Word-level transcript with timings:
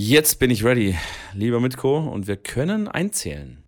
Jetzt 0.00 0.38
bin 0.38 0.48
ich 0.52 0.62
ready, 0.62 0.96
lieber 1.34 1.58
Mitko, 1.58 1.98
und 1.98 2.28
wir 2.28 2.36
können 2.36 2.86
einzählen. 2.86 3.60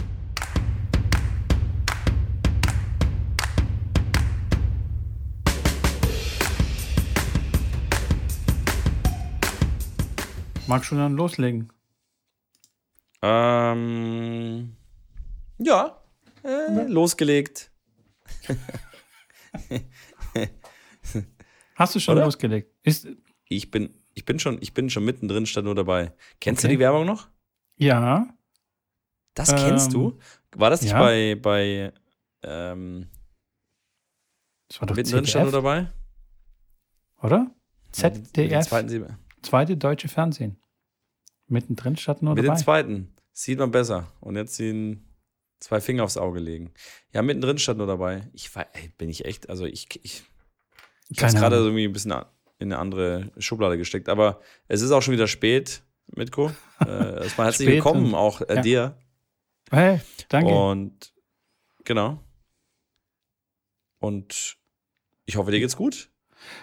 Magst 10.69 10.93
du 10.93 10.95
dann 10.95 11.15
loslegen? 11.17 11.73
Ähm, 13.23 14.77
ja, 15.59 16.01
äh, 16.45 16.87
losgelegt. 16.87 17.73
Hast 21.75 21.97
du 21.97 21.99
schon 21.99 22.15
Oder? 22.15 22.27
losgelegt? 22.27 22.73
Ist, 22.85 23.09
Ich 23.49 23.73
bin, 23.73 24.00
ich 24.21 24.27
bin 24.27 24.39
schon, 24.39 24.59
ich 24.61 24.75
bin 24.75 24.91
schon 24.91 25.05
mittendrin, 25.07 25.47
statt 25.47 25.65
nur 25.65 25.75
dabei. 25.75 26.13
Kennst 26.41 26.61
Okay. 26.63 26.69
du 26.69 26.77
die 26.77 26.81
Werbung 26.81 27.07
noch? 27.07 27.29
ja, 27.79 28.29
Das 29.35 29.49
kennst 29.49 29.87
Ähm, 29.87 29.93
du? 29.95 30.19
War 30.57 30.69
das 30.69 30.83
nicht 30.83 30.91
ja. 30.91 30.99
bei, 30.99 31.37
bei 31.41 31.93
ähm, 32.43 33.09
das 34.69 34.81
war 34.81 34.89
doch 34.89 34.97
mittendrin 34.97 35.27
stand 35.27 35.45
nur 35.45 35.53
dabei? 35.53 35.91
oder? 37.23 37.39
Mit 37.45 38.17
den 38.17 38.25
ZDF, 38.25 38.67
zweiten, 38.69 39.17
zweite 39.43 39.77
deutsche 39.79 40.09
Fernsehen. 40.09 40.61
Mittendrin 41.47 41.97
statt 41.97 42.23
nur 42.23 42.35
mit 42.35 42.45
den 42.45 42.49
dabei. 42.49 42.61
zweiten. 42.61 43.15
Sieht 43.33 43.59
man 43.59 43.71
besser. 43.71 44.13
Und 44.21 44.37
jetzt 44.37 44.55
ziehen 44.55 45.09
zwei 45.61 45.81
Finger 45.81 46.05
aufs 46.05 46.17
Auge 46.19 46.41
legen. 46.41 46.73
Ja, 47.13 47.23
mittendrin 47.23 47.59
stand 47.59 47.79
nur 47.79 47.87
dabei. 47.87 48.29
Ich 48.35 48.55
war, 48.55 48.67
ey, 48.75 48.89
bin 48.99 49.09
ich 49.09 49.25
echt, 49.25 49.49
also 49.49 49.65
ich, 49.65 49.89
ich, 50.05 50.25
ich 51.09 51.23
habe 51.23 51.33
gerade 51.35 51.57
irgendwie 51.57 51.85
ein 51.85 51.93
bisschen 51.93 52.13
in 52.61 52.73
eine 52.73 52.79
andere 52.79 53.33
Schublade 53.39 53.79
gesteckt. 53.79 54.09
Aber 54.09 54.41
es 54.69 54.83
ist 54.83 54.93
auch 54.93 55.01
schon 55.01 55.15
wieder 55.15 55.27
spät, 55.27 55.83
Mitko. 56.15 56.53
Äh, 56.81 57.25
erstmal 57.25 57.49
herzlich 57.49 57.69
Spät 57.69 57.75
willkommen 57.75 58.15
auch 58.15 58.41
äh, 58.41 58.55
ja. 58.55 58.63
dir. 58.63 58.99
Hey, 59.71 60.01
danke. 60.31 60.51
Und 60.51 61.13
genau. 61.85 62.25
Und 63.99 64.57
ich 65.27 65.37
hoffe, 65.37 65.51
dir 65.51 65.61
geht's 65.61 65.77
gut. 65.77 66.09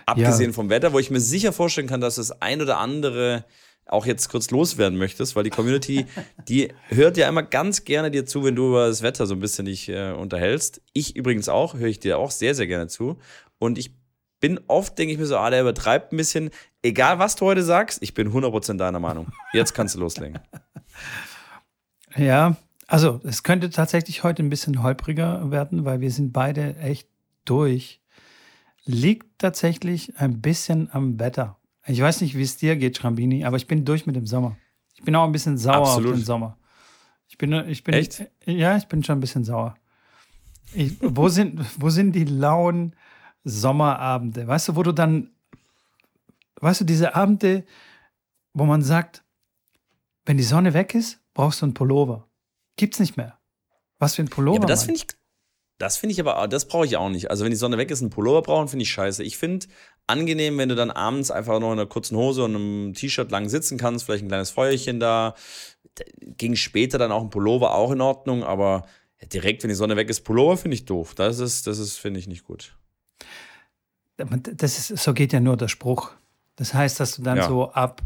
Abgesehen 0.08 0.54
vom 0.54 0.72
Wetter, 0.72 0.92
wo 0.92 0.98
ich 0.98 1.12
mir 1.12 1.20
sicher 1.20 1.54
vorstellen 1.54 1.86
kann, 1.86 2.02
dass 2.02 2.16
das 2.16 2.42
ein 2.42 2.64
oder 2.64 2.80
andere 2.80 3.46
auch 3.86 4.06
jetzt 4.06 4.30
kurz 4.30 4.52
loswerden 4.52 4.98
möchtest, 4.98 5.36
weil 5.36 5.44
die 5.44 5.50
Community, 5.50 6.08
die 6.48 6.74
hört 6.88 7.18
ja 7.18 7.30
immer 7.30 7.44
ganz 7.44 7.84
gerne 7.86 8.12
dir 8.12 8.26
zu, 8.26 8.44
wenn 8.44 8.56
du 8.56 8.70
über 8.70 8.88
das 8.88 9.02
Wetter 9.02 9.28
so 9.28 9.36
ein 9.36 9.40
bisschen 9.40 9.66
dich 9.66 9.88
äh, 9.90 10.12
unterhältst. 10.12 10.82
Ich 10.94 11.16
übrigens 11.16 11.48
auch, 11.48 11.76
höre 11.76 11.88
ich 11.88 12.00
dir 12.00 12.18
auch 12.18 12.32
sehr, 12.32 12.56
sehr 12.56 12.68
gerne 12.68 12.88
zu. 12.88 13.20
Und 13.60 13.78
ich 13.78 13.92
bin 14.40 14.60
oft, 14.68 14.98
denke 14.98 15.14
ich 15.14 15.20
mir 15.20 15.26
so, 15.26 15.38
ah, 15.38 15.50
der 15.50 15.62
übertreibt 15.62 16.14
ein 16.14 16.18
bisschen. 16.18 16.52
Egal, 16.82 17.20
was 17.20 17.36
du 17.36 17.46
heute 17.46 17.64
sagst, 17.64 18.02
ich 18.02 18.14
bin 18.14 18.32
100% 18.32 18.78
deiner 18.78 19.00
Meinung. 19.00 19.28
Jetzt 19.54 19.74
kannst 19.74 19.96
du 19.96 20.00
loslegen. 20.00 20.40
Ja, 22.16 22.56
also 22.88 23.20
es 23.26 23.44
könnte 23.44 23.70
tatsächlich 23.70 24.24
heute 24.24 24.42
ein 24.42 24.50
bisschen 24.50 24.82
holpriger 24.82 25.52
werden, 25.52 25.86
weil 25.86 26.00
wir 26.00 26.10
sind 26.10 26.32
beide 26.34 26.76
echt 26.78 27.08
durch. 27.46 28.02
Liegt 28.86 29.40
tatsächlich 29.40 30.18
ein 30.18 30.42
bisschen 30.42 30.90
am 30.92 31.20
Wetter. 31.20 31.58
Ich 31.86 32.02
weiß 32.02 32.22
nicht, 32.22 32.36
wie 32.36 32.42
es 32.42 32.58
dir 32.58 32.76
geht, 32.76 32.98
Schrambini, 32.98 33.46
aber 33.46 33.58
ich 33.58 33.68
bin 33.68 33.86
durch 33.86 34.06
mit 34.06 34.16
dem 34.16 34.26
Sommer. 34.26 34.58
Ich 34.96 35.04
bin 35.04 35.16
auch 35.16 35.26
ein 35.26 35.32
bisschen 35.32 35.58
sauer 35.58 35.88
Absolut. 35.88 36.14
auf 36.14 36.18
den 36.18 36.26
Sommer. 36.26 36.58
Ich 37.28 37.38
bin, 37.38 37.54
ich 37.68 37.84
bin, 37.84 37.94
Echt? 37.94 38.26
Ja, 38.46 38.78
ich 38.78 38.88
bin 38.88 39.04
schon 39.04 39.18
ein 39.18 39.22
bisschen 39.22 39.44
sauer. 39.44 39.76
Ich, 40.74 40.98
wo, 41.02 41.30
sind, 41.30 41.60
wo 41.80 41.90
sind 41.90 42.14
die 42.14 42.26
lauen 42.26 42.96
Sommerabende? 43.48 44.48
Weißt 44.48 44.68
du, 44.68 44.76
wo 44.76 44.84
du 44.84 44.92
dann, 44.92 45.32
weißt 46.60 46.82
du, 46.82 46.86
diese 46.86 47.16
Abende, 47.16 47.66
wo 48.54 48.66
man 48.66 48.82
sagt, 48.82 49.24
wenn 50.26 50.38
die 50.38 50.44
Sonne 50.44 50.74
weg 50.74 50.94
ist, 50.94 51.20
brauchst 51.34 51.62
du 51.62 51.66
einen 51.66 51.74
Pullover. 51.74 52.28
Gibt's 52.76 53.00
nicht 53.00 53.18
mehr. 53.18 53.38
Was 54.00 54.16
für 54.16 54.24
ein 54.24 54.30
Pullover? 54.30 54.56
Ja, 54.56 54.62
aber 54.62 54.68
das 54.68 54.84
finde 54.84 55.00
ich, 55.00 55.08
das 55.78 55.98
finde 55.98 56.14
ich 56.14 56.20
aber, 56.20 56.48
das 56.48 56.68
brauche 56.68 56.86
ich 56.86 56.98
auch 56.98 57.10
nicht. 57.10 57.30
Also 57.30 57.44
wenn 57.44 57.52
die 57.52 57.58
Sonne 57.58 57.78
weg 57.78 57.92
ist, 57.92 58.02
einen 58.02 58.10
Pullover 58.10 58.42
brauchen, 58.42 58.68
finde 58.68 58.84
ich 58.84 58.92
scheiße. 58.92 59.24
Ich 59.24 59.38
finde 59.38 59.68
angenehm, 60.08 60.58
wenn 60.58 60.70
du 60.70 60.76
dann 60.76 60.92
abends 60.92 61.32
einfach 61.32 61.60
noch 61.60 61.72
in 61.72 61.80
einer 61.80 61.88
kurzen 61.88 62.18
Hose 62.18 62.44
und 62.44 62.56
einem 62.56 62.94
T-Shirt 62.94 63.32
lang 63.32 63.48
sitzen 63.48 63.78
kannst, 63.78 64.06
vielleicht 64.06 64.24
ein 64.24 64.30
kleines 64.30 64.50
Feuerchen 64.50 65.00
da. 65.00 65.36
Ging 66.20 66.56
später 66.56 66.98
dann 66.98 67.12
auch 67.12 67.24
ein 67.24 67.30
Pullover 67.30 67.74
auch 67.74 67.92
in 67.92 68.02
Ordnung, 68.02 68.44
aber 68.44 68.86
direkt, 69.32 69.64
wenn 69.64 69.70
die 69.70 69.76
Sonne 69.76 69.96
weg 69.96 70.10
ist, 70.10 70.22
Pullover 70.22 70.58
finde 70.58 70.76
ich 70.76 70.86
doof. 70.86 71.16
Das 71.16 71.40
ist, 71.40 71.68
das 71.68 71.80
ist, 71.80 71.98
finde 71.98 72.20
ich 72.20 72.28
nicht 72.28 72.44
gut. 72.44 72.76
Das 74.18 74.90
ist, 74.90 75.04
so 75.04 75.14
geht 75.14 75.32
ja 75.34 75.40
nur 75.40 75.58
der 75.58 75.68
Spruch. 75.68 76.12
Das 76.56 76.74
heißt, 76.74 77.00
dass 77.00 77.16
du 77.16 77.22
dann 77.22 77.38
Ja. 77.38 77.48
so 77.48 77.72
ab 77.72 78.02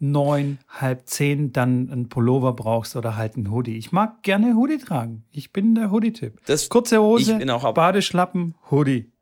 neun, 0.00 0.58
halb 0.68 1.08
zehn 1.08 1.52
dann 1.52 1.88
einen 1.90 2.08
Pullover 2.08 2.52
brauchst 2.52 2.96
oder 2.96 3.16
halt 3.16 3.36
einen 3.36 3.50
Hoodie. 3.52 3.76
Ich 3.76 3.92
mag 3.92 4.22
gerne 4.24 4.54
Hoodie 4.56 4.78
tragen. 4.78 5.24
Ich 5.30 5.52
bin 5.52 5.74
der 5.76 5.90
Hoodie-Typ. 5.92 6.40
Kurze 6.68 7.00
Hose, 7.00 7.32
Ich 7.32 7.38
bin 7.38 7.50
auch 7.50 7.62
ab- 7.64 7.76
Badeschlappen, 7.76 8.56
Hoodie. 8.70 9.12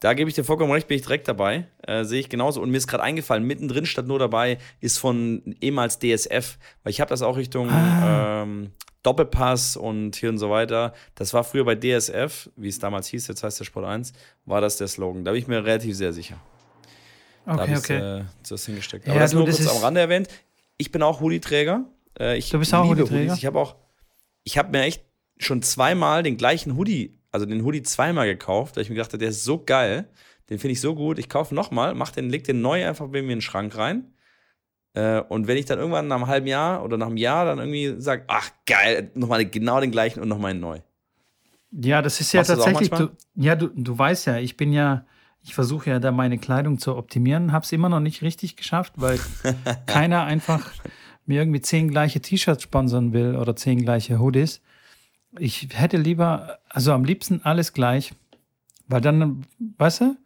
Da 0.00 0.12
gebe 0.12 0.28
ich 0.28 0.34
dir 0.36 0.44
vollkommen 0.44 0.72
recht, 0.72 0.88
bin 0.88 0.96
ich 0.96 1.02
direkt 1.02 1.26
dabei. 1.26 1.68
Äh, 1.86 2.04
Sehe 2.04 2.20
ich 2.20 2.28
genauso. 2.28 2.60
Und 2.60 2.70
mir 2.70 2.76
ist 2.76 2.86
gerade 2.86 3.02
eingefallen, 3.02 3.44
mittendrin 3.44 3.86
statt 3.86 4.06
nur 4.06 4.18
dabei, 4.18 4.58
ist 4.80 4.98
von 4.98 5.56
ehemals 5.60 5.98
DSF, 5.98 6.58
weil 6.82 6.90
ich 6.90 7.00
habe 7.00 7.08
das 7.08 7.22
auch 7.22 7.36
Richtung 7.36 7.70
Ah. 7.70 8.42
ähm, 8.42 8.72
Doppelpass 9.02 9.76
und 9.76 10.16
hier 10.16 10.28
und 10.30 10.38
so 10.38 10.50
weiter. 10.50 10.92
Das 11.14 11.32
war 11.32 11.44
früher 11.44 11.64
bei 11.64 11.76
DSF, 11.76 12.50
wie 12.56 12.68
es 12.68 12.78
damals 12.78 13.06
hieß, 13.08 13.28
jetzt 13.28 13.42
heißt 13.42 13.58
der 13.60 13.64
Sport 13.64 13.86
1, 13.86 14.12
war 14.44 14.60
das 14.60 14.76
der 14.76 14.88
Slogan. 14.88 15.24
Da 15.24 15.30
bin 15.30 15.40
ich 15.40 15.46
mir 15.48 15.64
relativ 15.64 15.96
sehr 15.96 16.12
sicher. 16.12 16.36
da 17.46 17.54
Okay, 17.54 17.72
ich 17.72 17.78
okay. 17.78 18.18
äh, 18.20 18.24
das 18.48 18.66
hingesteckt. 18.66 19.06
Ja, 19.06 19.12
Aber 19.12 19.20
das 19.20 19.30
du, 19.30 19.38
nur 19.38 19.46
das 19.46 19.58
kurz 19.58 19.70
am 19.76 19.82
Rande 19.82 20.00
erwähnt. 20.00 20.28
Ich 20.76 20.90
bin 20.92 21.02
auch 21.02 21.20
Hoodie-Träger. 21.20 21.84
Äh, 22.18 22.40
Du 22.40 22.58
bist 22.58 22.74
auch 22.74 22.86
Hoodie-Träger? 22.86 23.32
Ich 23.34 23.46
habe 23.46 23.58
auch, 23.60 23.76
ich 24.44 24.58
habe 24.58 24.70
mir 24.76 24.82
echt 24.82 25.02
schon 25.38 25.62
zweimal 25.62 26.22
den 26.22 26.36
gleichen 26.36 26.76
Hoodie, 26.76 27.16
also 27.36 27.44
den 27.46 27.64
Hoodie 27.64 27.82
zweimal 27.82 28.26
gekauft, 28.26 28.76
weil 28.76 28.82
ich 28.82 28.88
mir 28.88 28.94
gedacht 28.94 29.12
habe, 29.12 29.18
der 29.18 29.28
ist 29.28 29.44
so 29.44 29.62
geil, 29.62 30.08
den 30.48 30.58
finde 30.58 30.72
ich 30.72 30.80
so 30.80 30.94
gut. 30.94 31.18
Ich 31.18 31.28
kaufe 31.28 31.54
nochmal, 31.54 31.94
mach 31.94 32.10
den, 32.10 32.30
leg 32.30 32.44
den 32.44 32.62
neu 32.62 32.86
einfach 32.86 33.06
bei 33.08 33.20
mir 33.20 33.32
in 33.32 33.38
den 33.38 33.40
Schrank 33.42 33.76
rein. 33.76 34.14
Äh, 34.94 35.20
und 35.20 35.46
wenn 35.46 35.58
ich 35.58 35.66
dann 35.66 35.78
irgendwann 35.78 36.08
nach 36.08 36.16
einem 36.16 36.26
halben 36.28 36.46
Jahr 36.46 36.82
oder 36.82 36.96
nach 36.96 37.08
einem 37.08 37.18
Jahr 37.18 37.44
dann 37.44 37.58
irgendwie 37.58 38.00
sage, 38.00 38.24
ach 38.28 38.50
geil, 38.66 39.10
nochmal 39.14 39.44
genau 39.44 39.80
den 39.80 39.90
gleichen 39.90 40.22
und 40.22 40.28
nochmal 40.28 40.52
einen 40.52 40.60
neu. 40.60 40.80
Ja, 41.72 42.00
das 42.00 42.22
ist 42.22 42.32
ja 42.32 42.40
Machst 42.40 42.50
tatsächlich. 42.50 42.88
Du, 42.88 43.10
ja, 43.34 43.54
du, 43.54 43.68
du 43.68 43.98
weißt 43.98 44.26
ja, 44.28 44.38
ich 44.38 44.56
bin 44.56 44.72
ja, 44.72 45.04
ich 45.42 45.54
versuche 45.54 45.90
ja 45.90 45.98
da 45.98 46.10
meine 46.12 46.38
Kleidung 46.38 46.78
zu 46.78 46.96
optimieren, 46.96 47.52
habe 47.52 47.64
es 47.64 47.72
immer 47.72 47.90
noch 47.90 48.00
nicht 48.00 48.22
richtig 48.22 48.56
geschafft, 48.56 48.94
weil 48.96 49.20
keiner 49.86 50.24
einfach 50.24 50.72
mir 51.26 51.42
irgendwie 51.42 51.60
zehn 51.60 51.90
gleiche 51.90 52.20
T-Shirts 52.20 52.62
sponsern 52.62 53.12
will 53.12 53.36
oder 53.36 53.54
zehn 53.54 53.82
gleiche 53.82 54.18
Hoodies. 54.18 54.62
Ich 55.38 55.68
hätte 55.72 55.96
lieber, 55.96 56.58
also 56.68 56.92
am 56.92 57.04
liebsten 57.04 57.40
alles 57.42 57.72
gleich, 57.72 58.12
weil 58.88 59.00
dann, 59.00 59.44
weißt 59.78 60.00
du, 60.02 60.16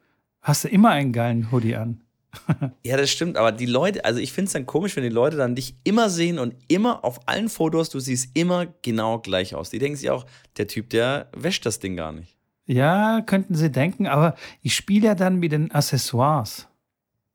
hast 0.43 0.65
du 0.65 0.69
immer 0.69 0.91
einen 0.91 1.13
geilen 1.13 1.51
Hoodie 1.53 1.77
an. 1.77 2.01
Ja, 2.85 2.97
das 2.97 3.11
stimmt, 3.11 3.37
aber 3.37 3.51
die 3.51 3.67
Leute, 3.67 4.05
also 4.05 4.21
ich 4.21 4.33
finde 4.33 4.47
es 4.47 4.53
dann 4.53 4.65
komisch, 4.65 4.95
wenn 4.95 5.03
die 5.03 5.09
Leute 5.09 5.37
dann 5.37 5.57
dich 5.57 5.75
immer 5.83 6.09
sehen 6.09 6.39
und 6.39 6.55
immer 6.69 7.05
auf 7.05 7.21
allen 7.29 7.49
Fotos, 7.49 7.91
du 7.91 7.99
siehst 7.99 8.31
immer 8.35 8.67
genau 8.83 9.19
gleich 9.19 9.55
aus. 9.55 9.71
Die 9.71 9.79
denken 9.81 9.97
sich 9.97 10.11
auch, 10.11 10.25
der 10.57 10.69
Typ, 10.69 10.91
der 10.91 11.29
wäscht 11.37 11.67
das 11.67 11.81
Ding 11.81 11.97
gar 11.97 12.13
nicht. 12.13 12.37
Ja, 12.67 13.21
könnten 13.23 13.57
sie 13.57 13.71
denken, 13.71 14.07
aber 14.07 14.37
ich 14.63 14.77
spiele 14.77 15.09
ja 15.09 15.15
dann 15.17 15.41
mit 15.41 15.51
den 15.51 15.73
Accessoires. 15.73 16.69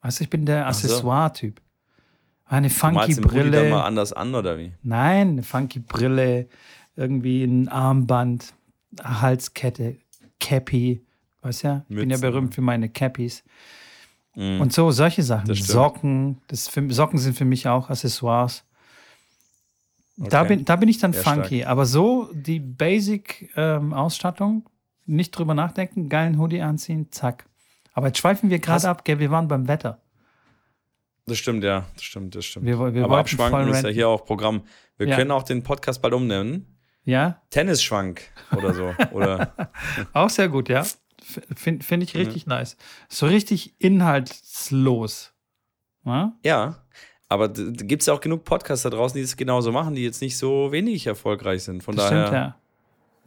Weißt 0.01 0.19
du, 0.19 0.23
ich 0.23 0.29
bin 0.29 0.45
der. 0.45 0.65
Accessoire-Typ. 0.67 1.59
Eine 2.45 2.67
Du 2.69 2.73
funky 2.73 3.15
dann 3.15 3.23
Brille. 3.23 3.69
mal 3.69 3.83
anders 3.83 4.13
an, 4.13 4.33
oder 4.33 4.57
wie? 4.57 4.71
Nein, 4.83 5.29
eine 5.29 5.43
funky 5.43 5.79
Brille, 5.79 6.47
irgendwie 6.95 7.43
ein 7.43 7.67
Armband, 7.67 8.53
Halskette, 9.03 9.97
Cappy. 10.39 11.05
Weißt 11.41 11.63
ja, 11.63 11.85
ich 11.89 11.95
bin 11.95 12.09
ja 12.09 12.17
berühmt 12.17 12.55
für 12.55 12.61
meine 12.61 12.89
Cappies. 12.89 13.43
Mhm. 14.35 14.61
Und 14.61 14.73
so, 14.73 14.91
solche 14.91 15.23
Sachen. 15.23 15.47
Das. 15.47 15.59
Socken, 15.59 16.41
das 16.47 16.67
für, 16.67 16.91
Socken 16.91 17.19
sind 17.19 17.37
für 17.37 17.45
mich 17.45 17.67
auch 17.67 17.89
Accessoires. 17.89 18.63
Da, 20.17 20.41
Okay. 20.41 20.55
bin, 20.55 20.65
da 20.65 20.75
bin 20.77 20.89
ich 20.89 20.97
dann 20.97 21.13
Sehr 21.13 21.23
funky. 21.23 21.65
Aber 21.65 21.85
so 21.85 22.29
die 22.33 22.59
Basic-Ausstattung, 22.59 24.67
nicht 25.05 25.31
drüber 25.31 25.53
nachdenken, 25.53 26.09
geilen 26.09 26.39
Hoodie 26.39 26.61
anziehen, 26.61 27.11
zack. 27.11 27.45
Aber 27.93 28.07
jetzt 28.07 28.17
schweifen 28.19 28.49
wir 28.49 28.59
gerade 28.59 28.89
ab, 28.89 29.05
gell? 29.05 29.19
Wir 29.19 29.31
waren 29.31 29.47
beim 29.47 29.67
Wetter. 29.67 30.01
Das 31.27 31.37
stimmt, 31.37 31.63
ja, 31.63 31.85
das 31.95 32.03
stimmt, 32.03 32.35
das 32.35 32.45
stimmt. 32.45 32.65
Wir, 32.65 32.93
wir 32.93 33.03
Aber 33.03 33.17
abschwanken 33.17 33.69
ist 33.73 33.83
ja 33.83 33.89
hier 33.89 34.07
auch 34.09 34.25
Programm. 34.25 34.61
Wir 34.97 35.07
Ja. 35.07 35.15
können 35.15 35.31
auch 35.31 35.43
den 35.43 35.63
Podcast 35.63 36.01
bald 36.01 36.13
umnennen. 36.13 36.74
Ja, 37.05 37.41
Tennisschwank 37.51 38.21
oder 38.57 38.73
so. 38.73 38.93
oder 39.11 39.53
auch 40.13 40.29
sehr 40.29 40.49
gut, 40.49 40.69
ja. 40.69 40.83
Finde 41.55 41.83
find 41.83 42.03
ich 42.03 42.15
richtig 42.15 42.45
nice. 42.45 42.77
So 43.09 43.25
richtig 43.25 43.73
inhaltslos. 43.79 45.33
Ja? 46.03 46.33
ja. 46.43 46.75
Aber 47.27 47.49
gibt 47.49 48.03
es 48.03 48.05
ja 48.05 48.13
auch 48.13 48.21
genug 48.21 48.43
Podcasts 48.43 48.83
da 48.83 48.89
draußen, 48.91 49.15
die 49.15 49.23
das 49.23 49.35
genauso 49.35 49.71
machen, 49.71 49.95
die 49.95 50.03
jetzt 50.03 50.21
nicht 50.21 50.37
so 50.37 50.71
wenig 50.71 51.07
erfolgreich 51.07 51.63
sind. 51.63 51.81
Von 51.83 51.95
Das 51.95 52.09
daher. 52.09 52.27
stimmt, 52.27 52.35
ja. 52.37 52.55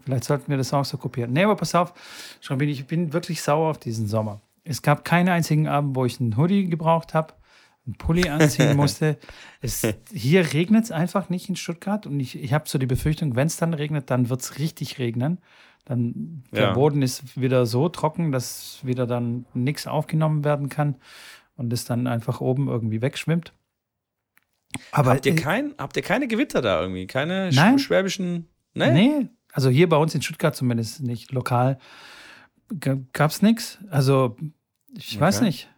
Vielleicht 0.04 0.25
sollten 0.25 0.48
wir 0.48 0.56
das 0.56 0.72
auch 0.72 0.84
so 0.84 0.96
kopieren. 0.96 1.32
Nee, 1.32 1.42
aber 1.44 1.56
pass 1.56 1.75
auf, 1.75 1.92
Schrambini, 2.40 2.72
ich 2.72 2.86
bin 2.86 3.12
wirklich 3.12 3.42
sauer 3.42 3.70
auf 3.70 3.78
diesen 3.78 4.06
Sommer. 4.06 4.40
Es 4.64 4.82
gab 4.82 5.04
keinen 5.04 5.28
einzigen 5.28 5.66
Abend, 5.66 5.96
wo 5.96 6.04
ich 6.04 6.20
einen 6.20 6.36
Hoodie 6.36 6.66
gebraucht 6.69 7.14
habe. 7.14 7.34
Einen 7.88 7.96
Pulli 7.96 8.29
anziehen 8.29 8.76
musste. 8.76 9.19
Es, 9.61 9.82
hier 10.12 10.52
regnet 10.52 10.85
es 10.85 10.93
einfach 10.93 11.29
nicht 11.31 11.49
in 11.49 11.56
Stuttgart 11.56 12.06
und 12.06 12.20
ich, 12.20 12.38
ich 12.40 12.52
habe 12.52 12.69
so 12.69 12.79
die 12.79 12.87
Befürchtung, 12.87 13.35
wenn 13.35 13.49
es 13.49 13.56
dann 13.56 13.75
regnet, 13.75 14.11
dann 14.11 14.29
wird 14.29 14.40
es 14.43 14.58
richtig 14.58 14.99
regnen. 14.99 15.38
Dann 15.85 16.44
der 16.52 16.62
Ja. 16.64 16.73
Boden 16.75 17.02
ist 17.02 17.40
wieder 17.40 17.64
so 17.67 17.88
trocken, 17.88 18.31
dass 18.31 18.79
wieder 18.85 19.06
dann 19.06 19.46
nichts 19.55 19.87
aufgenommen 19.87 20.44
werden 20.44 20.69
kann 20.69 20.96
und 21.56 21.73
es 21.73 21.85
dann 21.87 22.06
einfach 22.06 22.40
oben 22.40 22.69
irgendwie 22.69 23.00
wegschwimmt. 23.02 23.52
Aber 24.93 25.12
habt, 25.12 25.25
ihr 25.25 25.35
kein, 25.35 25.75
habt 25.79 25.96
ihr 25.96 26.02
keine 26.02 26.29
Gewitter 26.29 26.61
da 26.61 26.81
irgendwie? 26.82 27.06
Keine 27.06 27.50
Nein. 27.55 27.79
schwäbischen. 27.79 28.49
Ne? 28.75 28.93
Nee, 28.93 29.29
also 29.52 29.70
hier 29.70 29.88
bei 29.88 29.96
uns 29.96 30.14
in 30.14 30.20
Stuttgart 30.23 30.55
zumindest 30.55 31.02
nicht 31.02 31.32
lokal 31.32 31.79
gab 33.14 33.31
es 33.31 33.40
nichts. 33.40 33.79
Also 33.88 34.37
ich 34.94 35.19
weiß 35.19 35.37
Okay. 35.38 35.46
nicht. 35.46 35.70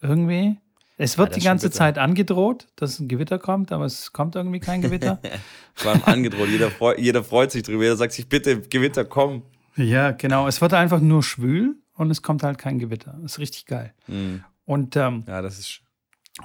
Irgendwie. 0.00 0.56
Es 0.98 1.14
Ja, 1.14 1.18
wird 1.18 1.30
das 1.30 1.38
die 1.38 1.44
ganze. 1.44 1.70
Zeit 1.70 1.96
angedroht, 1.96 2.66
dass 2.76 2.98
ein 2.98 3.08
Gewitter 3.08 3.38
kommt, 3.38 3.72
aber 3.72 3.84
es 3.86 4.12
kommt 4.12 4.34
irgendwie 4.34 4.60
kein 4.60 4.82
Gewitter. 4.82 5.20
Vor 5.74 5.92
allem 5.92 6.02
angedroht. 6.04 6.48
Jeder, 6.48 6.70
freu, 6.70 6.94
jeder 6.98 7.22
freut 7.24 7.50
sich 7.52 7.62
drüber. 7.62 7.84
Jeder 7.84 7.96
sagt 7.96 8.12
sich, 8.12 8.28
bitte, 8.28 8.60
Gewitter, 8.60 9.04
komm. 9.04 9.42
ja, 9.76 10.10
genau. 10.10 10.48
Es 10.48 10.60
wird 10.60 10.74
einfach 10.74 11.00
nur 11.00 11.22
schwül 11.22 11.76
und 11.94 12.10
es 12.10 12.20
kommt 12.22 12.42
halt 12.42 12.58
kein 12.58 12.78
Gewitter. 12.78 13.16
Das 13.22 13.32
ist 13.32 13.38
richtig 13.38 13.66
geil. 13.66 13.94
Hm. 14.06 14.42
Und 14.64 14.96
ähm, 14.96 15.22
Ja, 15.28 15.40
das 15.40 15.58
ist, 15.58 15.80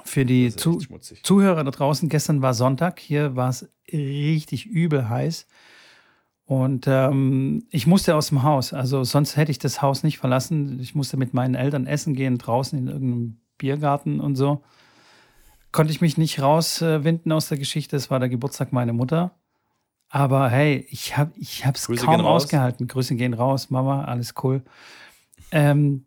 für 0.06 0.24
die 0.24 0.46
ist 0.46 0.60
Zu 0.60 0.80
schmutzig. 0.80 1.24
Zuhörer 1.24 1.64
da 1.64 1.72
draußen, 1.72 2.08
gestern 2.08 2.42
war 2.44 2.54
Sonntag, 2.54 3.00
hier 3.00 3.36
war 3.36 3.50
es 3.50 3.68
richtig 3.92 4.68
übel 4.68 5.10
heiß. 5.10 5.48
Und 6.46 6.86
ähm, 6.88 7.66
ich 7.72 7.88
musste 7.88 8.16
aus 8.16 8.28
dem 8.30 8.44
Haus. 8.44 8.74
Also 8.74 9.04
sonst 9.04 9.36
hätte 9.38 9.52
ich 9.52 9.60
das 9.60 9.82
Haus 9.82 10.04
nicht 10.04 10.20
verlassen. 10.20 10.80
Ich 10.80 10.94
musste 10.94 11.18
mit 11.18 11.34
meinen 11.34 11.56
Eltern 11.56 11.88
essen 11.88 12.14
gehen, 12.16 12.38
draußen 12.38 12.78
in 12.78 12.88
irgendeinem 12.88 13.38
Biergarten 13.64 14.20
und 14.20 14.36
so. 14.36 14.62
Konnte 15.72 15.94
ich 15.94 16.02
mich 16.02 16.18
nicht 16.18 16.42
rauswinden 16.42 17.32
aus 17.32 17.48
der 17.48 17.58
Geschichte. 17.58 17.96
Es 17.96 18.12
war 18.12 18.20
der 18.20 18.28
Geburtstag 18.28 18.74
meiner 18.74 18.92
Mutter. 18.92 19.32
Aber 20.10 20.50
hey, 20.50 20.86
ich 20.90 21.18
habe 21.18 21.32
es 21.32 21.42
ich 21.42 21.66
hab's 21.66 21.88
Grüße 21.88 22.06
kaum 22.06 22.26
ausgehalten. 22.26 22.88
Grüße 22.88 23.16
gehen 23.16 23.34
raus, 23.34 23.70
Mama, 23.70 24.04
alles 24.04 24.34
cool. 24.44 24.64
Ähm, 25.52 26.06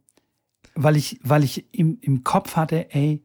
weil 0.74 0.96
ich, 0.96 1.18
weil 1.22 1.44
ich 1.44 1.74
im, 1.74 1.98
im 2.02 2.24
Kopf 2.24 2.56
hatte, 2.56 2.94
ey, 2.94 3.24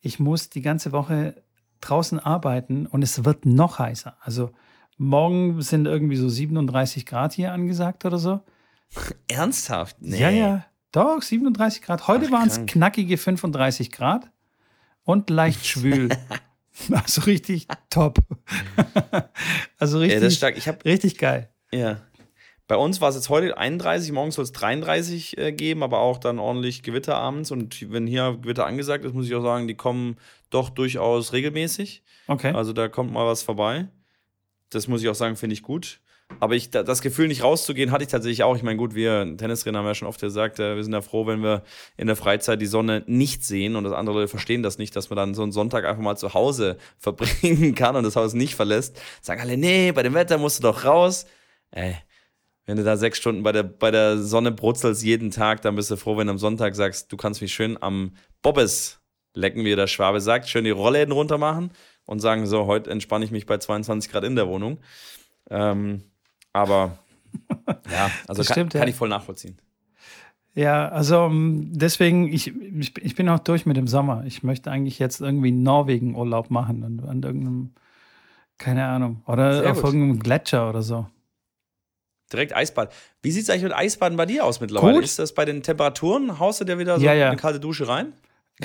ich 0.00 0.18
muss 0.18 0.48
die 0.48 0.62
ganze 0.62 0.92
Woche 0.92 1.42
draußen 1.82 2.18
arbeiten 2.18 2.86
und 2.86 3.02
es 3.02 3.26
wird 3.26 3.44
noch 3.44 3.78
heißer. 3.78 4.16
Also 4.22 4.50
morgen 4.96 5.60
sind 5.60 5.86
irgendwie 5.86 6.16
so 6.16 6.30
37 6.30 7.04
Grad 7.04 7.34
hier 7.34 7.52
angesagt 7.52 8.06
oder 8.06 8.18
so. 8.18 8.40
Ernsthaft? 9.28 9.98
Nee. 10.00 10.20
Ja, 10.20 10.30
ja, 10.30 10.64
doch, 10.92 11.22
37 11.22 11.82
Grad. 11.82 12.08
Heute 12.08 12.30
waren 12.30 12.48
es 12.48 12.64
knackige 12.66 13.18
35 13.18 13.90
Grad 13.90 14.30
und 15.04 15.30
leicht 15.30 15.66
schwül. 15.66 16.08
also 16.90 17.22
richtig 17.22 17.66
top. 17.90 18.18
also 19.78 19.98
Ja, 19.98 20.02
richtig, 20.02 20.20
das 20.20 20.32
ist 20.32 20.36
stark. 20.36 20.56
Ich 20.56 20.68
habe 20.68 20.84
richtig 20.84 21.18
geil. 21.18 21.50
Ja. 21.72 22.00
Bei 22.68 22.76
uns 22.76 23.00
war 23.00 23.08
es 23.08 23.14
jetzt 23.14 23.30
heute 23.30 23.56
31, 23.56 24.12
morgen 24.12 24.30
soll 24.30 24.44
es 24.44 24.52
33 24.52 25.38
äh, 25.38 25.52
geben, 25.52 25.82
aber 25.82 26.00
auch 26.00 26.18
dann 26.18 26.38
ordentlich 26.38 26.82
Gewitter 26.82 27.16
abends. 27.16 27.50
Und 27.50 27.90
wenn 27.90 28.06
hier 28.06 28.36
Gewitter 28.42 28.66
angesagt 28.66 29.06
ist, 29.06 29.14
muss 29.14 29.26
ich 29.26 29.34
auch 29.34 29.42
sagen, 29.42 29.66
die 29.68 29.74
kommen 29.74 30.16
doch 30.50 30.68
durchaus 30.68 31.32
regelmäßig. 31.32 32.02
Okay. 32.26 32.52
Also 32.52 32.74
da 32.74 32.88
kommt 32.88 33.10
mal 33.10 33.26
was 33.26 33.42
vorbei. 33.42 33.88
Das 34.68 34.86
muss 34.86 35.00
ich 35.02 35.08
auch 35.08 35.14
sagen, 35.14 35.36
finde 35.36 35.54
ich 35.54 35.62
gut. 35.62 36.00
Aber 36.40 36.54
ich, 36.54 36.70
da- 36.70 36.82
das 36.82 37.02
Gefühl, 37.02 37.28
nicht 37.28 37.42
rauszugehen, 37.42 37.90
hatte 37.90 38.04
ich 38.04 38.10
tatsächlich 38.10 38.42
auch. 38.42 38.54
Ich 38.54 38.62
meine, 38.62 38.76
gut, 38.76 38.94
wir 38.94 39.36
Tennistrainer 39.36 39.78
haben 39.78 39.86
ja 39.86 39.94
schon 39.94 40.08
oft 40.08 40.20
gesagt, 40.20 40.60
äh, 40.60 40.76
wir 40.76 40.84
sind 40.84 40.92
ja 40.92 41.00
froh, 41.00 41.26
wenn 41.26 41.42
wir 41.42 41.62
in 41.96 42.06
der 42.06 42.16
Freizeit 42.16 42.60
die 42.60 42.66
Sonne 42.66 43.02
nicht 43.06 43.44
sehen 43.44 43.76
und 43.76 43.84
das 43.84 43.92
andere 43.92 44.16
Leute 44.16 44.28
verstehen 44.28 44.62
das 44.62 44.78
nicht, 44.78 44.94
dass 44.94 45.10
man 45.10 45.16
dann 45.16 45.34
so 45.34 45.42
einen 45.42 45.52
Sonntag 45.52 45.84
einfach 45.84 46.02
mal 46.02 46.16
zu 46.16 46.34
Hause 46.34 46.76
verbringen 46.98 47.74
kann 47.74 47.96
und 47.96 48.04
das 48.04 48.14
Haus 48.16 48.34
nicht 48.34 48.54
verlässt. 48.54 49.00
Sagen 49.20 49.40
alle, 49.40 49.56
nee, 49.56 49.90
bei 49.92 50.02
dem 50.02 50.14
Wetter 50.14 50.38
musst 50.38 50.58
du 50.58 50.62
doch 50.62 50.84
raus. 50.84 51.26
Ey, 51.70 51.96
wenn 52.66 52.76
du 52.76 52.84
da 52.84 52.96
sechs 52.96 53.18
Stunden 53.18 53.42
bei 53.42 53.52
der, 53.52 53.62
bei 53.62 53.90
der 53.90 54.18
Sonne 54.18 54.52
brutzelst 54.52 55.02
jeden 55.02 55.30
Tag, 55.30 55.62
dann 55.62 55.74
bist 55.76 55.90
du 55.90 55.96
froh, 55.96 56.16
wenn 56.18 56.26
du 56.26 56.32
am 56.32 56.38
Sonntag 56.38 56.74
sagst, 56.76 57.10
du 57.10 57.16
kannst 57.16 57.40
mich 57.40 57.52
schön 57.52 57.82
am 57.82 58.12
Bobbes 58.42 59.00
lecken, 59.34 59.64
wie 59.64 59.74
der 59.74 59.86
Schwabe 59.86 60.20
sagt, 60.20 60.48
schön 60.48 60.64
die 60.64 60.70
Rollläden 60.70 61.12
runter 61.12 61.38
machen 61.38 61.70
und 62.04 62.20
sagen, 62.20 62.46
so, 62.46 62.66
heute 62.66 62.90
entspanne 62.90 63.24
ich 63.24 63.30
mich 63.30 63.46
bei 63.46 63.58
22 63.58 64.10
Grad 64.10 64.24
in 64.24 64.36
der 64.36 64.48
Wohnung. 64.48 64.80
Ähm, 65.50 66.04
aber 66.52 66.98
ja, 67.90 68.10
also 68.26 68.42
Das 68.42 68.48
kann, 68.48 68.68
kann 68.68 68.82
ja. 68.82 68.88
ich 68.88 68.94
voll 68.94 69.08
nachvollziehen. 69.08 69.58
Ja, 70.54 70.88
also 70.88 71.26
ähm, 71.26 71.70
deswegen, 71.72 72.32
ich, 72.32 72.48
ich, 72.56 72.96
ich 72.98 73.14
bin 73.14 73.28
auch 73.28 73.38
durch 73.38 73.64
mit 73.64 73.76
dem 73.76 73.86
Sommer. 73.86 74.24
Ich 74.26 74.42
möchte 74.42 74.70
eigentlich 74.70 74.98
jetzt 74.98 75.20
irgendwie 75.20 75.52
Norwegen 75.52 76.16
Urlaub 76.16 76.50
machen 76.50 76.82
und 76.82 77.04
an 77.08 77.22
irgendeinem, 77.22 77.74
keine 78.56 78.86
Ahnung, 78.86 79.22
oder 79.26 79.60
Sehr 79.60 79.70
auf 79.70 79.76
gut. 79.82 79.84
irgendeinem 79.86 80.18
Gletscher 80.18 80.68
oder 80.68 80.82
so. 80.82 81.06
Direkt 82.32 82.54
Eisbad. 82.56 82.92
Wie 83.22 83.30
sieht 83.30 83.44
es 83.44 83.50
eigentlich 83.50 83.62
mit 83.64 83.74
Eisbaden 83.74 84.16
bei 84.16 84.26
dir 84.26 84.44
aus 84.44 84.60
mittlerweile? 84.60 84.94
Gut. 84.94 85.04
Ist 85.04 85.18
das 85.18 85.32
bei 85.32 85.44
den 85.44 85.62
Temperaturen? 85.62 86.38
Haust 86.38 86.60
du 86.60 86.64
dir 86.64 86.78
wieder 86.78 86.98
so 86.98 87.04
Ja, 87.06 87.14
ja. 87.14 87.28
eine 87.28 87.36
kalte 87.36 87.60
Dusche 87.60 87.86
rein? 87.88 88.12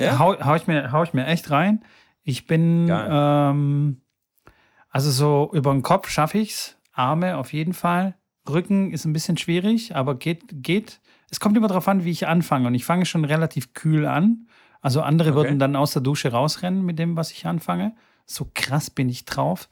Hau, 0.00 0.36
hau, 0.44 0.54
ich 0.56 0.66
mir, 0.66 0.90
hau 0.90 1.02
ich 1.04 1.14
mir 1.14 1.26
echt 1.26 1.50
rein. 1.50 1.84
Ich 2.24 2.46
bin, 2.46 2.88
ähm, 2.90 4.00
also 4.90 5.10
so 5.10 5.50
über 5.54 5.70
den 5.72 5.82
Kopf 5.82 6.08
schaffe 6.08 6.38
ich's. 6.38 6.76
Arme 6.94 7.36
auf 7.36 7.52
jeden 7.52 7.74
Fall. 7.74 8.14
Rücken 8.48 8.92
ist 8.92 9.04
ein 9.04 9.12
bisschen 9.12 9.36
schwierig, 9.36 9.96
aber 9.96 10.16
geht, 10.16 10.44
geht. 10.50 11.00
Es 11.30 11.40
kommt 11.40 11.56
immer 11.56 11.68
darauf 11.68 11.88
an, 11.88 12.04
wie 12.04 12.10
ich 12.10 12.26
anfange. 12.26 12.68
Und 12.68 12.74
ich 12.74 12.84
fange 12.84 13.06
schon 13.06 13.24
relativ 13.24 13.74
kühl 13.74 14.06
an. 14.06 14.48
Also 14.80 15.00
andere 15.00 15.30
Okay. 15.30 15.36
würden 15.36 15.58
dann 15.58 15.76
aus 15.76 15.92
der 15.92 16.02
Dusche 16.02 16.30
rausrennen 16.30 16.84
mit 16.84 16.98
dem, 16.98 17.16
was 17.16 17.30
ich 17.30 17.46
anfange. 17.46 17.94
So 18.26 18.50
krass 18.54 18.90
bin 18.90 19.08
ich 19.08 19.24
drauf. 19.24 19.68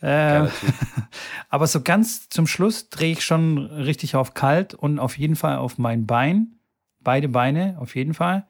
Äh, 0.00 0.48
aber 1.50 1.66
so 1.66 1.82
ganz 1.82 2.28
zum 2.28 2.46
Schluss 2.46 2.88
drehe 2.88 3.12
ich 3.12 3.24
schon 3.24 3.58
richtig 3.58 4.16
auf 4.16 4.34
kalt 4.34 4.74
und 4.74 4.98
auf 4.98 5.18
jeden 5.18 5.36
Fall 5.36 5.56
auf 5.56 5.78
mein 5.78 6.06
Bein. 6.06 6.58
Beide 7.00 7.28
Beine, 7.28 7.76
auf 7.78 7.94
jeden 7.96 8.14
Fall. 8.14 8.46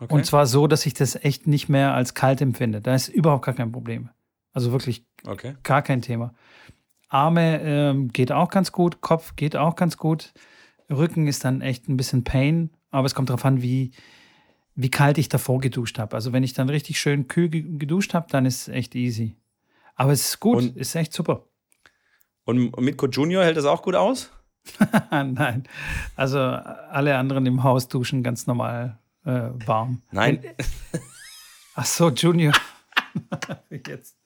Okay. 0.00 0.14
Und 0.14 0.24
zwar 0.24 0.46
so, 0.46 0.66
dass 0.66 0.86
ich 0.86 0.94
das 0.94 1.16
echt 1.16 1.46
nicht 1.46 1.68
mehr 1.68 1.92
als 1.92 2.14
kalt 2.14 2.40
empfinde. 2.40 2.80
Da 2.80 2.94
ist 2.94 3.08
überhaupt 3.08 3.44
gar 3.44 3.54
kein 3.54 3.72
Problem. 3.72 4.08
Also 4.52 4.72
wirklich 4.72 5.04
okay. 5.26 5.54
gar 5.62 5.82
kein 5.82 6.02
Thema. 6.02 6.34
Arme 7.08 7.60
ähm, 7.62 8.08
geht 8.08 8.32
auch 8.32 8.50
ganz 8.50 8.72
gut, 8.72 9.00
Kopf 9.00 9.34
geht 9.36 9.56
auch 9.56 9.76
ganz 9.76 9.96
gut. 9.96 10.32
Rücken 10.90 11.26
ist 11.26 11.44
dann 11.44 11.60
echt 11.60 11.88
ein 11.88 11.96
bisschen 11.96 12.24
Pain, 12.24 12.70
aber 12.90 13.06
es 13.06 13.14
kommt 13.14 13.28
darauf 13.30 13.44
an, 13.44 13.62
wie, 13.62 13.92
wie 14.74 14.90
kalt 14.90 15.18
ich 15.18 15.28
davor 15.28 15.60
geduscht 15.60 15.98
habe. 15.98 16.14
Also 16.16 16.32
wenn 16.32 16.42
ich 16.42 16.52
dann 16.54 16.68
richtig 16.68 16.98
schön 16.98 17.28
kühl 17.28 17.48
ge- 17.48 17.64
geduscht 17.78 18.14
habe, 18.14 18.26
dann 18.30 18.46
ist 18.46 18.62
es 18.62 18.68
echt 18.74 18.94
easy. 18.94 19.36
Aber 19.94 20.12
es 20.12 20.28
ist 20.28 20.40
gut, 20.40 20.58
Und- 20.58 20.76
ist 20.76 20.94
echt 20.94 21.12
super. 21.12 21.44
Und 22.44 22.78
Mitko 22.80 23.06
Junior 23.08 23.44
hält 23.44 23.56
das 23.58 23.66
auch 23.66 23.82
gut 23.82 23.94
aus? 23.94 24.30
Nein, 25.10 25.64
also 26.16 26.38
alle 26.38 27.16
anderen 27.16 27.44
im 27.46 27.62
Haus 27.62 27.88
duschen 27.88 28.22
ganz 28.22 28.46
normal 28.46 28.98
äh, 29.24 29.50
warm. 29.66 30.02
Nein. 30.10 30.42
Ach 31.74 31.84
so, 31.86 32.08
Junior. 32.10 32.54
Jetzt. 33.70 34.16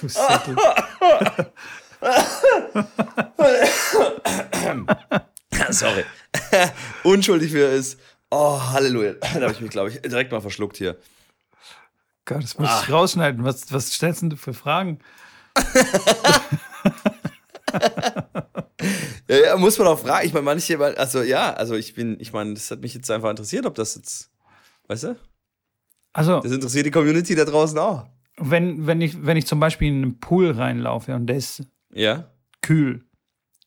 Du 0.00 0.08
Sättel. 0.08 0.56
Sorry. 5.70 6.04
Unschuldig 7.04 7.52
wie 7.52 7.60
er 7.60 7.72
ist. 7.72 7.98
Oh, 8.30 8.60
Halleluja. 8.60 9.14
Da 9.14 9.40
habe 9.42 9.52
ich 9.52 9.60
mich, 9.60 9.70
glaube 9.70 9.90
ich, 9.90 10.00
direkt 10.02 10.32
mal 10.32 10.40
verschluckt 10.40 10.76
hier. 10.76 10.96
Gott, 12.24 12.42
das 12.42 12.58
muss 12.58 12.68
Ah. 12.68 12.82
ich 12.84 12.92
rausschneiden. 12.92 13.44
Was, 13.44 13.72
was 13.72 13.92
stellst 13.92 14.22
denn 14.22 14.30
du 14.30 14.36
für 14.36 14.54
Fragen? 14.54 14.98
Ja, 19.28 19.36
ja, 19.36 19.56
muss 19.56 19.78
man 19.78 19.86
auch 19.86 20.00
fragen. 20.00 20.26
Ich 20.26 20.32
meine, 20.32 20.42
manche, 20.44 20.76
also 20.98 21.22
ja, 21.22 21.52
also 21.52 21.76
ich 21.76 21.94
bin, 21.94 22.16
ich 22.18 22.32
meine, 22.32 22.54
das 22.54 22.68
hat 22.72 22.80
mich 22.80 22.94
jetzt 22.94 23.08
einfach 23.12 23.30
interessiert, 23.30 23.64
ob 23.64 23.76
das 23.76 23.94
jetzt, 23.94 24.28
weißt 24.88 25.04
du? 25.04 25.16
Also, 26.12 26.40
Das 26.40 26.50
interessiert 26.50 26.86
die 26.86 26.90
Community 26.90 27.36
da 27.36 27.44
draußen 27.44 27.78
auch. 27.78 28.08
wenn, 28.38 28.88
wenn, 28.88 29.00
ich, 29.00 29.24
wenn 29.24 29.36
ich 29.36 29.46
zum 29.46 29.60
Beispiel 29.60 29.86
in 29.88 30.02
einen 30.02 30.18
Pool 30.18 30.50
reinlaufe 30.50 31.14
und 31.14 31.28
der 31.28 31.36
ist 31.36 31.62
Ja. 31.92 32.30
kühl, 32.62 33.04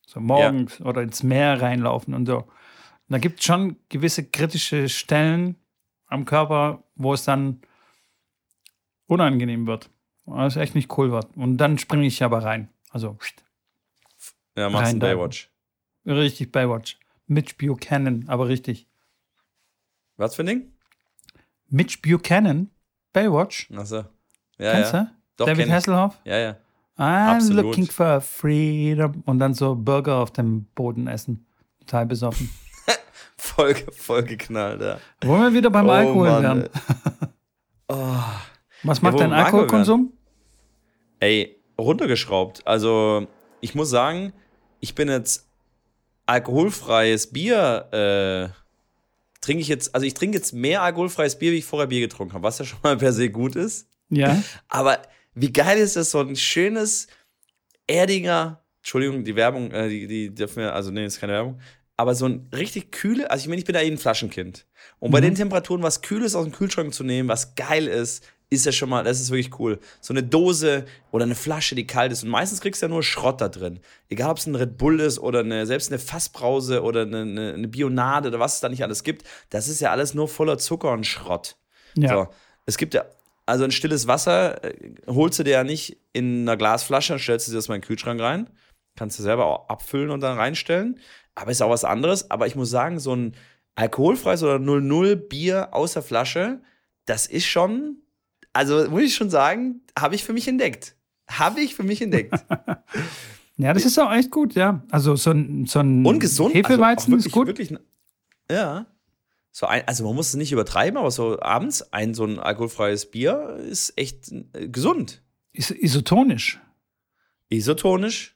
so 0.06 0.20
morgens 0.20 0.80
oder 0.82 1.02
ins 1.02 1.24
Meer 1.24 1.62
reinlaufen 1.62 2.14
und 2.14 2.26
so, 2.26 2.48
da 3.10 3.18
gibt 3.18 3.40
es 3.40 3.46
schon 3.46 3.78
gewisse 3.90 4.24
kritische 4.30 4.90
Stellen 4.90 5.56
am 6.08 6.26
Körper, 6.26 6.84
wo 6.96 7.14
es 7.14 7.26
dann 7.26 7.62
unangenehm 9.08 9.68
wird. 9.68 9.90
Wo 10.26 10.40
es 10.42 10.56
echt 10.56 10.74
nicht 10.76 10.98
cool 10.98 11.12
wird. 11.12 11.36
Und 11.36 11.58
dann 11.58 11.78
springe 11.78 12.06
ich 12.08 12.24
aber 12.24 12.44
rein. 12.44 12.70
Also, 12.90 13.18
Ja, 14.56 14.70
machst 14.70 14.86
Rein 14.86 14.92
einen 14.92 15.00
da. 15.02 15.08
Baywatch. 15.08 15.50
richtig 16.06 16.52
Baywatch. 16.52 16.98
Mitch 17.28 17.56
Buchanan, 17.58 18.26
aber 18.28 18.48
richtig. 18.48 18.88
Was 20.18 20.36
für 20.36 20.44
ein 20.44 20.48
Ding? 20.48 20.74
Mitch 21.68 22.00
Buchanan, 22.02 22.70
Baywatch. 23.12 23.70
Achso. 23.76 24.06
Ja, 24.58 24.72
Kennst 24.72 24.94
ja. 24.94 25.04
du? 25.04 25.12
Doch, 25.38 25.46
David. 25.48 25.70
Hasselhoff. 25.72 26.20
Ja, 26.24 26.38
ja. 26.38 26.58
I'm 26.98 27.38
Absolut. 27.38 27.66
looking 27.66 27.88
for 27.88 28.22
freedom. 28.22 29.24
Und 29.26 29.40
dann 29.40 29.54
so 29.54 29.76
Burger 29.76 30.18
auf 30.18 30.32
dem 30.32 30.66
Boden 30.76 31.08
essen. 31.08 31.46
Total 31.80 32.06
besoffen. 32.06 32.50
Voll, 33.38 33.76
voll 33.92 34.24
geknallt, 34.24 34.82
ja. 34.82 35.00
Wollen 35.22 35.42
wir 35.42 35.54
wieder 35.54 35.70
beim 35.70 35.90
Alkohol 35.90 36.30
Mann, 36.30 36.44
werden? 36.44 36.70
Oh. 37.90 38.24
Was 38.84 39.02
macht 39.02 39.16
wo 39.16 39.18
dein 39.18 39.34
Alkoholkonsum? 39.34 40.14
Ey, 41.20 41.58
runtergeschraubt. 41.78 42.66
Also, 42.66 43.28
ich 43.60 43.76
muss 43.76 43.90
sagen, 43.90 44.34
ich 44.80 44.96
bin 44.96 45.10
jetzt 45.10 45.48
alkoholfreies 46.26 47.32
Bier, 47.32 47.88
äh, 47.92 48.50
trinke 49.42 49.62
ich 49.62 49.68
jetzt, 49.68 49.94
also 49.94 50.08
ich 50.08 50.14
trinke 50.14 50.38
jetzt 50.38 50.54
mehr 50.54 50.82
alkoholfreies 50.82 51.38
Bier, 51.38 51.52
wie 51.52 51.58
ich 51.58 51.66
vorher 51.66 51.88
Bier 51.88 52.00
getrunken 52.00 52.34
habe, 52.34 52.44
was 52.44 52.60
ja 52.60 52.66
schon 52.66 52.80
mal 52.82 52.98
per 52.98 53.14
se 53.14 53.30
gut 53.30 53.56
ist. 53.56 53.88
Ja. 54.10 54.42
Aber 54.70 55.00
wie 55.36 55.52
geil 55.54 55.78
ist 55.78 55.96
das, 55.96 56.12
so 56.12 56.20
ein 56.20 56.36
schönes 56.36 57.08
Erdinger, 57.88 58.64
Entschuldigung, 58.82 59.24
die 59.24 59.36
Werbung, 59.36 59.72
äh, 59.72 59.90
die, 59.90 60.08
die 60.08 60.34
dürfen 60.34 60.58
wir, 60.58 60.74
also 60.74 60.92
nee, 60.92 61.06
ist 61.06 61.20
keine 61.20 61.34
Werbung, 61.34 61.60
aber 61.98 62.16
so 62.16 62.26
ein 62.28 62.50
richtig 62.54 62.92
kühle, 62.92 63.30
also 63.30 63.44
ich 63.44 63.48
meine, 63.48 63.60
ich 63.60 63.66
bin 63.66 63.74
da 63.74 63.82
eh 63.82 63.88
ein 63.92 63.98
Flaschenkind. 63.98 64.66
Und 65.00 65.12
bei 65.12 65.20
Mhm. 65.20 65.26
den 65.26 65.36
Temperaturen 65.36 65.84
was 65.84 66.02
Kühles 66.02 66.36
aus 66.36 66.44
dem 66.46 66.54
Kühlschrank 66.54 66.94
zu 66.94 67.04
nehmen, 67.04 67.30
was 67.30 67.56
geil 67.56 67.88
ist, 67.88 68.26
ist 68.50 68.66
ja 68.68 68.72
schon 68.72 68.90
mal, 68.90 69.04
das 69.04 69.20
ist 69.20 69.32
wirklich 69.32 69.60
cool. 69.60 69.80
So 70.00 70.14
eine 70.14 70.22
Dose 70.22 70.86
oder 71.12 71.24
eine 71.24 71.34
Flasche, 71.34 71.74
die 71.74 71.88
kalt 71.88 72.12
ist. 72.12 72.24
Und 72.24 72.30
meistens 72.30 72.62
kriegst 72.62 72.82
du 72.82 72.86
ja 72.86 72.90
nur 72.90 73.02
Schrott 73.02 73.42
da 73.42 73.50
drin. 73.50 73.80
Egal, 74.10 74.30
ob 74.30 74.38
es 74.38 74.46
ein 74.46 74.54
Red 74.54 74.78
Bull 74.78 75.00
ist 75.00 75.18
oder 75.18 75.40
eine, 75.40 75.66
selbst 75.66 75.90
eine 75.92 75.98
Fassbrause 75.98 76.84
oder 76.84 77.02
eine, 77.02 77.22
eine, 77.22 77.54
eine 77.54 77.68
Bionade 77.68 78.28
oder 78.30 78.40
was 78.40 78.56
es 78.56 78.60
da 78.60 78.70
nicht 78.70 78.84
alles 78.84 79.04
gibt. 79.04 79.24
Das 79.50 79.68
ist 79.68 79.82
ja 79.82 79.90
alles 79.90 80.14
nur 80.14 80.28
voller 80.28 80.60
Zucker 80.60 80.92
und 80.92 81.06
Schrott. 81.08 81.56
Ja. 81.96 82.10
So, 82.10 82.28
es 82.68 82.78
gibt 82.78 82.94
ja, 82.94 83.06
also 83.46 83.64
ein 83.64 83.72
stilles 83.72 84.08
Wasser 84.08 84.64
äh, 84.64 84.96
holst 85.08 85.40
du 85.40 85.44
dir 85.44 85.52
ja 85.52 85.64
nicht 85.64 85.98
in 86.14 86.42
einer 86.42 86.58
Glasflasche 86.58 87.14
und 87.14 87.20
stellst 87.20 87.48
du 87.48 87.52
dir 87.52 87.58
das 87.58 87.68
mal 87.68 87.76
in 87.76 87.82
den 87.82 87.88
Kühlschrank 87.88 88.20
rein. 88.22 88.50
Kannst 88.96 89.18
du 89.20 89.24
selber 89.24 89.46
auch 89.46 89.70
abfüllen 89.70 90.10
und 90.10 90.22
dann 90.22 90.38
reinstellen. 90.38 91.00
Aber 91.36 91.52
ist 91.52 91.62
auch 91.62 91.70
was 91.70 91.84
anderes. 91.84 92.30
Aber 92.30 92.48
ich 92.48 92.56
muss 92.56 92.70
sagen, 92.70 93.00
so 93.00 93.16
ein 93.16 93.36
alkoholfreies 93.76 94.44
oder 94.44 94.60
00 94.60 95.16
Bier 95.16 95.70
aus 95.74 95.94
der 95.94 96.04
Flasche, 96.04 96.62
das 97.06 97.26
ist 97.26 97.46
schon, 97.46 97.98
also 98.54 98.90
muss 98.90 99.02
ich 99.02 99.16
schon 99.16 99.30
sagen, 99.30 99.82
habe 99.98 100.16
ich 100.16 100.24
für 100.24 100.34
mich 100.34 100.48
entdeckt. 100.48 100.96
Habe 101.30 101.62
ich 101.62 101.74
für 101.76 101.84
mich 101.84 102.02
entdeckt. 102.02 102.34
Ja, 103.58 103.74
das 103.74 103.86
ist 103.86 104.00
auch 104.00 104.12
echt 104.12 104.32
gut, 104.32 104.56
ja. 104.56 104.84
Also 104.90 105.16
so 105.16 105.30
ein, 105.30 105.66
so 105.68 105.80
ein 105.80 106.04
Und 106.06 106.20
gesund. 106.20 106.56
Hefeweizen 106.56 107.14
also 107.14 107.28
ist 107.28 107.32
gut. 107.32 107.48
Wirklich, 107.48 107.76
ja. 108.50 108.88
So 109.56 109.68
ein, 109.68 109.88
also 109.88 110.04
man 110.04 110.16
muss 110.16 110.30
es 110.30 110.34
nicht 110.36 110.52
übertreiben, 110.52 110.98
aber 110.98 111.12
so 111.12 111.40
abends 111.40 111.94
ein 111.94 112.16
so 112.16 112.26
ein 112.26 112.40
alkoholfreies 112.40 113.12
Bier 113.12 113.58
ist 113.70 113.94
echt 113.98 114.32
äh, 114.32 114.68
gesund. 114.68 115.22
Is 115.52 115.70
isotonisch. 115.70 116.60
Isotonisch, 117.50 118.36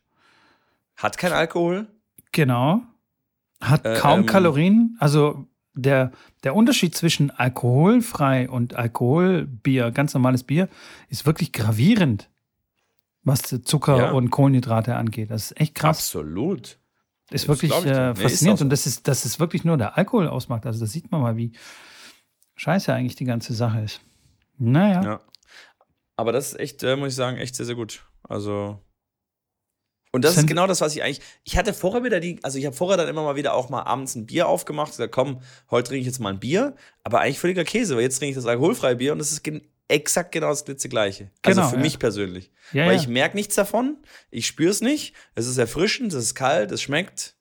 hat 0.95 1.17
kein 1.17 1.33
Alkohol. 1.33 1.87
Genau. 2.31 2.81
Hat 3.59 3.83
Äh, 3.83 3.95
kaum 3.95 4.19
ähm, 4.21 4.25
Kalorien. 4.27 4.95
Also 4.99 5.47
der, 5.73 6.11
der 6.43 6.55
Unterschied 6.55 6.93
zwischen 6.95 7.31
alkoholfrei 7.31 8.47
und 8.47 8.75
Alkoholbier, 8.75 9.89
ganz 9.89 10.13
normales 10.13 10.43
Bier, 10.43 10.69
ist 11.09 11.25
wirklich 11.25 11.51
gravierend, 11.51 12.29
was 13.23 13.41
Zucker 13.63 13.97
Ja. 13.97 14.11
und 14.11 14.29
Kohlenhydrate 14.29 14.95
angeht. 14.95 15.31
Das 15.31 15.45
ist 15.51 15.59
echt 15.59 15.73
krass. 15.73 15.97
Absolut. 15.97 16.77
Ist 17.29 17.47
Das 17.47 17.47
wirklich 17.49 17.71
äh, 17.73 17.81
Nee, 17.83 18.11
ist 18.13 18.21
faszinierend. 18.21 18.59
so. 18.59 18.63
Und 18.65 18.69
das 18.69 18.85
ist, 18.87 19.07
dass 19.07 19.25
es 19.25 19.39
wirklich 19.39 19.63
nur 19.65 19.77
der 19.77 19.97
Alkohol 19.97 20.27
ausmacht. 20.27 20.65
Also 20.65 20.79
da 20.79 20.85
sieht 20.85 21.11
man 21.11 21.21
mal, 21.21 21.35
wie 21.37 21.51
scheiße 22.55 22.93
eigentlich 22.93 23.15
die 23.15 23.25
ganze 23.25 23.53
Sache 23.53 23.81
ist. 23.81 24.01
Naja. 24.57 25.03
Ja. 25.03 25.21
Aber 26.15 26.31
das 26.31 26.53
ist 26.53 26.59
echt, 26.59 26.83
äh, 26.83 26.95
muss 26.95 27.09
ich 27.09 27.15
sagen, 27.15 27.37
echt 27.37 27.55
sehr, 27.55 27.65
sehr 27.65 27.75
gut. 27.75 28.05
Also. 28.23 28.81
Und 30.13 30.23
das 30.23 30.31
ist 30.31 30.37
Sind- 30.37 30.47
genau 30.47 30.65
das, 30.67 30.79
was 30.81 30.95
ich 30.95 31.03
eigentlich. 31.03 31.21
Ich 31.43 31.57
hatte 31.57 31.73
vorher 31.73 32.03
wieder 32.03 32.19
die, 32.19 32.39
also 32.43 32.57
ich 32.57 32.65
habe 32.65 32.75
vorher 32.75 32.97
dann 32.97 33.09
immer 33.09 33.23
mal 33.23 33.35
wieder 33.35 33.53
auch 33.53 33.69
mal 33.69 33.83
abends 33.83 34.15
ein 34.15 34.25
Bier 34.25 34.47
aufgemacht, 34.47 34.91
gesagt, 34.91 35.11
komm, 35.13 35.41
heute 35.69 35.89
trinke 35.89 35.99
ich 36.01 36.07
jetzt 36.07 36.19
mal 36.19 36.29
ein 36.33 36.39
Bier, 36.39 36.75
aber 37.03 37.19
eigentlich 37.19 37.39
völliger 37.39 37.65
Käse, 37.65 37.95
weil 37.95 38.03
jetzt 38.03 38.17
trinke 38.17 38.29
ich 38.31 38.35
das 38.35 38.45
alkoholfreie 38.45 38.95
Bier 38.95 39.11
und 39.11 39.19
das 39.19 39.31
ist 39.31 39.43
exakt 39.87 40.31
genau 40.31 40.49
das 40.49 40.63
gleiche. 40.65 41.31
Also 41.43 41.61
Genau, 41.61 41.69
für 41.69 41.75
ja. 41.77 41.81
mich 41.81 41.99
persönlich. 41.99 42.51
Ja, 42.73 42.85
weil 42.85 42.95
ja. 42.95 43.01
ich 43.01 43.07
merke 43.07 43.35
nichts 43.37 43.55
davon, 43.55 43.97
ich 44.31 44.45
spüre 44.47 44.71
es 44.71 44.81
nicht, 44.81 45.13
es 45.35 45.47
ist 45.47 45.57
erfrischend, 45.57 46.13
es 46.13 46.23
ist 46.25 46.35
kalt, 46.35 46.71
es 46.71 46.81
schmeckt. 46.81 47.35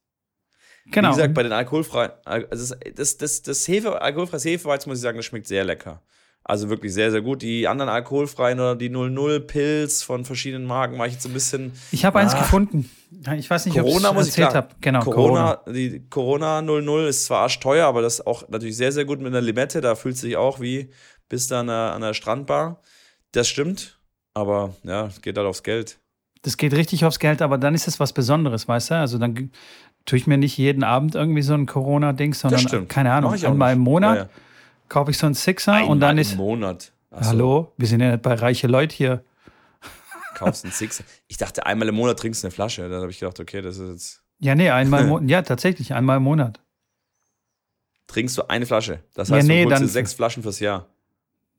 genau. 0.90 1.10
Wie 1.10 1.16
gesagt, 1.16 1.34
bei 1.34 1.42
den 1.42 1.52
alkoholfreien, 1.52 2.12
Al- 2.24 2.46
also 2.50 2.74
das, 2.94 3.16
das, 3.16 3.42
das, 3.42 3.66
Hefe, 3.68 4.00
alkoholfreies 4.00 4.44
Hefeweizen, 4.44 4.88
muss 4.90 4.98
ich 4.98 5.02
sagen, 5.02 5.16
das 5.16 5.26
schmeckt 5.26 5.46
sehr 5.48 5.64
lecker. 5.64 6.02
Also 6.48 6.68
wirklich 6.68 6.94
sehr, 6.94 7.10
sehr 7.10 7.22
gut. 7.22 7.42
Die 7.42 7.66
anderen 7.66 7.88
alkoholfreien 7.90 8.60
oder 8.60 8.76
die 8.76 8.88
00 8.88 9.40
Pilz 9.40 10.04
von 10.04 10.24
verschiedenen 10.24 10.64
Marken 10.64 10.96
war 10.96 11.08
ich 11.08 11.14
jetzt 11.14 11.24
so 11.24 11.28
ein 11.28 11.32
bisschen. 11.32 11.72
ich 11.90 12.04
habe 12.04 12.20
eins 12.20 12.34
Ah. 12.34 12.38
gefunden. 12.38 12.88
Ich 13.36 13.50
weiß 13.50 13.66
nicht, 13.66 13.76
Corona 13.76 14.10
ob 14.10 14.16
ich 14.18 14.28
ich 14.28 14.38
erzählt 14.38 14.54
habe. 14.54 14.68
Genau, 14.80 15.00
Corona, 15.00 15.60
die 15.66 16.06
Corona 16.08 16.62
00 16.62 17.08
ist 17.08 17.24
zwar 17.24 17.40
arschteuer, 17.42 17.86
aber 17.88 18.00
das 18.00 18.20
ist 18.20 18.26
auch 18.28 18.48
natürlich 18.48 18.76
sehr, 18.76 18.92
sehr 18.92 19.04
gut 19.04 19.18
mit 19.18 19.28
einer 19.28 19.40
Limette. 19.40 19.80
Da 19.80 19.96
fühlt 19.96 20.16
sich 20.16 20.36
auch 20.36 20.60
wie 20.60 20.90
bis 21.28 21.48
da 21.48 21.60
an 21.60 21.66
der, 21.68 21.92
an 21.94 22.00
der 22.02 22.14
Strandbar. 22.14 22.80
Das 23.32 23.48
stimmt. 23.48 23.98
Aber 24.34 24.74
ja, 24.82 25.06
es 25.06 25.22
geht 25.22 25.36
halt 25.36 25.46
aufs 25.46 25.62
Geld. 25.62 25.98
Das 26.42 26.56
geht 26.56 26.72
richtig 26.74 27.04
aufs 27.04 27.18
Geld, 27.18 27.42
aber 27.42 27.58
dann 27.58 27.74
ist 27.74 27.88
es 27.88 27.98
was 27.98 28.12
Besonderes, 28.12 28.68
weißt 28.68 28.90
du? 28.90 28.94
Also 28.96 29.18
dann 29.18 29.50
tue 30.04 30.18
ich 30.18 30.26
mir 30.26 30.36
nicht 30.38 30.56
jeden 30.58 30.84
Abend 30.84 31.14
irgendwie 31.14 31.42
so 31.42 31.54
ein 31.54 31.66
Corona-Ding, 31.66 32.34
sondern, 32.34 32.60
Das 32.62 32.68
stimmt. 32.70 32.88
keine 32.88 33.12
Ahnung, 33.12 33.32
einmal 33.32 33.70
nicht. 33.74 33.78
im 33.78 33.82
Monat 33.84 34.16
Ja, 34.16 34.22
ja. 34.24 34.28
kaufe 34.88 35.10
ich 35.10 35.18
so 35.18 35.26
einen 35.26 35.34
Sixer 35.34 35.72
Einmal 35.72 35.90
und 35.90 36.00
dann 36.00 36.16
im 36.18 36.22
ist, 36.22 36.36
Monat. 36.36 36.92
Ach 37.10 37.24
so, 37.24 37.30
hallo, 37.30 37.72
wir 37.76 37.88
sind 37.88 38.00
ja 38.00 38.12
nicht 38.12 38.22
bei 38.22 38.34
reiche 38.34 38.66
Leute 38.68 38.94
hier. 38.94 39.24
Kaufst 40.34 40.64
einen 40.64 40.72
Six. 40.72 41.02
Ich 41.28 41.38
dachte, 41.38 41.64
einmal 41.64 41.88
im 41.88 41.94
Monat 41.94 42.18
trinkst 42.20 42.42
du 42.42 42.46
eine 42.48 42.52
Flasche. 42.52 42.88
Da 42.90 43.00
habe 43.00 43.10
ich 43.10 43.18
gedacht, 43.18 43.40
okay, 43.40 43.62
das 43.62 43.78
ist 43.78 43.90
jetzt. 43.90 44.22
Ja, 44.38 44.54
nee, 44.54 44.68
einmal 44.70 45.02
im 45.02 45.08
Monat, 45.08 45.30
ja, 45.30 45.40
tatsächlich, 45.42 45.94
einmal 45.94 46.18
im 46.18 46.24
Monat. 46.24 46.60
Trinkst 48.06 48.36
du 48.38 48.42
eine 48.48 48.66
Flasche. 48.66 49.00
Das 49.14 49.30
Ja, 49.30 49.36
heißt, 49.36 49.48
nee, 49.48 49.64
du 49.64 49.70
holst 49.70 49.80
dann- 49.82 49.88
sechs 49.88 50.12
Flaschen 50.12 50.42
fürs 50.42 50.60
Jahr. 50.60 50.86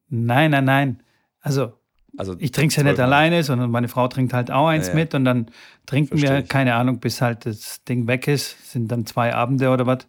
Nein, 0.09 0.51
nein, 0.51 0.65
nein. 0.65 1.03
Also, 1.41 1.73
Also 2.17 2.35
ich 2.39 2.51
trinke 2.51 2.71
es 2.71 2.75
ja 2.75 2.83
nicht 2.83 2.99
alleine, 2.99 3.43
sondern 3.43 3.69
meine 3.71 3.87
Frau 3.87 4.07
trinkt 4.07 4.33
halt 4.33 4.51
auch 4.51 4.67
eins 4.67 4.87
Ja, 4.87 4.93
ja. 4.93 4.99
mit 4.99 5.13
und 5.13 5.25
dann 5.25 5.51
trinken 5.85 6.17
Versteh 6.17 6.29
wir, 6.29 6.39
ich. 6.39 6.49
keine 6.49 6.75
Ahnung, 6.75 6.99
bis 6.99 7.21
halt 7.21 7.45
das 7.45 7.83
Ding 7.83 8.07
weg 8.07 8.27
ist. 8.27 8.71
Sind 8.71 8.91
dann 8.91 9.05
zwei 9.05 9.33
Abende 9.35 9.69
oder 9.69 9.85
was. 9.85 10.07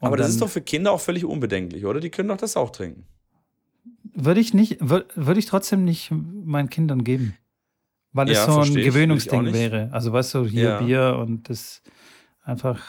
Aber 0.00 0.16
das 0.16 0.30
ist 0.30 0.40
doch 0.40 0.48
für 0.48 0.60
Kinder 0.62 0.92
auch 0.92 1.00
völlig 1.00 1.24
unbedenklich, 1.24 1.84
oder? 1.86 2.00
Die 2.00 2.10
können 2.10 2.28
doch 2.28 2.36
das 2.36 2.56
auch 2.56 2.70
trinken. 2.70 3.04
Würde 4.14 4.40
ich 4.40 4.52
nicht, 4.52 4.78
würde 4.80 5.06
würd 5.14 5.38
ich 5.38 5.46
trotzdem 5.46 5.84
nicht 5.84 6.10
meinen 6.10 6.68
Kindern 6.70 7.04
geben. 7.04 7.36
Weil 8.12 8.28
es 8.28 8.38
Ja, 8.38 8.50
so 8.50 8.60
ein 8.60 8.74
Gewöhnungsding 8.74 9.52
wäre. 9.54 9.88
Also 9.92 10.12
weißt 10.12 10.34
du, 10.34 10.44
hier. 10.44 10.78
Bier 10.78 11.16
und 11.18 11.48
das 11.48 11.82
einfach, 12.44 12.82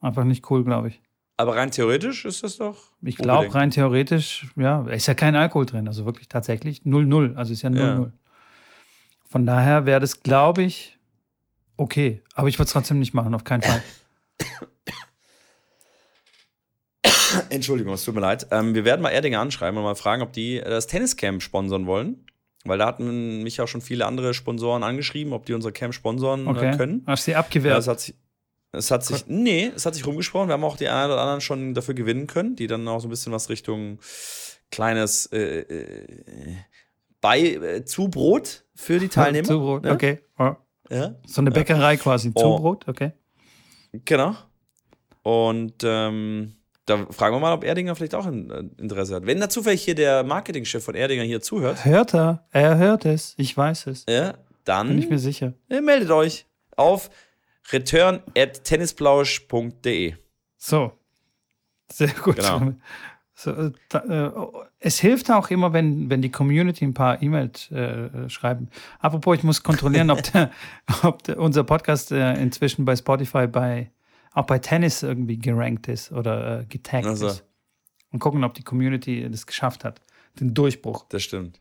einfach 0.00 0.24
nicht 0.24 0.48
cool, 0.50 0.64
glaube 0.64 0.88
ich. 0.88 1.02
Aber 1.42 1.56
rein 1.56 1.72
theoretisch 1.72 2.24
ist 2.24 2.44
das 2.44 2.58
doch. 2.58 2.76
Ich 3.02 3.16
glaube, 3.16 3.52
rein 3.52 3.72
theoretisch, 3.72 4.46
ja, 4.54 4.86
ist 4.86 5.08
ja 5.08 5.14
kein 5.14 5.34
Alkohol 5.34 5.66
drin. 5.66 5.88
Also 5.88 6.04
wirklich 6.04 6.28
tatsächlich 6.28 6.82
0-0. 6.82 7.34
Also 7.34 7.52
ist 7.52 7.62
ja 7.62 7.70
0-0. 7.70 8.12
Von 9.28 9.44
daher 9.44 9.84
wäre 9.84 9.98
das, 9.98 10.22
glaube 10.22 10.62
ich, 10.62 10.96
okay. 11.76 12.22
Aber 12.36 12.46
ich 12.46 12.60
würde 12.60 12.66
es 12.66 12.72
trotzdem 12.72 13.00
nicht 13.00 13.12
machen, 13.12 13.34
auf 13.34 13.42
keinen 13.42 13.62
Fall. 13.62 13.82
Entschuldigung, 17.48 17.92
es 17.94 18.04
tut 18.04 18.14
mir 18.14 18.20
leid. 18.20 18.46
Ähm, 18.52 18.76
wir 18.76 18.84
werden 18.84 19.02
mal 19.02 19.10
Erdinger 19.10 19.40
anschreiben 19.40 19.76
und 19.78 19.82
mal 19.82 19.96
fragen, 19.96 20.22
ob 20.22 20.32
die 20.32 20.60
das 20.60 20.86
Tenniscamp 20.86 21.42
sponsern 21.42 21.86
wollen. 21.86 22.24
Weil 22.64 22.78
da 22.78 22.86
hatten 22.86 23.42
mich 23.42 23.60
auch 23.60 23.66
schon 23.66 23.80
viele 23.80 24.06
andere 24.06 24.32
Sponsoren 24.34 24.84
angeschrieben, 24.84 25.32
ob 25.32 25.44
die 25.46 25.54
unser 25.54 25.72
Camp 25.72 25.92
sponsoren 25.92 26.46
Okay. 26.46 26.74
äh, 26.74 26.76
können. 26.76 27.02
Hast 27.08 27.26
du 27.26 27.30
sie 27.30 27.30
Ja, 27.32 27.40
abgewehrt? 27.40 27.80
es 27.80 27.88
hat 27.88 27.98
sich, 27.98 28.14
es 28.72 28.90
hat 28.90 29.04
sich, 29.04 29.26
nee, 29.26 29.70
es 29.74 29.84
hat 29.86 29.94
sich 29.94 30.06
rumgesprochen. 30.06 30.48
Wir 30.48 30.54
haben 30.54 30.64
auch 30.64 30.76
die 30.76 30.88
einen 30.88 31.12
oder 31.12 31.20
anderen 31.20 31.40
schon 31.40 31.74
dafür 31.74 31.94
gewinnen 31.94 32.26
können, 32.26 32.56
die 32.56 32.66
dann 32.66 32.86
auch 32.88 33.00
so 33.00 33.06
ein 33.08 33.10
bisschen 33.10 33.32
was 33.32 33.48
Richtung 33.50 33.98
kleines 34.70 35.26
äh, 35.26 35.60
äh, 35.60 36.56
bei 37.20 37.40
äh, 37.40 37.84
Zubrot 37.84 38.64
für 38.74 38.98
die 38.98 39.08
Teilnehmer. 39.10 39.46
Zubrot, 39.46 39.82
ne? 39.84 39.92
okay. 39.92 40.18
Ja. 40.38 40.56
Ja, 40.90 41.14
So 41.26 41.40
eine 41.40 41.50
Bäckerei 41.50 41.96
quasi. 41.96 42.32
Oh. 42.34 42.56
Zubrot, 42.56 42.86
okay. 42.88 43.12
genau. 44.04 44.34
Und 45.22 45.74
ähm, 45.84 46.56
da 46.84 47.06
fragen 47.10 47.36
wir 47.36 47.40
mal, 47.40 47.52
ob 47.54 47.64
Erdinger 47.64 47.94
vielleicht 47.94 48.14
auch 48.14 48.26
ein, 48.26 48.50
äh, 48.50 48.64
Interesse 48.82 49.14
hat. 49.14 49.24
Wenn 49.26 49.40
da 49.40 49.48
zufällig 49.48 49.82
hier 49.82 49.94
der 49.94 50.24
Marketingchef 50.24 50.84
von 50.84 50.94
Erdinger 50.94 51.22
hier 51.22 51.40
zuhört, 51.40 51.84
Hört 51.84 52.12
er? 52.14 52.44
Er 52.50 52.76
hört 52.76 53.04
es. 53.06 53.34
Ich 53.38 53.56
weiß 53.56 53.86
es. 53.86 54.04
ja, 54.08 54.34
dann 54.64 54.88
Bin 54.88 54.98
ich 54.98 55.08
mir 55.08 55.18
sicher. 55.18 55.54
äh, 55.70 55.80
meldet 55.80 56.10
euch 56.10 56.46
auf 56.76 57.08
return 57.70 58.22
at 58.36 58.64
tennisplausch.de. 58.64 60.14
So. 60.56 60.92
Sehr 61.92 62.08
gut. 62.08 62.36
Genau. 62.36 62.72
So, 63.34 63.50
äh, 63.50 63.72
da, 63.88 63.98
äh, 64.00 64.32
es 64.78 65.00
hilft 65.00 65.30
auch 65.30 65.50
immer, 65.50 65.72
wenn, 65.72 66.10
wenn 66.10 66.22
die 66.22 66.30
Community 66.30 66.84
ein 66.84 66.94
paar 66.94 67.22
E-Mails 67.22 67.70
äh, 67.70 68.28
schreiben. 68.28 68.68
Apropos, 69.00 69.36
ich 69.36 69.42
muss 69.42 69.62
kontrollieren, 69.62 70.10
ob, 70.10 70.22
der, 70.22 70.50
ob 71.02 71.22
der, 71.24 71.38
unser 71.38 71.64
Podcast 71.64 72.12
äh, 72.12 72.34
inzwischen 72.34 72.84
bei 72.84 72.96
Spotify 72.96 73.46
bei 73.46 73.90
auch 74.34 74.46
bei 74.46 74.58
Tennis 74.58 75.02
irgendwie 75.02 75.38
gerankt 75.38 75.88
ist 75.88 76.10
oder 76.12 76.60
äh, 76.60 76.64
getaggt 76.66 77.06
Ach 77.06 77.16
so. 77.16 77.26
ist. 77.26 77.44
Und 78.10 78.18
gucken, 78.18 78.44
ob 78.44 78.54
die 78.54 78.62
Community 78.62 79.28
das 79.30 79.46
geschafft 79.46 79.84
hat. 79.84 80.00
Den 80.40 80.54
Durchbruch. 80.54 81.06
Das 81.08 81.22
stimmt. 81.22 81.60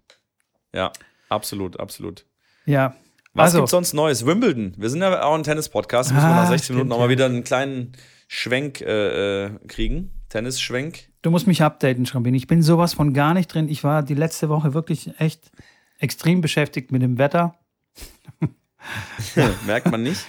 Ja, 0.74 0.92
absolut, 1.30 1.80
absolut. 1.80 2.26
Ja. 2.66 2.96
Was 3.34 3.46
also, 3.46 3.60
gibt's 3.60 3.72
sonst 3.72 3.94
Neues? 3.94 4.26
Wimbledon. 4.26 4.74
Wir 4.78 4.90
sind 4.90 5.02
ja 5.02 5.24
auch 5.24 5.36
ein 5.36 5.44
Tennis-Podcast. 5.44 6.12
Müssen 6.12 6.26
wir 6.28 6.34
Ah, 6.34 6.44
nach 6.44 6.50
16 6.50 6.64
stimmt, 6.64 6.78
Minuten 6.78 6.92
auch 6.92 6.98
mal 6.98 7.06
ja. 7.06 7.10
wieder 7.12 7.26
einen 7.26 7.44
kleinen 7.44 7.94
Schwenk 8.28 8.82
äh, 8.82 9.46
äh, 9.46 9.50
kriegen. 9.68 10.12
Tennisschwenk. 10.30 11.10
Du 11.22 11.32
musst 11.32 11.48
mich 11.48 11.62
updaten, 11.62 12.06
Schrambin. 12.06 12.34
Ich 12.34 12.48
bin 12.48 12.62
sowas 12.62 12.94
von 12.94 13.14
gar 13.14 13.34
nicht 13.34 13.48
drin. 13.54 13.70
Ich 13.70 13.84
war 13.84 14.04
die 14.04 14.16
letzte 14.16 14.50
Woche 14.50 14.74
wirklich 14.74 15.12
echt 15.20 15.52
extrem 16.00 16.42
beschäftigt 16.42 16.92
mit 16.92 17.02
dem 17.02 17.18
Wetter. 17.18 17.56
Merkt 19.66 19.92
man 19.92 20.04
nicht? 20.04 20.26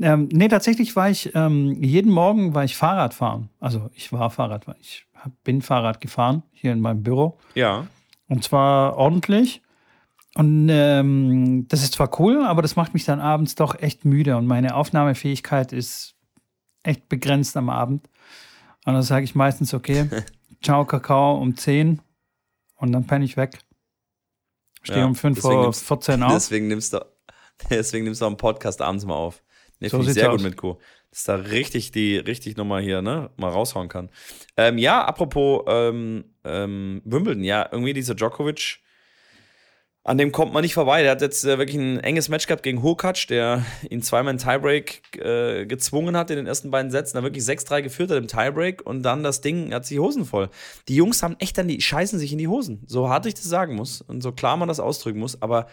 Ähm, 0.00 0.28
nee, 0.30 0.48
tatsächlich 0.48 0.94
war 0.94 1.08
ich, 1.08 1.34
ähm, 1.34 1.82
jeden 1.82 2.12
Morgen 2.12 2.54
war 2.54 2.64
ich 2.64 2.76
Fahrrad 2.76 3.14
fahren. 3.14 3.48
Also 3.60 3.88
ich 3.94 4.12
war 4.12 4.30
Fahrrad, 4.30 4.66
ich 4.80 5.06
bin 5.42 5.62
Fahrrad 5.62 6.00
gefahren 6.00 6.42
hier 6.52 6.72
in 6.72 6.80
meinem 6.80 7.02
Büro. 7.02 7.38
Ja. 7.54 7.86
Und 8.28 8.44
zwar 8.44 8.96
ordentlich. 8.96 9.62
Und 10.36 10.68
ähm, 10.70 11.66
das 11.68 11.82
ist 11.82 11.94
zwar 11.94 12.20
cool, 12.20 12.44
aber 12.44 12.60
das 12.60 12.76
macht 12.76 12.92
mich 12.92 13.06
dann 13.06 13.20
abends 13.20 13.54
doch 13.54 13.80
echt 13.80 14.04
müde 14.04 14.36
und 14.36 14.46
meine 14.46 14.74
Aufnahmefähigkeit 14.74 15.72
ist 15.72 16.14
echt 16.82 17.08
begrenzt 17.08 17.56
am 17.56 17.70
Abend. 17.70 18.06
Und 18.84 18.92
dann 18.92 19.02
sage 19.02 19.24
ich 19.24 19.34
meistens, 19.34 19.72
okay, 19.72 20.10
ciao 20.62 20.84
Kakao 20.84 21.38
um 21.38 21.56
10 21.56 22.02
und 22.76 22.92
dann 22.92 23.06
penne 23.06 23.24
ich 23.24 23.38
weg. 23.38 23.60
Stehe 24.82 25.00
ja, 25.00 25.06
um 25.06 25.14
5 25.14 25.40
vor 25.40 25.72
14 25.72 26.22
auf. 26.22 26.32
Deswegen 26.34 26.68
nimmst 26.68 26.92
du, 26.92 27.00
deswegen 27.70 28.04
nimmst 28.04 28.20
du 28.20 28.26
am 28.26 28.36
Podcast 28.36 28.82
abends 28.82 29.06
mal 29.06 29.14
auf. 29.14 29.42
Nee, 29.80 29.88
so 29.88 29.96
finde 29.96 30.10
ich 30.10 30.18
sehr 30.18 30.30
aus. 30.30 30.36
gut 30.36 30.44
mit 30.44 30.58
Co. 30.58 30.78
Dass 31.12 31.24
da 31.24 31.36
richtig 31.36 31.92
die, 31.92 32.18
richtig 32.18 32.58
nochmal 32.58 32.82
hier, 32.82 33.00
ne, 33.00 33.30
mal 33.38 33.50
raushauen 33.50 33.88
kann. 33.88 34.10
Ähm, 34.58 34.76
ja, 34.76 35.02
apropos 35.02 35.62
ähm, 35.66 36.26
ähm, 36.44 37.00
Wimbledon, 37.06 37.42
ja, 37.42 37.66
irgendwie 37.72 37.94
dieser 37.94 38.14
Djokovic, 38.14 38.80
an 40.06 40.18
dem 40.18 40.30
kommt 40.30 40.52
man 40.52 40.62
nicht 40.62 40.74
vorbei. 40.74 41.02
Der 41.02 41.10
hat 41.10 41.20
jetzt 41.20 41.44
äh, 41.44 41.58
wirklich 41.58 41.76
ein 41.76 41.98
enges 41.98 42.28
Match 42.28 42.46
gehabt 42.46 42.62
gegen 42.62 42.80
Hurkacz, 42.80 43.26
der 43.26 43.66
ihn 43.90 44.02
zweimal 44.02 44.34
in 44.34 44.38
Tiebreak 44.38 45.02
äh, 45.16 45.66
gezwungen 45.66 46.16
hat 46.16 46.30
in 46.30 46.36
den 46.36 46.46
ersten 46.46 46.70
beiden 46.70 46.92
Sätzen, 46.92 47.16
da 47.16 47.24
wirklich 47.24 47.42
6-3 47.42 47.82
geführt 47.82 48.12
hat 48.12 48.18
im 48.18 48.28
Tiebreak 48.28 48.86
und 48.86 49.02
dann 49.02 49.24
das 49.24 49.40
Ding 49.40 49.74
hat 49.74 49.84
sich 49.84 49.98
Hosen 49.98 50.24
voll. 50.24 50.48
Die 50.86 50.94
Jungs 50.94 51.24
haben 51.24 51.34
echt 51.40 51.58
dann 51.58 51.66
die 51.66 51.80
scheißen 51.80 52.20
sich 52.20 52.30
in 52.30 52.38
die 52.38 52.46
Hosen. 52.46 52.84
So 52.86 53.08
hart 53.08 53.26
ich 53.26 53.34
das 53.34 53.44
sagen 53.44 53.74
muss 53.74 54.00
und 54.00 54.22
so 54.22 54.30
klar 54.30 54.56
man 54.56 54.68
das 54.68 54.78
ausdrücken 54.78 55.18
muss, 55.18 55.42
aber 55.42 55.66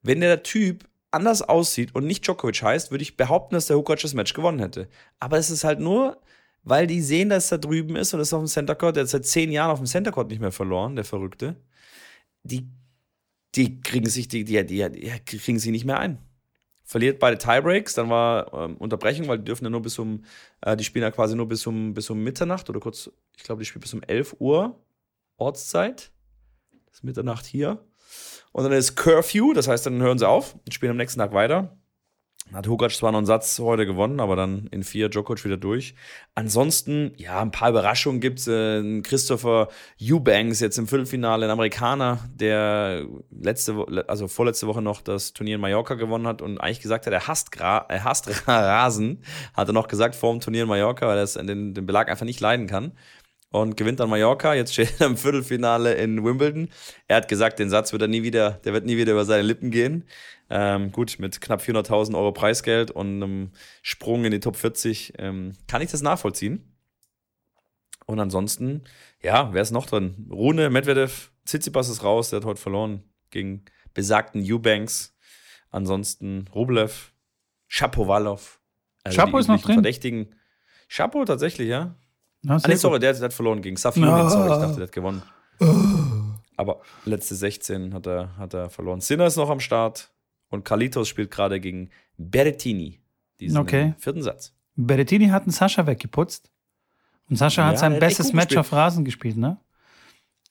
wenn 0.00 0.20
der 0.20 0.42
Typ 0.42 0.84
anders 1.10 1.42
aussieht 1.42 1.94
und 1.94 2.06
nicht 2.06 2.26
Djokovic 2.26 2.62
heißt, 2.62 2.90
würde 2.90 3.02
ich 3.02 3.18
behaupten, 3.18 3.54
dass 3.54 3.66
der 3.66 3.76
Hukac 3.76 4.00
das 4.00 4.14
Match 4.14 4.32
gewonnen 4.32 4.60
hätte. 4.60 4.88
Aber 5.20 5.36
es 5.36 5.50
ist 5.50 5.64
halt 5.64 5.80
nur, 5.80 6.16
weil 6.62 6.86
die 6.86 7.02
sehen, 7.02 7.28
dass 7.28 7.52
er 7.52 7.58
da 7.58 7.68
drüben 7.68 7.96
ist 7.96 8.14
und 8.14 8.20
ist 8.20 8.32
auf 8.32 8.40
dem 8.40 8.46
Center 8.46 8.74
Court. 8.74 8.96
Der 8.96 9.02
hat 9.02 9.10
seit 9.10 9.26
zehn 9.26 9.52
Jahren 9.52 9.70
auf 9.70 9.78
dem 9.78 9.86
Center 9.86 10.12
Court 10.12 10.30
nicht 10.30 10.40
mehr 10.40 10.52
verloren, 10.52 10.96
der 10.96 11.04
Verrückte. 11.04 11.56
Die, 12.44 12.66
die 13.54 13.80
kriegen 13.80 14.08
sich, 14.08 14.28
die, 14.28 14.44
die, 14.44 14.64
die, 14.64 14.90
die 14.90 15.10
kriegen 15.24 15.58
sie 15.58 15.70
nicht 15.70 15.84
mehr 15.84 15.98
ein. 15.98 16.18
Verliert 16.84 17.18
beide 17.18 17.36
Tiebreaks, 17.36 17.94
dann 17.94 18.08
war 18.08 18.52
ähm, 18.54 18.76
Unterbrechung, 18.78 19.28
weil 19.28 19.38
die 19.38 19.44
dürfen 19.44 19.64
ja 19.64 19.70
nur 19.70 19.82
bis 19.82 19.98
um, 19.98 20.24
äh, 20.62 20.76
die 20.76 20.84
spielen 20.84 21.02
ja 21.02 21.10
quasi 21.10 21.36
nur 21.36 21.46
bis 21.46 21.66
um, 21.66 21.92
bis 21.92 22.08
um 22.08 22.22
Mitternacht 22.22 22.70
oder 22.70 22.80
kurz, 22.80 23.10
ich 23.36 23.42
glaube, 23.42 23.60
die 23.60 23.66
spielen 23.66 23.82
bis 23.82 23.92
um 23.92 24.02
11 24.02 24.36
Uhr 24.38 24.80
Ortszeit. 25.36 26.10
Das 26.86 26.96
ist 26.96 27.04
Mitternacht 27.04 27.46
hier. 27.46 27.84
Und 28.52 28.64
dann 28.64 28.72
ist 28.72 28.96
Curfew, 28.96 29.52
das 29.52 29.68
heißt, 29.68 29.86
dann 29.86 30.00
hören 30.00 30.18
sie 30.18 30.28
auf 30.28 30.54
und 30.54 30.72
spielen 30.72 30.92
am 30.92 30.96
nächsten 30.96 31.20
Tag 31.20 31.32
weiter. 31.32 31.77
Hat 32.52 32.66
Hukac 32.66 32.92
zwar 32.92 33.12
noch 33.12 33.18
einen 33.18 33.26
Satz 33.26 33.58
heute 33.58 33.84
gewonnen, 33.84 34.20
aber 34.20 34.34
dann 34.34 34.68
in 34.70 34.82
vier 34.82 35.08
Djokovic 35.08 35.44
wieder 35.44 35.56
durch. 35.56 35.94
Ansonsten, 36.34 37.12
ja, 37.16 37.40
ein 37.42 37.50
paar 37.50 37.70
Überraschungen 37.70 38.20
gibt 38.20 38.38
es. 38.38 38.46
Äh, 38.46 39.02
Christopher 39.02 39.68
Eubanks 40.00 40.60
jetzt 40.60 40.78
im 40.78 40.88
Viertelfinale, 40.88 41.46
ein 41.46 41.50
Amerikaner, 41.50 42.20
der 42.34 43.06
letzte, 43.30 44.04
also 44.06 44.28
vorletzte 44.28 44.66
Woche 44.66 44.80
noch 44.80 45.02
das 45.02 45.34
Turnier 45.34 45.56
in 45.56 45.60
Mallorca 45.60 45.94
gewonnen 45.94 46.26
hat 46.26 46.40
und 46.40 46.58
eigentlich 46.58 46.80
gesagt 46.80 47.06
hat, 47.06 47.12
er 47.12 47.26
hasst, 47.26 47.52
Gra 47.52 47.84
er 47.88 48.04
hasst 48.04 48.28
Rasen. 48.48 49.22
Hat 49.54 49.68
er 49.68 49.74
noch 49.74 49.88
gesagt 49.88 50.14
vor 50.14 50.32
dem 50.32 50.40
Turnier 50.40 50.62
in 50.62 50.68
Mallorca, 50.68 51.06
weil 51.06 51.18
er 51.18 51.44
den, 51.44 51.74
den 51.74 51.86
Belag 51.86 52.08
einfach 52.08 52.26
nicht 52.26 52.40
leiden 52.40 52.66
kann 52.66 52.92
und 53.50 53.76
gewinnt 53.76 54.00
dann 54.00 54.10
Mallorca. 54.10 54.54
Jetzt 54.54 54.72
steht 54.72 55.00
er 55.00 55.06
im 55.06 55.16
Viertelfinale 55.16 55.94
in 55.94 56.24
Wimbledon. 56.24 56.68
Er 57.06 57.16
hat 57.16 57.28
gesagt, 57.28 57.58
den 57.58 57.70
Satz 57.70 57.92
wird 57.92 58.02
er 58.02 58.08
nie 58.08 58.22
wieder, 58.22 58.52
der 58.64 58.72
wird 58.72 58.84
nie 58.84 58.96
wieder 58.96 59.12
über 59.12 59.24
seine 59.24 59.42
Lippen 59.42 59.70
gehen. 59.70 60.04
Ähm, 60.50 60.92
gut, 60.92 61.16
mit 61.18 61.40
knapp 61.40 61.60
400.000 61.60 62.16
Euro 62.16 62.32
Preisgeld 62.32 62.90
und 62.90 63.22
einem 63.22 63.50
Sprung 63.82 64.24
in 64.24 64.30
die 64.30 64.40
Top 64.40 64.56
40 64.56 65.14
ähm, 65.18 65.52
kann 65.66 65.82
ich 65.82 65.90
das 65.90 66.02
nachvollziehen. 66.02 66.74
Und 68.06 68.20
ansonsten, 68.20 68.84
ja, 69.22 69.52
wer 69.52 69.60
ist 69.60 69.70
noch 69.70 69.84
drin? 69.84 70.28
Rune, 70.30 70.70
Medvedev, 70.70 71.30
Tsitsipas 71.44 71.90
ist 71.90 72.02
raus, 72.02 72.30
der 72.30 72.38
hat 72.38 72.46
heute 72.46 72.60
verloren 72.60 73.02
gegen 73.30 73.64
besagten 73.92 74.42
Eubanks. 74.42 75.14
Ansonsten 75.70 76.48
Rublev, 76.54 77.12
Shapovalov. 77.66 78.60
Also 79.04 79.18
Chapo 79.18 79.38
ist 79.38 79.48
noch 79.48 79.60
drin? 79.60 79.74
Verdächtigen. 79.74 80.34
Chapo 80.88 81.22
tatsächlich, 81.26 81.68
ja. 81.68 81.96
Na, 82.42 82.56
ah, 82.56 82.68
nee, 82.68 82.76
sorry, 82.76 82.98
der, 83.00 83.12
der, 83.12 83.22
hat 83.22 83.32
verloren 83.32 83.62
gegen 83.62 83.76
Safiuddin. 83.76 84.10
Ah. 84.10 84.30
Sorry, 84.30 84.52
ich 84.52 84.60
dachte, 84.60 84.76
der 84.76 84.84
hat 84.84 84.92
gewonnen. 84.92 85.22
Aber 86.56 86.80
letzte 87.04 87.34
16 87.34 87.94
hat 87.94 88.06
er, 88.06 88.36
hat 88.36 88.54
er 88.54 88.70
verloren. 88.70 89.00
Sinner 89.00 89.26
ist 89.26 89.36
noch 89.36 89.50
am 89.50 89.60
Start 89.60 90.10
und 90.50 90.64
Kalitos 90.64 91.08
spielt 91.08 91.30
gerade 91.30 91.60
gegen 91.60 91.90
Berrettini. 92.16 93.00
Diesen 93.40 93.58
okay. 93.58 93.94
vierten 93.98 94.22
Satz. 94.22 94.54
Berrettini 94.76 95.28
hat 95.28 95.42
einen 95.42 95.52
Sascha 95.52 95.86
weggeputzt. 95.86 96.50
Und 97.28 97.36
Sascha 97.36 97.62
ja, 97.62 97.68
hat 97.68 97.78
sein 97.78 97.98
bestes 97.98 98.32
Match 98.32 98.48
gespielt. 98.48 98.60
auf 98.60 98.72
Rasen 98.72 99.04
gespielt, 99.04 99.36
ne? 99.36 99.58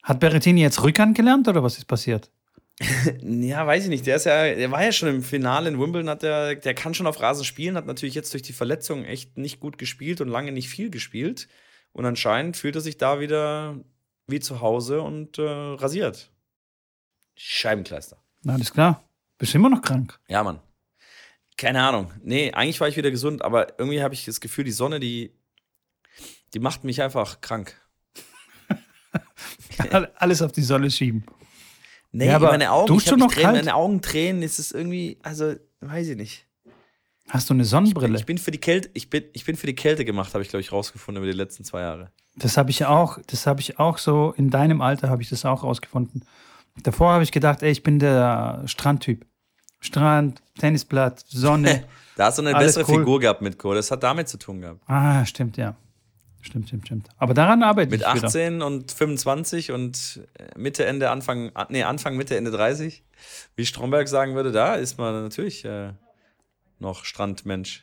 Hat 0.03 0.19
Berrettini 0.19 0.61
jetzt 0.61 0.83
Rückhand 0.83 1.15
gelernt 1.15 1.47
oder 1.47 1.63
was 1.63 1.77
ist 1.77 1.85
passiert? 1.85 2.31
ja, 3.21 3.65
weiß 3.65 3.85
ich 3.85 3.89
nicht. 3.89 4.05
Der 4.05 4.17
ist 4.17 4.25
ja, 4.25 4.53
der 4.53 4.71
war 4.71 4.83
ja 4.83 4.91
schon 4.91 5.09
im 5.09 5.23
Finale 5.23 5.69
in 5.69 5.79
Wimbledon, 5.79 6.09
hat 6.09 6.21
der, 6.21 6.55
der 6.55 6.73
kann 6.73 6.93
schon 6.93 7.07
auf 7.07 7.19
Rasen 7.19 7.43
spielen, 7.43 7.75
hat 7.75 7.87
natürlich 7.87 8.15
jetzt 8.15 8.31
durch 8.33 8.43
die 8.43 8.53
Verletzung 8.53 9.03
echt 9.03 9.37
nicht 9.37 9.59
gut 9.59 9.77
gespielt 9.77 10.21
und 10.21 10.27
lange 10.27 10.51
nicht 10.51 10.69
viel 10.69 10.89
gespielt. 10.89 11.47
Und 11.97 12.05
anscheinend 12.05 12.55
fühlt 12.55 12.75
er 12.75 12.81
sich 12.81 12.97
da 12.97 13.19
wieder 13.19 13.75
wie 14.27 14.39
zu 14.39 14.61
Hause 14.61 15.01
und 15.01 15.39
äh, 15.39 15.41
rasiert. 15.41 16.31
Scheibenkleister. 17.35 18.17
Na, 18.43 18.53
alles 18.53 18.71
klar. 18.71 19.03
Bist 19.39 19.53
du 19.53 19.57
immer 19.57 19.69
noch 19.69 19.81
krank? 19.81 20.19
Ja, 20.27 20.43
Mann. 20.43 20.59
Keine 21.57 21.81
Ahnung. 21.81 22.13
Nee, 22.23 22.51
eigentlich 22.51 22.79
war 22.79 22.87
ich 22.87 22.97
wieder 22.97 23.09
gesund, 23.09 23.41
aber 23.41 23.79
irgendwie 23.79 24.03
habe 24.03 24.13
ich 24.13 24.25
das 24.25 24.39
Gefühl, 24.39 24.63
die 24.63 24.71
Sonne, 24.71 24.99
die, 24.99 25.31
die 26.53 26.59
macht 26.59 26.83
mich 26.83 27.01
einfach 27.01 27.41
krank. 27.41 27.75
Alles 30.17 30.43
auf 30.43 30.51
die 30.51 30.61
Sonne 30.61 30.91
schieben. 30.91 31.25
Nee, 32.11 32.27
ja, 32.27 32.35
aber 32.35 32.51
meine 32.51 32.71
Augen, 32.71 32.95
du 32.95 33.15
noch 33.15 33.33
Tränen, 33.33 33.53
meine 33.53 33.73
Augen 33.73 34.03
tränen, 34.03 34.43
ist 34.43 34.59
es 34.59 34.71
irgendwie, 34.71 35.17
also, 35.23 35.55
weiß 35.81 36.09
ich 36.09 36.15
nicht. 36.15 36.46
Hast 37.29 37.49
du 37.49 37.53
eine 37.53 37.65
Sonnenbrille? 37.65 38.17
Ich 38.17 38.25
bin, 38.25 38.37
ich 38.37 38.37
bin 38.37 38.37
für 38.37 38.51
die 38.51 38.59
Kälte, 38.59 38.89
ich 38.93 39.09
bin, 39.09 39.25
ich 39.33 39.45
bin 39.45 39.55
für 39.57 39.67
die 39.67 39.75
Kälte 39.75 40.05
gemacht, 40.05 40.33
habe 40.33 40.43
ich, 40.43 40.49
glaube 40.49 40.61
ich, 40.61 40.71
rausgefunden 40.71 41.21
über 41.21 41.31
die 41.31 41.37
letzten 41.37 41.63
zwei 41.63 41.81
Jahre. 41.81 42.11
Das 42.35 42.55
habe 42.55 42.69
ich 42.69 42.85
auch, 42.85 43.19
das 43.27 43.47
habe 43.47 43.59
ich 43.59 43.79
auch 43.79 43.97
so, 43.97 44.33
in 44.37 44.49
deinem 44.49 44.81
Alter 44.81 45.09
habe 45.09 45.21
ich 45.21 45.29
das 45.29 45.43
auch 45.43 45.63
rausgefunden. 45.63 46.23
Davor 46.83 47.11
habe 47.11 47.23
ich 47.23 47.31
gedacht, 47.31 47.63
ey, 47.63 47.71
ich 47.71 47.83
bin 47.83 47.99
der 47.99 48.63
Strandtyp. 48.65 49.25
Strand, 49.79 50.41
Tennisblatt, 50.57 51.23
Sonne. 51.27 51.83
da 52.15 52.25
hast 52.25 52.37
du 52.37 52.43
eine 52.43 52.57
bessere 52.57 52.85
cool. 52.87 52.99
Figur 52.99 53.19
gehabt 53.19 53.41
mit 53.41 53.59
Co. 53.59 53.73
Das 53.73 53.91
hat 53.91 54.03
damit 54.03 54.27
zu 54.29 54.37
tun 54.37 54.61
gehabt. 54.61 54.81
Ah, 54.87 55.25
stimmt, 55.25 55.57
ja. 55.57 55.75
Stimmt, 56.41 56.67
stimmt, 56.67 56.85
stimmt. 56.85 57.09
Aber 57.17 57.33
daran 57.33 57.61
arbeite 57.61 57.91
mit 57.91 58.01
ich 58.01 58.13
Mit 58.13 58.23
18 58.23 58.55
wieder. 58.55 58.65
und 58.65 58.91
25 58.91 59.71
und 59.71 60.21
Mitte, 60.55 60.85
Ende, 60.85 61.09
Anfang, 61.09 61.51
nee, 61.69 61.83
Anfang, 61.83 62.15
Mitte, 62.15 62.37
Ende 62.37 62.51
30, 62.51 63.03
wie 63.55 63.65
Stromberg 63.65 64.07
sagen 64.07 64.35
würde, 64.35 64.51
da 64.51 64.75
ist 64.75 64.97
man 64.97 65.23
natürlich 65.23 65.65
äh, 65.65 65.91
noch 66.79 67.05
Strandmensch. 67.05 67.81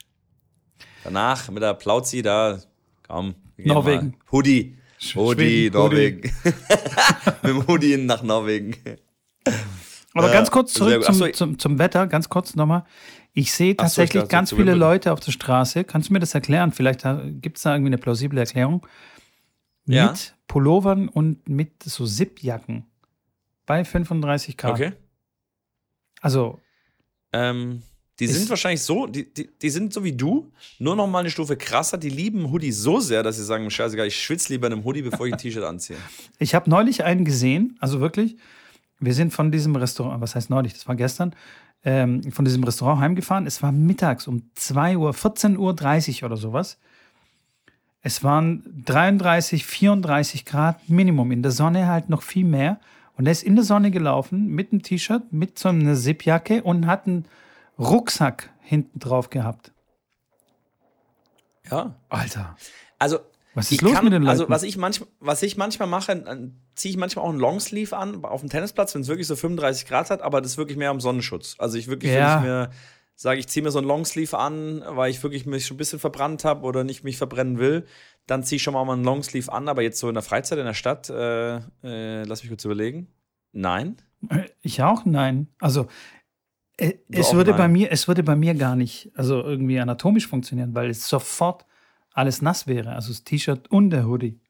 Danach 1.04 1.50
mit 1.50 1.62
der 1.62 1.74
Plauzi 1.74 2.22
da, 2.22 2.60
komm. 3.06 3.34
Norwegen. 3.56 4.16
Hoodie. 4.32 4.76
Hoodie, 5.14 5.70
Norwegen. 5.70 6.22
mit 6.44 7.44
dem 7.44 7.66
Hoodie 7.66 7.96
nach 7.98 8.22
Norwegen. 8.22 8.76
Aber 10.14 10.30
ganz 10.30 10.50
kurz 10.50 10.72
zurück 10.72 11.04
zum, 11.04 11.32
zum, 11.32 11.58
zum, 11.58 11.78
Wetter, 11.78 12.06
ganz 12.06 12.28
kurz 12.28 12.54
nochmal. 12.54 12.84
Ich 13.32 13.52
sehe 13.52 13.76
tatsächlich 13.76 14.22
so, 14.22 14.24
ich 14.26 14.30
ganz 14.30 14.52
viele 14.52 14.74
Leute 14.74 15.12
auf 15.12 15.20
der 15.20 15.32
Straße. 15.32 15.84
Kannst 15.84 16.08
du 16.08 16.12
mir 16.12 16.20
das 16.20 16.34
erklären? 16.34 16.72
Vielleicht 16.72 17.04
gibt 17.42 17.56
es 17.56 17.64
da 17.64 17.74
irgendwie 17.74 17.88
eine 17.88 17.98
plausible 17.98 18.38
Erklärung. 18.38 18.86
Mit 19.86 19.96
ja. 19.96 20.14
Pullovern 20.46 21.08
und 21.08 21.48
mit 21.48 21.82
so 21.82 22.06
Zipjacken 22.06 22.86
bei 23.66 23.84
35 23.84 24.56
Grad. 24.56 24.72
Okay. 24.72 24.92
Also. 26.20 26.60
Ähm, 27.32 27.82
die 28.20 28.28
sind 28.28 28.48
wahrscheinlich 28.48 28.82
so, 28.82 29.06
die, 29.06 29.32
die, 29.32 29.50
die 29.60 29.70
sind 29.70 29.92
so 29.92 30.04
wie 30.04 30.12
du, 30.12 30.52
nur 30.78 30.94
noch 30.94 31.08
mal 31.08 31.20
eine 31.20 31.30
Stufe 31.30 31.56
krasser. 31.56 31.98
Die 31.98 32.10
lieben 32.10 32.52
Hoodie 32.52 32.70
so 32.70 33.00
sehr, 33.00 33.24
dass 33.24 33.36
sie 33.36 33.44
sagen: 33.44 33.68
Scheißegal, 33.70 34.06
ich 34.06 34.16
schwitze 34.16 34.52
lieber 34.52 34.68
in 34.68 34.74
einem 34.74 34.84
Hoodie, 34.84 35.02
bevor 35.02 35.26
ich 35.26 35.32
ein 35.32 35.38
T-Shirt 35.38 35.64
anziehe. 35.64 35.98
Ich 36.38 36.54
habe 36.54 36.70
neulich 36.70 37.04
einen 37.04 37.24
gesehen, 37.24 37.76
also 37.80 38.00
wirklich. 38.00 38.36
Wir 39.00 39.14
sind 39.14 39.32
von 39.32 39.50
diesem 39.50 39.74
Restaurant, 39.76 40.20
was 40.20 40.34
heißt 40.34 40.50
neulich, 40.50 40.72
das 40.74 40.86
war 40.86 40.94
gestern, 40.94 41.34
ähm, 41.84 42.30
von 42.32 42.44
diesem 42.44 42.62
Restaurant 42.62 43.00
heimgefahren. 43.00 43.46
Es 43.46 43.62
war 43.62 43.72
mittags 43.72 44.28
um 44.28 44.42
2 44.54 44.96
Uhr, 44.96 45.10
14.30 45.10 46.22
Uhr 46.22 46.26
oder 46.26 46.36
sowas. 46.36 46.78
Es 48.00 48.22
waren 48.22 48.62
33, 48.84 49.66
34 49.66 50.44
Grad 50.44 50.88
Minimum. 50.88 51.32
In 51.32 51.42
der 51.42 51.52
Sonne 51.52 51.88
halt 51.88 52.08
noch 52.08 52.22
viel 52.22 52.44
mehr. 52.44 52.78
Und 53.16 53.26
er 53.26 53.32
ist 53.32 53.42
in 53.42 53.56
der 53.56 53.64
Sonne 53.64 53.90
gelaufen 53.90 54.48
mit 54.48 54.72
einem 54.72 54.82
T-Shirt, 54.82 55.32
mit 55.32 55.58
so 55.58 55.68
einer 55.70 55.94
Zipjacke 55.94 56.62
und 56.62 56.86
hat 56.86 57.06
einen 57.06 57.24
Rucksack 57.78 58.50
hinten 58.60 58.98
drauf 58.98 59.30
gehabt. 59.30 59.72
Ja. 61.70 61.96
Alter. 62.08 62.56
Also, 62.98 63.18
Was 63.54 63.72
ist 63.72 63.82
los 63.82 63.94
kann, 63.94 64.04
mit 64.04 64.12
den 64.12 64.26
also, 64.26 64.42
Leuten? 64.42 64.52
Also, 64.52 64.62
was 64.62 64.68
ich, 64.68 64.76
manchmal, 64.76 65.08
was 65.20 65.42
ich 65.42 65.56
manchmal 65.56 65.88
mache, 65.88 66.52
ziehe 66.74 66.90
ich 66.90 66.96
manchmal 66.98 67.24
auch 67.24 67.30
einen 67.30 67.40
Longsleeve 67.40 67.96
an 67.96 68.24
auf 68.24 68.40
dem 68.40 68.50
Tennisplatz, 68.50 68.94
wenn 68.94 69.02
es 69.02 69.08
wirklich 69.08 69.26
so 69.26 69.36
35 69.36 69.86
Grad 69.86 70.10
hat, 70.10 70.22
aber 70.22 70.40
das 70.40 70.52
ist 70.52 70.58
wirklich 70.58 70.78
mehr 70.78 70.90
am 70.90 71.00
Sonnenschutz. 71.00 71.56
Also, 71.58 71.78
ich 71.78 71.88
wirklich, 71.88 72.12
ja. 72.12 72.36
wenn 72.36 72.38
ich 72.38 72.48
mir 72.48 72.70
sage, 73.16 73.38
ich 73.38 73.48
ziehe 73.48 73.62
mir 73.62 73.70
so 73.70 73.78
einen 73.78 73.88
Longsleeve 73.88 74.36
an, 74.36 74.82
weil 74.86 75.10
ich 75.10 75.22
wirklich 75.22 75.46
mich 75.46 75.66
schon 75.66 75.76
ein 75.76 75.78
bisschen 75.78 75.98
verbrannt 75.98 76.44
habe 76.44 76.64
oder 76.64 76.84
nicht 76.84 77.04
mich 77.04 77.16
verbrennen 77.16 77.58
will, 77.58 77.86
dann 78.26 78.42
ziehe 78.42 78.56
ich 78.56 78.62
schon 78.62 78.74
mal 78.74 78.88
einen 78.90 79.04
Longsleeve 79.04 79.52
an. 79.52 79.68
Aber 79.68 79.82
jetzt 79.82 79.98
so 79.98 80.08
in 80.08 80.14
der 80.14 80.22
Freizeit 80.22 80.58
in 80.58 80.64
der 80.64 80.74
Stadt, 80.74 81.10
äh, 81.10 81.56
äh, 81.84 82.24
lass 82.24 82.42
mich 82.42 82.50
kurz 82.50 82.64
überlegen. 82.64 83.08
Nein. 83.52 83.96
Ich 84.62 84.82
auch 84.82 85.04
nein. 85.04 85.48
Also 85.60 85.86
äh, 86.76 86.94
es 87.10 87.32
würde 87.32 87.52
bei 87.54 87.68
mir, 87.68 87.92
es 87.92 88.08
würde 88.08 88.22
bei 88.22 88.36
mir 88.36 88.54
gar 88.54 88.76
nicht, 88.76 89.10
also 89.14 89.42
irgendwie 89.42 89.78
anatomisch 89.78 90.26
funktionieren, 90.26 90.74
weil 90.74 90.90
es 90.90 91.08
sofort 91.08 91.64
alles 92.12 92.42
nass 92.42 92.66
wäre. 92.66 92.92
Also 92.92 93.08
das 93.08 93.24
T-Shirt 93.24 93.70
und 93.70 93.90
der 93.90 94.06
Hoodie. 94.06 94.40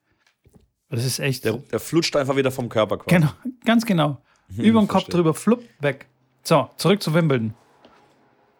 Das 0.90 1.04
ist 1.04 1.18
echt. 1.18 1.44
Der, 1.44 1.54
der, 1.54 1.80
flutscht 1.80 2.14
einfach 2.16 2.36
wieder 2.36 2.50
vom 2.50 2.68
Körper 2.68 2.98
quasi. 2.98 3.16
Genau, 3.16 3.32
ganz 3.64 3.84
genau. 3.84 4.22
Über 4.56 4.80
den 4.80 4.88
Kopf 4.88 5.08
drüber, 5.08 5.34
flupp, 5.34 5.64
weg. 5.80 6.06
So, 6.42 6.68
zurück 6.76 7.02
zu 7.02 7.14
Wimbledon. 7.14 7.54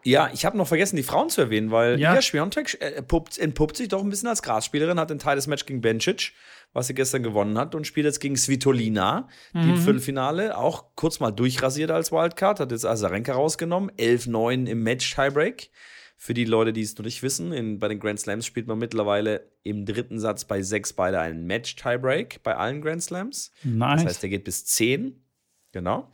Ja, 0.03 0.29
ich 0.33 0.45
habe 0.45 0.57
noch 0.57 0.67
vergessen, 0.67 0.97
die 0.97 1.03
Frauen 1.03 1.29
zu 1.29 1.41
erwähnen, 1.41 1.71
weil 1.71 1.99
ja. 1.99 2.11
Iga 2.11 2.21
Swiatek 2.21 2.77
äh, 2.79 3.01
entpuppt 3.39 3.77
sich 3.77 3.87
doch 3.87 4.03
ein 4.03 4.09
bisschen 4.09 4.29
als 4.29 4.43
Grasspielerin, 4.43 4.99
hat 4.99 5.11
ein 5.11 5.19
Teil 5.19 5.35
des 5.35 5.47
Match 5.47 5.65
gegen 5.65 5.81
Bencic, 5.81 6.33
was 6.75 6.87
sie 6.87 6.93
gestern 6.93 7.23
gewonnen 7.23 7.57
hat, 7.57 7.73
und 7.73 7.87
spielt 7.87 8.05
jetzt 8.05 8.19
gegen 8.19 8.35
Svitolina, 8.35 9.29
mhm. 9.53 9.61
die 9.61 9.69
im 9.69 9.77
Viertelfinale 9.77 10.57
auch 10.57 10.93
kurz 10.95 11.21
mal 11.21 11.31
durchrasiert 11.31 11.89
als 11.89 12.11
Wildcard, 12.11 12.59
hat 12.59 12.71
jetzt 12.71 12.85
Azarenka 12.85 13.33
rausgenommen, 13.33 13.89
11-9 13.91 14.67
im 14.67 14.83
Match-Tiebreak. 14.83 15.71
Für 16.17 16.33
die 16.33 16.43
Leute, 16.43 16.73
die 16.73 16.81
es 16.81 16.97
noch 16.97 17.05
nicht 17.05 17.23
wissen, 17.23 17.53
in, 17.53 17.79
bei 17.79 17.87
den 17.87 17.99
Grand 17.99 18.19
Slams 18.19 18.45
spielt 18.45 18.67
man 18.67 18.77
mittlerweile 18.77 19.49
im 19.63 19.85
dritten 19.85 20.19
Satz 20.19 20.43
bei 20.43 20.61
sechs 20.61 20.91
beide 20.91 21.19
einen 21.19 21.47
Match-Tiebreak 21.47 22.43
bei 22.43 22.55
allen 22.57 22.81
Grand 22.81 23.01
Slams. 23.01 23.51
Nice. 23.63 24.03
Das 24.03 24.05
heißt, 24.05 24.23
der 24.23 24.29
geht 24.29 24.43
bis 24.43 24.65
10. 24.65 25.23
Genau. 25.71 26.09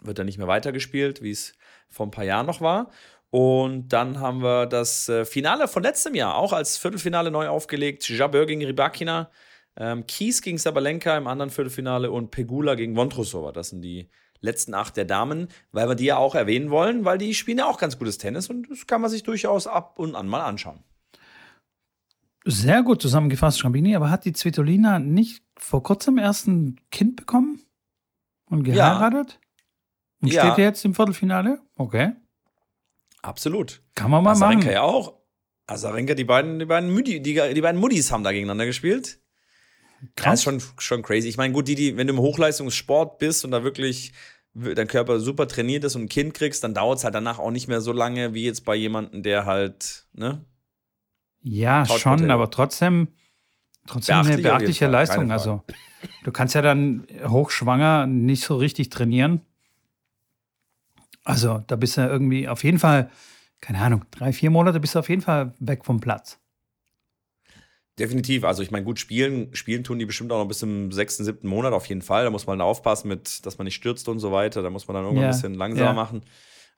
Wird 0.00 0.18
dann 0.18 0.26
nicht 0.26 0.38
mehr 0.38 0.48
weitergespielt, 0.48 1.22
wie 1.22 1.30
es 1.30 1.54
vor 1.88 2.06
ein 2.06 2.10
paar 2.10 2.24
Jahren 2.24 2.46
noch 2.46 2.60
war. 2.60 2.90
Und 3.30 3.88
dann 3.88 4.18
haben 4.18 4.42
wir 4.42 4.66
das 4.66 5.08
äh, 5.08 5.24
Finale 5.24 5.68
von 5.68 5.84
letztem 5.84 6.16
Jahr 6.16 6.34
auch 6.34 6.52
als 6.52 6.76
Viertelfinale 6.76 7.30
neu 7.30 7.46
aufgelegt. 7.46 8.08
Jabeur 8.08 8.46
gegen 8.46 8.64
Rybakina, 8.64 9.30
ähm, 9.80 10.06
Kies 10.06 10.42
gegen 10.42 10.58
Sabalenka 10.58 11.16
im 11.16 11.26
anderen 11.26 11.50
Viertelfinale 11.50 12.10
und 12.10 12.30
Pegula 12.30 12.74
gegen 12.74 12.94
Vondrusova. 12.94 13.50
Das 13.50 13.70
sind 13.70 13.80
die 13.80 14.10
letzten 14.40 14.74
acht 14.74 14.96
der 14.96 15.06
Damen, 15.06 15.48
weil 15.72 15.88
wir 15.88 15.94
die 15.94 16.04
ja 16.04 16.18
auch 16.18 16.34
erwähnen 16.34 16.70
wollen, 16.70 17.04
weil 17.06 17.16
die 17.16 17.34
spielen 17.34 17.58
ja 17.58 17.66
auch 17.66 17.78
ganz 17.78 17.98
gutes 17.98 18.18
Tennis 18.18 18.48
und 18.50 18.70
das 18.70 18.86
kann 18.86 19.00
man 19.00 19.10
sich 19.10 19.22
durchaus 19.22 19.66
ab 19.66 19.98
und 19.98 20.14
an 20.14 20.28
mal 20.28 20.42
anschauen. 20.42 20.84
Sehr 22.44 22.82
gut 22.82 23.00
zusammengefasst, 23.02 23.58
Schrambini, 23.58 23.96
aber 23.96 24.10
hat 24.10 24.26
die 24.26 24.34
Svitolina 24.34 24.98
nicht 24.98 25.42
vor 25.58 25.82
kurzem 25.82 26.18
erst 26.18 26.46
ein 26.46 26.78
Kind 26.90 27.16
bekommen 27.16 27.62
und 28.46 28.64
geheiratet? 28.64 29.38
Ja. 29.40 29.48
Und 30.22 30.32
ja. 30.32 30.42
steht 30.42 30.58
jetzt 30.58 30.84
im 30.84 30.94
Viertelfinale? 30.94 31.60
Okay. 31.76 32.12
Absolut. 33.22 33.82
Kann 33.94 34.10
man 34.10 34.22
mal 34.22 34.32
Azarenka 34.32 34.64
machen. 34.64 34.74
ja 34.74 34.82
auch. 34.82 35.20
Azarenka, 35.66 36.14
die 36.14 36.24
beiden, 36.24 36.58
die 36.58 36.64
beiden, 36.66 36.92
Müdi, 36.92 37.22
die, 37.22 37.34
die 37.54 37.60
beiden 37.60 37.80
Muddis 37.80 38.10
haben 38.12 38.24
da 38.24 38.32
gegeneinander 38.32 38.66
gespielt. 38.66 39.20
Krass. 40.16 40.24
Das 40.24 40.40
ist 40.40 40.44
schon, 40.44 40.62
schon 40.78 41.02
crazy. 41.02 41.28
Ich 41.28 41.36
meine, 41.36 41.52
gut, 41.52 41.68
die, 41.68 41.74
die, 41.74 41.96
wenn 41.96 42.06
du 42.06 42.14
im 42.14 42.20
Hochleistungssport 42.20 43.18
bist 43.18 43.44
und 43.44 43.50
da 43.50 43.62
wirklich 43.64 44.12
dein 44.54 44.88
Körper 44.88 45.20
super 45.20 45.46
trainiert 45.46 45.84
ist 45.84 45.94
und 45.96 46.02
ein 46.02 46.08
Kind 46.08 46.34
kriegst, 46.34 46.64
dann 46.64 46.74
dauert 46.74 46.98
es 46.98 47.04
halt 47.04 47.14
danach 47.14 47.38
auch 47.38 47.50
nicht 47.50 47.68
mehr 47.68 47.80
so 47.80 47.92
lange 47.92 48.34
wie 48.34 48.44
jetzt 48.44 48.64
bei 48.64 48.74
jemandem, 48.74 49.22
der 49.22 49.46
halt, 49.46 50.06
ne? 50.12 50.44
Ja, 51.42 51.86
schon, 51.86 52.30
aber 52.30 52.50
trotzdem, 52.50 53.08
trotzdem 53.86 54.16
Beachtlich 54.16 54.34
eine 54.34 54.42
beachtliche 54.42 54.86
Leistung. 54.88 55.30
Also, 55.30 55.62
du 56.24 56.32
kannst 56.32 56.54
ja 56.54 56.62
dann 56.62 57.06
hochschwanger 57.24 58.06
nicht 58.06 58.44
so 58.44 58.56
richtig 58.56 58.90
trainieren. 58.90 59.40
Also, 61.24 61.62
da 61.66 61.76
bist 61.76 61.96
du 61.96 62.02
irgendwie 62.02 62.48
auf 62.48 62.64
jeden 62.64 62.78
Fall, 62.78 63.10
keine 63.60 63.78
Ahnung, 63.78 64.04
drei, 64.10 64.32
vier 64.32 64.50
Monate 64.50 64.80
bist 64.80 64.94
du 64.94 64.98
auf 64.98 65.08
jeden 65.08 65.22
Fall 65.22 65.54
weg 65.60 65.84
vom 65.84 66.00
Platz. 66.00 66.38
Definitiv. 68.00 68.44
Also 68.44 68.62
ich 68.62 68.70
meine, 68.70 68.84
gut, 68.84 68.98
spielen, 68.98 69.54
spielen 69.54 69.84
tun 69.84 69.98
die 69.98 70.06
bestimmt 70.06 70.32
auch 70.32 70.38
noch 70.38 70.48
bis 70.48 70.62
im 70.62 70.90
sechsten, 70.90 71.22
siebten 71.22 71.46
Monat 71.46 71.74
auf 71.74 71.84
jeden 71.84 72.00
Fall. 72.00 72.24
Da 72.24 72.30
muss 72.30 72.46
man 72.46 72.62
aufpassen, 72.62 73.08
mit, 73.08 73.44
dass 73.44 73.58
man 73.58 73.66
nicht 73.66 73.74
stürzt 73.74 74.08
und 74.08 74.20
so 74.20 74.32
weiter. 74.32 74.62
Da 74.62 74.70
muss 74.70 74.88
man 74.88 74.94
dann 74.94 75.04
irgendwann 75.04 75.24
ja. 75.24 75.28
ein 75.28 75.34
bisschen 75.34 75.54
langsamer 75.54 75.88
ja. 75.88 75.92
machen. 75.92 76.22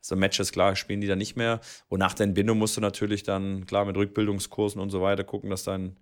Also 0.00 0.16
Matches, 0.16 0.50
klar, 0.50 0.74
spielen 0.74 1.00
die 1.00 1.06
dann 1.06 1.18
nicht 1.18 1.36
mehr. 1.36 1.60
Und 1.88 2.00
nach 2.00 2.14
der 2.14 2.24
Entbindung 2.24 2.58
musst 2.58 2.76
du 2.76 2.80
natürlich 2.80 3.22
dann, 3.22 3.66
klar, 3.66 3.84
mit 3.84 3.96
Rückbildungskursen 3.96 4.80
und 4.80 4.90
so 4.90 5.00
weiter 5.00 5.22
gucken, 5.22 5.48
dass, 5.48 5.62
dein, 5.62 5.96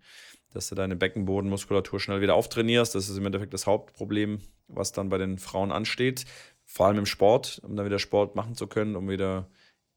dass 0.54 0.70
du 0.70 0.74
deine 0.74 0.96
Beckenbodenmuskulatur 0.96 2.00
schnell 2.00 2.22
wieder 2.22 2.35
auftrainierst. 2.35 2.94
Das 2.94 3.11
ist 3.11 3.18
im 3.18 3.26
Endeffekt 3.26 3.52
das 3.52 3.66
Hauptproblem, 3.66 4.40
was 4.68 4.92
dann 4.92 5.11
bei 5.11 5.18
den 5.18 5.37
Frauen 5.37 5.70
ansteht. 5.70 6.24
Vor 6.64 6.87
allem 6.87 6.96
im 6.96 7.06
Sport, 7.06 7.61
um 7.62 7.76
dann 7.76 7.85
wieder 7.85 7.98
Sport 7.98 8.37
machen 8.37 8.54
zu 8.54 8.66
können, 8.68 8.96
um 8.96 9.11
wieder 9.11 9.50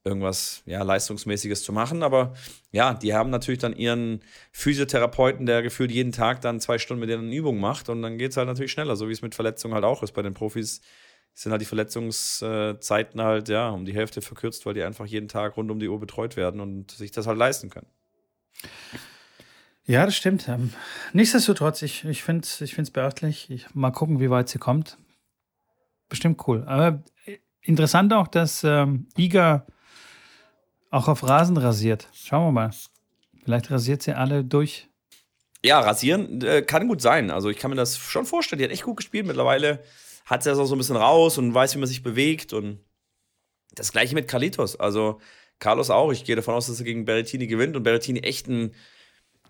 irgendwas 0.03 0.63
ja, 0.65 0.83
Leistungsmäßiges 0.83 1.63
zu 1.63 1.71
machen. 1.71 2.03
Aber 2.03 2.33
ja, 2.71 2.93
die 2.93 3.13
haben 3.13 3.29
natürlich 3.29 3.59
dann 3.59 3.75
ihren 3.75 4.21
Physiotherapeuten, 4.51 5.45
der 5.45 5.61
gefühlt 5.61 5.91
jeden 5.91 6.11
Tag 6.11 6.41
dann 6.41 6.59
zwei 6.59 6.77
Stunden 6.77 7.01
mit 7.01 7.09
denen 7.09 7.31
Übungen 7.31 7.61
macht 7.61 7.89
und 7.89 8.01
dann 8.01 8.17
geht 8.17 8.31
es 8.31 8.37
halt 8.37 8.47
natürlich 8.47 8.71
schneller, 8.71 8.95
so 8.95 9.07
wie 9.07 9.13
es 9.13 9.21
mit 9.21 9.35
Verletzungen 9.35 9.73
halt 9.73 9.85
auch 9.85 10.03
ist. 10.03 10.13
Bei 10.13 10.21
den 10.21 10.33
Profis 10.33 10.81
sind 11.33 11.51
halt 11.51 11.61
die 11.61 11.65
Verletzungszeiten 11.65 13.21
halt 13.21 13.49
ja 13.49 13.69
um 13.69 13.85
die 13.85 13.93
Hälfte 13.93 14.21
verkürzt, 14.21 14.65
weil 14.65 14.73
die 14.73 14.83
einfach 14.83 15.05
jeden 15.05 15.27
Tag 15.27 15.57
rund 15.57 15.71
um 15.71 15.79
die 15.79 15.87
Uhr 15.87 15.99
betreut 15.99 16.35
werden 16.35 16.59
und 16.59 16.91
sich 16.91 17.11
das 17.11 17.25
halt 17.25 17.37
leisten 17.37 17.69
können. 17.69 17.87
Ja, 19.85 20.05
das 20.05 20.15
stimmt. 20.15 20.47
Ähm, 20.47 20.73
nichtsdestotrotz, 21.11 21.81
ich, 21.81 22.05
ich 22.05 22.23
finde 22.23 22.43
es 22.43 22.61
ich 22.61 22.93
beachtlich. 22.93 23.49
Ich, 23.49 23.73
mal 23.75 23.91
gucken, 23.91 24.19
wie 24.19 24.29
weit 24.29 24.47
sie 24.47 24.59
kommt. 24.59 24.97
Bestimmt 26.07 26.41
cool. 26.47 26.63
Aber 26.67 27.03
äh, 27.25 27.39
interessant 27.61 28.13
auch, 28.13 28.27
dass 28.27 28.63
ähm, 28.63 29.07
Iga 29.17 29.65
auch 30.93 31.07
auf 31.07 31.27
Rasen 31.27 31.57
rasiert. 31.57 32.07
Schauen 32.13 32.47
wir 32.47 32.51
mal. 32.51 32.71
Vielleicht 33.43 33.71
rasiert 33.71 34.03
sie 34.03 34.13
alle 34.13 34.43
durch. 34.43 34.87
Ja, 35.65 35.79
rasieren 35.79 36.41
äh, 36.43 36.61
kann 36.61 36.87
gut 36.87 37.01
sein. 37.01 37.31
Also 37.31 37.49
ich 37.49 37.57
kann 37.57 37.71
mir 37.71 37.77
das 37.77 37.97
schon 37.97 38.25
vorstellen. 38.25 38.59
Die 38.59 38.65
hat 38.65 38.71
echt 38.71 38.83
gut 38.83 38.97
gespielt. 38.97 39.25
Mittlerweile 39.25 39.83
hat 40.25 40.43
sie 40.43 40.49
das 40.49 40.59
auch 40.59 40.65
so 40.65 40.75
ein 40.75 40.77
bisschen 40.77 40.95
raus 40.95 41.37
und 41.37 41.53
weiß, 41.53 41.73
wie 41.73 41.79
man 41.79 41.87
sich 41.87 42.03
bewegt. 42.03 42.53
Und 42.53 42.79
das 43.73 43.91
gleiche 43.91 44.13
mit 44.13 44.27
Carlitos. 44.27 44.79
Also 44.79 45.19
Carlos 45.57 45.89
auch. 45.89 46.11
Ich 46.11 46.25
gehe 46.25 46.35
davon 46.35 46.53
aus, 46.53 46.67
dass 46.67 46.79
er 46.79 46.85
gegen 46.85 47.05
Berrettini 47.05 47.47
gewinnt 47.47 47.75
und 47.75 47.83
Berrettini 47.83 48.19
echt 48.19 48.47
ein 48.47 48.75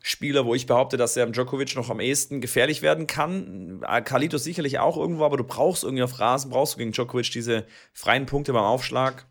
Spieler, 0.02 0.46
wo 0.46 0.56
ich 0.56 0.66
behaupte, 0.66 0.96
dass 0.96 1.18
er 1.18 1.26
am 1.26 1.34
Djokovic 1.34 1.76
noch 1.76 1.90
am 1.90 2.00
ehesten 2.00 2.40
gefährlich 2.40 2.82
werden 2.82 3.06
kann. 3.06 3.82
Äh, 3.86 4.02
Carlitos 4.02 4.46
sicherlich 4.46 4.80
auch 4.80 4.96
irgendwo, 4.96 5.26
aber 5.26 5.38
du 5.38 5.44
brauchst 5.44 5.84
irgendwie 5.84 6.04
auf 6.04 6.20
Rasen, 6.20 6.52
brauchst 6.52 6.76
du 6.76 6.78
gegen 6.78 6.94
Djokovic 6.94 7.32
diese 7.32 7.66
freien 7.92 8.26
Punkte 8.26 8.54
beim 8.54 8.64
Aufschlag 8.64 9.28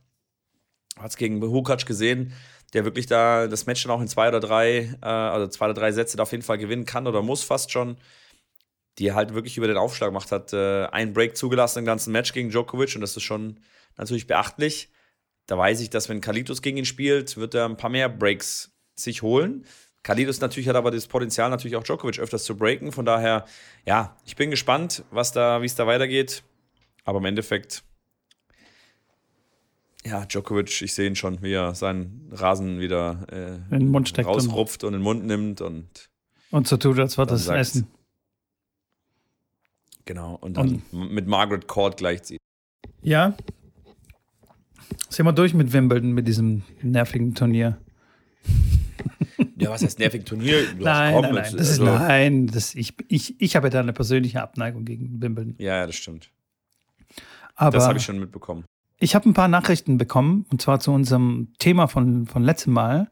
hat 0.98 1.11
es 1.11 1.16
gegen 1.16 1.40
Hukac 1.40 1.87
gesehen, 1.87 2.33
der 2.72 2.85
wirklich 2.85 3.07
da 3.07 3.46
das 3.46 3.66
Match 3.66 3.83
dann 3.83 3.92
auch 3.92 4.00
in 4.00 4.09
zwei 4.09 4.28
oder 4.28 4.40
drei, 4.40 4.96
äh, 5.02 5.07
also 5.07 5.46
zwei 5.48 5.66
oder 5.66 5.74
drei 5.74 5.92
Sätze 5.92 6.20
auf 6.20 6.33
jeden 6.33 6.42
Fall 6.42 6.59
gewinnen 6.59 6.85
kann 6.85 7.07
oder 7.07 7.22
muss 7.22 7.42
fast 7.42 7.70
schon. 7.70 7.96
Die 8.98 9.12
halt 9.12 9.33
wirklich 9.33 9.57
über 9.57 9.68
den 9.68 9.78
Aufschlag 9.78 10.11
gemacht 10.11 10.33
hat, 10.33 10.52
äh, 10.52 10.85
einen 10.87 11.14
Break 11.14 11.37
zugelassen 11.37 11.81
im 11.81 11.85
ganzen 11.87 12.12
Match 12.12 12.33
gegen 12.35 12.50
Djokovic 12.50 12.94
und 12.94 13.00
das 13.00 13.16
ist 13.16 13.22
schon 13.22 13.59
natürlich 13.96 14.26
beachtlich. 14.26 14.90
Da 15.46 15.57
weiß 15.57 15.81
ich, 15.81 15.90
dass 15.90 16.09
wenn 16.09 16.20
Kalitos 16.20 16.61
gegen 16.62 16.76
ihn 16.76 16.85
spielt, 16.85 17.37
wird 17.37 17.55
er 17.55 17.64
ein 17.64 17.76
paar 17.76 17.90
mehr 17.90 18.09
Breaks 18.09 18.70
sich 18.94 19.22
holen. 19.22 19.64
Kalitos 20.02 20.40
natürlich 20.40 20.68
hat 20.68 20.76
aber 20.76 20.90
das 20.90 21.07
Potenzial, 21.07 21.48
natürlich 21.48 21.76
auch 21.76 21.85
Djokovic 21.85 22.18
öfters 22.18 22.44
zu 22.44 22.57
breaken. 22.57 22.92
Von 22.92 23.05
daher, 23.05 23.46
ja, 23.87 24.16
ich 24.24 24.37
bin 24.37 24.50
gespannt, 24.50 25.05
was 25.11 25.33
da, 25.33 25.62
wie 25.62 25.66
es 25.66 25.74
da 25.74 25.87
weitergeht. 25.87 26.42
Aber 27.05 27.18
im 27.18 27.24
Endeffekt 27.24 27.85
ja, 30.04 30.24
Djokovic, 30.26 30.82
ich 30.82 30.94
sehe 30.94 31.06
ihn 31.06 31.16
schon, 31.16 31.42
wie 31.42 31.52
er 31.52 31.74
seinen 31.74 32.28
Rasen 32.32 32.80
wieder 32.80 33.26
äh, 33.30 33.74
in 33.74 33.80
den 33.80 33.88
Mund 33.88 34.08
steckt 34.08 34.28
rausrupft 34.28 34.84
und, 34.84 34.88
und, 34.88 34.94
in 34.94 35.00
den 35.00 35.04
Mund 35.04 35.26
nimmt 35.26 35.60
und 35.60 36.10
und 36.50 36.68
so 36.68 36.76
tut, 36.76 36.98
als 36.98 37.16
würde 37.16 37.34
es 37.34 37.48
essen. 37.48 37.88
Genau, 40.04 40.34
und 40.34 40.56
dann 40.56 40.82
und, 40.92 41.12
mit 41.12 41.26
Margaret 41.26 41.66
Court 41.66 41.96
gleichzieht. 41.96 42.40
Ja. 43.00 43.34
Sind 45.08 45.24
wir 45.24 45.32
durch 45.32 45.54
mit 45.54 45.72
Wimbledon, 45.72 46.12
mit 46.12 46.28
diesem 46.28 46.62
nervigen 46.82 47.34
Turnier. 47.34 47.78
Ja, 49.56 49.70
was 49.70 49.82
heißt 49.82 49.98
nervigen 49.98 50.26
Turnier? 50.26 50.62
nein, 50.78 51.14
nein, 51.14 51.22
nein, 51.22 51.34
das 51.34 51.54
also 51.54 51.70
ist, 51.72 51.78
nein, 51.80 52.46
das, 52.48 52.74
ich, 52.74 52.94
ich, 53.08 53.40
ich 53.40 53.56
habe 53.56 53.68
ja 53.68 53.70
da 53.70 53.80
eine 53.80 53.92
persönliche 53.92 54.42
Abneigung 54.42 54.84
gegen 54.84 55.22
Wimbledon. 55.22 55.54
Ja, 55.58 55.76
ja, 55.76 55.86
das 55.86 55.94
stimmt. 55.94 56.30
Aber 57.54 57.70
das 57.78 57.86
habe 57.86 57.98
ich 57.98 58.04
schon 58.04 58.18
mitbekommen. 58.18 58.64
Ich 59.02 59.16
habe 59.16 59.28
ein 59.28 59.34
paar 59.34 59.48
Nachrichten 59.48 59.98
bekommen, 59.98 60.46
und 60.52 60.62
zwar 60.62 60.78
zu 60.78 60.92
unserem 60.92 61.48
Thema 61.58 61.88
von, 61.88 62.24
von 62.24 62.44
letztem 62.44 62.72
Mal. 62.72 63.10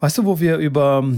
Weißt 0.00 0.18
du, 0.18 0.24
wo 0.24 0.40
wir 0.40 0.56
über, 0.56 1.08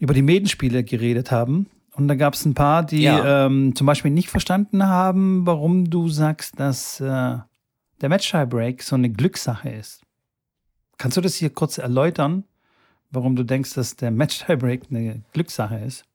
über 0.00 0.14
die 0.14 0.22
Medenspiele 0.22 0.84
geredet 0.84 1.30
haben? 1.30 1.68
Und 1.92 2.08
da 2.08 2.14
gab 2.14 2.32
es 2.32 2.46
ein 2.46 2.54
paar, 2.54 2.82
die 2.82 3.02
ja. 3.02 3.44
ähm, 3.44 3.74
zum 3.76 3.86
Beispiel 3.86 4.10
nicht 4.10 4.30
verstanden 4.30 4.86
haben, 4.86 5.44
warum 5.44 5.90
du 5.90 6.08
sagst, 6.08 6.58
dass 6.58 6.98
äh, 6.98 7.04
der 7.04 8.08
Match-Tie-Break 8.08 8.82
so 8.82 8.96
eine 8.96 9.10
Glückssache 9.10 9.68
ist. 9.68 10.00
Kannst 10.96 11.18
du 11.18 11.20
das 11.20 11.34
hier 11.34 11.50
kurz 11.50 11.76
erläutern, 11.76 12.44
warum 13.10 13.36
du 13.36 13.42
denkst, 13.42 13.74
dass 13.74 13.96
der 13.96 14.12
Match-Tiebreak 14.12 14.84
eine 14.88 15.24
Glückssache 15.34 15.76
ist? 15.80 16.06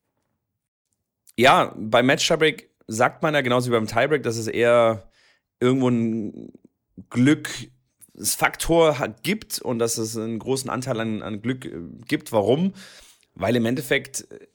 Ja, 1.37 1.71
beim 1.77 2.07
Match-Tiebreak 2.07 2.71
sagt 2.87 3.21
man 3.21 3.35
ja 3.35 3.41
genauso 3.41 3.69
wie 3.69 3.75
beim 3.75 3.85
Tiebreak, 3.85 4.23
dass 4.23 4.37
es 4.37 4.47
eher 4.47 5.03
irgendwo 5.63 5.89
ein 5.89 6.51
Glücksfaktor 7.09 9.15
gibt 9.23 9.59
und 9.59 9.79
dass 9.79 9.97
es 9.97 10.17
einen 10.17 10.39
großen 10.39 10.69
Anteil 10.69 10.99
an, 10.99 11.21
an 11.21 11.41
Glück 11.41 11.65
äh, 11.65 11.71
gibt. 12.07 12.31
Warum? 12.31 12.73
Weil 13.35 13.55
im 13.55 13.65
Endeffekt 13.65 14.27
äh, 14.31 14.47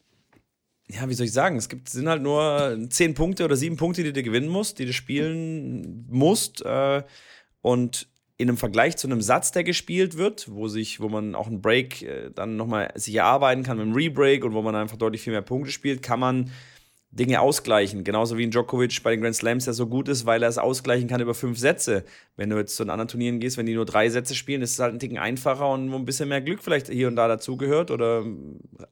ja, 0.91 1.09
wie 1.09 1.15
soll 1.15 1.27
ich 1.27 1.33
sagen, 1.33 1.57
es 1.57 1.69
gibt, 1.69 1.91
sind 1.91 2.09
halt 2.09 2.23
nur 2.23 2.79
zehn 2.89 3.13
Punkte 3.13 3.45
oder 3.45 3.57
sieben 3.57 3.77
Punkte, 3.77 4.03
die 4.03 4.13
du 4.13 4.23
gewinnen 4.23 4.49
musst, 4.49 4.79
die 4.79 4.87
du 4.87 4.95
spielen 4.95 6.07
musst. 6.09 6.65
Äh, 6.65 7.03
und 7.61 8.09
in 8.39 8.49
einem 8.49 8.57
Vergleich 8.57 8.97
zu 8.97 9.09
einem 9.09 9.21
Satz, 9.21 9.53
der 9.53 9.65
gespielt 9.65 10.17
wird, 10.17 10.51
wo 10.51 10.69
sich, 10.69 11.01
wo 11.01 11.09
man 11.09 11.35
auch 11.35 11.49
einen 11.49 11.61
Break 11.61 12.03
äh, 12.03 12.31
dann 12.35 12.57
nochmal 12.57 12.93
sich 12.95 13.17
erarbeiten 13.17 13.65
kann 13.65 13.77
mit 13.77 13.87
einem 13.87 13.95
Rebreak 13.95 14.45
und 14.45 14.55
wo 14.55 14.63
man 14.63 14.77
einfach 14.77 14.97
deutlich 14.97 15.23
viel 15.23 15.33
mehr 15.33 15.43
Punkte 15.43 15.73
spielt, 15.73 16.03
kann 16.03 16.21
man 16.21 16.51
Dinge 17.11 17.41
ausgleichen. 17.41 18.05
Genauso 18.05 18.37
wie 18.37 18.45
ein 18.45 18.51
Djokovic 18.51 19.03
bei 19.03 19.11
den 19.11 19.23
Grand 19.23 19.35
Slams, 19.35 19.65
der 19.65 19.75
so 19.75 19.87
gut 19.87 20.09
ist, 20.09 20.27
weil 20.27 20.43
er 20.43 20.49
es 20.49 20.59
ausgleichen 20.59 21.09
kann 21.09 21.21
über 21.21 21.35
fünf 21.35 21.59
Sätze. 21.59 22.05
Wenn 22.37 22.51
du 22.51 22.57
jetzt 22.57 22.77
zu 22.77 22.85
den 22.85 22.91
anderen 22.91 23.09
Turnieren 23.09 23.41
gehst, 23.41 23.57
wenn 23.57 23.67
die 23.67 23.75
nur 23.75 23.87
drei 23.87 24.09
Sätze 24.11 24.35
spielen, 24.35 24.63
ist 24.63 24.73
es 24.73 24.79
halt 24.79 24.95
ein 24.95 24.99
Ticken 24.99 25.19
einfacher 25.19 25.69
und 25.71 25.91
wo 25.91 25.97
ein 25.97 26.05
bisschen 26.05 26.29
mehr 26.29 26.43
Glück 26.43 26.63
vielleicht 26.63 26.89
hier 26.89 27.09
und 27.09 27.17
da 27.17 27.27
dazugehört 27.27 27.91
oder 27.91 28.25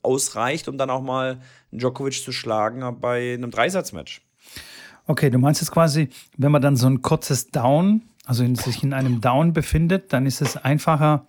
ausreicht, 0.02 0.68
um 0.68 0.78
dann 0.78 0.90
auch 0.90 1.02
mal 1.02 1.40
einen 1.70 1.78
Djokovic 1.78 2.14
zu 2.14 2.32
schlagen 2.32 3.00
bei 3.00 3.34
einem 3.34 3.50
Dreisatzmatch. 3.50 4.22
Okay, 5.06 5.30
du 5.30 5.38
meinst 5.38 5.60
jetzt 5.60 5.70
quasi, 5.70 6.08
wenn 6.36 6.50
man 6.50 6.62
dann 6.62 6.76
so 6.76 6.88
ein 6.88 7.02
kurzes 7.02 7.48
Down, 7.50 8.02
also 8.24 8.42
in, 8.42 8.56
sich 8.56 8.82
in 8.82 8.92
einem 8.92 9.20
Down 9.20 9.52
befindet, 9.52 10.12
dann 10.12 10.26
ist 10.26 10.40
es 10.40 10.56
einfacher, 10.56 11.26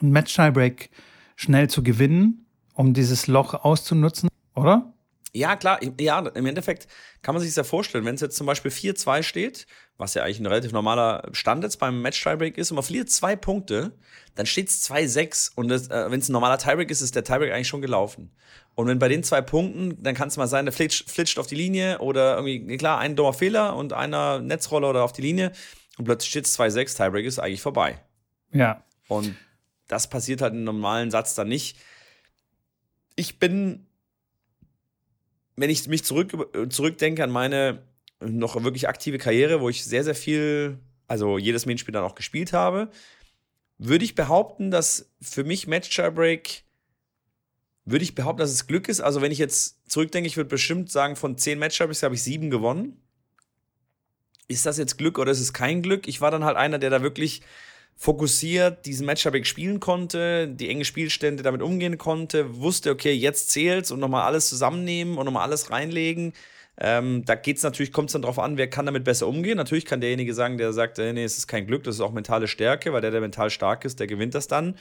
ein 0.00 0.10
Match-Tiebreak 0.10 0.90
schnell 1.36 1.68
zu 1.68 1.82
gewinnen, 1.82 2.46
um 2.74 2.94
dieses 2.94 3.26
Loch 3.26 3.54
auszunutzen, 3.54 4.28
oder? 4.54 4.92
Ja, 5.32 5.54
klar, 5.56 5.78
ja, 6.00 6.18
im 6.18 6.46
Endeffekt 6.46 6.88
kann 7.22 7.34
man 7.34 7.40
sich 7.40 7.50
das 7.50 7.56
ja 7.56 7.64
vorstellen, 7.64 8.04
wenn 8.04 8.16
es 8.16 8.20
jetzt 8.20 8.36
zum 8.36 8.46
Beispiel 8.46 8.70
4-2 8.70 9.22
steht, 9.22 9.66
was 9.96 10.14
ja 10.14 10.24
eigentlich 10.24 10.40
ein 10.40 10.46
relativ 10.46 10.72
normaler 10.72 11.28
Stand 11.32 11.62
jetzt 11.62 11.78
beim 11.78 12.02
Match-Tiebreak 12.02 12.58
ist, 12.58 12.70
und 12.70 12.76
man 12.76 12.84
verliert 12.84 13.10
zwei 13.10 13.36
Punkte, 13.36 13.92
dann 14.34 14.46
steht 14.46 14.68
es 14.68 14.90
2-6 14.90 15.52
und 15.54 15.70
äh, 15.70 16.10
wenn 16.10 16.18
es 16.18 16.28
ein 16.28 16.32
normaler 16.32 16.58
Tiebreak 16.58 16.90
ist, 16.90 17.00
ist 17.00 17.14
der 17.14 17.22
Tiebreak 17.22 17.52
eigentlich 17.52 17.68
schon 17.68 17.82
gelaufen. 17.82 18.32
Und 18.74 18.88
wenn 18.88 18.98
bei 18.98 19.08
den 19.08 19.22
zwei 19.22 19.40
Punkten, 19.40 20.02
dann 20.02 20.14
kann 20.14 20.28
es 20.28 20.36
mal 20.36 20.46
sein, 20.48 20.64
der 20.64 20.72
flitscht, 20.72 21.08
flitscht 21.08 21.38
auf 21.38 21.46
die 21.46 21.54
Linie 21.54 21.98
oder 21.98 22.36
irgendwie, 22.36 22.76
klar, 22.76 22.98
ein 22.98 23.14
dummer 23.14 23.32
Fehler 23.32 23.76
und 23.76 23.92
einer 23.92 24.40
Netzroller 24.40 24.90
oder 24.90 25.04
auf 25.04 25.12
die 25.12 25.22
Linie 25.22 25.52
und 25.98 26.06
plötzlich 26.06 26.30
steht 26.30 26.46
es 26.46 26.58
2-6, 26.58 26.96
Tiebreak 26.96 27.26
ist 27.26 27.38
eigentlich 27.38 27.62
vorbei. 27.62 28.00
Ja. 28.52 28.82
Und 29.06 29.36
das 29.86 30.08
passiert 30.08 30.40
halt 30.40 30.54
im 30.54 30.64
normalen 30.64 31.10
Satz 31.10 31.34
dann 31.34 31.48
nicht. 31.48 31.76
Ich 33.16 33.38
bin 33.38 33.86
wenn 35.56 35.70
ich 35.70 35.86
mich 35.88 36.04
zurück, 36.04 36.32
zurückdenke 36.70 37.22
an 37.24 37.30
meine 37.30 37.82
noch 38.20 38.62
wirklich 38.62 38.88
aktive 38.88 39.18
Karriere, 39.18 39.60
wo 39.60 39.68
ich 39.68 39.84
sehr, 39.84 40.04
sehr 40.04 40.14
viel, 40.14 40.78
also 41.06 41.38
jedes 41.38 41.66
Main-Spiel 41.66 41.92
dann 41.92 42.04
auch 42.04 42.14
gespielt 42.14 42.52
habe, 42.52 42.90
würde 43.78 44.04
ich 44.04 44.14
behaupten, 44.14 44.70
dass 44.70 45.10
für 45.20 45.44
mich 45.44 45.66
Match 45.66 45.96
Break 45.96 46.64
würde 47.86 48.04
ich 48.04 48.14
behaupten, 48.14 48.40
dass 48.40 48.50
es 48.50 48.66
Glück 48.66 48.88
ist. 48.88 49.00
Also 49.00 49.22
wenn 49.22 49.32
ich 49.32 49.38
jetzt 49.38 49.90
zurückdenke, 49.90 50.26
ich 50.26 50.36
würde 50.36 50.50
bestimmt 50.50 50.90
sagen, 50.90 51.16
von 51.16 51.38
zehn 51.38 51.58
Match 51.58 51.80
habe 51.80 51.92
ich 51.92 52.22
sieben 52.22 52.50
gewonnen. 52.50 53.00
Ist 54.48 54.66
das 54.66 54.78
jetzt 54.78 54.98
Glück 54.98 55.18
oder 55.18 55.32
ist 55.32 55.40
es 55.40 55.52
kein 55.52 55.80
Glück? 55.80 56.08
Ich 56.08 56.20
war 56.20 56.30
dann 56.30 56.44
halt 56.44 56.56
einer, 56.56 56.78
der 56.78 56.90
da 56.90 57.02
wirklich 57.02 57.40
fokussiert 58.02 58.86
diesen 58.86 59.04
Matchup 59.04 59.44
spielen 59.44 59.78
konnte, 59.78 60.48
die 60.48 60.70
enge 60.70 60.86
Spielstände 60.86 61.42
damit 61.42 61.60
umgehen 61.60 61.98
konnte, 61.98 62.58
wusste, 62.58 62.92
okay, 62.92 63.12
jetzt 63.12 63.50
zählt's 63.50 63.90
und 63.90 64.00
nochmal 64.00 64.22
alles 64.22 64.48
zusammennehmen 64.48 65.18
und 65.18 65.26
nochmal 65.26 65.42
alles 65.42 65.70
reinlegen. 65.70 66.32
Ähm, 66.78 67.26
da 67.26 67.34
geht's 67.34 67.62
natürlich, 67.62 67.92
kommt 67.92 68.08
es 68.08 68.14
dann 68.14 68.22
drauf 68.22 68.38
an, 68.38 68.56
wer 68.56 68.70
kann 68.70 68.86
damit 68.86 69.04
besser 69.04 69.28
umgehen. 69.28 69.58
Natürlich 69.58 69.84
kann 69.84 70.00
derjenige 70.00 70.32
sagen, 70.32 70.56
der 70.56 70.72
sagt, 70.72 70.98
äh, 70.98 71.12
nee, 71.12 71.24
es 71.24 71.36
ist 71.36 71.46
kein 71.46 71.66
Glück, 71.66 71.84
das 71.84 71.96
ist 71.96 72.00
auch 72.00 72.12
mentale 72.12 72.48
Stärke, 72.48 72.94
weil 72.94 73.02
der, 73.02 73.10
der 73.10 73.20
mental 73.20 73.50
stark 73.50 73.84
ist, 73.84 74.00
der 74.00 74.06
gewinnt 74.06 74.34
das 74.34 74.48
dann. 74.48 74.78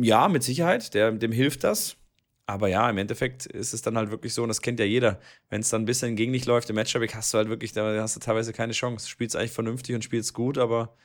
Ja, 0.00 0.26
mit 0.26 0.42
Sicherheit, 0.42 0.94
der, 0.94 1.12
dem 1.12 1.30
hilft 1.30 1.62
das. 1.62 1.94
Aber 2.46 2.66
ja, 2.66 2.90
im 2.90 2.98
Endeffekt 2.98 3.46
ist 3.46 3.74
es 3.74 3.82
dann 3.82 3.96
halt 3.96 4.10
wirklich 4.10 4.34
so, 4.34 4.42
und 4.42 4.48
das 4.48 4.60
kennt 4.60 4.80
ja 4.80 4.86
jeder, 4.86 5.20
wenn 5.50 5.60
es 5.60 5.68
dann 5.68 5.82
ein 5.82 5.86
bisschen 5.86 6.16
gegen 6.16 6.32
dich 6.32 6.46
läuft 6.46 6.68
im 6.68 6.74
Matchup, 6.74 7.02
hast 7.14 7.32
du 7.32 7.38
halt 7.38 7.48
wirklich, 7.48 7.72
da 7.72 8.02
hast 8.02 8.16
du 8.16 8.20
teilweise 8.20 8.52
keine 8.52 8.72
Chance. 8.72 9.08
Spielst 9.08 9.36
eigentlich 9.36 9.52
vernünftig 9.52 9.94
und 9.94 10.02
spielst 10.02 10.34
gut, 10.34 10.58
aber 10.58 10.96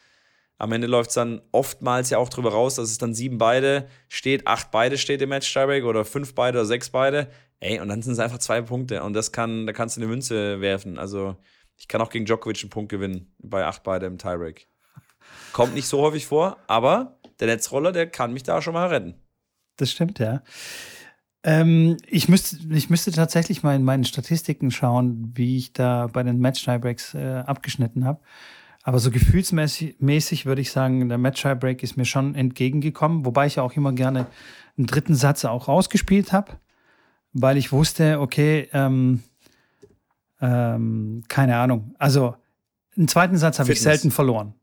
am 0.58 0.72
Ende 0.72 0.88
läuft 0.88 1.10
es 1.10 1.16
dann 1.16 1.42
oftmals 1.52 2.10
ja 2.10 2.18
auch 2.18 2.30
drüber 2.30 2.52
raus, 2.52 2.76
dass 2.76 2.90
es 2.90 2.98
dann 2.98 3.14
sieben 3.14 3.38
beide 3.38 3.88
steht, 4.10 4.48
acht 4.48 4.72
beide 4.72 4.98
steht 4.98 5.22
im 5.22 5.30
Match 5.30 5.52
Tiebreak 5.52 5.84
oder 5.86 6.04
fünf 6.04 6.34
beide 6.34 6.58
oder 6.60 6.66
sechs 6.66 6.90
beide. 6.90 7.30
Ey, 7.60 7.80
und 7.80 7.90
dann 7.90 8.02
sind 8.02 8.14
es 8.14 8.20
einfach 8.20 8.40
zwei 8.40 8.62
Punkte 8.62 9.04
und 9.04 9.14
das 9.14 9.32
kann, 9.32 9.66
da 9.68 9.74
kannst 9.74 9.98
du 9.98 10.02
eine 10.02 10.10
Münze 10.10 10.62
werfen. 10.62 10.98
Also 10.98 11.38
ich 11.78 11.88
kann 11.88 12.02
auch 12.02 12.10
gegen 12.10 12.26
Djokovic 12.26 12.62
einen 12.62 12.70
Punkt 12.70 12.90
gewinnen 12.90 13.34
bei 13.40 13.66
acht 13.66 13.84
beide 13.84 14.06
im 14.06 14.18
Tiebreak. 14.18 14.68
Kommt 15.54 15.76
nicht 15.76 15.88
so 15.88 16.02
häufig 16.02 16.26
vor, 16.26 16.58
aber 16.68 17.20
der 17.40 17.48
Netzroller, 17.48 17.92
der 17.92 18.08
kann 18.08 18.34
mich 18.34 18.44
da 18.44 18.62
schon 18.62 18.74
mal 18.74 18.88
retten. 18.88 19.16
Das 19.78 19.92
stimmt, 19.92 20.20
ja. 20.20 20.42
Ähm, 21.44 21.98
ich, 22.08 22.28
müsste, 22.30 22.58
ich 22.74 22.90
müsste 22.90 23.12
tatsächlich 23.12 23.64
mal 23.64 23.76
in 23.76 23.84
meinen 23.84 24.06
Statistiken 24.06 24.72
schauen, 24.72 25.32
wie 25.36 25.58
ich 25.58 25.72
da 25.72 26.08
bei 26.08 26.24
den 26.24 26.40
Match-Tiebreaks 26.40 27.14
äh, 27.14 27.44
abgeschnitten 27.46 28.06
habe. 28.06 28.20
Aber 28.88 29.00
so 29.00 29.12
gefühlsmäßig 29.12 30.46
würde 30.46 30.62
ich 30.62 30.72
sagen, 30.72 31.10
der 31.10 31.18
Match 31.18 31.44
Break 31.44 31.84
ist 31.84 31.98
mir 31.98 32.06
schon 32.06 32.36
entgegengekommen, 32.36 33.26
wobei 33.26 33.46
ich 33.46 33.58
ja 33.58 33.64
auch 33.64 33.74
immer 33.74 33.92
gerne 33.92 34.28
einen 34.78 34.88
dritten 34.88 35.14
Satz 35.14 35.44
auch 35.44 35.68
rausgespielt 35.68 36.32
habe, 36.32 36.54
weil 37.34 37.58
ich 37.58 37.74
wusste, 37.74 38.22
okay, 38.22 38.70
ähm, 38.72 39.24
ähm, 40.40 41.22
keine 41.28 41.58
Ahnung. 41.58 41.96
Also 42.00 42.38
einen 42.96 43.10
zweiten 43.10 43.36
Satz 43.36 43.60
habe 43.60 43.74
ich 43.74 43.82
selten 43.82 44.10
verloren. 44.10 44.54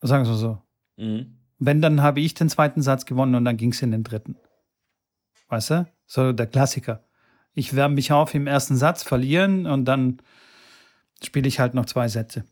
Sagen 0.00 0.26
wir 0.26 0.34
so. 0.34 0.60
Mhm. 0.96 1.38
Wenn, 1.60 1.80
dann 1.80 2.02
habe 2.02 2.18
ich 2.18 2.34
den 2.34 2.48
zweiten 2.48 2.82
Satz 2.82 3.06
gewonnen 3.06 3.36
und 3.36 3.44
dann 3.44 3.56
ging 3.56 3.70
es 3.70 3.82
in 3.82 3.92
den 3.92 4.02
dritten. 4.02 4.34
Weißt 5.46 5.70
du? 5.70 5.86
So 6.06 6.32
der 6.32 6.48
Klassiker. 6.48 7.04
Ich 7.54 7.76
wärme 7.76 7.94
mich 7.94 8.10
auf 8.10 8.34
im 8.34 8.48
ersten 8.48 8.74
Satz, 8.74 9.04
verlieren 9.04 9.66
und 9.66 9.84
dann 9.84 10.18
spiele 11.22 11.46
ich 11.46 11.60
halt 11.60 11.74
noch 11.74 11.86
zwei 11.86 12.08
Sätze. 12.08 12.46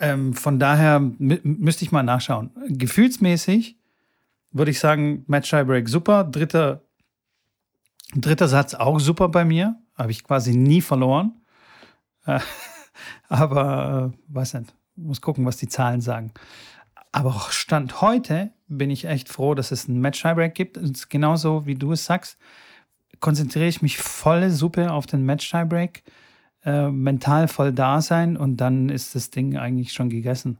Ähm, 0.00 0.32
von 0.32 0.58
daher 0.58 0.98
müsste 0.98 1.84
ich 1.84 1.92
mal 1.92 2.02
nachschauen. 2.02 2.50
Gefühlsmäßig 2.68 3.76
würde 4.50 4.70
ich 4.70 4.80
sagen, 4.80 5.24
Match 5.26 5.50
Tiebreak 5.50 5.88
super. 5.88 6.24
Dritter, 6.24 6.82
dritter 8.14 8.48
Satz 8.48 8.74
auch 8.74 8.98
super 8.98 9.28
bei 9.28 9.44
mir. 9.44 9.76
Habe 9.94 10.10
ich 10.10 10.24
quasi 10.24 10.56
nie 10.56 10.80
verloren. 10.80 11.40
Äh, 12.24 12.40
aber 13.28 14.12
äh, 14.12 14.34
weiß 14.34 14.54
nicht. 14.54 14.74
Muss 14.96 15.20
gucken, 15.20 15.44
was 15.44 15.58
die 15.58 15.68
Zahlen 15.68 16.00
sagen. 16.00 16.32
Aber 17.12 17.48
Stand 17.50 18.00
heute 18.00 18.50
bin 18.68 18.90
ich 18.90 19.04
echt 19.04 19.28
froh, 19.28 19.54
dass 19.54 19.70
es 19.70 19.88
ein 19.88 20.00
Match 20.00 20.22
Tiebreak 20.22 20.54
gibt. 20.54 20.78
Und 20.78 21.10
genauso 21.10 21.66
wie 21.66 21.74
du 21.74 21.92
es 21.92 22.06
sagst, 22.06 22.38
konzentriere 23.20 23.66
ich 23.66 23.82
mich 23.82 23.98
volle 23.98 24.50
Suppe 24.50 24.92
auf 24.92 25.06
den 25.06 25.24
Match 25.24 25.50
Tiebreak 25.50 26.04
äh, 26.64 26.88
mental 26.88 27.48
voll 27.48 27.72
da 27.72 28.00
sein 28.00 28.36
und 28.36 28.58
dann 28.58 28.88
ist 28.88 29.14
das 29.14 29.30
Ding 29.30 29.56
eigentlich 29.56 29.92
schon 29.92 30.10
gegessen. 30.10 30.58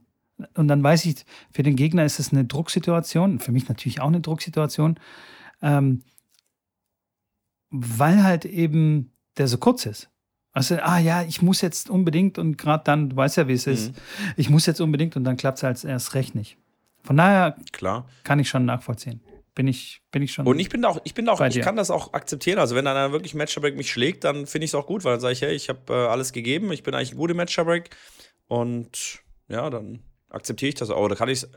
Und 0.55 0.67
dann 0.67 0.81
weiß 0.81 1.05
ich, 1.05 1.25
für 1.51 1.63
den 1.63 1.75
Gegner 1.75 2.03
ist 2.03 2.19
es 2.19 2.31
eine 2.31 2.45
Drucksituation, 2.45 3.39
für 3.39 3.51
mich 3.51 3.69
natürlich 3.69 4.01
auch 4.01 4.07
eine 4.07 4.21
Drucksituation, 4.21 4.99
ähm, 5.61 6.03
weil 7.69 8.23
halt 8.23 8.45
eben 8.45 9.11
der 9.37 9.47
so 9.47 9.57
kurz 9.57 9.85
ist. 9.85 10.09
Also, 10.53 10.75
ah 10.81 10.97
ja, 10.97 11.23
ich 11.23 11.41
muss 11.41 11.61
jetzt 11.61 11.89
unbedingt 11.89 12.37
und 12.37 12.57
gerade 12.57 12.83
dann, 12.83 13.11
du 13.11 13.15
weißt 13.15 13.37
ja, 13.37 13.47
wie 13.47 13.53
es 13.53 13.67
mhm. 13.67 13.73
ist, 13.73 13.93
ich 14.35 14.49
muss 14.49 14.65
jetzt 14.65 14.81
unbedingt 14.81 15.15
und 15.15 15.23
dann 15.23 15.37
klappt 15.37 15.59
es 15.59 15.63
halt 15.63 15.83
erst 15.83 16.13
recht 16.15 16.35
nicht. 16.35 16.57
Von 17.03 17.17
daher 17.17 17.55
Klar. 17.71 18.05
kann 18.23 18.39
ich 18.39 18.49
schon 18.49 18.65
nachvollziehen 18.65 19.21
bin 19.61 19.67
ich, 19.67 20.01
bin 20.09 20.23
ich 20.23 20.33
schon. 20.33 20.47
Und 20.47 20.57
ich 20.57 20.69
bin 20.69 20.83
auch, 20.85 20.99
ich 21.03 21.13
bin 21.13 21.29
auch, 21.29 21.39
ich 21.39 21.61
kann 21.61 21.75
das 21.75 21.91
auch 21.91 22.13
akzeptieren. 22.13 22.57
Also 22.57 22.75
wenn 22.75 22.83
dann 22.83 23.11
wirklich 23.11 23.35
Matchup 23.35 23.61
mich 23.75 23.91
schlägt, 23.91 24.23
dann 24.23 24.47
finde 24.47 24.65
ich 24.65 24.71
es 24.71 24.75
auch 24.75 24.87
gut, 24.87 25.03
weil 25.03 25.13
dann 25.13 25.19
sage 25.19 25.33
ich, 25.33 25.43
hey, 25.43 25.53
ich 25.53 25.69
habe 25.69 25.81
äh, 25.93 26.07
alles 26.07 26.33
gegeben, 26.33 26.71
ich 26.71 26.81
bin 26.81 26.95
eigentlich 26.95 27.11
ein 27.11 27.17
guter 27.17 27.35
Matchup 27.35 27.67
und 28.47 29.19
ja, 29.49 29.69
dann 29.69 29.99
akzeptiere 30.29 30.69
ich 30.69 30.75
das 30.75 30.89
auch. 30.89 31.07
Da 31.07 31.13
kann 31.13 31.29
ich 31.29 31.43
es 31.43 31.51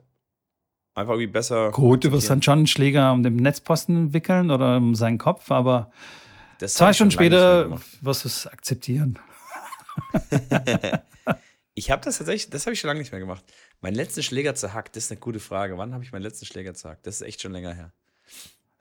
einfach 0.95 1.15
irgendwie 1.15 1.33
besser. 1.33 1.71
Gut, 1.71 2.05
du 2.05 2.13
wirst 2.13 2.29
dann 2.29 2.43
schon 2.43 2.59
einen 2.59 2.67
Schläger 2.67 3.11
um 3.11 3.23
den 3.23 3.37
Netzposten 3.37 4.13
wickeln 4.13 4.51
oder 4.51 4.77
um 4.77 4.95
seinen 4.95 5.17
Kopf, 5.17 5.51
aber 5.51 5.91
das 6.59 6.75
zwei 6.75 6.93
Stunden 6.93 7.13
später 7.13 7.81
wirst 8.03 8.25
du 8.25 8.29
es 8.29 8.47
akzeptieren. 8.47 9.19
ich 11.75 11.91
habe 11.91 12.03
das 12.05 12.19
tatsächlich, 12.19 12.51
das 12.51 12.67
habe 12.67 12.75
ich 12.75 12.81
schon 12.81 12.89
lange 12.89 13.01
nicht 13.01 13.13
mehr 13.13 13.21
gemacht. 13.21 13.45
Mein 13.85 13.95
letzten 13.95 14.23
Schläger 14.23 14.55
zerhackt, 14.55 14.97
das 14.97 15.05
ist 15.05 15.11
eine 15.11 15.21
gute 15.21 15.41
Frage. 15.41 15.77
Wann 15.77 15.93
habe 15.93 16.03
ich 16.03 16.11
meinen 16.11 16.23
letzten 16.23 16.47
Schläger 16.47 16.73
zerhackt? 16.73 17.07
Das 17.07 17.17
ist 17.17 17.21
echt 17.21 17.43
schon 17.43 17.53
länger 17.53 17.75
her. 17.75 17.93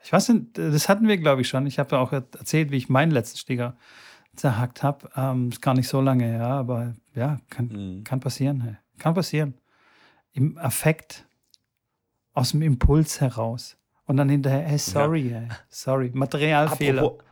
Ich 0.02 0.14
weiß 0.14 0.30
nicht, 0.30 0.58
das 0.58 0.88
hatten 0.88 1.10
wir, 1.10 1.18
glaube 1.18 1.42
ich, 1.42 1.50
schon. 1.50 1.68
Ich 1.68 1.78
habe 1.78 1.98
ja 1.98 2.02
auch 2.02 2.14
erzählt, 2.14 2.72
wie 2.72 2.78
ich 2.78 2.88
meinen 2.88 3.12
letzten 3.12 3.38
Schläger 3.38 3.76
zerhackt 4.38 4.82
habe. 4.82 5.10
Ähm, 5.18 5.50
ist 5.50 5.62
gar 5.62 5.74
nicht 5.74 5.90
so 5.90 6.00
lange 6.00 6.24
her, 6.24 6.46
aber 6.46 6.96
ja, 7.16 7.42
kann, 7.50 7.66
mhm. 7.66 8.06
kann 8.06 8.22
passieren. 8.22 8.62
Hey. 8.62 8.78
Kann 8.98 9.14
passieren. 9.14 9.56
Im 10.32 10.58
Affekt 10.58 11.26
aus 12.32 12.52
dem 12.52 12.62
Impuls 12.62 13.20
heraus. 13.20 13.76
Und 14.06 14.16
dann 14.16 14.30
hinterher, 14.30 14.62
hey, 14.62 14.78
sorry, 14.78 15.32
ja. 15.32 15.40
ey, 15.40 15.50
sorry, 15.68 16.12
Materialfehler. 16.14 17.02
Apropos, 17.02 17.26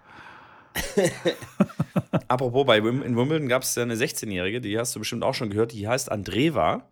Apropos, 2.28 2.66
bei 2.66 2.84
Wim 2.84 3.02
in 3.02 3.16
Wimbledon 3.16 3.48
gab 3.48 3.64
es 3.64 3.74
ja 3.76 3.84
eine 3.84 3.96
16-Jährige, 3.96 4.60
die 4.60 4.78
hast 4.78 4.94
du 4.94 5.00
bestimmt 5.00 5.24
auch 5.24 5.36
schon 5.36 5.50
gehört, 5.50 5.72
die 5.72 5.88
heißt 5.88 6.12
Andreva, 6.12 6.92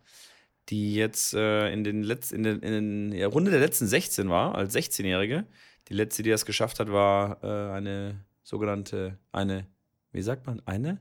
die 0.70 0.94
jetzt 0.94 1.34
äh, 1.34 1.72
in, 1.72 1.84
den 1.84 2.04
Letz-, 2.04 2.32
in, 2.32 2.42
den, 2.42 2.60
in 2.60 3.10
der 3.10 3.28
Runde 3.28 3.50
der 3.50 3.60
letzten 3.60 3.86
16 3.86 4.28
war, 4.28 4.54
als 4.54 4.74
16-Jährige. 4.74 5.46
Die 5.88 5.94
letzte, 5.94 6.22
die 6.22 6.30
das 6.30 6.46
geschafft 6.46 6.78
hat, 6.80 6.90
war 6.92 7.42
äh, 7.42 7.72
eine 7.76 8.24
sogenannte, 8.42 9.18
eine, 9.32 9.66
wie 10.12 10.22
sagt 10.22 10.46
man, 10.46 10.62
eine? 10.66 11.00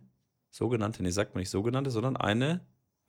Sogenannte, 0.52 1.04
nee, 1.04 1.12
sagt 1.12 1.36
man 1.36 1.42
nicht 1.42 1.52
sogenannte, 1.52 1.92
sondern 1.92 2.18
eine 2.18 2.62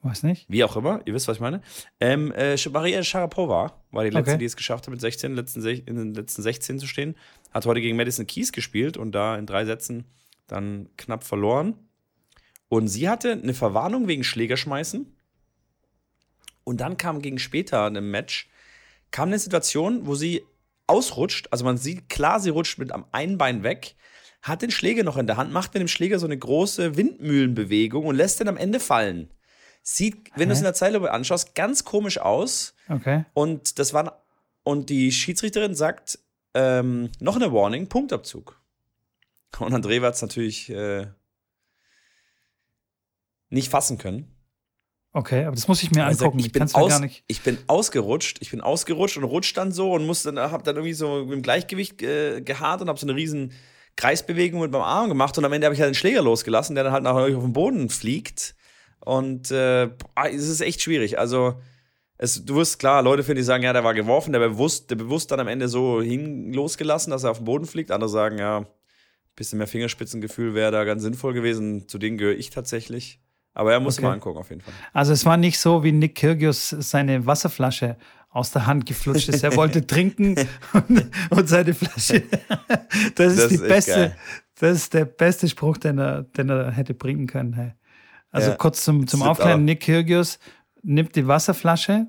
Weiß 0.03 0.23
nicht. 0.23 0.47
wie 0.49 0.63
auch 0.65 0.77
immer, 0.77 1.01
ihr 1.07 1.15
wisst, 1.15 1.29
was 1.29 1.39
ich 1.39 1.41
meine. 1.41 1.63
Ähm, 2.01 2.33
äh, 2.33 2.57
Maria 2.71 3.03
Sharapova 3.03 3.83
war 3.91 4.05
die 4.05 4.11
letzte, 4.11 4.33
Okay. 4.33 4.39
die 4.39 4.45
es 4.45 4.57
geschafft 4.57 4.87
hat, 4.87 4.91
mit 4.93 5.01
16 5.01 5.35
letzten, 5.35 5.67
in 5.67 5.97
den 5.97 6.15
letzten 6.15 6.43
16 6.43 6.79
zu 6.79 6.87
stehen. 6.87 7.15
Hat 7.51 7.65
heute 7.67 7.81
gegen 7.81 7.97
Madison 7.97 8.27
Keys 8.27 8.53
gespielt 8.53 8.97
und 8.97 9.13
da 9.13 9.37
in 9.37 9.47
drei 9.47 9.65
Sätzen 9.65 10.05
dann 10.47 10.89
knapp 10.97 11.25
verloren. 11.25 11.75
Und 12.69 12.89
sie 12.89 13.09
hatte 13.09 13.33
eine 13.33 13.55
Verwarnung 13.55 14.07
wegen 14.09 14.25
Schlägerschmeißen. 14.25 15.07
Und 16.65 16.81
dann 16.81 16.97
kam 16.97 17.23
gegen 17.23 17.39
später 17.39 17.87
in 17.87 17.97
einem 17.97 18.11
Match, 18.11 18.49
kam 19.11 19.29
eine 19.29 19.39
Situation, 19.39 20.07
wo 20.07 20.15
sie 20.15 20.45
ausrutscht. 20.87 21.49
Also 21.51 21.65
man 21.65 21.77
sieht 21.77 22.09
klar, 22.09 22.41
sie 22.41 22.51
rutscht 22.51 22.79
mit 22.79 22.93
am 22.93 23.07
einen 23.13 23.39
Bein 23.39 23.63
weg, 23.63 23.95
hat 24.43 24.63
den 24.63 24.71
Schläger 24.71 25.05
noch 25.05 25.17
in 25.17 25.27
der 25.27 25.37
Hand, 25.37 25.53
macht 25.53 25.75
mit 25.75 25.81
dem 25.81 25.89
Schläger 25.89 26.19
so 26.19 26.27
eine 26.27 26.39
große 26.39 26.97
Windmühlenbewegung 26.97 28.07
und 28.07 28.17
lässt 28.17 28.41
den 28.41 28.49
am 28.49 28.57
Ende 28.57 28.81
fallen. 28.81 29.31
Sieht, 29.83 30.31
wenn 30.37 30.49
du 30.49 30.53
es 30.53 30.59
in 30.59 30.65
der 30.65 30.75
Zeitlupe 30.75 31.11
anschaust, 31.11 31.55
ganz 31.55 31.85
komisch 31.85 32.19
aus. 32.19 32.75
Okay. 32.89 33.25
Und 33.33 33.79
das 33.79 33.95
war 33.95 34.23
und 34.63 34.91
die 34.91 35.11
Schiedsrichterin 35.11 35.75
sagt 35.75 36.19
ähm, 36.55 37.11
noch 37.19 37.37
eine 37.37 37.53
Warning, 37.53 37.89
Punktabzug. 37.89 38.61
Und 39.59 39.75
André 39.75 40.01
hat 40.03 40.15
es 40.15 40.23
natürlich 40.23 40.71
äh, 40.71 41.07
nicht 43.49 43.71
fassen 43.71 43.99
können. 43.99 44.35
Okay, 45.13 45.45
aber 45.45 45.57
das 45.57 45.67
muss 45.67 45.83
ich 45.83 45.91
mir 45.91 46.03
sagt, 46.03 46.23
angucken. 46.23 46.39
ich, 46.39 46.47
Ich 46.47 46.53
bin 46.53 46.63
mir 46.65 46.75
aus, 46.75 46.89
gar 46.91 47.01
nicht. 47.01 47.25
ich 47.27 47.41
bin 47.41 47.59
ausgerutscht, 47.67 48.39
ich 48.41 48.51
bin 48.51 48.61
ausgerutscht 48.61 49.17
und 49.17 49.25
rutscht 49.25 49.57
dann 49.57 49.73
so 49.73 49.93
und 49.93 50.07
musste 50.07 50.33
dann, 50.33 50.53
hab 50.53 50.63
dann 50.63 50.77
irgendwie 50.77 50.95
so 50.95 51.21
im 51.21 51.43
Gleichgewicht 51.43 52.01
äh, 52.03 52.41
geharrt 52.43 52.81
und 52.81 52.89
habe 52.89 52.99
so 52.99 53.07
eine 53.07 53.17
riesen 53.17 53.53
Kreisbewegung 53.97 54.61
mit 54.61 54.71
meinem 54.71 54.83
Arm 54.83 55.09
gemacht 55.09 55.37
und 55.37 55.45
am 55.45 55.53
Ende 55.53 55.67
habe 55.67 55.75
ich 55.75 55.81
halt 55.81 55.91
den 55.91 55.97
Schläger 55.97 56.23
losgelassen, 56.23 56.75
der 56.75 56.85
dann 56.85 56.93
halt 56.93 57.03
nachher 57.03 57.37
auf 57.37 57.43
den 57.43 57.53
Boden 57.53 57.91
fliegt 57.91 58.55
und 59.01 59.51
äh, 59.51 59.89
es 60.31 60.49
ist 60.49 60.61
echt 60.61 60.83
schwierig. 60.83 61.19
Also 61.19 61.61
es, 62.19 62.45
du 62.45 62.57
wirst 62.57 62.79
klar, 62.79 63.03
Leute 63.03 63.25
finden, 63.25 63.39
die 63.39 63.45
sagen, 63.45 63.65
ja, 63.65 63.73
der 63.73 63.83
war 63.83 63.95
geworfen, 63.95 64.33
der 64.33 64.41
bewusst, 64.41 64.91
der 64.91 64.97
bewusst 64.97 65.31
dann 65.31 65.41
am 65.41 65.49
Ende 65.49 65.69
so 65.69 66.03
hin 66.03 66.53
losgelassen, 66.53 67.11
dass 67.11 67.25
er 67.25 67.31
auf 67.31 67.39
den 67.39 67.47
Boden 67.47 67.65
fliegt. 67.67 67.91
Andere 67.91 68.11
sagen, 68.11 68.39
ja, 68.39 68.67
bisschen 69.37 69.57
mehr 69.57 69.67
Fingerspitzengefühl 69.67 70.55
wäre 70.55 70.71
da 70.71 70.85
ganz 70.85 71.03
sinnvoll 71.03 71.33
gewesen. 71.33 71.89
Zu 71.89 71.97
denen 71.97 72.19
gehöre 72.19 72.37
ich 72.37 72.51
tatsächlich. 72.51 73.21
Aber 73.55 73.73
er 73.73 73.81
muss 73.81 73.99
Okay. 73.99 74.07
mal 74.07 74.13
angucken, 74.15 74.39
auf 74.39 74.49
jeden 74.51 74.63
Fall. 74.63 74.73
Also 74.93 75.13
es 75.13 75.25
war 75.27 75.37
nicht 75.37 75.59
so, 75.59 75.83
wie 75.83 75.93
Nick 75.93 76.15
Kyrgios 76.17 76.71
seine 76.71 77.27
Wasserflasche 77.27 77.97
aus 78.31 78.53
der 78.53 78.67
Hand 78.67 78.87
geflutscht 78.87 79.29
ist. 79.29 79.43
Er 79.43 79.57
wollte 79.57 79.85
trinken 79.87 80.37
und, 80.73 81.11
und 81.31 81.49
seine 81.49 81.75
Flasche. 81.75 82.23
Das 83.17 83.33
ist 83.35 83.39
Das 83.39 83.49
die 83.49 83.55
ist 83.57 83.69
beste. 83.69 83.91
geil. 83.93 84.17
Das 84.61 84.77
ist 84.77 84.95
der 84.95 85.05
beste 85.05 85.49
Spruch, 85.49 85.79
den 85.79 85.99
er, 85.99 86.23
den 86.23 86.49
er 86.51 86.71
hätte 86.71 86.95
bringen 86.95 87.27
können. 87.27 87.53
Hey. 87.55 87.73
Also 88.31 88.51
Ja. 88.51 88.57
kurz 88.57 88.85
zum, 88.85 89.07
zum 89.07 89.23
Aufklären. 89.23 89.65
Nick 89.65 89.81
Kyrgios 89.81 90.39
nimmt 90.83 91.17
die 91.17 91.27
Wasserflasche 91.27 92.07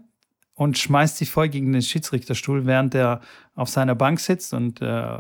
und 0.53 0.77
schmeißt 0.77 1.17
sie 1.17 1.25
voll 1.25 1.49
gegen 1.49 1.71
den 1.71 1.81
Schiedsrichterstuhl, 1.81 2.65
während 2.67 2.93
er 2.93 3.21
auf 3.55 3.69
seiner 3.69 3.95
Bank 3.95 4.19
sitzt 4.19 4.53
und 4.53 4.81
äh, 4.81 5.17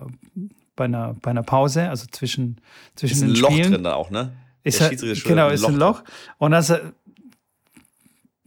bei, 0.75 0.85
einer, 0.85 1.15
bei 1.21 1.31
einer 1.31 1.43
Pause, 1.43 1.89
also 1.89 2.05
zwischen, 2.11 2.61
zwischen 2.95 3.13
Ist 3.15 3.21
ein 3.23 3.33
den 3.33 3.41
Loch 3.41 3.51
Spielen. 3.51 3.71
drin 3.71 3.83
da 3.83 3.93
auch, 3.95 4.11
ne? 4.11 4.33
Ist 4.63 4.79
Der 4.79 4.87
er, 4.87 4.89
Schiedsrichter 4.91 5.29
genau, 5.29 5.49
ist 5.49 5.65
ein 5.65 5.75
Loch. 5.75 6.03
Und 6.37 6.53
also, 6.53 6.75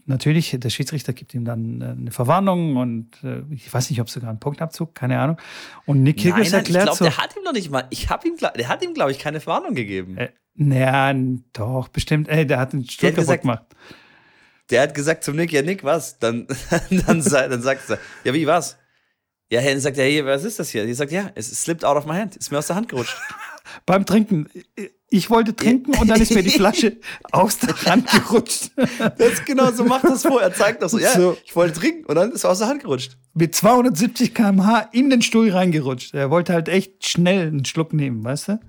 natürlich, 0.05 0.55
der 0.59 0.69
Schiedsrichter 0.69 1.13
gibt 1.13 1.33
ihm 1.33 1.45
dann 1.45 1.81
äh, 1.81 1.85
eine 1.85 2.11
Verwarnung 2.11 2.77
und 2.77 3.23
äh, 3.23 3.41
ich 3.51 3.73
weiß 3.73 3.89
nicht, 3.89 4.01
ob 4.01 4.09
sogar 4.09 4.29
einen 4.29 4.39
Punktabzug, 4.39 4.93
keine 4.95 5.19
Ahnung. 5.19 5.37
Und 5.85 6.03
Nick 6.03 6.17
Kyrgios 6.17 6.37
nein, 6.37 6.45
ich 6.47 6.53
erklärt 6.53 6.83
glaube, 6.85 6.97
so, 6.97 7.05
der 7.05 7.17
hat 7.17 7.35
ihm 7.35 7.43
noch 7.43 7.53
nicht 7.53 7.69
mal, 7.71 7.87
ich 7.89 8.09
habe 8.09 8.27
ihm, 8.27 8.37
der 8.37 8.67
hat 8.67 8.83
ihm, 8.83 8.93
glaube 8.93 9.11
ich, 9.11 9.19
keine 9.19 9.39
Verwarnung 9.39 9.75
gegeben. 9.75 10.17
äh, 10.17 10.29
naja, 10.57 11.13
doch, 11.53 11.89
bestimmt, 11.89 12.29
ey, 12.29 12.45
der 12.47 12.59
hat 12.59 12.71
den 12.73 12.87
Stuhl 12.89 13.09
kaputt 13.09 13.23
gesagt- 13.23 13.41
gemacht. 13.41 13.63
Der 14.71 14.81
hat 14.81 14.95
gesagt 14.95 15.23
zum 15.23 15.35
Nick, 15.35 15.51
ja 15.51 15.61
Nick, 15.61 15.83
was? 15.83 16.17
Dann, 16.17 16.47
dann, 16.89 17.21
dann 17.23 17.61
sagt 17.61 17.89
er, 17.89 17.99
ja 18.23 18.33
wie, 18.33 18.47
was? 18.47 18.77
Ja, 19.51 19.61
dann 19.61 19.79
sagt 19.79 19.97
er, 19.97 20.05
hey, 20.05 20.25
was 20.25 20.43
ist 20.43 20.57
das 20.57 20.69
hier? 20.69 20.85
Die 20.87 20.93
sagt, 20.93 21.11
ja, 21.11 21.29
es 21.35 21.51
slipped 21.61 21.85
out 21.85 21.97
of 21.97 22.05
my 22.05 22.13
hand, 22.15 22.35
ist 22.35 22.51
mir 22.51 22.57
aus 22.57 22.67
der 22.67 22.75
Hand 22.75 22.89
gerutscht. 22.89 23.15
Beim 23.85 24.05
Trinken, 24.05 24.49
ich 25.17 25.29
wollte 25.29 25.55
trinken 25.55 25.95
und 25.97 26.07
dann 26.07 26.19
ist 26.21 26.33
mir 26.33 26.43
die 26.43 26.49
Flasche 26.49 26.97
aus 27.31 27.57
der 27.59 27.75
Hand 27.85 28.09
gerutscht. 28.11 28.71
Das 28.75 29.33
ist 29.33 29.45
genau 29.45 29.71
so, 29.71 29.83
macht 29.85 30.03
das 30.05 30.23
vor. 30.23 30.41
Er 30.41 30.53
zeigt 30.53 30.81
doch 30.83 30.89
so, 30.89 30.97
ja, 30.99 31.11
So. 31.11 31.37
ich 31.45 31.55
wollte 31.55 31.79
trinken 31.79 32.05
und 32.05 32.15
dann 32.15 32.31
ist 32.31 32.43
er 32.43 32.51
aus 32.51 32.59
der 32.59 32.67
Hand 32.67 32.81
gerutscht. 32.83 33.17
Mit 33.33 33.55
270 33.55 34.33
km/h 34.33 34.89
in 34.91 35.09
den 35.09 35.21
Stuhl 35.21 35.49
reingerutscht. 35.51 36.13
Er 36.13 36.29
wollte 36.29 36.53
halt 36.53 36.69
echt 36.69 37.07
schnell 37.07 37.47
einen 37.47 37.65
Schluck 37.65 37.93
nehmen, 37.93 38.23
weißt 38.23 38.49
du? 38.49 38.59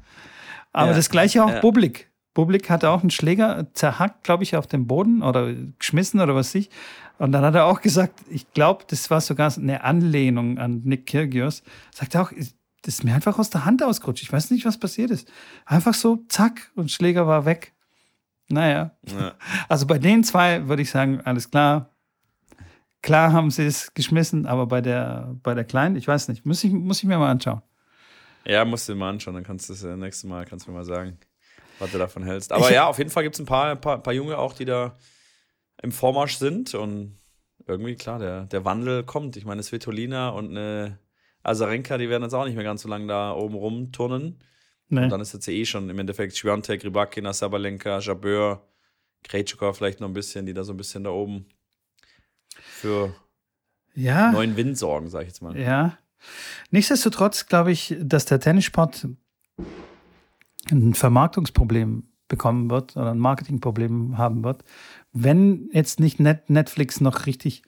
Aber 0.72 0.90
Ja, 0.90 0.96
das 0.96 1.10
gleiche 1.10 1.44
auch 1.44 1.50
ja. 1.50 1.60
Bublik. 1.60 2.10
Bublik 2.34 2.68
hatte 2.68 2.90
auch 2.90 3.00
einen 3.00 3.10
Schläger 3.10 3.66
zerhackt, 3.72 4.24
glaube 4.24 4.42
ich, 4.42 4.56
auf 4.56 4.66
den 4.66 4.86
Boden 4.86 5.22
oder 5.22 5.54
geschmissen 5.78 6.20
oder 6.20 6.34
was 6.34 6.54
ich. 6.54 6.68
Und 7.18 7.32
dann 7.32 7.42
hat 7.42 7.54
er 7.54 7.64
auch 7.64 7.80
gesagt, 7.80 8.20
ich 8.28 8.52
glaube, 8.52 8.84
das 8.88 9.10
war 9.10 9.22
sogar 9.22 9.50
eine 9.56 9.82
Anlehnung 9.84 10.58
an 10.58 10.82
Nick 10.84 11.06
Kyrgios. 11.06 11.62
Sagt 11.94 12.14
er 12.14 12.22
auch, 12.22 12.32
das 12.86 12.94
ist 12.94 13.04
mir 13.04 13.14
einfach 13.14 13.38
aus 13.38 13.50
der 13.50 13.64
Hand 13.64 13.82
ausgerutscht. 13.82 14.22
Ich 14.22 14.32
weiß 14.32 14.50
nicht, 14.50 14.64
was 14.64 14.78
passiert 14.78 15.10
ist. 15.10 15.30
Einfach 15.64 15.92
so, 15.94 16.24
zack, 16.28 16.70
und 16.76 16.90
Schläger 16.90 17.26
war 17.26 17.44
weg. 17.44 17.74
Naja. 18.48 18.92
Ja. 19.06 19.34
Also 19.68 19.86
bei 19.86 19.98
den 19.98 20.22
zwei 20.24 20.68
würde 20.68 20.82
ich 20.82 20.90
sagen, 20.90 21.20
alles 21.22 21.50
klar. 21.50 21.90
Klar 23.02 23.32
haben 23.32 23.50
sie 23.50 23.64
es 23.66 23.92
geschmissen, 23.94 24.46
aber 24.46 24.66
bei 24.66 24.80
der, 24.80 25.34
bei 25.42 25.54
der 25.54 25.64
Kleinen, 25.64 25.96
ich 25.96 26.08
weiß 26.08 26.28
nicht, 26.28 26.44
muss 26.46 26.64
ich, 26.64 26.72
muss 26.72 26.98
ich 26.98 27.04
mir 27.04 27.18
mal 27.18 27.30
anschauen. 27.30 27.62
Ja, 28.44 28.64
musst 28.64 28.88
du 28.88 28.92
dir 28.92 28.98
mal 28.98 29.10
anschauen, 29.10 29.34
dann 29.34 29.44
kannst 29.44 29.68
du 29.68 29.72
das 29.74 29.82
äh, 29.84 29.96
nächste 29.96 30.26
Mal, 30.26 30.44
kannst 30.44 30.66
du 30.66 30.70
mir 30.70 30.78
mal 30.78 30.84
sagen, 30.84 31.18
was 31.78 31.90
du 31.92 31.98
davon 31.98 32.22
hältst. 32.24 32.52
Aber 32.52 32.68
Ich- 32.68 32.74
ja, 32.74 32.86
auf 32.86 32.98
jeden 32.98 33.10
Fall 33.10 33.22
gibt 33.22 33.34
es 33.36 33.40
ein 33.40 33.46
paar, 33.46 33.74
paar, 33.76 33.98
paar 34.02 34.12
Junge 34.12 34.38
auch, 34.38 34.54
die 34.54 34.64
da 34.64 34.96
im 35.82 35.92
Vormarsch 35.92 36.36
sind 36.36 36.74
und 36.74 37.18
irgendwie, 37.66 37.96
klar, 37.96 38.18
der, 38.18 38.44
der 38.46 38.64
Wandel 38.64 39.02
kommt. 39.04 39.36
Ich 39.36 39.44
meine, 39.44 39.62
Svitolina 39.62 40.28
und 40.30 40.50
eine 40.50 40.98
Azarenka, 41.48 41.96
die 41.98 42.08
werden 42.08 42.22
jetzt 42.24 42.34
auch 42.34 42.44
nicht 42.44 42.54
mehr 42.56 42.64
ganz 42.64 42.82
so 42.82 42.88
lange 42.88 43.06
da 43.06 43.32
oben 43.32 43.54
rumturnen. 43.54 44.38
Nee. 44.88 45.04
Und 45.04 45.10
dann 45.10 45.20
ist 45.20 45.32
jetzt 45.32 45.48
eh 45.48 45.64
schon 45.64 45.88
im 45.90 45.98
Endeffekt 45.98 46.36
Schwiontek, 46.36 46.84
Rybakina, 46.84 47.32
Sabalenka, 47.32 47.98
Jabeur, 47.98 48.66
Krejcikov 49.24 49.76
vielleicht 49.76 50.00
noch 50.00 50.08
ein 50.08 50.14
bisschen, 50.14 50.46
die 50.46 50.54
da 50.54 50.62
so 50.64 50.72
ein 50.72 50.76
bisschen 50.76 51.04
da 51.04 51.10
oben 51.10 51.46
für 52.60 53.14
Ja, 53.94 54.30
neuen 54.32 54.56
Wind 54.56 54.78
sorgen, 54.78 55.08
sag 55.08 55.22
ich 55.22 55.28
jetzt 55.28 55.42
mal. 55.42 55.58
ja. 55.58 55.98
Nichtsdestotrotz 56.70 57.46
glaube 57.46 57.70
ich, 57.72 57.94
dass 58.00 58.24
der 58.24 58.40
Tennissport 58.40 59.06
ein 60.70 60.94
Vermarktungsproblem 60.94 62.04
bekommen 62.26 62.70
wird 62.70 62.96
oder 62.96 63.10
ein 63.12 63.18
Marketingproblem 63.18 64.18
haben 64.18 64.42
wird, 64.42 64.64
wenn 65.12 65.68
jetzt 65.72 66.00
nicht 66.00 66.18
Net 66.18 66.48
Netflix 66.50 67.00
noch 67.00 67.26
richtig 67.26 67.62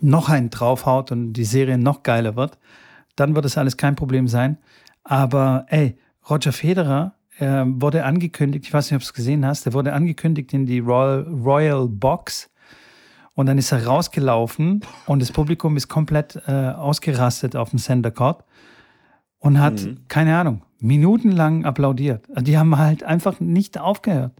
noch 0.00 0.28
einen 0.28 0.50
draufhaut 0.50 1.12
und 1.12 1.32
die 1.34 1.44
Serie 1.44 1.78
noch 1.78 2.02
geiler 2.02 2.36
wird, 2.36 2.58
dann 3.16 3.34
wird 3.34 3.44
es 3.44 3.58
alles 3.58 3.76
kein 3.76 3.94
Problem 3.96 4.26
sein. 4.28 4.58
Aber 5.04 5.66
ey, 5.68 5.96
Roger 6.28 6.52
Federer 6.52 7.14
äh, 7.38 7.64
wurde 7.66 8.04
angekündigt, 8.04 8.66
ich 8.66 8.72
weiß 8.72 8.90
nicht, 8.90 8.96
ob 8.96 9.02
du 9.02 9.06
es 9.06 9.14
gesehen 9.14 9.44
hast, 9.44 9.66
der 9.66 9.72
wurde 9.72 9.92
angekündigt 9.92 10.52
in 10.54 10.66
die 10.66 10.78
Royal, 10.78 11.22
Royal 11.22 11.88
Box 11.88 12.50
und 13.34 13.46
dann 13.46 13.58
ist 13.58 13.72
er 13.72 13.86
rausgelaufen 13.86 14.82
und 15.06 15.20
das 15.22 15.32
Publikum 15.32 15.76
ist 15.76 15.88
komplett 15.88 16.40
äh, 16.46 16.52
ausgerastet 16.52 17.56
auf 17.56 17.70
dem 17.70 17.78
Center 17.78 18.10
Court 18.10 18.44
und 19.38 19.58
hat, 19.60 19.82
Mhm. 19.82 19.98
keine 20.08 20.36
Ahnung, 20.36 20.62
minutenlang 20.78 21.64
applaudiert. 21.64 22.28
Also 22.30 22.44
die 22.44 22.58
haben 22.58 22.76
halt 22.78 23.02
einfach 23.02 23.40
nicht 23.40 23.78
aufgehört. 23.78 24.32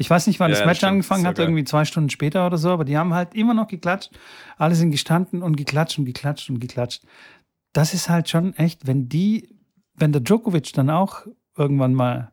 Ich 0.00 0.08
weiß 0.08 0.28
nicht, 0.28 0.38
wann 0.38 0.50
Ja, 0.52 0.56
das 0.58 0.64
Match 0.66 0.78
stimmt. 0.78 0.92
angefangen 0.92 1.26
hat, 1.26 1.40
irgendwie 1.40 1.64
zwei 1.64 1.84
Stunden 1.84 2.08
später 2.08 2.46
oder 2.46 2.56
so, 2.56 2.70
aber 2.70 2.84
die 2.84 2.96
haben 2.96 3.14
halt 3.14 3.34
immer 3.34 3.52
noch 3.52 3.66
geklatscht. 3.66 4.12
Alle 4.56 4.76
sind 4.76 4.92
gestanden 4.92 5.42
und 5.42 5.56
geklatscht 5.56 5.98
und 5.98 6.04
geklatscht 6.04 6.48
und 6.50 6.60
geklatscht. 6.60 7.02
Das 7.72 7.94
ist 7.94 8.08
halt 8.08 8.28
schon 8.28 8.54
echt, 8.56 8.86
wenn 8.86 9.08
die, 9.08 9.48
wenn 9.94 10.12
der 10.12 10.20
Djokovic 10.20 10.72
dann 10.72 10.88
auch 10.88 11.26
irgendwann 11.56 11.94
mal 11.94 12.30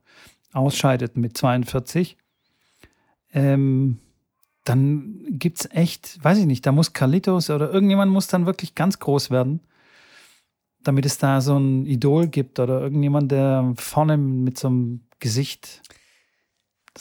ausscheidet 0.53 1.17
mit 1.17 1.35
42, 1.35 2.17
ähm, 3.33 3.97
dann 4.63 5.25
gibt's 5.29 5.67
echt, 5.71 6.23
weiß 6.23 6.37
ich 6.37 6.45
nicht, 6.45 6.67
da 6.67 6.71
muss 6.71 6.93
Carlitos 6.93 7.49
oder 7.49 7.71
irgendjemand 7.71 8.11
muss 8.11 8.27
dann 8.27 8.45
wirklich 8.45 8.75
ganz 8.75 8.99
groß 8.99 9.31
werden, 9.31 9.61
damit 10.83 11.05
es 11.07 11.17
da 11.17 11.41
so 11.41 11.57
ein 11.57 11.87
Idol 11.87 12.27
gibt 12.27 12.59
oder 12.59 12.79
irgendjemand, 12.81 13.31
der 13.31 13.73
vorne 13.75 14.17
mit 14.17 14.57
so 14.59 14.67
einem 14.67 15.01
Gesicht 15.19 15.81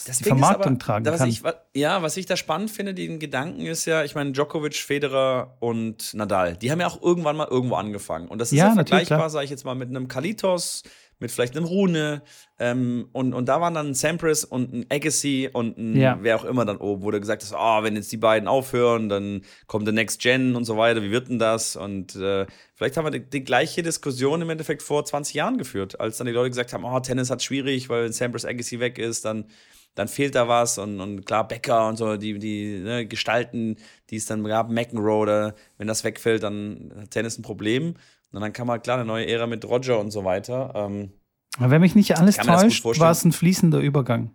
das 0.06 0.18
die 0.18 0.24
Vermarktung 0.24 0.72
aber, 0.72 0.78
tragen 0.78 1.04
kann. 1.04 1.28
Ich, 1.28 1.42
ja, 1.74 2.02
was 2.02 2.16
ich 2.16 2.26
da 2.26 2.36
spannend 2.36 2.70
finde, 2.70 2.94
den 2.94 3.20
Gedanken 3.20 3.64
ist 3.64 3.84
ja, 3.84 4.02
ich 4.02 4.16
meine, 4.16 4.32
Djokovic, 4.32 4.74
Federer 4.74 5.56
und 5.60 6.12
Nadal, 6.14 6.56
die 6.56 6.72
haben 6.72 6.80
ja 6.80 6.88
auch 6.88 7.00
irgendwann 7.00 7.36
mal 7.36 7.46
irgendwo 7.48 7.76
angefangen. 7.76 8.26
Und 8.26 8.40
das 8.40 8.50
ist 8.50 8.58
ja, 8.58 8.68
ja 8.68 8.74
vergleichbar, 8.74 9.30
sage 9.30 9.44
ich 9.44 9.50
jetzt 9.50 9.64
mal, 9.64 9.76
mit 9.76 9.88
einem 9.88 10.08
Kalitos, 10.08 10.82
mit 11.24 11.32
vielleicht 11.32 11.56
einem 11.56 11.64
Rune. 11.64 12.20
Ähm, 12.58 13.08
und, 13.12 13.32
und 13.32 13.48
da 13.48 13.58
waren 13.62 13.72
dann 13.72 13.88
ein 13.88 13.94
Sampras 13.94 14.44
und 14.44 14.74
ein 14.74 14.86
Agassi 14.90 15.48
und 15.50 15.78
ein 15.78 15.96
ja. 15.96 16.18
wer 16.20 16.36
auch 16.36 16.44
immer 16.44 16.66
dann 16.66 16.76
oben, 16.76 17.02
wo 17.02 17.10
du 17.10 17.18
gesagt 17.18 17.42
hast, 17.42 17.54
oh, 17.56 17.82
wenn 17.82 17.96
jetzt 17.96 18.12
die 18.12 18.18
beiden 18.18 18.46
aufhören, 18.46 19.08
dann 19.08 19.40
kommt 19.66 19.86
der 19.86 19.94
Next 19.94 20.20
Gen 20.20 20.54
und 20.54 20.66
so 20.66 20.76
weiter, 20.76 21.02
wie 21.02 21.10
wird 21.10 21.30
denn 21.30 21.38
das? 21.38 21.76
Und 21.76 22.14
äh, 22.16 22.44
vielleicht 22.74 22.98
haben 22.98 23.06
wir 23.06 23.10
die, 23.10 23.24
die, 23.24 23.42
gleiche 23.42 23.82
Diskussion 23.82 24.42
im 24.42 24.50
Endeffekt 24.50 24.82
vor 24.82 25.02
20 25.02 25.34
Jahren 25.34 25.56
geführt, 25.56 25.98
als 25.98 26.18
dann 26.18 26.26
die 26.26 26.34
Leute 26.34 26.50
gesagt 26.50 26.74
haben, 26.74 26.84
oh, 26.84 27.00
Tennis 27.00 27.30
hat 27.30 27.42
schwierig, 27.42 27.88
weil 27.88 28.12
Sampras 28.12 28.44
Agassi 28.44 28.80
weg 28.80 28.98
ist, 28.98 29.24
dann 29.24 29.46
dann 29.94 30.08
fehlt 30.08 30.34
da 30.34 30.48
was 30.48 30.78
und, 30.78 31.00
und 31.00 31.24
klar, 31.24 31.46
Becker 31.46 31.86
und 31.86 31.96
so, 31.96 32.16
die, 32.16 32.36
die 32.40 32.80
ne, 32.80 33.06
Gestalten, 33.06 33.76
die 34.10 34.16
es 34.16 34.26
dann 34.26 34.42
gab, 34.42 34.68
McEnroe, 34.68 35.54
wenn 35.78 35.86
das 35.86 36.02
wegfällt, 36.02 36.42
dann 36.42 36.92
hat 36.96 37.12
Tennis 37.12 37.38
ein 37.38 37.42
Problem. 37.42 37.94
Und 38.34 38.40
dann 38.40 38.52
kam 38.52 38.68
halt 38.68 38.82
klar 38.82 38.96
eine 38.96 39.06
neue 39.06 39.26
Ära 39.28 39.46
mit 39.46 39.64
Roger 39.64 40.00
und 40.00 40.10
so 40.10 40.24
weiter. 40.24 40.72
Ähm, 40.74 41.12
Aber 41.56 41.70
wenn 41.70 41.80
mich 41.80 41.94
nicht 41.94 42.18
alles 42.18 42.36
täuscht, 42.36 42.84
war 42.84 43.12
es 43.12 43.24
ein 43.24 43.30
fließender 43.30 43.78
Übergang. 43.78 44.30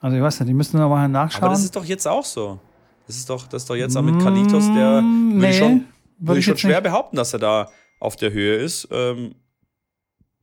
Also 0.00 0.16
ich 0.16 0.22
weiß 0.22 0.40
nicht, 0.40 0.48
die 0.48 0.54
müssen 0.54 0.78
noch 0.78 0.88
mal 0.88 1.08
nachschauen. 1.08 1.44
Aber 1.44 1.52
das 1.52 1.62
ist 1.62 1.76
doch 1.76 1.84
jetzt 1.84 2.06
auch 2.06 2.24
so. 2.24 2.58
Das 3.06 3.16
ist 3.16 3.30
doch, 3.30 3.46
das 3.46 3.62
ist 3.62 3.70
doch 3.70 3.76
jetzt 3.76 3.96
auch 3.96 4.02
mit 4.02 4.20
Kalitos, 4.20 4.66
der 4.66 5.00
mm, 5.02 5.34
würde 5.34 5.38
nee, 5.38 5.50
ich 5.50 5.58
schon, 5.58 5.84
würd 6.18 6.38
ich 6.38 6.44
schon 6.44 6.56
schwer 6.56 6.80
nicht. 6.80 6.82
behaupten, 6.82 7.16
dass 7.16 7.32
er 7.32 7.38
da 7.38 7.70
auf 8.00 8.16
der 8.16 8.32
Höhe 8.32 8.56
ist. 8.56 8.88
Ähm, 8.90 9.36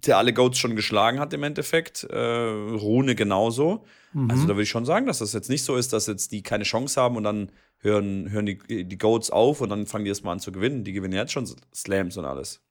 der 0.07 0.17
alle 0.17 0.33
Goats 0.33 0.57
schon 0.57 0.75
geschlagen 0.75 1.19
hat 1.19 1.33
im 1.33 1.43
Endeffekt. 1.43 2.03
Äh, 2.03 2.17
Rune 2.17 3.15
genauso. 3.15 3.85
Mhm. 4.13 4.29
Also 4.29 4.43
da 4.43 4.49
würde 4.49 4.63
ich 4.63 4.69
schon 4.69 4.85
sagen, 4.85 5.05
dass 5.05 5.19
das 5.19 5.33
jetzt 5.33 5.49
nicht 5.49 5.63
so 5.63 5.75
ist, 5.75 5.93
dass 5.93 6.07
jetzt 6.07 6.31
die 6.31 6.43
keine 6.43 6.63
Chance 6.63 7.01
haben 7.01 7.17
und 7.17 7.23
dann 7.23 7.51
hören, 7.79 8.29
hören 8.29 8.45
die, 8.45 8.85
die 8.85 8.97
Goats 8.97 9.29
auf 9.29 9.61
und 9.61 9.69
dann 9.69 9.85
fangen 9.85 10.05
die 10.05 10.09
erstmal 10.09 10.33
an 10.33 10.39
zu 10.39 10.51
gewinnen. 10.51 10.83
Die 10.83 10.93
gewinnen 10.93 11.13
jetzt 11.13 11.31
schon 11.31 11.47
Slams 11.73 12.17
und 12.17 12.25
alles. 12.25 12.61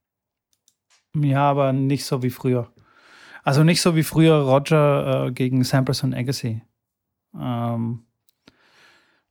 Ja, 1.15 1.51
aber 1.51 1.73
nicht 1.73 2.05
so 2.05 2.23
wie 2.23 2.31
früher. 2.31 2.73
Also 3.43 3.65
nicht 3.65 3.83
so 3.83 3.97
wie 3.97 4.03
früher 4.03 4.37
Roger 4.37 5.27
äh, 5.27 5.33
gegen 5.33 5.65
Sampras 5.65 6.03
und 6.03 6.15
Agassi. 6.15 6.63
Ähm, 7.39 8.05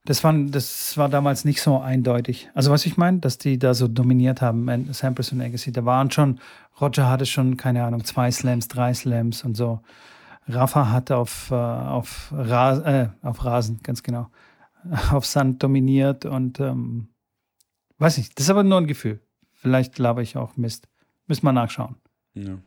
das, 0.06 0.24
war, 0.24 0.34
das 0.34 0.98
war 0.98 1.10
damals 1.10 1.46
nicht 1.46 1.62
so 1.62 1.80
eindeutig. 1.80 2.50
Also 2.54 2.72
was 2.72 2.86
ich 2.86 2.98
meine, 2.98 3.20
dass 3.20 3.38
die 3.38 3.60
da 3.60 3.74
so 3.74 3.88
dominiert 3.88 4.42
haben, 4.42 4.94
Sampras 4.94 5.32
und 5.32 5.42
Agassi. 5.42 5.72
Da 5.72 5.86
waren 5.86 6.10
schon, 6.10 6.40
Roger 6.80 7.10
hatte 7.10 7.26
schon, 7.26 7.58
keine 7.58 7.84
Ahnung, 7.84 8.04
zwei 8.04 8.32
Slams, 8.32 8.68
drei 8.68 8.94
Slams 8.94 9.44
und 9.44 9.56
so. 9.56 9.82
Rafa 10.48 10.90
hat 10.90 11.12
auf, 11.12 11.52
äh, 11.52 11.56
auf, 11.56 12.34
Ras 12.36 12.80
äh, 12.80 13.10
auf 13.22 13.46
Rasen, 13.46 13.80
ganz 13.84 14.02
genau, 14.02 14.30
auf 15.12 15.26
Sand 15.26 15.62
dominiert 15.62 16.26
und 16.26 16.60
ähm, 16.60 17.10
weiß 18.00 18.18
nicht, 18.18 18.38
das 18.38 18.46
ist 18.46 18.50
aber 18.50 18.64
nur 18.64 18.80
ein 18.80 18.88
Gefühl. 18.88 19.22
Vielleicht 19.54 20.00
laber 20.00 20.24
ich 20.24 20.38
auch 20.38 20.58
Mist. 20.58 20.88
Müssen 21.28 21.46
wir 21.46 21.52
nachschauen. 21.52 21.96
Ja. 22.34 22.58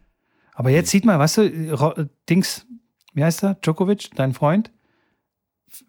Aber 0.55 0.71
jetzt 0.71 0.91
sieht 0.91 1.05
man, 1.05 1.19
weißt 1.19 1.39
du, 1.39 2.11
Dings, 2.31 2.65
wie 3.13 3.25
heißt 3.25 3.43
er? 3.43 3.55
Djokovic, 3.57 4.11
dein 4.15 4.33
Freund? 4.33 4.71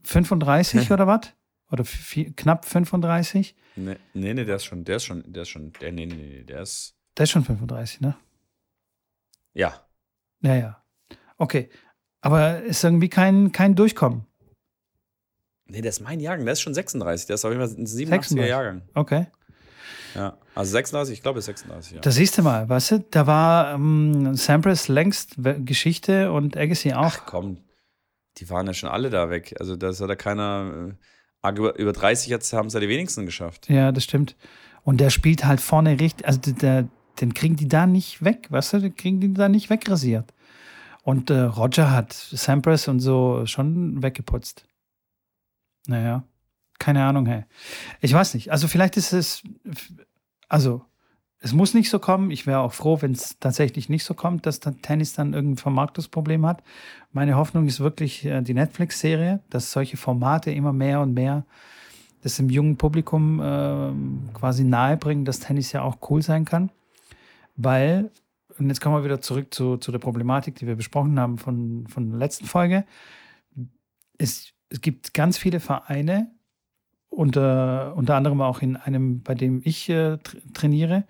35 0.03 0.91
oder 0.91 1.07
was? 1.07 1.33
Oder 1.71 1.83
viel, 1.83 2.33
knapp 2.33 2.65
35? 2.65 3.55
Nee, 3.75 3.95
nee, 4.13 4.33
nee, 4.33 4.45
der 4.45 4.55
ist 4.57 4.65
schon, 4.65 4.83
der 4.83 4.97
ist 4.97 5.05
schon, 5.05 5.23
der 5.31 5.43
ist 5.43 5.49
schon, 5.49 5.73
der, 5.81 5.91
nee, 5.91 6.05
nee, 6.05 6.15
nee, 6.15 6.43
der 6.43 6.61
ist. 6.61 6.95
Der 7.17 7.23
ist 7.23 7.31
schon 7.31 7.43
35, 7.43 8.01
ne? 8.01 8.15
Ja. 9.53 9.85
Ja, 10.41 10.55
ja. 10.55 10.83
Okay. 11.37 11.69
Aber 12.21 12.61
ist 12.61 12.83
irgendwie 12.83 13.09
kein, 13.09 13.51
kein 13.51 13.75
Durchkommen. 13.75 14.25
Nee, 15.67 15.81
der 15.81 15.89
ist 15.89 16.01
mein 16.01 16.19
Jahrgang, 16.19 16.45
der 16.45 16.53
ist 16.53 16.61
schon 16.61 16.73
36, 16.73 17.27
der 17.27 17.35
ist 17.35 17.45
auf 17.45 17.51
jeden 17.51 17.67
Fall 17.67 17.75
ein 17.77 17.85
87er 17.85 18.45
Jahrgang. 18.45 18.83
Okay. 18.93 19.27
Ja, 20.13 20.37
also 20.53 20.71
36, 20.71 21.13
ich 21.13 21.21
glaube 21.21 21.41
36, 21.41 21.93
ja. 21.93 22.01
Da 22.01 22.11
siehst 22.11 22.37
du 22.37 22.43
mal, 22.43 22.69
weißt 22.69 22.91
du, 22.91 22.99
da 23.11 23.27
war 23.27 23.73
ähm, 23.73 24.35
Sampras 24.35 24.87
längst 24.87 25.35
Geschichte 25.37 26.31
und 26.31 26.55
Agassi 26.55 26.93
auch. 26.93 27.17
Ach 27.17 27.25
komm, 27.25 27.57
die 28.37 28.49
waren 28.49 28.67
ja 28.67 28.73
schon 28.73 28.89
alle 28.89 29.09
da 29.09 29.29
weg. 29.29 29.55
Also 29.59 29.75
da 29.75 29.89
ist 29.89 30.01
ja 30.01 30.07
da 30.07 30.15
keiner, 30.15 30.95
äh, 31.43 31.51
über 31.51 31.93
30 31.93 32.27
jetzt 32.27 32.53
haben 32.53 32.67
es 32.67 32.73
ja 32.73 32.79
die 32.79 32.89
wenigsten 32.89 33.25
geschafft. 33.25 33.69
Ja, 33.69 33.91
das 33.91 34.03
stimmt. 34.03 34.35
Und 34.83 34.99
der 34.99 35.09
spielt 35.09 35.45
halt 35.45 35.61
vorne 35.61 35.99
richtig, 35.99 36.27
also 36.27 36.39
der, 36.39 36.87
den 37.19 37.33
kriegen 37.33 37.55
die 37.55 37.67
da 37.67 37.87
nicht 37.87 38.23
weg, 38.23 38.47
weißt 38.49 38.73
du, 38.73 38.79
den 38.79 38.95
kriegen 38.95 39.19
die 39.19 39.33
da 39.33 39.49
nicht 39.49 39.69
wegrasiert. 39.69 40.33
Und 41.03 41.29
äh, 41.29 41.41
Roger 41.41 41.91
hat 41.91 42.13
Sampras 42.13 42.87
und 42.87 42.99
so 42.99 43.45
schon 43.45 44.01
weggeputzt. 44.01 44.67
Naja, 45.87 46.23
keine 46.79 47.03
Ahnung, 47.03 47.25
hey. 47.27 47.45
Ich 48.01 48.13
weiß 48.13 48.33
nicht. 48.33 48.51
Also 48.51 48.67
vielleicht 48.67 48.97
ist 48.97 49.13
es, 49.13 49.43
also 50.49 50.83
es 51.45 51.53
muss 51.53 51.75
nicht 51.75 51.91
so 51.91 51.99
kommen. 51.99 52.31
Ich 52.31 52.47
wäre 52.47 52.61
auch 52.61 52.73
froh, 52.73 53.03
wenn 53.03 53.11
es 53.11 53.37
tatsächlich 53.39 53.87
nicht 53.87 54.03
so 54.03 54.15
kommt, 54.15 54.47
dass 54.47 54.59
der 54.61 54.81
Tennis 54.81 55.13
dann 55.13 55.33
irgendein 55.33 55.57
Vermarktungsproblem 55.57 56.43
hat. 56.43 56.63
Meine 57.11 57.35
Hoffnung 57.35 57.67
ist 57.67 57.79
wirklich 57.79 58.25
äh, 58.25 58.41
die 58.41 58.55
Netflix-Serie, 58.55 59.41
dass 59.51 59.71
solche 59.71 59.95
Formate 59.95 60.49
immer 60.49 60.73
mehr 60.73 61.01
und 61.01 61.13
mehr 61.13 61.45
das 62.23 62.39
im 62.39 62.49
jungen 62.49 62.77
Publikum 62.77 63.39
äh, 63.39 63.91
quasi 64.33 64.63
nahebringen, 64.63 65.23
dass 65.23 65.39
Tennis 65.39 65.71
ja 65.71 65.83
auch 65.83 65.97
cool 66.09 66.23
sein 66.23 66.45
kann. 66.45 66.71
Weil 67.55 68.09
und 68.57 68.67
jetzt 68.67 68.81
kommen 68.81 68.95
wir 68.95 69.03
wieder 69.03 69.21
zurück 69.21 69.53
zu, 69.53 69.77
zu 69.77 69.91
der 69.91 69.99
Problematik, 69.99 70.55
die 70.55 70.65
wir 70.65 70.75
besprochen 70.75 71.19
haben 71.19 71.37
von, 71.37 71.85
von 71.87 72.09
der 72.09 72.17
letzten 72.17 72.45
Folge. 72.45 72.85
Es, 74.17 74.51
es 74.69 74.81
gibt 74.81 75.13
ganz 75.13 75.37
viele 75.37 75.59
Vereine, 75.59 76.31
unter, 77.09 77.93
unter 77.95 78.15
anderem 78.15 78.41
auch 78.41 78.63
in 78.63 78.77
einem, 78.77 79.21
bei 79.21 79.35
dem 79.35 79.61
ich 79.63 79.89
äh, 79.89 80.17
trainiere, 80.55 81.03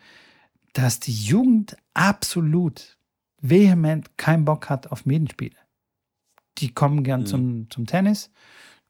dass 0.75 0.99
die 0.99 1.13
Jugend 1.13 1.77
absolut 1.93 2.97
vehement 3.39 4.17
keinen 4.17 4.43
Bock 4.43 4.69
hat 4.69 4.91
auf 4.91 5.05
Medenspiele. 5.05 5.55
Die 6.57 6.73
kommen 6.73 7.03
gern 7.03 7.21
mhm. 7.21 7.25
zum, 7.25 7.69
zum 7.69 7.85
Tennis, 7.85 8.29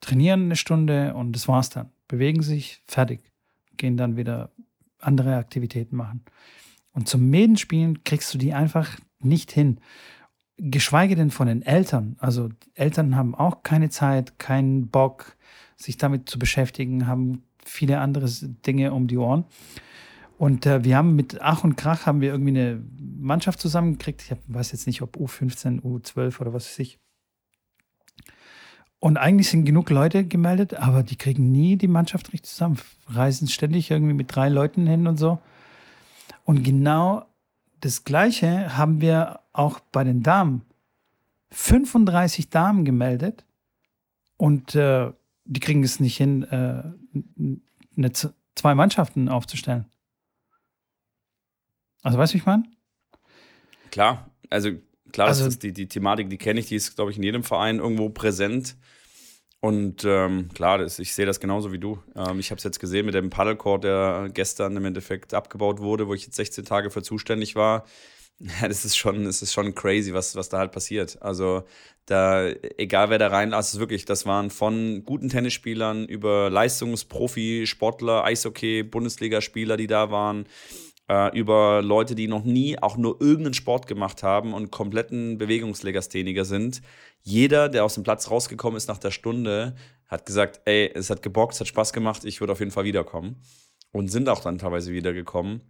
trainieren 0.01 0.45
eine 0.45 0.55
Stunde 0.55 1.13
und 1.13 1.33
das 1.33 1.47
war's 1.47 1.69
dann. 1.69 1.91
Bewegen 2.07 2.41
sich, 2.41 2.81
fertig. 2.88 3.31
Gehen 3.77 3.97
dann 3.97 4.17
wieder 4.17 4.51
andere 4.99 5.36
Aktivitäten 5.36 5.95
machen. 5.95 6.23
Und 6.91 7.07
zum 7.07 7.29
Medenspielen 7.29 8.03
kriegst 8.03 8.33
du 8.33 8.39
die 8.39 8.53
einfach 8.53 8.97
nicht 9.19 9.51
hin. 9.51 9.79
Geschweige 10.57 11.15
denn 11.15 11.29
von 11.29 11.47
den 11.47 11.61
Eltern. 11.61 12.15
Also 12.19 12.49
Eltern 12.73 13.15
haben 13.15 13.36
auch 13.36 13.61
keine 13.61 13.89
Zeit, 13.89 14.39
keinen 14.39 14.88
Bock, 14.88 15.36
sich 15.75 15.97
damit 15.97 16.29
zu 16.29 16.39
beschäftigen, 16.39 17.05
haben 17.05 17.43
viele 17.63 17.99
andere 17.99 18.27
Dinge 18.65 18.91
um 18.91 19.07
die 19.07 19.17
Ohren. 19.17 19.45
Und 20.38 20.65
äh, 20.65 20.83
wir 20.83 20.97
haben 20.97 21.15
mit 21.15 21.41
Ach 21.41 21.63
und 21.63 21.77
Krach 21.77 22.05
haben 22.05 22.21
wir 22.21 22.31
irgendwie 22.31 22.51
eine 22.51 22.83
Mannschaft 22.99 23.59
zusammengekriegt. 23.59 24.21
Ich 24.21 24.38
weiß 24.47 24.71
jetzt 24.71 24.88
nicht, 24.88 25.01
ob 25.01 25.15
U15, 25.15 25.81
U12 25.81 26.41
oder 26.41 26.53
was 26.53 26.67
weiß 26.67 26.79
ich. 26.79 26.99
Und 28.99 29.17
eigentlich 29.17 29.49
sind 29.49 29.65
genug 29.65 29.89
Leute 29.89 30.25
gemeldet, 30.25 30.73
aber 30.73 31.03
die 31.03 31.15
kriegen 31.15 31.51
nie 31.51 31.77
die 31.77 31.88
Mannschaft 31.88 32.33
richtig 32.33 32.49
zusammen. 32.49 32.79
Reisen 33.07 33.47
ständig 33.47 33.91
irgendwie 33.91 34.13
mit 34.13 34.36
drei 34.36 34.49
Leuten 34.49 34.88
hin 34.88 35.07
und 35.07 35.17
so. 35.17 35.39
Und 36.43 36.63
genau 36.63 37.25
das 37.81 38.03
Gleiche 38.03 38.77
haben 38.77 39.01
wir 39.01 39.41
auch 39.53 39.79
bei 39.79 40.03
den 40.03 40.23
Damen. 40.23 40.63
35 41.51 42.49
Damen 42.49 42.83
gemeldet 42.83 43.45
und 44.38 44.75
äh, 44.75 45.11
die 45.45 45.59
kriegen 45.59 45.83
es 45.83 45.99
nicht 45.99 46.17
hin, 46.17 46.43
äh, 46.43 46.83
eine, 47.95 48.11
zwei 48.11 48.75
Mannschaften 48.75 49.29
aufzustellen. 49.29 49.86
Also 52.05 52.19
weißt 52.19 52.33
du, 52.33 52.35
wie 52.35 52.39
ich 52.39 52.45
meine? 52.45 52.63
Klar, 53.89 54.29
also 54.51 54.69
klar, 55.11 55.27
also, 55.27 55.43
das 55.43 55.55
ist 55.55 55.63
die, 55.63 55.73
die 55.73 55.87
Thematik, 55.87 56.29
die 56.29 56.37
kenne 56.37 56.59
ich, 56.59 56.67
die 56.67 56.75
ist, 56.75 56.95
glaube 56.95 57.09
ich, 57.09 57.17
in 57.17 57.23
jedem 57.23 57.43
Verein 57.43 57.79
irgendwo 57.79 58.09
präsent. 58.09 58.77
Und 59.59 60.05
ähm, 60.05 60.49
klar, 60.53 60.77
das, 60.77 60.99
ich 60.99 61.15
sehe 61.15 61.25
das 61.25 61.39
genauso 61.39 61.71
wie 61.71 61.79
du. 61.79 61.97
Ähm, 62.15 62.37
ich 62.39 62.51
habe 62.51 62.59
es 62.59 62.63
jetzt 62.63 62.79
gesehen 62.79 63.07
mit 63.07 63.15
dem 63.15 63.31
Paddlecourt, 63.31 63.85
der 63.85 64.29
gestern 64.31 64.77
im 64.77 64.85
Endeffekt 64.85 65.33
abgebaut 65.33 65.79
wurde, 65.79 66.07
wo 66.07 66.13
ich 66.13 66.25
jetzt 66.25 66.35
16 66.35 66.65
Tage 66.65 66.91
für 66.91 67.01
zuständig 67.01 67.55
war. 67.55 67.85
Ja, 68.37 68.49
das 68.67 68.85
ist 68.85 68.97
schon, 68.97 69.23
das 69.23 69.41
ist 69.41 69.53
schon 69.53 69.73
crazy, 69.73 70.13
was, 70.13 70.35
was 70.35 70.49
da 70.49 70.59
halt 70.59 70.73
passiert. 70.73 71.19
Also, 71.23 71.63
da, 72.05 72.47
egal 72.77 73.09
wer 73.09 73.17
da 73.17 73.29
rein, 73.29 73.51
also 73.51 73.79
wirklich, 73.79 74.05
das 74.05 74.27
waren 74.27 74.51
von 74.51 75.03
guten 75.05 75.29
Tennisspielern 75.29 76.05
über 76.05 76.51
Leistungsprofi, 76.51 77.63
Sportler, 77.65 78.23
Eishockey, 78.25 78.83
Bundesligaspieler, 78.83 79.75
die 79.75 79.87
da 79.87 80.11
waren, 80.11 80.45
äh, 81.09 81.37
über 81.37 81.81
Leute, 81.81 82.15
die 82.15 82.27
noch 82.27 82.43
nie 82.43 82.77
auch 82.79 82.97
nur 82.97 83.21
irgendeinen 83.21 83.53
Sport 83.53 83.87
gemacht 83.87 84.23
haben 84.23 84.53
und 84.53 84.71
kompletten 84.71 85.37
Bewegungslegastheniker 85.37 86.45
sind 86.45 86.81
jeder, 87.25 87.69
der 87.69 87.83
aus 87.83 87.95
dem 87.95 88.03
Platz 88.03 88.29
rausgekommen 88.29 88.77
ist 88.77 88.87
nach 88.87 88.99
der 88.99 89.09
Stunde, 89.09 89.75
hat 90.07 90.27
gesagt, 90.27 90.61
ey, 90.65 90.91
es 90.93 91.09
hat 91.09 91.23
gebockt, 91.23 91.55
es 91.55 91.59
hat 91.59 91.67
Spaß 91.67 91.91
gemacht, 91.91 92.23
ich 92.23 92.39
würde 92.39 92.53
auf 92.53 92.59
jeden 92.59 92.71
Fall 92.71 92.85
wiederkommen. 92.85 93.41
Und 93.91 94.09
sind 94.09 94.29
auch 94.29 94.41
dann 94.41 94.59
teilweise 94.59 94.93
wiedergekommen. 94.93 95.61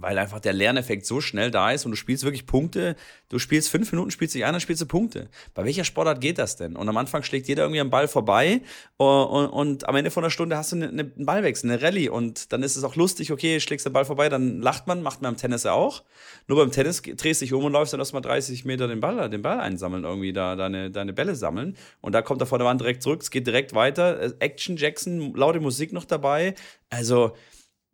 Weil 0.00 0.18
einfach 0.18 0.40
der 0.40 0.52
Lerneffekt 0.52 1.06
so 1.06 1.20
schnell 1.20 1.50
da 1.50 1.70
ist 1.70 1.84
und 1.84 1.92
du 1.92 1.96
spielst 1.96 2.24
wirklich 2.24 2.46
Punkte. 2.46 2.96
Du 3.28 3.38
spielst 3.38 3.70
fünf 3.70 3.90
Minuten, 3.92 4.10
spielst 4.10 4.34
dich 4.34 4.44
ein, 4.44 4.52
dann 4.52 4.60
spielst 4.60 4.82
du 4.82 4.86
Punkte. 4.86 5.28
Bei 5.54 5.64
welcher 5.64 5.84
Sportart 5.84 6.20
geht 6.20 6.38
das 6.38 6.56
denn? 6.56 6.76
Und 6.76 6.88
am 6.88 6.96
Anfang 6.96 7.22
schlägt 7.22 7.48
jeder 7.48 7.64
irgendwie 7.64 7.80
am 7.80 7.90
Ball 7.90 8.08
vorbei 8.08 8.60
und, 8.96 9.26
und, 9.26 9.46
und 9.48 9.88
am 9.88 9.96
Ende 9.96 10.10
von 10.10 10.24
einer 10.24 10.30
Stunde 10.30 10.56
hast 10.56 10.72
du 10.72 10.76
eine, 10.76 10.88
eine, 10.88 11.12
einen 11.16 11.26
Ballwechsel, 11.26 11.70
eine 11.70 11.82
Rallye 11.82 12.08
und 12.08 12.52
dann 12.52 12.62
ist 12.62 12.76
es 12.76 12.84
auch 12.84 12.96
lustig, 12.96 13.32
okay, 13.32 13.58
schlägst 13.60 13.86
den 13.86 13.92
Ball 13.92 14.04
vorbei, 14.04 14.28
dann 14.28 14.60
lacht 14.60 14.86
man, 14.86 15.02
macht 15.02 15.22
man 15.22 15.30
am 15.30 15.36
Tennis 15.36 15.64
ja 15.64 15.72
auch. 15.72 16.04
Nur 16.46 16.58
beim 16.58 16.70
Tennis 16.70 17.02
drehst 17.02 17.40
dich 17.40 17.52
um 17.52 17.64
und 17.64 17.72
läufst 17.72 17.92
dann 17.92 18.00
erstmal 18.00 18.22
30 18.22 18.64
Meter 18.64 18.88
den 18.88 19.00
Ball, 19.00 19.28
den 19.30 19.42
Ball 19.42 19.60
einsammeln, 19.60 20.04
irgendwie 20.04 20.32
da 20.32 20.56
deine, 20.56 20.90
deine 20.90 21.12
Bälle 21.12 21.34
sammeln 21.34 21.76
und 22.00 22.12
da 22.12 22.22
kommt 22.22 22.40
er 22.40 22.46
vor 22.46 22.58
der 22.58 22.66
Wand 22.66 22.80
direkt 22.80 23.02
zurück, 23.02 23.22
es 23.22 23.30
geht 23.30 23.46
direkt 23.46 23.74
weiter. 23.74 24.34
Action 24.40 24.76
Jackson, 24.76 25.34
laute 25.34 25.60
Musik 25.60 25.92
noch 25.92 26.04
dabei. 26.04 26.54
Also, 26.90 27.32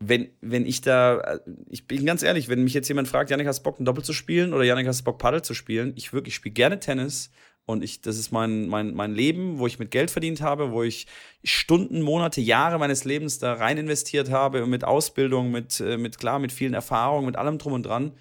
wenn, 0.04 0.30
wenn 0.40 0.66
ich 0.66 0.80
da, 0.80 1.40
ich 1.68 1.86
bin 1.86 2.04
ganz 2.04 2.22
ehrlich, 2.22 2.48
wenn 2.48 2.64
mich 2.64 2.74
jetzt 2.74 2.88
jemand 2.88 3.08
fragt, 3.08 3.30
Janik, 3.30 3.46
hast 3.46 3.60
du 3.60 3.62
Bock, 3.62 3.78
ein 3.78 3.84
Doppel 3.84 4.04
zu 4.04 4.12
spielen 4.12 4.52
oder 4.52 4.64
Janik, 4.64 4.86
hast 4.86 5.00
du 5.00 5.04
Bock, 5.04 5.18
Paddel 5.18 5.42
zu 5.42 5.54
spielen? 5.54 5.92
Ich 5.96 6.12
wirklich, 6.12 6.32
ich 6.32 6.36
spiele 6.36 6.52
gerne 6.52 6.80
Tennis 6.80 7.30
und 7.66 7.84
ich, 7.84 8.00
das 8.00 8.18
ist 8.18 8.32
mein, 8.32 8.68
mein, 8.68 8.94
mein 8.94 9.14
Leben, 9.14 9.58
wo 9.58 9.66
ich 9.66 9.78
mit 9.78 9.90
Geld 9.90 10.10
verdient 10.10 10.40
habe, 10.40 10.72
wo 10.72 10.82
ich 10.82 11.06
Stunden, 11.44 12.02
Monate, 12.02 12.40
Jahre 12.40 12.78
meines 12.78 13.04
Lebens 13.04 13.38
da 13.38 13.54
rein 13.54 13.78
investiert 13.78 14.30
habe, 14.30 14.66
mit 14.66 14.82
Ausbildung, 14.82 15.52
mit, 15.52 15.78
äh, 15.80 15.96
mit 15.96 16.18
klar, 16.18 16.38
mit 16.40 16.50
vielen 16.50 16.74
Erfahrungen, 16.74 17.26
mit 17.26 17.36
allem 17.36 17.58
drum 17.58 17.74
und 17.74 17.84
dran. 17.84 18.12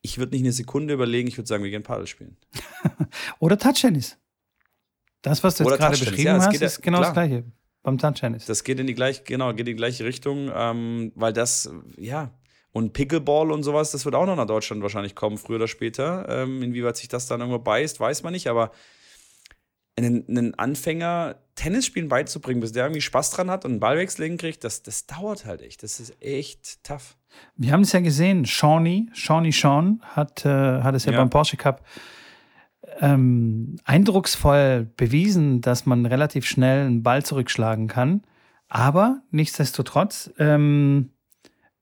Ich 0.00 0.18
würde 0.18 0.32
nicht 0.32 0.42
eine 0.42 0.52
Sekunde 0.52 0.94
überlegen, 0.94 1.28
ich 1.28 1.38
würde 1.38 1.46
sagen, 1.46 1.62
wir 1.62 1.70
gehen 1.70 1.84
Paddel 1.84 2.08
spielen. 2.08 2.36
oder 3.38 3.56
Touchtennis. 3.56 4.18
Das, 5.22 5.44
was 5.44 5.54
du 5.54 5.64
jetzt 5.64 5.78
gerade 5.78 5.96
beschrieben 5.96 6.22
ja, 6.22 6.44
hast, 6.44 6.60
ist 6.60 6.82
genau 6.82 6.98
klar. 6.98 7.10
das 7.10 7.14
Gleiche 7.14 7.44
beim 7.82 7.98
Touch-Tennis. 7.98 8.46
Das 8.46 8.64
geht 8.64 8.78
in 8.78 8.86
die 8.86 8.94
gleiche, 8.94 9.22
genau, 9.24 9.50
geht 9.50 9.60
in 9.60 9.66
die 9.66 9.74
gleiche 9.74 10.04
Richtung, 10.04 10.50
ähm, 10.54 11.12
weil 11.14 11.32
das, 11.32 11.70
ja, 11.96 12.30
und 12.72 12.94
Pickleball 12.94 13.50
und 13.50 13.62
sowas, 13.62 13.90
das 13.90 14.04
wird 14.04 14.14
auch 14.14 14.24
noch 14.24 14.36
nach 14.36 14.46
Deutschland 14.46 14.82
wahrscheinlich 14.82 15.14
kommen, 15.14 15.36
früher 15.36 15.56
oder 15.56 15.68
später. 15.68 16.26
Ähm, 16.28 16.62
inwieweit 16.62 16.96
sich 16.96 17.08
das 17.08 17.26
dann 17.26 17.40
irgendwo 17.40 17.58
beißt, 17.58 18.00
weiß 18.00 18.22
man 18.22 18.32
nicht, 18.32 18.48
aber 18.48 18.72
einen, 19.96 20.26
einen 20.26 20.54
Anfänger 20.54 21.36
Tennis 21.54 21.84
spielen 21.84 22.08
beizubringen, 22.08 22.60
bis 22.60 22.72
der 22.72 22.84
irgendwie 22.84 23.02
Spaß 23.02 23.30
dran 23.30 23.50
hat 23.50 23.66
und 23.66 23.72
einen 23.72 23.80
Ballwechsel 23.80 24.24
hinkriegt, 24.24 24.64
das, 24.64 24.82
das 24.82 25.06
dauert 25.06 25.44
halt 25.44 25.60
echt. 25.60 25.82
Das 25.82 26.00
ist 26.00 26.16
echt 26.22 26.82
tough. 26.82 27.16
Wir 27.56 27.72
haben 27.72 27.82
es 27.82 27.92
ja 27.92 28.00
gesehen, 28.00 28.46
Shawnee, 28.46 29.08
Shawnee 29.12 29.52
Sean 29.52 30.00
hat, 30.02 30.46
äh, 30.46 30.48
hat 30.48 30.94
es 30.94 31.04
ja, 31.04 31.12
ja, 31.12 31.18
beim 31.18 31.30
Porsche 31.30 31.58
Cup 31.58 31.84
ähm, 33.00 33.76
eindrucksvoll 33.84 34.88
bewiesen, 34.96 35.60
dass 35.60 35.86
man 35.86 36.06
relativ 36.06 36.46
schnell 36.46 36.86
einen 36.86 37.02
Ball 37.02 37.24
zurückschlagen 37.24 37.88
kann. 37.88 38.22
Aber 38.68 39.20
nichtsdestotrotz 39.30 40.32
ähm, 40.38 41.10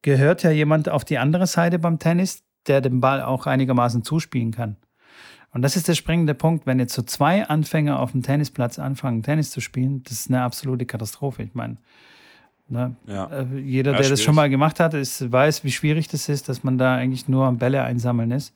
gehört 0.02 0.42
ja 0.42 0.50
jemand 0.50 0.88
auf 0.88 1.04
die 1.04 1.18
andere 1.18 1.46
Seite 1.46 1.78
beim 1.78 1.98
Tennis, 1.98 2.42
der 2.66 2.80
den 2.80 3.00
Ball 3.00 3.22
auch 3.22 3.46
einigermaßen 3.46 4.02
zuspielen 4.02 4.50
kann. 4.50 4.76
Und 5.52 5.62
das 5.62 5.76
ist 5.76 5.88
der 5.88 5.94
springende 5.94 6.34
Punkt. 6.34 6.66
Wenn 6.66 6.78
jetzt 6.78 6.94
so 6.94 7.02
zwei 7.02 7.46
Anfänger 7.46 7.98
auf 7.98 8.12
dem 8.12 8.22
Tennisplatz 8.22 8.78
anfangen, 8.78 9.22
Tennis 9.22 9.50
zu 9.50 9.60
spielen, 9.60 10.02
das 10.04 10.12
ist 10.12 10.30
eine 10.30 10.42
absolute 10.42 10.86
Katastrophe. 10.86 11.42
Ich 11.42 11.54
meine, 11.54 11.76
ne, 12.68 12.94
ja. 13.06 13.26
äh, 13.26 13.58
jeder, 13.58 13.92
der 13.92 14.02
ja, 14.02 14.08
das 14.08 14.22
schon 14.22 14.34
mal 14.34 14.48
gemacht 14.48 14.78
hat, 14.78 14.94
ist, 14.94 15.30
weiß, 15.30 15.64
wie 15.64 15.72
schwierig 15.72 16.08
das 16.08 16.28
ist, 16.28 16.48
dass 16.48 16.62
man 16.62 16.78
da 16.78 16.94
eigentlich 16.94 17.28
nur 17.28 17.46
am 17.46 17.58
Bälle 17.58 17.82
einsammeln 17.82 18.30
ist. 18.30 18.54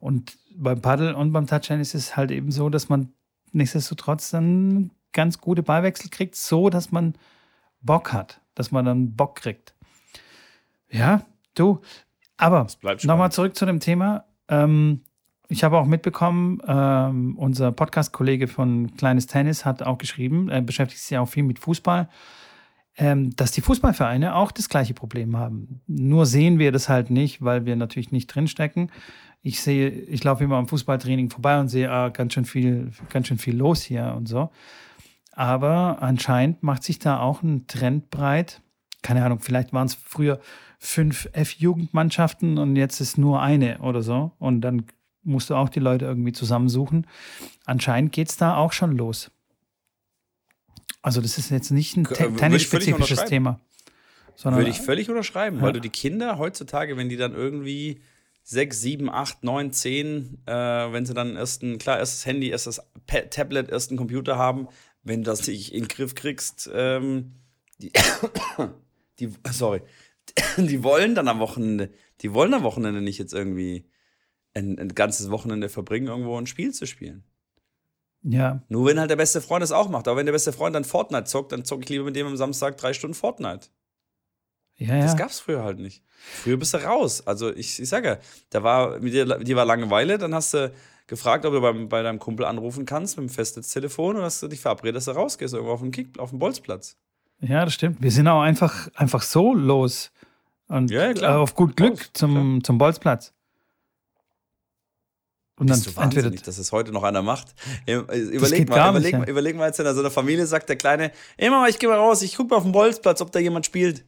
Und 0.00 0.38
beim 0.56 0.80
Paddle 0.80 1.14
und 1.14 1.32
beim 1.32 1.46
Touchline 1.46 1.82
ist 1.82 1.94
es 1.94 2.16
halt 2.16 2.30
eben 2.30 2.50
so, 2.50 2.70
dass 2.70 2.88
man 2.88 3.12
nichtsdestotrotz 3.52 4.30
dann 4.30 4.90
ganz 5.12 5.40
gute 5.40 5.62
Ballwechsel 5.62 6.10
kriegt, 6.10 6.36
so 6.36 6.70
dass 6.70 6.90
man 6.90 7.14
Bock 7.82 8.12
hat, 8.12 8.40
dass 8.54 8.70
man 8.70 8.84
dann 8.84 9.14
Bock 9.14 9.36
kriegt. 9.36 9.74
Ja, 10.90 11.22
du, 11.54 11.80
aber 12.36 12.66
nochmal 13.04 13.30
zurück 13.30 13.54
zu 13.54 13.66
dem 13.66 13.80
Thema. 13.80 14.24
Ähm, 14.48 15.02
ich 15.48 15.64
habe 15.64 15.78
auch 15.78 15.86
mitbekommen, 15.86 16.60
ähm, 16.66 17.36
unser 17.36 17.72
Podcast-Kollege 17.72 18.48
von 18.48 18.96
Kleines 18.96 19.26
Tennis 19.26 19.64
hat 19.64 19.82
auch 19.82 19.98
geschrieben, 19.98 20.48
er 20.48 20.62
beschäftigt 20.62 21.02
sich 21.02 21.18
auch 21.18 21.26
viel 21.26 21.42
mit 21.42 21.58
Fußball, 21.58 22.08
ähm, 22.96 23.34
dass 23.36 23.50
die 23.50 23.60
Fußballvereine 23.60 24.34
auch 24.34 24.52
das 24.52 24.68
gleiche 24.68 24.94
Problem 24.94 25.36
haben. 25.36 25.80
Nur 25.86 26.26
sehen 26.26 26.58
wir 26.58 26.70
das 26.70 26.88
halt 26.88 27.10
nicht, 27.10 27.42
weil 27.42 27.66
wir 27.66 27.76
natürlich 27.76 28.12
nicht 28.12 28.28
drinstecken 28.28 28.90
ich 29.42 29.60
sehe, 29.60 29.88
ich 29.88 30.22
laufe 30.24 30.44
immer 30.44 30.56
am 30.56 30.68
Fußballtraining 30.68 31.30
vorbei 31.30 31.58
und 31.58 31.68
sehe, 31.68 31.90
ah, 31.90 32.10
ganz 32.10 32.34
schön 32.34 32.44
viel, 32.44 32.92
ganz 33.08 33.28
schön 33.28 33.38
viel 33.38 33.56
los 33.56 33.82
hier 33.82 34.14
und 34.16 34.26
so. 34.26 34.50
Aber 35.32 36.02
anscheinend 36.02 36.62
macht 36.62 36.82
sich 36.82 36.98
da 36.98 37.20
auch 37.20 37.42
ein 37.42 37.66
Trend 37.66 38.10
breit. 38.10 38.60
Keine 39.02 39.24
Ahnung, 39.24 39.40
vielleicht 39.40 39.72
waren 39.72 39.86
es 39.86 39.94
früher 39.94 40.40
fünf 40.78 41.28
F-Jugendmannschaften 41.32 42.58
und 42.58 42.76
jetzt 42.76 43.00
ist 43.00 43.16
nur 43.16 43.40
eine 43.40 43.78
oder 43.78 44.02
so. 44.02 44.32
Und 44.38 44.60
dann 44.60 44.84
musst 45.22 45.48
du 45.48 45.54
auch 45.54 45.68
die 45.68 45.80
Leute 45.80 46.04
irgendwie 46.04 46.32
zusammensuchen. 46.32 47.06
Anscheinend 47.64 48.12
geht 48.12 48.28
es 48.28 48.36
da 48.36 48.56
auch 48.56 48.72
schon 48.72 48.96
los. 48.96 49.30
Also, 51.02 51.22
das 51.22 51.38
ist 51.38 51.50
jetzt 51.50 51.70
nicht 51.70 51.96
ein 51.96 52.04
äh, 52.04 52.30
tennisspezifisches 52.32 53.24
Thema. 53.24 53.60
Würde 54.42 54.70
ich 54.70 54.80
völlig 54.80 55.08
unterschreiben, 55.08 55.58
ja. 55.58 55.62
weil 55.62 55.72
du 55.72 55.80
die 55.80 55.90
Kinder 55.90 56.38
heutzutage, 56.38 56.96
wenn 56.96 57.08
die 57.08 57.16
dann 57.16 57.34
irgendwie 57.34 58.00
6, 58.50 58.80
7, 58.80 59.10
8, 59.10 59.44
9, 59.44 59.72
10, 59.72 60.38
äh, 60.44 60.52
wenn 60.52 61.06
sie 61.06 61.14
dann 61.14 61.36
erst 61.36 61.62
ein, 61.62 61.78
klar, 61.78 61.98
erstes 62.00 62.26
Handy, 62.26 62.48
erstes 62.48 62.80
Tablet, 63.06 63.68
ersten 63.68 63.96
Computer 63.96 64.36
haben, 64.36 64.66
wenn 65.04 65.22
du 65.22 65.30
das 65.30 65.46
nicht 65.46 65.72
in 65.72 65.84
den 65.84 65.88
Griff 65.88 66.16
kriegst, 66.16 66.68
ähm, 66.74 67.36
die, 67.78 67.92
die, 69.20 69.32
sorry, 69.52 69.82
die 70.56 70.82
wollen 70.82 71.14
dann 71.14 71.28
am 71.28 71.38
Wochenende, 71.38 71.90
die 72.22 72.34
wollen 72.34 72.52
am 72.52 72.64
Wochenende 72.64 73.00
nicht 73.00 73.18
jetzt 73.18 73.34
irgendwie 73.34 73.88
ein, 74.54 74.80
ein 74.80 74.96
ganzes 74.96 75.30
Wochenende 75.30 75.68
verbringen, 75.68 76.08
irgendwo 76.08 76.36
ein 76.36 76.48
Spiel 76.48 76.72
zu 76.74 76.88
spielen. 76.88 77.22
Ja. 78.24 78.64
Nur 78.68 78.86
wenn 78.86 78.98
halt 78.98 79.10
der 79.10 79.16
beste 79.16 79.40
Freund 79.40 79.62
das 79.62 79.70
auch 79.70 79.88
macht. 79.88 80.08
Aber 80.08 80.16
wenn 80.16 80.26
der 80.26 80.32
beste 80.32 80.52
Freund 80.52 80.74
dann 80.74 80.84
Fortnite 80.84 81.24
zockt, 81.24 81.52
dann 81.52 81.64
zocke 81.64 81.84
ich 81.84 81.88
lieber 81.88 82.04
mit 82.04 82.16
dem 82.16 82.26
am 82.26 82.36
Samstag 82.36 82.76
drei 82.78 82.94
Stunden 82.94 83.14
Fortnite. 83.14 83.68
Ja, 84.80 84.96
ja. 84.96 85.02
Das 85.02 85.16
gab's 85.16 85.40
früher 85.40 85.62
halt 85.62 85.78
nicht. 85.78 86.02
Früher 86.42 86.56
bist 86.56 86.72
du 86.72 86.78
raus. 86.78 87.26
Also 87.26 87.54
ich, 87.54 87.80
ich 87.80 87.88
sage, 87.88 88.18
da 88.48 88.62
war, 88.62 88.98
mit 88.98 89.12
dir, 89.12 89.26
dir 89.26 89.56
war 89.56 89.66
Langeweile, 89.66 90.16
dann 90.16 90.34
hast 90.34 90.54
du 90.54 90.72
gefragt, 91.06 91.44
ob 91.44 91.52
du 91.52 91.60
beim, 91.60 91.88
bei 91.88 92.02
deinem 92.02 92.18
Kumpel 92.18 92.46
anrufen 92.46 92.86
kannst 92.86 93.18
mit 93.18 93.28
dem 93.28 93.32
Festnetztelefon 93.32 94.16
und 94.16 94.22
hast 94.22 94.42
du 94.42 94.48
dich 94.48 94.60
verabredet, 94.60 94.96
dass 94.96 95.04
du 95.04 95.10
rausgehst, 95.10 95.52
irgendwo 95.52 95.72
auf 95.72 95.80
dem 95.80 95.90
Kick, 95.90 96.18
auf 96.18 96.30
dem 96.30 96.38
Bolzplatz. 96.38 96.96
Ja, 97.40 97.64
das 97.64 97.74
stimmt. 97.74 98.02
Wir 98.02 98.10
sind 98.10 98.26
auch 98.26 98.40
einfach, 98.40 98.88
einfach 98.94 99.22
so 99.22 99.54
los. 99.54 100.10
Und 100.68 100.90
ja, 100.90 101.10
ja, 101.10 101.22
äh, 101.22 101.36
auf 101.36 101.54
gut 101.54 101.76
Glück 101.76 101.98
Raus, 101.98 102.10
zum, 102.14 102.64
zum 102.64 102.78
Bolzplatz. 102.78 103.34
Und 105.58 105.68
dann 105.68 105.78
Bist 105.82 105.94
du 105.94 106.00
entweder 106.00 106.30
dass 106.30 106.56
es 106.56 106.72
heute 106.72 106.90
noch 106.90 107.02
einer 107.02 107.20
macht. 107.20 107.48
Überleg 107.86 108.70
mal, 108.70 108.88
überleg, 108.88 109.12
nicht, 109.12 109.12
ja. 109.12 109.24
überleg 109.26 109.56
mal, 109.56 109.64
als 109.64 109.78
in 109.78 109.84
so 109.92 110.00
einer 110.00 110.10
Familie 110.10 110.46
sagt 110.46 110.70
der 110.70 110.76
Kleine, 110.76 111.12
ey 111.36 111.50
Mama, 111.50 111.68
ich 111.68 111.78
gehe 111.78 111.86
mal 111.86 111.98
raus, 111.98 112.22
ich 112.22 112.34
gucke 112.34 112.48
mal 112.48 112.56
auf 112.56 112.62
den 112.62 112.72
Bolzplatz, 112.72 113.20
ob 113.20 113.30
da 113.30 113.40
jemand 113.40 113.66
spielt. 113.66 114.04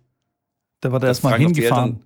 Da 0.82 0.92
wird 0.92 1.04
er 1.04 1.08
erstmal 1.08 1.38
hingefahren. 1.38 2.02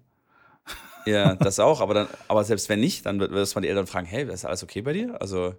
ja, 1.06 1.34
das 1.34 1.58
auch, 1.58 1.80
aber 1.80 1.94
dann, 1.94 2.08
aber 2.28 2.44
selbst 2.44 2.68
wenn 2.68 2.78
nicht, 2.78 3.06
dann 3.06 3.18
wird 3.18 3.54
man 3.54 3.62
die 3.62 3.68
Eltern 3.68 3.86
fragen, 3.86 4.06
hey, 4.06 4.30
ist 4.30 4.44
alles 4.44 4.62
okay 4.62 4.82
bei 4.82 4.92
dir? 4.92 5.20
Also, 5.20 5.54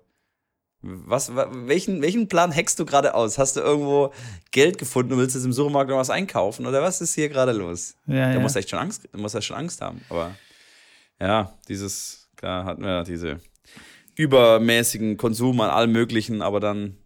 was, 0.81 1.35
welchen, 1.35 2.03
welchen 2.03 2.27
Plan 2.27 2.55
hackst 2.55 2.79
du 2.79 2.85
gerade 2.85 3.15
aus? 3.15 3.39
Hast 3.39 3.57
du 3.57 3.61
irgendwo 3.61 4.13
Geld 4.51 4.77
gefunden 4.77 5.13
und 5.13 5.19
willst 5.19 5.35
jetzt 5.35 5.45
im 5.45 5.51
Supermarkt 5.51 5.89
noch 5.89 5.97
was 5.97 6.11
einkaufen? 6.11 6.67
Oder 6.67 6.83
was 6.83 7.01
ist 7.01 7.15
hier 7.15 7.27
gerade 7.27 7.53
los? 7.53 7.95
Ja, 8.05 8.27
da 8.27 8.33
ja. 8.33 8.39
muss 8.39 8.55
echt 8.55 8.69
schon 8.69 8.79
Angst, 8.79 9.09
muss 9.17 9.33
er 9.33 9.41
schon 9.41 9.57
Angst 9.57 9.81
haben. 9.81 10.01
Aber 10.09 10.35
ja, 11.19 11.51
dieses, 11.67 12.29
da 12.35 12.63
hatten 12.63 12.83
wir 12.83 13.03
diese 13.03 13.39
übermäßigen 14.15 15.17
Konsum 15.17 15.59
an 15.61 15.71
allem 15.71 15.91
möglichen, 15.91 16.43
aber 16.43 16.59
dann 16.59 16.97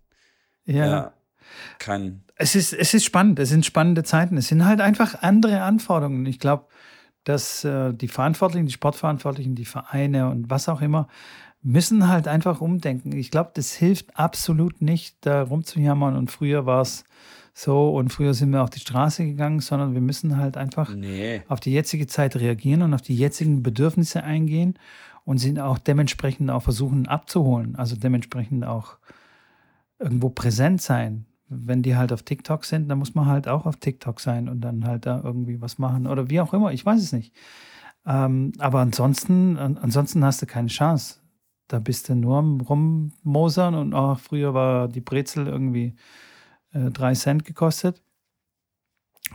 ja, 0.66 0.86
ja 0.86 1.14
kein 1.80 2.24
es 2.41 2.56
ist, 2.56 2.74
es 2.74 2.93
ist 2.93 3.06
spannend, 3.06 3.38
es 3.38 3.49
sind 3.49 3.66
spannende 3.66 4.04
Zeiten. 4.04 4.36
Es 4.36 4.47
sind 4.47 4.66
halt 4.66 4.82
einfach 4.82 5.22
andere 5.22 5.62
Anforderungen. 5.62 6.26
Ich 6.26 6.39
glaube, 6.39 6.66
dass 7.24 7.64
äh, 7.64 7.93
die 7.93 8.08
Verantwortlichen, 8.08 8.66
die 8.66 8.74
Sportverantwortlichen, 8.74 9.54
die 9.54 9.66
Vereine 9.66 10.30
und 10.30 10.49
was 10.49 10.68
auch 10.68 10.82
immer, 10.82 11.08
müssen 11.62 12.08
halt 12.08 12.28
einfach 12.28 12.60
umdenken. 12.60 13.12
Ich 13.12 13.30
glaube, 13.30 13.52
das 13.54 13.74
hilft 13.74 14.18
absolut 14.18 14.82
nicht, 14.82 15.18
da 15.22 15.43
rumzujammern 15.43 16.16
und 16.16 16.32
früher 16.32 16.66
war 16.66 16.82
es 16.82 17.04
so 17.54 17.95
und 17.95 18.10
früher 18.10 18.34
sind 18.34 18.49
wir 18.52 18.64
auf 18.64 18.72
die 18.72 18.80
Straße 18.80 19.24
gegangen, 19.24 19.60
sondern 19.60 19.93
wir 19.93 20.02
müssen 20.02 20.38
halt 20.38 20.58
einfach 20.58 20.95
nee. 20.95 21.43
auf 21.47 21.60
die 21.60 21.72
jetzige 21.72 22.08
Zeit 22.08 22.36
reagieren 22.38 22.82
und 22.82 22.95
auf 22.95 23.04
die 23.04 23.16
jetzigen 23.16 23.62
Bedürfnisse 23.62 24.24
eingehen 24.24 24.80
und 25.26 25.38
sind 25.38 25.60
auch 25.60 25.78
dementsprechend 25.78 26.49
auch 26.49 26.64
versuchen 26.64 27.08
abzuholen. 27.08 27.76
Also 27.76 27.95
dementsprechend 27.95 28.66
auch 28.66 28.97
irgendwo 29.99 30.30
präsent 30.30 30.82
sein 30.82 31.28
wenn 31.54 31.84
die 31.84 31.95
halt 31.95 32.14
auf 32.14 32.24
TikTok 32.24 32.66
sind, 32.66 32.88
dann 32.89 32.97
muss 32.99 33.14
man 33.14 33.26
halt 33.28 33.47
auch 33.47 33.66
auf 33.66 33.78
TikTok 33.78 34.20
sein 34.22 34.49
und 34.49 34.62
dann 34.62 34.86
halt 34.86 35.06
da 35.06 35.22
irgendwie 35.24 35.62
was 35.62 35.78
machen 35.78 36.08
oder 36.08 36.30
wie 36.30 36.39
auch 36.41 36.54
immer. 36.54 36.72
Ich 36.72 36.86
weiß 36.86 37.02
es 37.02 37.12
nicht. 37.12 37.34
Ähm, 38.06 38.54
aber 38.58 38.80
ansonsten, 38.80 39.58
an, 39.58 39.78
ansonsten 39.78 40.24
hast 40.24 40.41
du 40.41 40.45
keine 40.47 40.70
Chance. 40.70 41.18
Da 41.68 41.80
bist 41.80 42.10
du 42.10 42.16
nur 42.16 42.38
am 42.38 42.62
Rummosern 42.62 43.76
und 43.76 43.93
auch 43.93 44.20
früher 44.20 44.54
war 44.54 44.88
die 44.88 45.02
Brezel 45.02 45.47
irgendwie 45.47 45.95
äh, 46.74 46.89
drei 46.91 47.14
Cent 47.14 47.45
gekostet. 47.45 48.02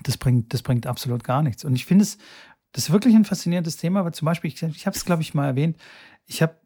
Das 0.03 0.17
bringt, 0.19 0.53
das 0.53 0.63
bringt 0.63 0.87
absolut 0.87 1.25
gar 1.25 1.43
nichts. 1.43 1.65
Und 1.65 1.75
ich 1.75 1.87
finde 1.87 2.03
es, 2.05 2.19
Das 2.73 2.85
ist 2.89 2.93
wirklich 2.93 3.15
ein 3.15 3.25
faszinierendes 3.25 3.79
Thema, 3.79 4.05
weil 4.05 4.13
zum 4.13 4.27
Beispiel, 4.27 4.51
ich, 4.51 4.63
ich 4.63 4.87
habe 4.87 4.97
es, 4.97 5.05
glaube 5.05 5.23
ich, 5.23 5.33
mal 5.35 5.47
erwähnt, 5.47 5.79
ich 6.27 6.43
habe 6.43 6.57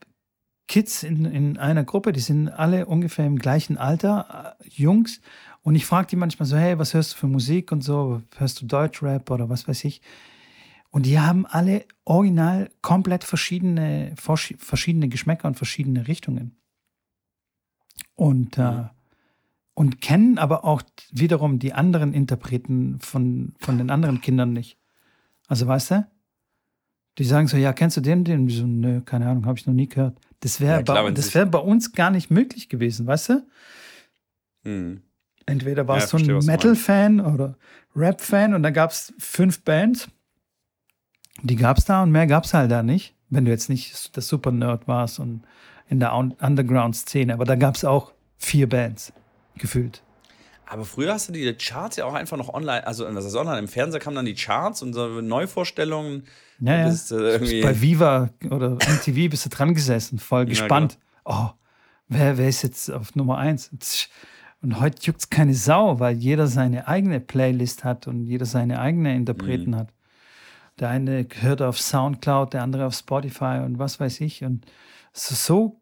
Kids 0.71 1.03
in, 1.03 1.25
in 1.25 1.59
einer 1.59 1.83
Gruppe, 1.83 2.13
die 2.13 2.21
sind 2.21 2.49
alle 2.49 2.87
ungefähr 2.87 3.27
im 3.27 3.41
gleichen 3.41 3.77
Alter, 3.77 4.57
äh, 4.61 4.69
Jungs. 4.69 5.21
Und 5.63 5.75
ich 5.75 5.85
frage 5.85 6.07
die 6.07 6.15
manchmal 6.15 6.47
so, 6.47 6.57
hey, 6.57 6.79
was 6.79 6.95
hörst 6.95 7.13
du 7.15 7.17
für 7.17 7.27
Musik 7.27 7.73
und 7.73 7.83
so? 7.83 8.23
Hörst 8.37 8.63
du 8.63 8.67
Deutschrap 8.67 9.29
oder 9.33 9.49
was 9.49 9.67
weiß 9.67 9.83
ich? 9.83 10.01
Und 10.91 11.07
die 11.07 11.19
haben 11.19 11.45
alle 11.45 11.87
original 12.05 12.71
komplett 12.83 13.25
verschiedene, 13.25 14.15
verschiedene 14.17 15.09
Geschmäcker 15.09 15.49
und 15.49 15.57
verschiedene 15.57 16.07
Richtungen. 16.07 16.57
Und, 18.15 18.57
äh, 18.57 18.85
und 19.75 20.01
kennen 20.01 20.39
aber 20.39 20.65
auch 20.65 20.83
wiederum 21.11 21.59
die 21.59 21.73
anderen 21.73 22.15
Interpreten 22.15 23.01
von, 23.01 23.55
von 23.59 23.77
den 23.77 23.91
anderen 23.91 24.21
Kindern 24.21 24.53
nicht. 24.53 24.79
Also 25.49 25.67
weißt 25.67 25.91
du? 25.91 26.07
Die 27.21 27.27
sagen 27.27 27.49
so, 27.49 27.59
ja, 27.59 27.75
kennst 27.75 27.99
du 27.99 28.01
den? 28.01 28.25
Den? 28.25 28.49
so, 28.49 28.67
nö, 28.67 29.03
keine 29.03 29.29
Ahnung, 29.29 29.45
habe 29.45 29.59
ich 29.59 29.67
noch 29.67 29.75
nie 29.75 29.87
gehört. 29.87 30.17
Das 30.41 30.59
wäre 30.59 30.79
ja, 30.79 30.81
bei, 30.81 31.35
wär 31.35 31.45
bei 31.45 31.59
uns 31.59 31.93
gar 31.93 32.11
nicht 32.11 32.31
möglich 32.31 32.71
gewesen, 32.71 33.07
weißt 33.07 33.29
du? 33.29 33.47
Hm. 34.65 35.03
Entweder 35.45 35.87
warst 35.87 36.15
ja, 36.15 36.19
du 36.19 36.39
ein 36.39 36.47
Metal-Fan 36.47 37.21
oder 37.21 37.59
Rap-Fan 37.95 38.55
und 38.55 38.63
dann 38.63 38.73
gab 38.73 38.93
es 38.93 39.13
fünf 39.19 39.63
Bands. 39.65 40.09
Die 41.43 41.57
gab 41.57 41.77
es 41.77 41.85
da 41.85 42.03
und 42.03 42.11
mehr 42.11 42.27
gab 42.27 42.45
es 42.45 42.55
halt 42.55 42.71
da 42.71 42.83
nicht. 42.83 43.15
Wenn 43.29 43.45
du 43.45 43.51
jetzt 43.51 43.69
nicht 43.69 44.17
der 44.17 44.23
Super-Nerd 44.23 44.89
warst 44.89 45.21
und 45.21 45.43
in 45.91 46.01
der 46.01 46.15
Underground-Szene. 46.15 47.35
Aber 47.35 47.45
da 47.45 47.55
gab 47.55 47.75
es 47.75 47.85
auch 47.85 48.15
vier 48.39 48.67
Bands, 48.67 49.13
gefühlt. 49.59 50.03
Aber 50.71 50.85
früher 50.85 51.13
hast 51.13 51.29
du 51.29 51.33
die 51.33 51.53
Charts 51.55 51.97
ja 51.97 52.05
auch 52.05 52.15
einfach 52.15 52.37
noch 52.37 52.55
online, 52.55 52.87
also 52.87 53.05
was 53.13 53.25
ist 53.25 53.35
online? 53.35 53.59
Im 53.59 53.67
Fernseher 53.67 53.99
kamen 53.99 54.15
dann 54.15 54.25
die 54.25 54.37
Charts 54.37 54.83
und 54.83 54.93
so 54.93 55.21
Neuvorstellungen. 55.21 56.23
Ja, 56.61 56.77
ja. 56.79 56.89
Bist, 56.89 57.11
äh, 57.11 57.61
Bei 57.61 57.81
Viva 57.81 58.31
oder 58.49 58.71
MTV 58.75 59.31
bist 59.31 59.47
du 59.47 59.49
dran 59.49 59.75
gesessen, 59.75 60.21
voll 60.21 60.47
gespannt. 60.47 60.97
Ja, 61.27 61.33
genau. 61.33 61.45
Oh, 61.45 61.51
wer, 62.07 62.39
wer 62.39 62.49
ist 62.49 62.63
jetzt 62.63 62.89
auf 62.89 63.17
Nummer 63.17 63.39
eins? 63.39 63.69
Und 64.63 64.79
heute 64.79 65.03
juckt 65.03 65.19
es 65.19 65.29
keine 65.29 65.55
Sau, 65.55 65.99
weil 65.99 66.17
jeder 66.17 66.47
seine 66.47 66.87
eigene 66.87 67.19
Playlist 67.19 67.83
hat 67.83 68.07
und 68.07 68.27
jeder 68.27 68.47
seine 68.47 68.79
eigene 68.79 69.17
Interpreten 69.17 69.71
mhm. 69.71 69.77
hat. 69.77 69.89
Der 70.79 70.91
eine 70.91 71.27
hört 71.41 71.63
auf 71.63 71.81
Soundcloud, 71.81 72.53
der 72.53 72.63
andere 72.63 72.87
auf 72.87 72.95
Spotify 72.95 73.61
und 73.65 73.81
was 73.81 73.99
weiß 73.99 74.21
ich. 74.21 74.45
Und 74.45 74.67
es 75.13 75.33
ist 75.33 75.47
so 75.47 75.81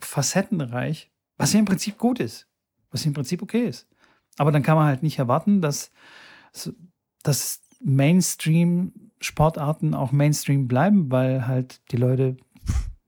facettenreich, 0.00 1.12
was 1.36 1.52
ja 1.52 1.60
im 1.60 1.64
Prinzip 1.64 1.96
gut 1.96 2.18
ist, 2.18 2.48
was 2.90 3.06
im 3.06 3.12
Prinzip 3.12 3.40
okay 3.40 3.68
ist. 3.68 3.86
Aber 4.38 4.52
dann 4.52 4.62
kann 4.62 4.76
man 4.76 4.86
halt 4.86 5.02
nicht 5.02 5.18
erwarten, 5.18 5.60
dass, 5.60 5.90
dass 7.22 7.60
Mainstream-Sportarten 7.80 9.94
auch 9.94 10.12
Mainstream 10.12 10.68
bleiben, 10.68 11.10
weil 11.10 11.46
halt 11.46 11.80
die 11.90 11.96
Leute 11.96 12.36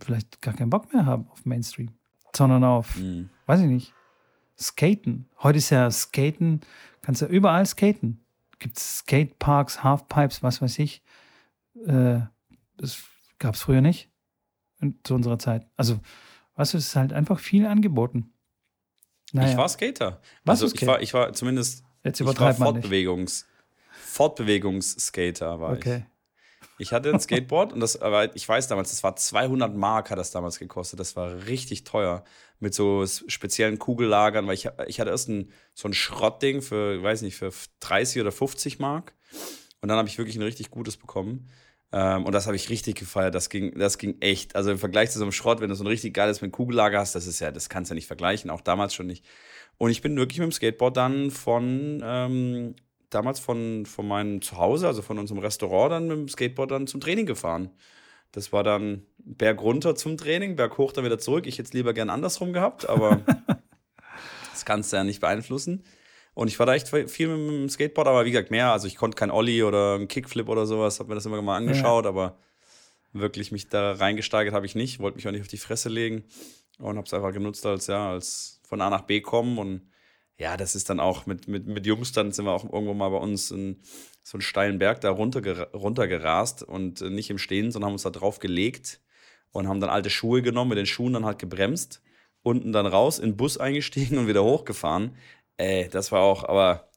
vielleicht 0.00 0.42
gar 0.42 0.54
keinen 0.54 0.70
Bock 0.70 0.92
mehr 0.92 1.06
haben 1.06 1.28
auf 1.30 1.46
Mainstream, 1.46 1.90
sondern 2.34 2.64
auf, 2.64 2.96
mhm. 2.96 3.30
weiß 3.46 3.60
ich 3.60 3.66
nicht, 3.66 3.94
Skaten. 4.58 5.28
Heute 5.42 5.58
ist 5.58 5.70
ja 5.70 5.88
Skaten, 5.90 6.60
kannst 7.02 7.22
ja 7.22 7.28
überall 7.28 7.66
skaten. 7.66 8.24
Gibt 8.58 8.78
es 8.78 8.98
Skateparks, 8.98 9.82
Halfpipes, 9.82 10.42
was 10.42 10.62
weiß 10.62 10.78
ich. 10.78 11.02
Äh, 11.84 12.20
das 12.76 13.02
gab 13.38 13.54
es 13.54 13.62
früher 13.62 13.80
nicht 13.80 14.10
in, 14.80 14.98
zu 15.02 15.14
unserer 15.14 15.38
Zeit. 15.38 15.66
Also, 15.76 16.00
weißt 16.54 16.74
du, 16.74 16.78
es 16.78 16.88
ist 16.88 16.96
halt 16.96 17.12
einfach 17.12 17.38
viel 17.38 17.66
angeboten. 17.66 18.31
Naja. 19.32 19.50
Ich 19.50 19.56
war 19.56 19.68
Skater. 19.68 20.20
Was 20.44 20.62
also 20.62 20.74
ich 20.74 20.86
war, 20.86 21.02
ich 21.02 21.14
war 21.14 21.32
zumindest 21.32 21.84
Jetzt 22.04 22.20
ich 22.20 22.26
war 22.26 22.54
Fortbewegungs, 22.54 23.46
Fortbewegungsskater 23.90 25.60
war 25.60 25.72
okay. 25.72 25.98
ich. 25.98 26.12
Ich 26.78 26.92
hatte 26.92 27.12
ein 27.12 27.20
Skateboard 27.20 27.72
und 27.72 27.80
das, 27.80 28.00
aber 28.00 28.34
ich 28.34 28.48
weiß 28.48 28.66
damals, 28.66 28.90
das 28.90 29.04
war 29.04 29.14
200 29.14 29.74
Mark 29.76 30.10
hat 30.10 30.18
das 30.18 30.32
damals 30.32 30.58
gekostet. 30.58 30.98
Das 30.98 31.14
war 31.14 31.46
richtig 31.46 31.84
teuer 31.84 32.24
mit 32.58 32.74
so 32.74 33.04
speziellen 33.06 33.78
Kugellagern, 33.78 34.46
weil 34.46 34.54
ich, 34.54 34.68
ich 34.88 34.98
hatte 34.98 35.10
erst 35.10 35.28
ein, 35.28 35.52
so 35.74 35.86
ein 35.86 35.94
Schrottding 35.94 36.60
für, 36.60 37.00
weiß 37.00 37.22
nicht, 37.22 37.36
für 37.36 37.52
30 37.80 38.20
oder 38.20 38.32
50 38.32 38.80
Mark 38.80 39.14
und 39.80 39.88
dann 39.88 39.98
habe 39.98 40.08
ich 40.08 40.18
wirklich 40.18 40.36
ein 40.36 40.42
richtig 40.42 40.70
gutes 40.70 40.96
bekommen. 40.96 41.48
Ähm, 41.92 42.24
und 42.24 42.32
das 42.32 42.46
habe 42.46 42.56
ich 42.56 42.70
richtig 42.70 42.96
gefeiert. 42.96 43.34
Das 43.34 43.50
ging, 43.50 43.78
das 43.78 43.98
ging 43.98 44.16
echt. 44.20 44.56
Also 44.56 44.70
im 44.70 44.78
Vergleich 44.78 45.10
zu 45.10 45.18
so 45.18 45.24
einem 45.24 45.32
Schrott, 45.32 45.60
wenn 45.60 45.68
du 45.68 45.74
so 45.74 45.84
ein 45.84 45.88
richtig 45.88 46.14
geiles 46.14 46.40
mit 46.40 46.52
Kugellager 46.52 46.98
hast, 46.98 47.14
das 47.14 47.26
ist 47.26 47.40
ja, 47.40 47.52
das 47.52 47.68
kannst 47.68 47.90
du 47.90 47.94
ja 47.94 47.96
nicht 47.96 48.06
vergleichen, 48.06 48.50
auch 48.50 48.62
damals 48.62 48.94
schon 48.94 49.06
nicht. 49.06 49.24
Und 49.78 49.90
ich 49.90 50.00
bin 50.00 50.16
wirklich 50.16 50.38
mit 50.38 50.46
dem 50.46 50.52
Skateboard 50.52 50.96
dann 50.96 51.30
von, 51.30 52.02
ähm, 52.04 52.74
damals 53.10 53.40
von, 53.40 53.84
von 53.84 54.08
meinem 54.08 54.40
Zuhause, 54.40 54.86
also 54.86 55.02
von 55.02 55.18
unserem 55.18 55.40
Restaurant, 55.40 55.92
dann 55.92 56.08
mit 56.08 56.16
dem 56.16 56.28
Skateboard 56.28 56.70
dann 56.70 56.86
zum 56.86 57.00
Training 57.00 57.26
gefahren. 57.26 57.70
Das 58.32 58.52
war 58.52 58.62
dann 58.62 59.02
Berg 59.18 59.60
runter 59.60 59.94
zum 59.94 60.16
Training, 60.16 60.56
Berg 60.56 60.78
hoch 60.78 60.92
dann 60.92 61.04
wieder 61.04 61.18
zurück. 61.18 61.46
Ich 61.46 61.58
hätte 61.58 61.66
es 61.66 61.72
lieber 61.74 61.92
gern 61.92 62.08
andersrum 62.08 62.54
gehabt, 62.54 62.88
aber 62.88 63.20
das 64.52 64.64
kannst 64.64 64.92
du 64.92 64.96
ja 64.96 65.04
nicht 65.04 65.20
beeinflussen. 65.20 65.84
Und 66.34 66.48
ich 66.48 66.58
war 66.58 66.66
da 66.66 66.74
echt 66.74 66.88
viel 66.88 67.28
mit 67.28 67.50
dem 67.50 67.68
Skateboard, 67.68 68.08
aber 68.08 68.24
wie 68.24 68.30
gesagt, 68.30 68.50
mehr. 68.50 68.72
Also 68.72 68.86
ich 68.86 68.96
konnte 68.96 69.16
kein 69.16 69.30
Ollie 69.30 69.66
oder 69.66 69.96
einen 69.96 70.08
Kickflip 70.08 70.48
oder 70.48 70.66
sowas, 70.66 70.98
habe 70.98 71.10
mir 71.10 71.14
das 71.14 71.26
immer 71.26 71.42
mal 71.42 71.56
angeschaut, 71.56 72.04
ja. 72.04 72.10
aber 72.10 72.38
wirklich 73.12 73.52
mich 73.52 73.68
da 73.68 73.92
reingesteigert 73.92 74.54
habe 74.54 74.66
ich 74.66 74.74
nicht, 74.74 74.98
wollte 74.98 75.16
mich 75.16 75.28
auch 75.28 75.32
nicht 75.32 75.42
auf 75.42 75.48
die 75.48 75.58
Fresse 75.58 75.88
legen 75.88 76.24
und 76.78 76.96
habe 76.96 77.06
es 77.06 77.12
einfach 77.12 77.32
genutzt 77.32 77.66
als, 77.66 77.86
ja, 77.86 78.10
als 78.10 78.60
von 78.66 78.80
A 78.80 78.88
nach 78.88 79.02
B 79.02 79.20
kommen 79.20 79.58
und 79.58 79.82
ja, 80.38 80.56
das 80.56 80.74
ist 80.74 80.88
dann 80.88 80.98
auch 80.98 81.26
mit, 81.26 81.46
mit, 81.46 81.66
mit 81.66 81.86
Jungs, 81.86 82.12
dann 82.12 82.32
sind 82.32 82.46
wir 82.46 82.52
auch 82.52 82.64
irgendwo 82.64 82.94
mal 82.94 83.10
bei 83.10 83.18
uns 83.18 83.50
in 83.50 83.82
so 84.22 84.36
einen 84.36 84.42
steilen 84.42 84.78
Berg 84.78 85.00
da 85.00 85.10
runter, 85.10 85.70
runtergerast 85.72 86.62
und 86.62 87.00
nicht 87.02 87.30
im 87.30 87.38
Stehen, 87.38 87.70
sondern 87.70 87.88
haben 87.88 87.94
uns 87.94 88.02
da 88.02 88.10
drauf 88.10 88.38
gelegt 88.38 89.00
und 89.50 89.68
haben 89.68 89.80
dann 89.80 89.90
alte 89.90 90.10
Schuhe 90.10 90.42
genommen, 90.42 90.70
mit 90.70 90.78
den 90.78 90.86
Schuhen 90.86 91.12
dann 91.12 91.26
halt 91.26 91.38
gebremst, 91.38 92.02
unten 92.42 92.72
dann 92.72 92.86
raus, 92.86 93.18
in 93.18 93.32
den 93.32 93.36
Bus 93.36 93.58
eingestiegen 93.58 94.18
und 94.18 94.26
wieder 94.26 94.42
hochgefahren. 94.42 95.16
Ey, 95.56 95.88
das 95.88 96.12
war 96.12 96.20
auch, 96.20 96.44
aber 96.44 96.88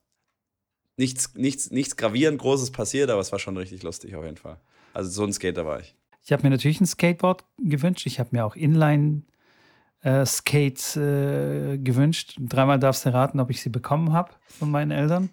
nichts, 0.98 1.36
nichts, 1.36 1.72
nichts 1.72 1.98
gravierend 1.98 2.40
Großes 2.40 2.72
passiert, 2.72 3.10
aber 3.10 3.22
es 3.22 3.32
war 3.32 3.40
schon 3.40 3.58
richtig 3.58 3.84
lustig 3.84 4.16
auf 4.16 4.24
jeden 4.24 4.38
Fall. 4.38 4.60
Also 4.94 5.10
so 5.10 5.24
ein 5.24 5.34
Skater 5.34 5.66
war 5.66 5.80
ich. 5.80 5.96
Ich 6.24 6.32
habe 6.32 6.44
mir 6.44 6.50
natürlich 6.50 6.82
ein 6.82 6.88
Skateboard 6.88 7.44
gewünscht. 7.60 8.06
Ich 8.08 8.20
habe 8.20 8.30
mir 8.32 8.46
auch 8.46 8.56
Inline 8.56 9.24
äh, 10.02 10.26
Skates 10.26 10.96
äh, 10.96 11.78
gewünscht. 11.78 12.38
Dreimal 12.40 12.80
darfst 12.80 13.06
du 13.06 13.14
raten, 13.14 13.40
ob 13.40 13.50
ich 13.50 13.62
sie 13.62 13.70
bekommen 13.70 14.14
habe 14.14 14.32
von 14.48 14.72
meinen 14.72 14.92
Eltern. 14.92 15.30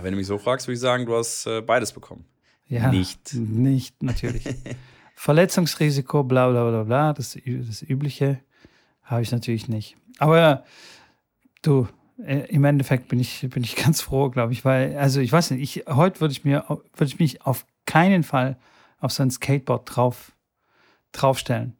Wenn 0.00 0.12
du 0.12 0.16
mich 0.16 0.26
so 0.26 0.38
fragst, 0.38 0.66
würde 0.66 0.74
ich 0.74 0.80
sagen, 0.80 1.06
du 1.06 1.16
hast 1.16 1.46
äh, 1.46 1.60
beides 1.60 1.92
bekommen. 1.92 2.24
Ja, 2.68 2.90
nicht. 2.90 3.34
Nicht, 3.34 4.02
natürlich. 4.02 4.44
Verletzungsrisiko, 5.14 6.24
bla 6.24 6.50
bla 6.50 6.68
bla 6.68 6.82
bla, 6.84 7.12
das, 7.12 7.38
das 7.44 7.82
Übliche 7.82 8.40
habe 9.02 9.22
ich 9.22 9.30
natürlich 9.30 9.68
nicht. 9.68 9.96
Aber 10.18 10.64
Du, 11.62 11.88
äh, 12.18 12.46
im 12.48 12.64
Endeffekt 12.64 13.08
bin 13.08 13.20
ich, 13.20 13.48
bin 13.50 13.64
ich 13.64 13.76
ganz 13.82 14.00
froh, 14.00 14.30
glaube 14.30 14.52
ich, 14.52 14.64
weil, 14.64 14.96
also 14.96 15.20
ich 15.20 15.32
weiß 15.32 15.52
nicht, 15.52 15.62
ich, 15.76 15.86
heute 15.86 16.20
würde 16.20 16.32
ich 16.32 16.44
mir, 16.44 16.64
würde 16.68 17.06
ich 17.06 17.18
mich 17.18 17.42
auf 17.42 17.66
keinen 17.86 18.22
Fall 18.22 18.58
auf 19.00 19.12
so 19.12 19.22
ein 19.22 19.30
Skateboard 19.30 19.96
drauf, 19.96 20.32
draufstellen. 21.12 21.76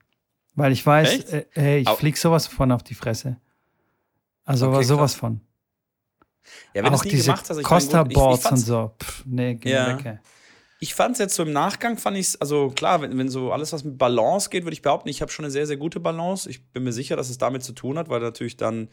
Weil 0.54 0.72
ich 0.72 0.84
weiß, 0.84 1.24
äh, 1.32 1.46
hey, 1.52 1.80
ich 1.80 1.88
fliege 1.90 2.18
sowas 2.18 2.46
von 2.46 2.72
auf 2.72 2.82
die 2.82 2.94
Fresse. 2.94 3.38
Also 4.44 4.70
okay, 4.70 4.82
sowas 4.82 5.12
krass. 5.12 5.20
von. 5.20 5.40
Ja, 6.74 6.82
wenn 6.82 6.92
auch 6.92 7.02
diese 7.02 7.30
gemacht 7.30 7.48
hast, 7.48 7.62
Costa-Boards 7.62 8.50
und 8.50 8.56
so. 8.56 8.92
Pff, 9.00 9.24
nee, 9.26 9.54
geh 9.54 9.70
ja. 9.70 9.96
weg. 9.96 10.04
Ey. 10.04 10.18
Ich 10.80 10.94
fand 10.94 11.12
es 11.12 11.20
jetzt 11.20 11.36
so 11.36 11.44
im 11.44 11.52
Nachgang, 11.52 11.96
fand 11.96 12.16
ich 12.16 12.26
es, 12.26 12.40
also 12.40 12.70
klar, 12.70 13.00
wenn, 13.00 13.16
wenn 13.16 13.28
so 13.28 13.52
alles, 13.52 13.72
was 13.72 13.84
mit 13.84 13.98
Balance 13.98 14.50
geht, 14.50 14.64
würde 14.64 14.74
ich 14.74 14.82
behaupten, 14.82 15.08
ich 15.08 15.22
habe 15.22 15.30
schon 15.30 15.44
eine 15.44 15.52
sehr, 15.52 15.66
sehr 15.66 15.76
gute 15.76 16.00
Balance. 16.00 16.50
Ich 16.50 16.66
bin 16.72 16.82
mir 16.82 16.92
sicher, 16.92 17.14
dass 17.14 17.30
es 17.30 17.38
damit 17.38 17.62
zu 17.62 17.72
tun 17.72 17.96
hat, 17.96 18.08
weil 18.08 18.20
natürlich 18.20 18.56
dann 18.56 18.88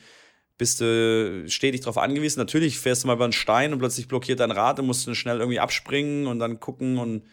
bist 0.60 0.82
du 0.82 1.45
stetig 1.47 1.82
darauf 1.82 1.97
angewiesen. 1.97 2.39
Natürlich 2.39 2.80
fährst 2.80 3.03
du 3.03 3.07
mal 3.07 3.16
über 3.16 3.24
einen 3.24 3.34
Stein 3.34 3.72
und 3.74 3.80
plötzlich 3.80 4.07
blockiert 4.07 4.41
dein 4.41 4.51
Rad 4.51 4.78
und 4.80 4.86
musst 4.86 5.07
du 5.07 5.16
schnell 5.16 5.39
irgendwie 5.39 5.60
abspringen 5.60 6.28
und 6.28 6.38
dann 6.38 6.60
gucken 6.60 6.97
und 6.97 7.24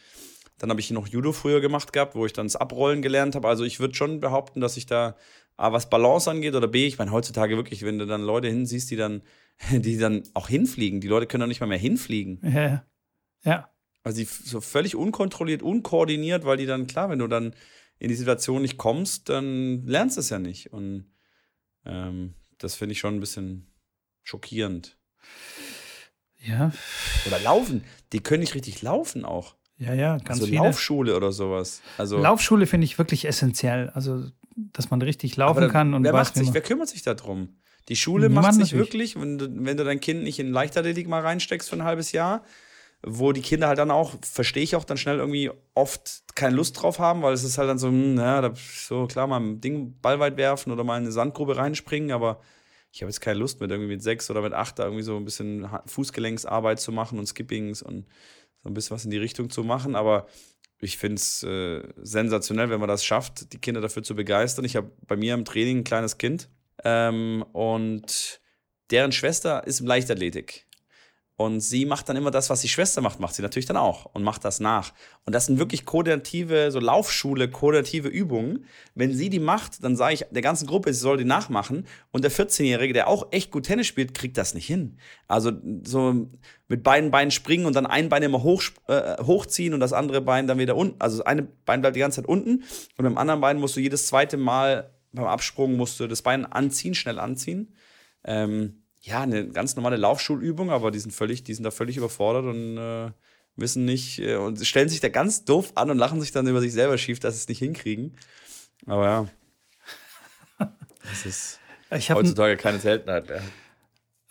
dann 0.58 0.70
habe 0.70 0.80
ich 0.80 0.90
noch 0.90 1.08
Judo 1.08 1.32
früher 1.32 1.60
gemacht 1.60 1.92
gehabt, 1.92 2.14
wo 2.14 2.24
ich 2.24 2.32
dann 2.32 2.46
das 2.46 2.56
Abrollen 2.56 3.02
gelernt 3.02 3.34
habe. 3.34 3.48
Also 3.48 3.64
ich 3.64 3.80
würde 3.80 3.94
schon 3.94 4.20
behaupten, 4.20 4.60
dass 4.60 4.78
ich 4.78 4.86
da 4.86 5.16
A, 5.56 5.72
was 5.72 5.90
Balance 5.90 6.30
angeht 6.30 6.54
oder 6.54 6.68
B, 6.68 6.86
ich 6.86 6.98
meine 6.98 7.10
heutzutage 7.10 7.56
wirklich, 7.56 7.82
wenn 7.82 7.98
du 7.98 8.06
dann 8.06 8.22
Leute 8.22 8.48
hinsiehst, 8.48 8.90
die 8.90 8.96
dann, 8.96 9.22
die 9.70 9.98
dann 9.98 10.22
auch 10.32 10.48
hinfliegen. 10.48 11.00
Die 11.00 11.08
Leute 11.08 11.26
können 11.26 11.42
doch 11.42 11.48
nicht 11.48 11.60
mal 11.60 11.66
mehr 11.66 11.78
hinfliegen. 11.78 12.40
Ja. 12.42 12.86
Ja. 13.44 13.70
Also 14.04 14.20
die 14.20 14.24
so 14.24 14.60
völlig 14.60 14.94
unkontrolliert, 14.94 15.62
unkoordiniert, 15.62 16.44
weil 16.44 16.58
die 16.58 16.66
dann, 16.66 16.86
klar, 16.86 17.10
wenn 17.10 17.18
du 17.18 17.26
dann 17.26 17.54
in 17.98 18.08
die 18.08 18.14
Situation 18.14 18.62
nicht 18.62 18.78
kommst, 18.78 19.28
dann 19.28 19.84
lernst 19.84 20.16
du 20.16 20.20
es 20.20 20.30
ja 20.30 20.38
nicht. 20.38 20.72
Und 20.72 21.10
ähm, 21.84 22.34
das 22.58 22.74
finde 22.74 22.92
ich 22.92 22.98
schon 22.98 23.16
ein 23.16 23.20
bisschen 23.20 23.66
schockierend. 24.22 24.98
Ja. 26.38 26.72
Oder 27.26 27.40
laufen. 27.40 27.84
Die 28.12 28.20
können 28.20 28.40
nicht 28.40 28.54
richtig 28.54 28.82
laufen 28.82 29.24
auch. 29.24 29.56
Ja, 29.78 29.92
ja, 29.92 30.16
ganz 30.18 30.40
also 30.40 30.46
viele. 30.46 30.58
Laufschule 30.58 31.16
oder 31.16 31.32
sowas. 31.32 31.82
Also 31.98 32.18
Laufschule 32.18 32.66
finde 32.66 32.86
ich 32.86 32.98
wirklich 32.98 33.26
essentiell. 33.26 33.90
Also, 33.90 34.24
dass 34.54 34.90
man 34.90 35.02
richtig 35.02 35.36
laufen 35.36 35.68
kann 35.68 35.92
und 35.92 36.04
wer 36.04 36.12
weiß, 36.12 36.28
macht 36.28 36.36
sich, 36.36 36.54
wer 36.54 36.62
kümmert 36.62 36.88
sich 36.88 37.02
darum? 37.02 37.56
Die 37.88 37.96
Schule 37.96 38.28
Niemand 38.28 38.46
macht 38.46 38.54
sich 38.56 38.72
wirklich, 38.72 39.20
wenn 39.20 39.38
du, 39.38 39.48
wenn 39.50 39.76
du 39.76 39.84
dein 39.84 40.00
Kind 40.00 40.22
nicht 40.22 40.38
in 40.38 40.50
Leichtathletik 40.50 41.08
mal 41.08 41.20
reinsteckst 41.20 41.68
für 41.68 41.76
ein 41.76 41.84
halbes 41.84 42.12
Jahr, 42.12 42.42
wo 43.02 43.32
die 43.32 43.42
Kinder 43.42 43.68
halt 43.68 43.78
dann 43.78 43.90
auch, 43.90 44.14
verstehe 44.22 44.62
ich 44.62 44.76
auch 44.76 44.84
dann 44.84 44.96
schnell 44.96 45.18
irgendwie 45.18 45.50
oft 45.74 46.22
keine 46.34 46.56
Lust 46.56 46.80
drauf 46.80 46.98
haben, 46.98 47.22
weil 47.22 47.34
es 47.34 47.44
ist 47.44 47.58
halt 47.58 47.68
dann 47.68 47.78
so, 47.78 47.88
hm, 47.88 48.18
ja, 48.18 48.40
da, 48.40 48.52
so 48.54 49.06
klar, 49.06 49.26
mal 49.26 49.40
ein 49.40 49.60
Ding 49.60 49.98
Ball 50.00 50.18
weit 50.18 50.36
werfen 50.36 50.72
oder 50.72 50.84
mal 50.84 50.96
in 50.96 51.04
eine 51.04 51.12
Sandgrube 51.12 51.56
reinspringen, 51.56 52.12
aber 52.12 52.40
ich 52.92 53.02
habe 53.02 53.10
jetzt 53.10 53.20
keine 53.20 53.38
Lust 53.38 53.60
mit 53.60 53.70
irgendwie 53.70 53.90
mit 53.90 54.02
sechs 54.02 54.30
oder 54.30 54.42
mit 54.42 54.52
acht 54.52 54.78
da 54.78 54.84
irgendwie 54.84 55.02
so 55.02 55.16
ein 55.16 55.24
bisschen 55.24 55.68
Fußgelenksarbeit 55.86 56.80
zu 56.80 56.92
machen 56.92 57.18
und 57.18 57.26
Skippings 57.26 57.82
und 57.82 58.06
so 58.62 58.70
ein 58.70 58.74
bisschen 58.74 58.94
was 58.94 59.04
in 59.04 59.10
die 59.10 59.18
Richtung 59.18 59.50
zu 59.50 59.62
machen, 59.62 59.94
aber 59.94 60.26
ich 60.78 60.98
finde 60.98 61.16
es 61.16 61.42
äh, 61.42 61.82
sensationell, 62.02 62.70
wenn 62.70 62.80
man 62.80 62.88
das 62.88 63.04
schafft, 63.04 63.52
die 63.52 63.58
Kinder 63.58 63.80
dafür 63.80 64.02
zu 64.02 64.14
begeistern. 64.14 64.64
Ich 64.64 64.76
habe 64.76 64.90
bei 65.06 65.16
mir 65.16 65.34
im 65.34 65.44
Training 65.44 65.78
ein 65.78 65.84
kleines 65.84 66.18
Kind 66.18 66.50
ähm, 66.84 67.44
und 67.52 68.40
deren 68.90 69.12
Schwester 69.12 69.66
ist 69.66 69.80
im 69.80 69.86
Leichtathletik. 69.86 70.66
Und 71.38 71.60
sie 71.60 71.84
macht 71.84 72.08
dann 72.08 72.16
immer 72.16 72.30
das, 72.30 72.48
was 72.48 72.62
die 72.62 72.68
Schwester 72.68 73.02
macht, 73.02 73.20
macht 73.20 73.34
sie 73.34 73.42
natürlich 73.42 73.66
dann 73.66 73.76
auch 73.76 74.06
und 74.14 74.22
macht 74.22 74.42
das 74.44 74.58
nach. 74.58 74.94
Und 75.26 75.34
das 75.34 75.44
sind 75.44 75.58
wirklich 75.58 75.84
koordinative, 75.84 76.70
so 76.70 76.80
Laufschule, 76.80 77.50
koordinative 77.50 78.08
Übungen. 78.08 78.64
Wenn 78.94 79.12
sie 79.12 79.28
die 79.28 79.38
macht, 79.38 79.84
dann 79.84 79.96
sage 79.96 80.14
ich 80.14 80.24
der 80.30 80.40
ganzen 80.40 80.66
Gruppe, 80.66 80.94
sie 80.94 81.00
soll 81.00 81.18
die 81.18 81.24
nachmachen. 81.24 81.86
Und 82.10 82.24
der 82.24 82.32
14-Jährige, 82.32 82.94
der 82.94 83.08
auch 83.08 83.26
echt 83.32 83.50
gut 83.50 83.66
Tennis 83.66 83.86
spielt, 83.86 84.14
kriegt 84.14 84.38
das 84.38 84.54
nicht 84.54 84.66
hin. 84.66 84.96
Also 85.28 85.52
so 85.84 86.26
mit 86.68 86.82
beiden 86.82 87.10
Beinen 87.10 87.30
springen 87.30 87.66
und 87.66 87.76
dann 87.76 87.86
ein 87.86 88.08
Bein 88.08 88.22
immer 88.22 88.42
hoch, 88.42 88.62
äh, 88.88 89.22
hochziehen 89.22 89.74
und 89.74 89.80
das 89.80 89.92
andere 89.92 90.22
Bein 90.22 90.46
dann 90.46 90.58
wieder 90.58 90.74
unten. 90.74 90.96
Also 91.00 91.18
das 91.18 91.26
eine 91.26 91.42
Bein 91.42 91.82
bleibt 91.82 91.96
die 91.96 92.00
ganze 92.00 92.22
Zeit 92.22 92.28
unten 92.28 92.64
und 92.96 93.02
beim 93.02 93.18
anderen 93.18 93.42
Bein 93.42 93.58
musst 93.58 93.76
du 93.76 93.80
jedes 93.80 94.06
zweite 94.06 94.38
Mal 94.38 94.90
beim 95.12 95.26
Absprung 95.26 95.76
musst 95.76 95.98
du 95.98 96.06
das 96.06 96.22
Bein 96.22 96.44
anziehen, 96.44 96.94
schnell 96.94 97.18
anziehen. 97.18 97.74
Ähm, 98.24 98.82
ja, 99.06 99.20
eine 99.20 99.46
ganz 99.48 99.76
normale 99.76 99.96
Laufschulübung, 99.96 100.70
aber 100.70 100.90
die 100.90 100.98
sind 100.98 101.12
völlig, 101.12 101.44
die 101.44 101.54
sind 101.54 101.62
da 101.62 101.70
völlig 101.70 101.96
überfordert 101.96 102.44
und 102.46 102.76
äh, 102.76 103.12
wissen 103.54 103.84
nicht 103.84 104.18
äh, 104.18 104.34
und 104.34 104.64
stellen 104.66 104.88
sich 104.88 104.98
da 104.98 105.08
ganz 105.08 105.44
doof 105.44 105.72
an 105.76 105.90
und 105.90 105.98
lachen 105.98 106.20
sich 106.20 106.32
dann 106.32 106.48
über 106.48 106.60
sich 106.60 106.72
selber 106.72 106.98
schief, 106.98 107.20
dass 107.20 107.34
sie 107.34 107.40
es 107.40 107.48
nicht 107.48 107.60
hinkriegen. 107.60 108.16
Aber 108.86 109.04
ja. 109.04 109.26
Das 111.08 111.24
ist 111.24 111.60
heutzutage 112.10 112.56
keine 112.56 112.80
Seltenheit 112.80 113.28
mehr. 113.28 113.42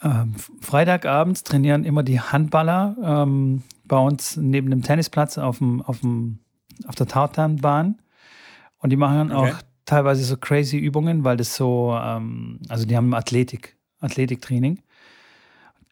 Ähm, 0.03 0.35
Freitagabends 0.59 1.43
trainieren 1.43 1.85
immer 1.85 2.03
die 2.03 2.19
Handballer 2.19 2.97
ähm, 3.01 3.63
bei 3.85 3.97
uns 3.97 4.35
neben 4.35 4.69
dem 4.69 4.83
Tennisplatz 4.83 5.37
auf, 5.37 5.59
dem, 5.59 5.81
auf, 5.81 6.01
dem, 6.01 6.39
auf 6.85 6.95
der 6.95 7.07
Tartanbahn. 7.07 8.01
Und 8.79 8.89
die 8.89 8.97
machen 8.97 9.31
okay. 9.31 9.53
auch 9.53 9.61
teilweise 9.85 10.25
so 10.25 10.35
crazy 10.35 10.77
Übungen, 10.77 11.23
weil 11.23 11.37
das 11.37 11.55
so, 11.55 11.97
ähm, 11.97 12.59
also 12.67 12.85
die 12.85 12.97
haben 12.97 13.13
Athletik. 13.13 13.74
Athletiktraining. 14.05 14.81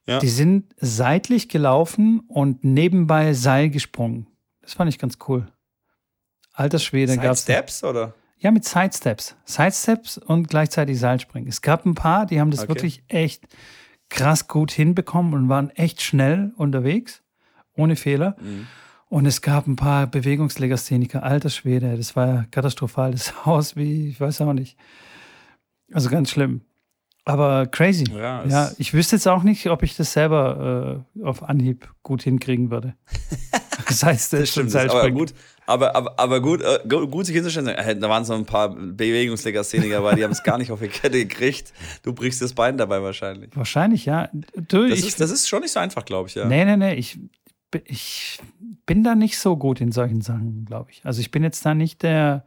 Ja. 0.05 0.19
Die 0.19 0.29
sind 0.29 0.73
seitlich 0.77 1.49
gelaufen 1.49 2.21
und 2.27 2.63
nebenbei 2.63 3.33
Seil 3.33 3.69
gesprungen. 3.69 4.27
Das 4.61 4.73
fand 4.73 4.89
ich 4.89 4.99
ganz 4.99 5.17
cool. 5.27 5.47
Alter 6.53 6.79
Schwede 6.79 7.17
gab 7.17 7.33
es. 7.33 7.43
Steps 7.43 7.83
oder? 7.83 8.13
Ja, 8.37 8.51
mit 8.51 8.65
Sidesteps. 8.65 9.35
Sidesteps 9.45 10.17
und 10.17 10.49
gleichzeitig 10.49 10.99
Seilspringen. 10.99 11.47
Es 11.47 11.61
gab 11.61 11.85
ein 11.85 11.95
paar, 11.95 12.25
die 12.25 12.41
haben 12.41 12.51
das 12.51 12.61
okay. 12.61 12.69
wirklich 12.69 13.03
echt 13.07 13.45
krass 14.09 14.47
gut 14.47 14.71
hinbekommen 14.71 15.33
und 15.33 15.49
waren 15.49 15.69
echt 15.71 16.01
schnell 16.01 16.51
unterwegs, 16.57 17.23
ohne 17.73 17.95
Fehler. 17.95 18.35
Mhm. 18.41 18.67
Und 19.07 19.25
es 19.25 19.41
gab 19.41 19.67
ein 19.67 19.75
paar 19.75 20.07
Bewegungslegastheniker, 20.07 21.23
alter 21.23 21.49
Schwede, 21.49 21.95
das 21.95 22.15
war 22.15 22.45
katastrophal. 22.51 23.11
Das 23.11 23.45
Haus 23.45 23.75
wie, 23.75 24.09
ich 24.09 24.19
weiß 24.19 24.41
auch 24.41 24.53
nicht. 24.53 24.77
Also 25.93 26.09
ganz 26.09 26.29
schlimm. 26.29 26.61
Aber 27.25 27.67
crazy. 27.67 28.03
Ja, 28.11 28.43
ja, 28.45 28.71
ich 28.77 28.93
wüsste 28.93 29.15
jetzt 29.15 29.27
auch 29.27 29.43
nicht, 29.43 29.67
ob 29.67 29.81
ich 29.81 29.95
das 29.95 30.11
selber 30.11 31.05
äh, 31.15 31.23
auf 31.23 31.43
Anhieb 31.43 31.87
gut 32.03 32.23
hinkriegen 32.23 32.69
würde. 32.69 32.95
das 33.87 34.03
heißt, 34.03 34.33
das 34.33 34.49
stimmt. 34.49 34.73
Das 34.73 34.89
aber 34.89 35.09
gut, 35.09 35.33
aber, 35.65 35.95
aber, 35.95 36.19
aber 36.19 36.41
gut, 36.41 36.61
äh, 36.61 36.79
gut 36.85 37.25
sich 37.25 37.35
hinzustellen. 37.35 37.69
Äh, 37.69 37.97
da 37.97 38.09
waren 38.09 38.25
so 38.25 38.33
ein 38.33 38.45
paar 38.45 38.69
Bewegungslegastheniker 38.75 39.95
dabei, 39.95 40.15
die 40.15 40.23
haben 40.25 40.31
es 40.31 40.43
gar 40.43 40.57
nicht 40.57 40.71
auf 40.71 40.81
die 40.81 40.89
Kette 40.89 41.25
gekriegt. 41.25 41.71
Du 42.03 42.13
brichst 42.13 42.41
das 42.41 42.53
Bein 42.53 42.77
dabei 42.77 43.01
wahrscheinlich. 43.01 43.51
Wahrscheinlich, 43.55 44.05
ja. 44.05 44.29
Du, 44.33 44.89
das, 44.89 44.99
ich, 44.99 45.07
ist, 45.07 45.21
das 45.21 45.31
ist 45.31 45.47
schon 45.47 45.61
nicht 45.61 45.71
so 45.71 45.79
einfach, 45.79 46.03
glaube 46.03 46.27
ich, 46.27 46.35
ja. 46.35 46.45
Nee, 46.45 46.65
nee, 46.65 46.75
nee. 46.75 46.95
Ich, 46.95 47.17
ich 47.85 48.39
bin 48.85 49.05
da 49.05 49.15
nicht 49.15 49.37
so 49.37 49.55
gut 49.55 49.79
in 49.79 49.93
solchen 49.93 50.19
Sachen, 50.19 50.65
glaube 50.65 50.91
ich. 50.91 51.01
Also 51.05 51.21
ich 51.21 51.31
bin 51.31 51.43
jetzt 51.43 51.65
da 51.65 51.73
nicht 51.73 52.03
der 52.03 52.43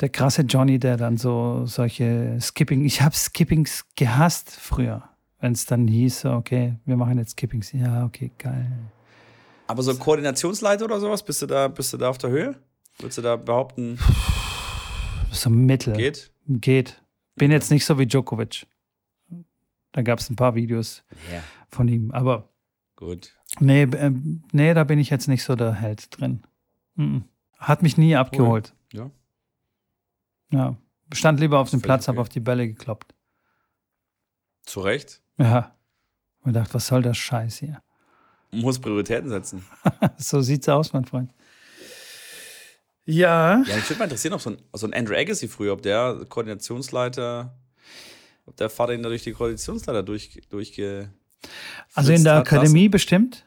der 0.00 0.08
krasse 0.08 0.42
Johnny, 0.42 0.78
der 0.78 0.96
dann 0.96 1.16
so 1.16 1.66
solche 1.66 2.38
Skipping, 2.40 2.84
ich 2.84 3.02
habe 3.02 3.14
Skippings 3.14 3.84
gehasst 3.96 4.50
früher, 4.50 5.08
wenn 5.40 5.52
es 5.52 5.66
dann 5.66 5.86
hieß, 5.86 6.26
okay, 6.26 6.76
wir 6.84 6.96
machen 6.96 7.18
jetzt 7.18 7.32
Skippings. 7.32 7.72
Ja, 7.72 8.04
okay, 8.04 8.30
geil. 8.38 8.70
Aber 9.66 9.82
so 9.82 9.94
Koordinationsleiter 9.94 10.84
oder 10.84 11.00
sowas, 11.00 11.22
bist 11.22 11.42
du 11.42 11.46
da, 11.46 11.68
bist 11.68 11.92
du 11.92 11.96
da 11.96 12.10
auf 12.10 12.18
der 12.18 12.30
Höhe? 12.30 12.56
Würdest 12.98 13.18
du 13.18 13.22
da 13.22 13.36
behaupten? 13.36 13.98
So 15.30 15.50
mittel. 15.50 15.94
Geht? 15.94 16.30
Geht. 16.46 17.02
Bin 17.36 17.50
jetzt 17.50 17.70
nicht 17.70 17.84
so 17.84 17.98
wie 17.98 18.06
Djokovic. 18.06 18.66
Da 19.92 20.02
gab 20.02 20.18
es 20.18 20.28
ein 20.28 20.36
paar 20.36 20.54
Videos 20.54 21.02
yeah. 21.30 21.42
von 21.68 21.88
ihm, 21.88 22.10
aber. 22.10 22.48
Gut. 22.96 23.36
Nee, 23.58 23.82
äh, 23.82 24.12
nee, 24.52 24.74
da 24.74 24.84
bin 24.84 24.98
ich 24.98 25.10
jetzt 25.10 25.28
nicht 25.28 25.44
so 25.44 25.56
der 25.56 25.74
Held 25.74 26.18
drin. 26.18 26.42
Hat 27.58 27.82
mich 27.82 27.96
nie 27.96 28.16
abgeholt. 28.16 28.74
Cool. 28.92 29.00
Ja. 29.00 29.10
Ja, 30.54 30.76
stand 31.12 31.40
lieber 31.40 31.58
auf 31.58 31.70
dem 31.70 31.82
Platz, 31.82 32.04
okay. 32.04 32.12
habe 32.12 32.20
auf 32.20 32.28
die 32.28 32.38
Bälle 32.38 32.68
gekloppt. 32.68 33.12
Zu 34.62 34.80
Recht? 34.80 35.20
Ja. 35.36 35.74
Und 36.42 36.52
dachte, 36.52 36.74
was 36.74 36.86
soll 36.86 37.02
das 37.02 37.16
Scheiß 37.18 37.56
hier? 37.56 37.82
Muss 38.52 38.78
Prioritäten 38.78 39.30
setzen. 39.30 39.64
so 40.16 40.40
sieht's 40.40 40.68
aus, 40.68 40.92
mein 40.92 41.06
Freund. 41.06 41.32
Ja. 43.04 43.64
Ja, 43.66 43.74
mich 43.74 43.88
würde 43.88 43.98
mal 43.98 44.04
interessieren, 44.04 44.34
ob 44.34 44.40
so 44.40 44.50
ein, 44.50 44.58
so 44.74 44.86
ein 44.86 44.94
Andrew 44.94 45.16
Agassi 45.16 45.48
früher, 45.48 45.72
ob 45.72 45.82
der 45.82 46.24
Koordinationsleiter, 46.28 47.58
ob 48.46 48.56
der 48.56 48.70
Vater 48.70 48.94
ihn 48.94 49.02
da 49.02 49.08
durch 49.08 49.24
die 49.24 49.32
Koordinationsleiter 49.32 50.04
durch, 50.04 50.40
durchge. 50.50 51.12
Also 51.94 52.12
in 52.12 52.22
der 52.22 52.36
Akademie 52.36 52.84
lassen. 52.84 52.90
bestimmt. 52.92 53.46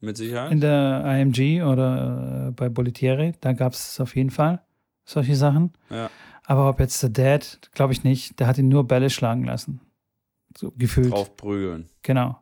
Mit 0.00 0.16
Sicherheit. 0.16 0.52
In 0.52 0.60
der 0.62 1.04
IMG 1.04 1.62
oder 1.62 2.48
äh, 2.48 2.50
bei 2.52 2.70
Bolitiere, 2.70 3.34
da 3.40 3.52
gab 3.52 3.74
es 3.74 4.00
auf 4.00 4.16
jeden 4.16 4.30
Fall 4.30 4.64
solche 5.04 5.36
Sachen. 5.36 5.72
Ja. 5.90 6.10
Aber 6.44 6.68
ob 6.68 6.80
jetzt 6.80 7.02
der 7.02 7.10
Dad, 7.10 7.70
glaube 7.72 7.92
ich 7.92 8.04
nicht, 8.04 8.40
der 8.40 8.46
hat 8.46 8.58
ihn 8.58 8.68
nur 8.68 8.86
Bälle 8.86 9.10
schlagen 9.10 9.44
lassen. 9.44 9.80
So 10.56 10.72
gefühlt. 10.76 11.12
Drauf 11.12 11.36
prügeln. 11.36 11.88
Genau. 12.02 12.38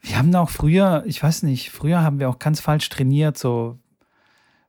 Wir 0.00 0.18
haben 0.18 0.34
auch 0.34 0.50
früher, 0.50 1.02
ich 1.06 1.22
weiß 1.22 1.42
nicht, 1.42 1.70
früher 1.70 2.02
haben 2.02 2.18
wir 2.18 2.28
auch 2.28 2.38
ganz 2.38 2.60
falsch 2.60 2.88
trainiert, 2.88 3.36
so. 3.38 3.78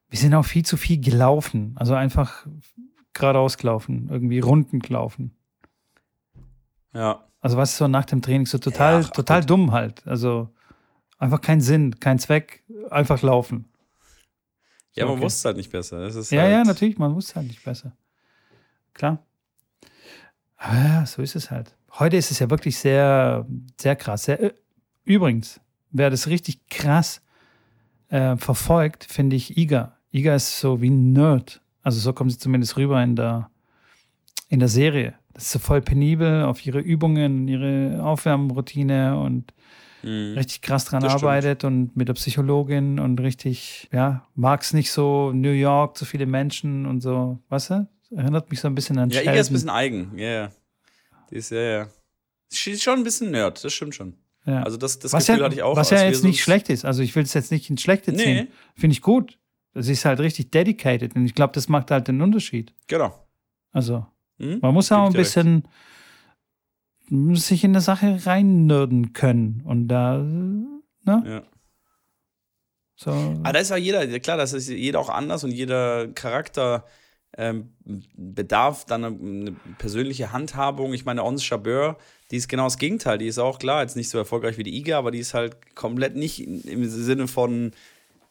Wir 0.10 0.20
sind 0.20 0.34
auch 0.34 0.44
viel 0.44 0.66
zu 0.66 0.76
viel 0.76 1.00
gelaufen. 1.00 1.74
Also 1.78 1.94
einfach 1.94 2.46
geradeaus 3.14 3.58
gelaufen, 3.58 4.10
irgendwie 4.10 4.40
Runden 4.40 4.80
gelaufen. 4.80 5.36
Ja. 6.94 7.24
Also 7.40 7.58
was 7.58 7.78
so 7.78 7.88
nach 7.88 8.06
dem 8.06 8.22
Training 8.22 8.46
so 8.46 8.58
total, 8.58 9.02
ja, 9.02 9.08
total 9.08 9.44
dumm 9.46 9.72
halt. 9.72 10.06
Also 10.06 10.50
einfach 11.18 11.42
kein 11.42 11.62
Sinn, 11.62 12.00
kein 12.00 12.20
Zweck, 12.20 12.64
einfach 12.90 13.22
laufen. 13.22 13.71
Ja, 14.94 15.06
man 15.06 15.16
okay. 15.16 15.24
wusste 15.24 15.48
halt 15.48 15.58
nicht 15.58 15.72
besser. 15.72 16.08
ja, 16.08 16.42
halt 16.42 16.52
ja, 16.52 16.64
natürlich, 16.64 16.98
man 16.98 17.16
wusste 17.16 17.36
halt 17.36 17.48
nicht 17.48 17.64
besser. 17.64 17.96
Klar. 18.94 19.26
Aber 20.58 20.76
ja, 20.76 21.06
so 21.06 21.22
ist 21.22 21.36
es 21.36 21.50
halt. 21.50 21.76
Heute 21.98 22.18
ist 22.18 22.32
es 22.32 22.40
ja 22.40 22.50
wirklich 22.50 22.78
sehr, 22.78 23.46
sehr 23.80 23.96
krass. 23.96 24.26
Sehr, 24.26 24.42
äh, 24.42 24.54
übrigens, 25.06 25.60
wer 25.92 26.10
das 26.10 26.28
richtig 26.28 26.68
krass 26.70 27.22
äh, 28.10 28.38
verfolgt, 28.38 29.06
finde 29.06 29.36
ich 29.36 29.58
Iga. 29.58 29.98
Iga 30.12 30.36
ist 30.36 30.60
so 30.60 30.82
wie 30.82 30.90
ein 30.90 31.14
Nerd. 31.14 31.62
Also 31.84 32.00
so 32.00 32.14
kommt 32.14 32.32
sie 32.32 32.38
zumindest 32.38 32.78
rüber 32.78 33.02
in 33.02 33.16
der, 33.16 33.50
in 34.50 34.60
der 34.60 34.70
Serie. 34.70 35.16
Das 35.34 35.44
ist 35.44 35.52
so 35.52 35.60
voll 35.60 35.82
penibel 35.82 36.44
auf 36.44 36.66
ihre 36.66 36.80
Übungen, 36.80 37.48
ihre 37.48 38.04
Aufwärmroutine 38.04 39.18
und 39.18 39.54
mhm. 40.04 40.34
richtig 40.38 40.62
krass 40.62 40.86
dran 40.86 41.02
das 41.02 41.14
arbeitet 41.14 41.62
stimmt. 41.62 41.90
und 41.90 41.98
mit 41.98 42.08
der 42.08 42.14
Psychologin 42.14 43.00
und 43.00 43.20
richtig, 43.20 43.90
ja, 43.92 44.28
mag 44.36 44.62
es 44.62 44.74
nicht 44.74 44.92
so 44.92 45.32
New 45.32 45.52
York, 45.52 45.98
so 45.98 46.06
viele 46.06 46.26
Menschen 46.26 46.86
und 46.86 47.02
so, 47.02 47.40
weißt 47.50 47.70
du? 47.72 47.88
Erinnert 48.16 48.50
mich 48.50 48.60
so 48.60 48.68
ein 48.68 48.76
bisschen 48.76 48.98
an 48.98 49.10
Ja, 49.10 49.18
Sheldon. 49.18 49.34
Iga 49.34 49.42
ist 49.42 49.50
ein 49.50 49.54
bisschen 49.54 49.70
eigen, 49.70 50.12
ja, 50.18 50.24
yeah. 50.24 50.52
Die 51.30 51.36
ist, 51.36 51.52
ja, 51.52 51.62
ja. 51.62 51.88
Sie 52.50 52.72
ist 52.72 52.84
schon 52.84 53.00
ein 53.00 53.04
bisschen 53.04 53.32
Nerd, 53.32 53.64
das 53.64 53.74
stimmt 53.74 53.96
schon. 53.96 54.16
Ja. 54.46 54.64
Also 54.64 54.78
das, 54.78 55.00
das 55.00 55.14
was 55.14 55.26
Gefühl 55.26 55.40
ja, 55.40 55.46
hatte 55.46 55.56
ich 55.56 55.64
auch. 55.64 55.76
Was 55.76 55.92
ja 55.92 56.04
jetzt 56.04 56.24
nicht 56.24 56.42
schlecht 56.42 56.70
ist. 56.70 56.84
Also 56.84 57.04
ich 57.04 57.16
will 57.16 57.24
es 57.24 57.34
jetzt 57.34 57.52
nicht 57.52 57.70
ins 57.70 57.82
Schlechte 57.82 58.14
ziehen. 58.14 58.46
Nee. 58.46 58.48
Finde 58.76 58.94
ich 58.94 59.02
gut. 59.02 59.38
Sie 59.76 59.94
ist 59.94 60.04
halt 60.04 60.20
richtig 60.20 60.52
dedicated 60.52 61.16
und 61.16 61.26
ich 61.26 61.36
glaube, 61.36 61.54
das 61.54 61.70
macht 61.70 61.92
halt 61.92 62.08
den 62.08 62.22
Unterschied. 62.22 62.74
Genau. 62.88 63.14
Also, 63.72 64.06
mhm. 64.38 64.60
man 64.62 64.74
muss 64.74 64.92
auch 64.92 65.06
ein 65.06 65.14
bisschen, 65.14 65.54
recht 65.56 65.68
sich 67.36 67.64
in 67.64 67.72
eine 67.72 67.82
Sache 67.82 68.26
reinnörden 68.26 69.14
können. 69.14 69.62
Und 69.66 69.88
da, 69.90 70.18
ne? 70.18 70.82
Ja. 71.06 71.44
So. 72.96 73.12
Aber 73.12 73.54
da 73.54 73.60
ist 73.60 73.70
ja 73.70 73.78
jeder, 73.78 74.20
klar, 74.20 74.38
das 74.38 74.54
ist 74.54 74.70
jeder 74.70 75.00
auch 75.00 75.10
anders 75.10 75.44
und 75.44 75.52
jeder 75.52 76.08
Charakter 76.10 76.86
ähm, 77.38 77.74
bedarf 78.16 78.86
dann 78.86 79.04
eine, 79.04 79.16
eine, 79.16 79.52
persönliche 79.78 80.32
Handhabung. 80.32 80.94
Ich 80.94 81.06
meine, 81.06 81.24
Ons 81.24 81.44
Chabeur, 81.44 81.98
die 82.30 82.36
ist 82.36 82.48
genau 82.48 82.66
das 82.66 82.78
Gegenteil. 82.78 83.18
Die 83.18 83.28
ist 83.28 83.40
auch 83.40 83.58
klar, 83.58 83.82
jetzt 83.82 83.96
nicht 83.96 84.10
so 84.10 84.18
erfolgreich 84.18 84.58
wie 84.58 84.64
die 84.64 84.78
IGA, 84.78 84.98
aber 84.98 85.12
die 85.12 85.20
ist 85.20 85.34
halt 85.34 85.76
komplett 85.76 86.16
nicht 86.16 86.46
im 86.46 86.88
Sinne 86.88 87.28
von 87.28 87.72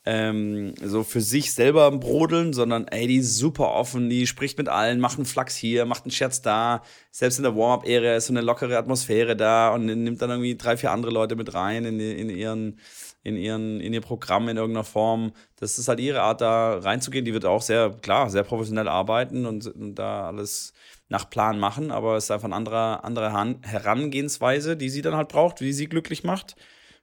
ähm, 0.07 0.75
so 0.83 1.03
für 1.03 1.21
sich 1.21 1.53
selber 1.53 1.91
brodeln, 1.91 2.53
sondern 2.53 2.89
ey, 2.89 3.07
die 3.07 3.19
ist 3.19 3.37
super 3.37 3.73
offen, 3.75 4.09
die 4.09 4.27
spricht 4.27 4.57
mit 4.57 4.69
allen, 4.69 4.99
macht 4.99 5.19
einen 5.19 5.27
Flachs 5.27 5.57
hier, 5.57 5.85
macht 5.85 6.05
einen 6.05 6.11
Scherz 6.11 6.41
da. 6.41 6.83
Selbst 7.11 7.39
in 7.39 7.43
der 7.43 7.57
Warm-Up-Area 7.57 8.17
ist 8.17 8.27
so 8.27 8.33
eine 8.33 8.41
lockere 8.41 8.79
Atmosphäre 8.79 9.37
da 9.37 9.75
und 9.75 9.87
nimmt 9.87 10.23
dann 10.23 10.31
irgendwie 10.31 10.57
drei, 10.57 10.77
vier 10.77 10.91
andere 10.93 11.13
Leute 11.13 11.37
mit 11.37 11.53
rein 11.55 11.85
in, 11.85 12.01
in 12.01 12.31
ihren 12.31 12.79
in, 13.23 13.37
ihren, 13.37 13.81
in 13.81 13.93
ihr 13.93 14.01
Programm 14.01 14.49
in 14.49 14.57
irgendeiner 14.57 14.85
Form. 14.85 15.33
Das 15.57 15.79
ist 15.79 15.89
halt 15.89 16.01
ihre 16.01 16.23
Art, 16.23 16.41
da 16.41 16.79
reinzugehen. 16.79 17.25
Die 17.25 17.35
wird 17.35 17.45
auch 17.45 17.63
sehr, 17.63 17.91
klar, 18.01 18.31
sehr 18.31 18.45
professionell 18.45 18.89
arbeiten 18.89 19.47
und, 19.47 19.67
und 19.67 19.95
da 19.95 20.27
alles 20.27 20.73
nach 21.09 21.29
Plan 21.29 21.59
machen, 21.59 21.91
aber 21.91 22.17
es 22.17 22.25
ist 22.25 22.31
einfach 22.31 22.47
eine 22.47 22.55
andere, 22.55 23.05
andere 23.05 23.31
Herangehensweise, 23.63 24.77
die 24.77 24.89
sie 24.89 25.03
dann 25.03 25.17
halt 25.17 25.29
braucht, 25.29 25.61
wie 25.61 25.73
sie 25.73 25.89
glücklich 25.89 26.25
macht 26.25 26.57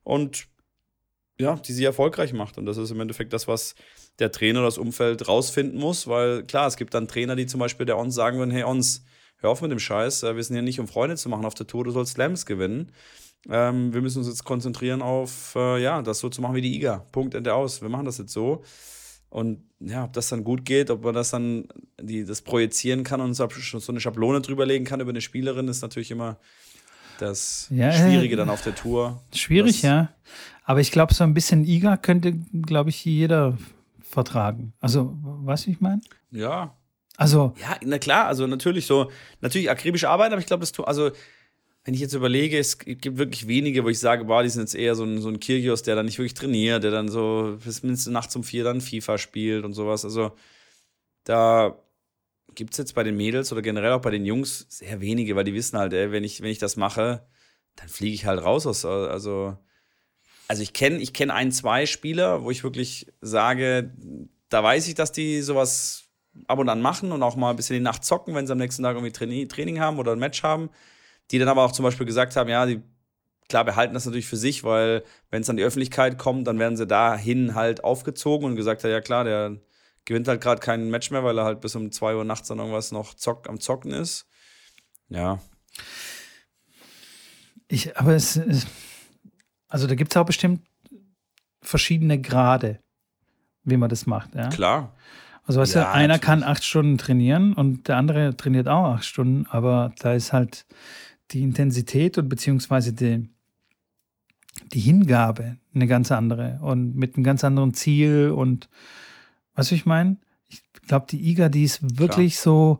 und 0.03 0.47
ja, 1.39 1.55
die 1.55 1.73
sie 1.73 1.83
erfolgreich 1.83 2.33
macht. 2.33 2.57
Und 2.57 2.65
das 2.65 2.77
ist 2.77 2.91
im 2.91 2.99
Endeffekt 2.99 3.33
das, 3.33 3.47
was 3.47 3.75
der 4.19 4.31
Trainer 4.31 4.63
das 4.63 4.77
Umfeld 4.77 5.27
rausfinden 5.27 5.79
muss, 5.79 6.07
weil 6.07 6.43
klar, 6.43 6.67
es 6.67 6.77
gibt 6.77 6.93
dann 6.93 7.07
Trainer, 7.07 7.35
die 7.35 7.45
zum 7.45 7.59
Beispiel 7.59 7.85
der 7.85 7.97
uns 7.97 8.15
sagen 8.15 8.39
würden, 8.39 8.51
hey 8.51 8.63
uns, 8.63 9.05
hör 9.37 9.51
auf 9.51 9.61
mit 9.61 9.71
dem 9.71 9.79
Scheiß, 9.79 10.23
wir 10.23 10.43
sind 10.43 10.55
hier 10.55 10.63
nicht, 10.63 10.79
um 10.79 10.87
Freunde 10.87 11.15
zu 11.15 11.29
machen 11.29 11.45
auf 11.45 11.53
der 11.53 11.67
Tour, 11.67 11.83
du 11.83 11.91
sollst 11.91 12.13
Slams 12.13 12.45
gewinnen. 12.45 12.91
Ähm, 13.49 13.93
wir 13.93 14.01
müssen 14.01 14.19
uns 14.19 14.27
jetzt 14.27 14.43
konzentrieren 14.43 15.01
auf, 15.01 15.53
äh, 15.55 15.81
ja, 15.81 16.01
das 16.01 16.19
so 16.19 16.29
zu 16.29 16.41
machen 16.41 16.55
wie 16.55 16.61
die 16.61 16.75
IGA. 16.77 17.05
Punkt, 17.11 17.35
Ende 17.35 17.53
aus. 17.53 17.81
Wir 17.81 17.89
machen 17.89 18.05
das 18.05 18.17
jetzt 18.17 18.33
so. 18.33 18.63
Und 19.29 19.63
ja, 19.79 20.05
ob 20.05 20.13
das 20.13 20.29
dann 20.29 20.43
gut 20.43 20.65
geht, 20.65 20.89
ob 20.89 21.03
man 21.03 21.13
das 21.13 21.31
dann 21.31 21.67
die, 22.01 22.25
das 22.25 22.41
projizieren 22.41 23.03
kann 23.03 23.21
und 23.21 23.33
so 23.33 23.47
eine 23.89 23.99
Schablone 23.99 24.41
drüberlegen 24.41 24.85
kann 24.85 25.01
über 25.01 25.09
eine 25.09 25.21
Spielerin, 25.21 25.67
ist 25.67 25.81
natürlich 25.81 26.11
immer 26.11 26.39
das 27.17 27.67
ja, 27.69 27.91
Schwierige 27.91 28.35
äh, 28.35 28.37
dann 28.37 28.49
auf 28.49 28.61
der 28.61 28.75
Tour. 28.75 29.21
Schwierig, 29.33 29.81
ja. 29.81 30.09
Aber 30.63 30.81
ich 30.81 30.91
glaube, 30.91 31.13
so 31.13 31.23
ein 31.23 31.33
bisschen 31.33 31.65
IGA 31.65 31.97
könnte, 31.97 32.33
glaube 32.33 32.89
ich, 32.89 33.05
jeder 33.05 33.57
vertragen. 34.01 34.73
Also, 34.79 35.17
weißt 35.21 35.67
du, 35.67 35.71
ich 35.71 35.79
meine? 35.79 36.01
Ja. 36.31 36.75
Also. 37.15 37.53
Ja, 37.61 37.77
na 37.83 37.97
klar, 37.99 38.27
also 38.27 38.47
natürlich 38.47 38.85
so, 38.85 39.11
natürlich 39.41 39.69
akribische 39.69 40.09
Arbeit, 40.09 40.31
aber 40.31 40.39
ich 40.41 40.45
glaube, 40.45 40.61
das, 40.61 40.77
also 40.79 41.11
wenn 41.87 41.93
ich 41.93 42.01
jetzt 42.01 42.13
überlege, 42.13 42.59
es 42.59 42.79
gibt 42.79 43.17
wirklich 43.17 43.47
wenige, 43.47 43.85
wo 43.85 43.89
ich 43.89 43.99
sage, 43.99 44.25
boah, 44.25 44.43
die 44.43 44.49
sind 44.49 44.61
jetzt 44.63 44.75
eher 44.75 44.93
so 44.93 45.05
ein, 45.05 45.21
so 45.21 45.29
ein 45.29 45.39
Kirgios, 45.39 45.83
der 45.83 45.95
dann 45.95 46.05
nicht 46.05 46.19
wirklich 46.19 46.33
trainiert, 46.33 46.83
der 46.83 46.91
dann 46.91 47.07
so 47.07 47.57
bis 47.63 47.81
mindestens 47.81 48.11
nachts 48.11 48.35
um 48.35 48.43
vier 48.43 48.65
dann 48.65 48.81
FIFA 48.81 49.17
spielt 49.17 49.63
und 49.63 49.71
sowas. 49.71 50.03
Also 50.03 50.33
da 51.23 51.77
gibt 52.55 52.73
es 52.73 52.77
jetzt 52.77 52.95
bei 52.95 53.03
den 53.03 53.17
Mädels 53.17 53.51
oder 53.51 53.61
generell 53.61 53.93
auch 53.93 54.01
bei 54.01 54.11
den 54.11 54.25
Jungs 54.25 54.65
sehr 54.69 54.99
wenige, 55.01 55.35
weil 55.35 55.43
die 55.43 55.53
wissen 55.53 55.77
halt, 55.77 55.93
ey, 55.93 56.11
wenn 56.11 56.23
ich, 56.23 56.41
wenn 56.41 56.49
ich 56.49 56.59
das 56.59 56.75
mache, 56.75 57.25
dann 57.75 57.87
fliege 57.87 58.15
ich 58.15 58.25
halt 58.25 58.43
raus 58.43 58.65
aus. 58.65 58.85
Also, 58.85 59.57
also 60.47 60.63
ich 60.63 60.73
kenne 60.73 60.97
ich 60.97 61.13
kenn 61.13 61.31
ein, 61.31 61.51
zwei 61.51 61.85
Spieler, 61.85 62.43
wo 62.43 62.51
ich 62.51 62.63
wirklich 62.63 63.07
sage, 63.21 63.93
da 64.49 64.63
weiß 64.63 64.87
ich, 64.87 64.95
dass 64.95 65.11
die 65.11 65.41
sowas 65.41 66.05
ab 66.47 66.59
und 66.59 66.69
an 66.69 66.81
machen 66.81 67.11
und 67.11 67.23
auch 67.23 67.35
mal 67.35 67.51
ein 67.51 67.55
bisschen 67.55 67.75
die 67.75 67.83
Nacht 67.83 68.03
zocken, 68.05 68.35
wenn 68.35 68.47
sie 68.47 68.53
am 68.53 68.59
nächsten 68.59 68.83
Tag 68.83 68.95
irgendwie 68.95 69.47
Training 69.47 69.79
haben 69.79 69.99
oder 69.99 70.13
ein 70.13 70.19
Match 70.19 70.43
haben 70.43 70.69
die 71.31 71.39
dann 71.39 71.49
aber 71.49 71.63
auch 71.63 71.71
zum 71.71 71.83
Beispiel 71.83 72.05
gesagt 72.05 72.35
haben, 72.35 72.49
ja, 72.49 72.65
die 72.65 72.81
klar 73.49 73.65
behalten 73.65 73.93
das 73.93 74.05
natürlich 74.05 74.27
für 74.27 74.37
sich, 74.37 74.63
weil 74.63 75.03
wenn 75.29 75.41
es 75.41 75.49
an 75.49 75.57
die 75.57 75.63
Öffentlichkeit 75.63 76.17
kommt, 76.17 76.47
dann 76.47 76.59
werden 76.59 76.77
sie 76.77 76.87
dahin 76.87 77.55
halt 77.55 77.83
aufgezogen 77.83 78.45
und 78.45 78.55
gesagt, 78.55 78.83
ja 78.83 79.01
klar, 79.01 79.23
der 79.23 79.57
gewinnt 80.07 80.27
halt 80.29 80.41
gerade 80.41 80.61
kein 80.61 80.89
Match 80.89 81.11
mehr, 81.11 81.23
weil 81.23 81.37
er 81.37 81.43
halt 81.43 81.59
bis 81.59 81.75
um 81.75 81.91
2 81.91 82.15
Uhr 82.15 82.23
nachts 82.23 82.47
dann 82.47 82.59
irgendwas 82.59 82.91
noch 82.91 83.13
zock, 83.13 83.47
am 83.49 83.59
Zocken 83.59 83.91
ist. 83.91 84.25
Ja. 85.09 85.39
Ich, 87.67 87.97
aber 87.97 88.15
es, 88.15 88.39
also 89.67 89.85
da 89.85 89.95
gibt 89.95 90.13
es 90.13 90.17
auch 90.17 90.25
bestimmt 90.25 90.61
verschiedene 91.61 92.21
Grade, 92.21 92.79
wie 93.63 93.75
man 93.75 93.89
das 93.89 94.05
macht. 94.05 94.33
Ja? 94.33 94.47
Klar. 94.47 94.95
Also 95.43 95.59
weißt 95.59 95.75
ja, 95.75 95.81
du, 95.81 95.89
einer 95.89 96.07
natürlich. 96.07 96.21
kann 96.21 96.43
acht 96.43 96.63
Stunden 96.63 96.97
trainieren 96.97 97.53
und 97.53 97.89
der 97.89 97.97
andere 97.97 98.35
trainiert 98.37 98.69
auch 98.69 98.85
acht 98.95 99.05
Stunden, 99.05 99.45
aber 99.49 99.93
da 99.99 100.13
ist 100.13 100.31
halt 100.31 100.65
die 101.31 101.43
Intensität 101.43 102.17
und 102.17 102.29
beziehungsweise 102.29 102.93
die, 102.93 103.29
die 104.71 104.79
Hingabe 104.79 105.57
eine 105.75 105.87
ganz 105.87 106.13
andere 106.13 106.59
und 106.61 106.95
mit 106.95 107.15
einem 107.15 107.25
ganz 107.25 107.43
anderen 107.43 107.73
Ziel 107.73 108.31
und 108.33 108.69
was 109.57 109.71
ich 109.71 109.85
meine? 109.85 110.17
Ich 110.47 110.63
glaube, 110.87 111.07
die 111.09 111.29
IGA, 111.29 111.49
die 111.49 111.63
ist 111.63 111.99
wirklich 111.99 112.35
Klar. 112.35 112.43
so, 112.43 112.79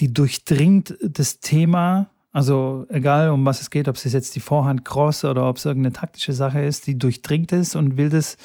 die 0.00 0.12
durchdringt 0.12 0.98
das 1.00 1.40
Thema, 1.40 2.10
also 2.32 2.84
egal 2.90 3.30
um 3.30 3.46
was 3.46 3.60
es 3.60 3.70
geht, 3.70 3.88
ob 3.88 3.96
es 3.96 4.12
jetzt 4.12 4.34
die 4.34 4.40
Vorhand 4.40 4.84
Cross 4.84 5.24
oder 5.24 5.48
ob 5.48 5.56
es 5.56 5.64
irgendeine 5.64 5.94
taktische 5.94 6.32
Sache 6.32 6.60
ist, 6.60 6.86
die 6.86 6.98
durchdringt 6.98 7.52
es 7.52 7.76
und 7.76 7.96
will 7.96 8.10
das 8.10 8.36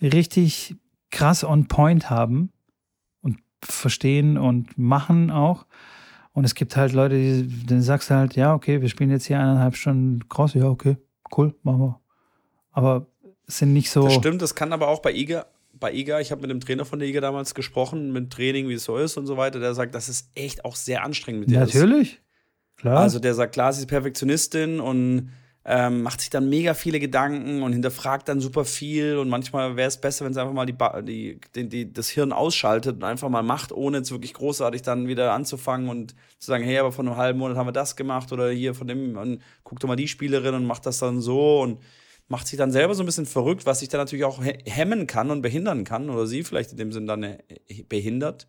richtig 0.00 0.76
krass 1.10 1.42
on 1.42 1.66
point 1.66 2.08
haben 2.08 2.52
und 3.20 3.38
verstehen 3.60 4.38
und 4.38 4.78
machen 4.78 5.30
auch. 5.30 5.66
Und 6.32 6.44
es 6.44 6.54
gibt 6.54 6.76
halt 6.76 6.92
Leute, 6.92 7.18
die, 7.18 7.66
dann 7.66 7.82
sagst 7.82 8.10
du 8.10 8.14
halt, 8.14 8.36
ja, 8.36 8.54
okay, 8.54 8.80
wir 8.80 8.88
spielen 8.88 9.10
jetzt 9.10 9.26
hier 9.26 9.40
eineinhalb 9.40 9.74
Stunden 9.74 10.28
Cross, 10.28 10.54
ja, 10.54 10.66
okay, 10.66 10.96
cool, 11.36 11.54
machen 11.62 11.80
wir. 11.80 12.00
Aber 12.70 13.06
es 13.46 13.58
sind 13.58 13.72
nicht 13.72 13.90
so. 13.90 14.04
Das 14.04 14.14
stimmt, 14.14 14.42
das 14.42 14.54
kann 14.54 14.72
aber 14.72 14.88
auch 14.88 15.00
bei 15.00 15.12
IGA, 15.12 15.46
bei 15.78 15.92
IGA, 15.92 16.20
ich 16.20 16.30
habe 16.30 16.42
mit 16.42 16.50
dem 16.50 16.60
Trainer 16.60 16.84
von 16.84 16.98
der 16.98 17.08
IGA 17.08 17.20
damals 17.20 17.54
gesprochen, 17.54 18.12
mit 18.12 18.32
Training, 18.32 18.68
wie 18.68 18.74
es 18.74 18.84
so 18.84 18.96
ist 18.96 19.16
und 19.16 19.26
so 19.26 19.36
weiter, 19.36 19.60
der 19.60 19.74
sagt, 19.74 19.94
das 19.94 20.08
ist 20.08 20.30
echt 20.34 20.64
auch 20.64 20.76
sehr 20.76 21.04
anstrengend 21.04 21.40
mit 21.40 21.50
dir. 21.50 21.60
Natürlich, 21.60 22.20
klar. 22.76 23.00
Also 23.00 23.18
der 23.18 23.34
sagt, 23.34 23.52
klar, 23.52 23.72
sie 23.72 23.80
ist 23.80 23.86
Perfektionistin 23.86 24.80
und 24.80 25.30
ähm, 25.68 26.02
macht 26.02 26.20
sich 26.20 26.30
dann 26.30 26.48
mega 26.48 26.74
viele 26.74 27.00
Gedanken 27.00 27.62
und 27.62 27.72
hinterfragt 27.72 28.28
dann 28.28 28.38
super 28.38 28.64
viel 28.64 29.16
und 29.16 29.28
manchmal 29.28 29.74
wäre 29.74 29.88
es 29.88 30.00
besser, 30.00 30.24
wenn 30.24 30.32
sie 30.32 30.40
einfach 30.40 30.54
mal 30.54 30.64
die, 30.64 30.76
die, 31.02 31.40
die, 31.56 31.68
die, 31.68 31.92
das 31.92 32.08
Hirn 32.08 32.32
ausschaltet 32.32 32.96
und 32.96 33.04
einfach 33.04 33.28
mal 33.28 33.42
macht, 33.42 33.72
ohne 33.72 33.98
jetzt 33.98 34.12
wirklich 34.12 34.32
großartig 34.32 34.82
dann 34.82 35.08
wieder 35.08 35.32
anzufangen 35.32 35.88
und 35.88 36.12
zu 36.38 36.46
sagen, 36.46 36.62
hey, 36.62 36.78
aber 36.78 36.92
vor 36.92 37.04
einem 37.04 37.16
halben 37.16 37.40
Monat 37.40 37.56
haben 37.56 37.66
wir 37.66 37.72
das 37.72 37.96
gemacht 37.96 38.30
oder 38.32 38.48
hier 38.50 38.74
von 38.74 38.86
dem, 38.86 39.16
und 39.16 39.42
guck 39.64 39.80
doch 39.80 39.88
mal 39.88 39.96
die 39.96 40.06
Spielerin 40.06 40.54
und 40.54 40.66
macht 40.66 40.86
das 40.86 40.98
dann 40.98 41.20
so 41.20 41.60
und 41.60 41.80
macht 42.28 42.48
sich 42.48 42.58
dann 42.58 42.72
selber 42.72 42.94
so 42.94 43.02
ein 43.02 43.06
bisschen 43.06 43.26
verrückt, 43.26 43.66
was 43.66 43.80
sich 43.80 43.88
dann 43.88 44.00
natürlich 44.00 44.24
auch 44.24 44.42
hemmen 44.64 45.06
kann 45.06 45.30
und 45.30 45.42
behindern 45.42 45.84
kann 45.84 46.10
oder 46.10 46.26
sie 46.26 46.42
vielleicht 46.42 46.72
in 46.72 46.78
dem 46.78 46.92
Sinn 46.92 47.06
dann 47.06 47.22
äh, 47.22 47.38
behindert. 47.88 48.48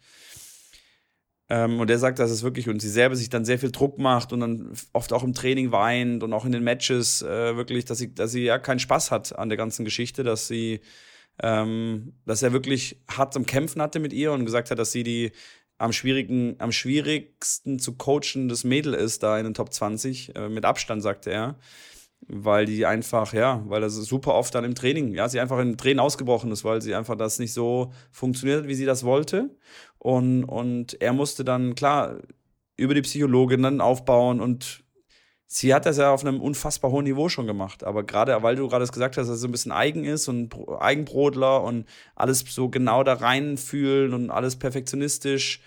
Ähm, 1.49 1.79
und 1.79 1.89
er 1.89 1.99
sagt, 1.99 2.19
dass 2.19 2.31
es 2.31 2.43
wirklich, 2.43 2.67
und 2.67 2.81
sie 2.81 2.89
selber 2.89 3.15
sich 3.15 3.29
dann 3.29 3.45
sehr 3.45 3.59
viel 3.59 3.71
Druck 3.71 3.99
macht 3.99 4.33
und 4.33 4.41
dann 4.41 4.73
oft 4.93 5.13
auch 5.13 5.23
im 5.23 5.33
Training 5.33 5.71
weint 5.71 6.23
und 6.23 6.33
auch 6.33 6.43
in 6.43 6.51
den 6.51 6.63
Matches 6.63 7.21
äh, 7.21 7.55
wirklich, 7.55 7.85
dass 7.85 7.99
sie, 7.99 8.13
dass 8.13 8.31
sie 8.31 8.43
ja 8.43 8.59
keinen 8.59 8.79
Spaß 8.79 9.11
hat 9.11 9.37
an 9.37 9.49
der 9.49 9.57
ganzen 9.57 9.85
Geschichte, 9.85 10.23
dass 10.23 10.47
sie, 10.47 10.81
ähm, 11.41 12.13
dass 12.25 12.43
er 12.43 12.51
wirklich 12.51 12.99
hart 13.09 13.33
zum 13.33 13.45
Kämpfen 13.45 13.81
hatte 13.81 13.99
mit 13.99 14.11
ihr 14.11 14.33
und 14.33 14.43
gesagt 14.43 14.71
hat, 14.71 14.79
dass 14.79 14.91
sie 14.91 15.03
die 15.03 15.31
am, 15.77 15.93
schwierigen, 15.93 16.55
am 16.59 16.71
schwierigsten 16.73 17.79
zu 17.79 17.93
coachen 17.93 18.49
das 18.49 18.63
Mädel 18.63 18.93
ist, 18.93 19.23
da 19.23 19.37
in 19.37 19.45
den 19.45 19.53
Top 19.53 19.71
20, 19.71 20.35
äh, 20.35 20.49
mit 20.49 20.65
Abstand, 20.65 21.01
sagte 21.01 21.31
er 21.31 21.57
weil 22.27 22.65
die 22.65 22.85
einfach, 22.85 23.33
ja, 23.33 23.63
weil 23.67 23.81
das 23.81 23.95
super 23.95 24.33
oft 24.33 24.53
dann 24.53 24.65
im 24.65 24.75
Training, 24.75 25.13
ja, 25.13 25.29
sie 25.29 25.39
einfach 25.39 25.59
im 25.59 25.77
Training 25.77 25.99
ausgebrochen 25.99 26.51
ist, 26.51 26.65
weil 26.65 26.81
sie 26.81 26.93
einfach 26.93 27.15
das 27.15 27.39
nicht 27.39 27.53
so 27.53 27.93
funktioniert 28.11 28.61
hat, 28.61 28.67
wie 28.67 28.75
sie 28.75 28.85
das 28.85 29.03
wollte. 29.03 29.49
Und, 29.97 30.43
und 30.43 31.01
er 31.01 31.13
musste 31.13 31.45
dann, 31.45 31.75
klar, 31.75 32.17
über 32.75 32.93
die 32.93 33.01
Psychologin 33.01 33.63
dann 33.63 33.81
aufbauen 33.81 34.41
und 34.41 34.83
sie 35.47 35.73
hat 35.73 35.85
das 35.85 35.97
ja 35.97 36.11
auf 36.11 36.25
einem 36.25 36.41
unfassbar 36.41 36.91
hohen 36.91 37.05
Niveau 37.05 37.29
schon 37.29 37.47
gemacht. 37.47 37.83
Aber 37.83 38.03
gerade, 38.03 38.43
weil 38.43 38.57
du 38.57 38.67
gerade 38.67 38.85
gesagt 38.85 39.17
hast, 39.17 39.27
dass 39.27 39.37
er 39.37 39.39
so 39.39 39.47
ein 39.47 39.51
bisschen 39.51 39.71
eigen 39.71 40.03
ist 40.03 40.27
und 40.27 40.53
Eigenbrodler 40.79 41.63
und 41.63 41.85
alles 42.15 42.43
so 42.47 42.69
genau 42.69 43.03
da 43.03 43.13
reinfühlen 43.13 44.13
und 44.13 44.29
alles 44.29 44.57
perfektionistisch, 44.57 45.61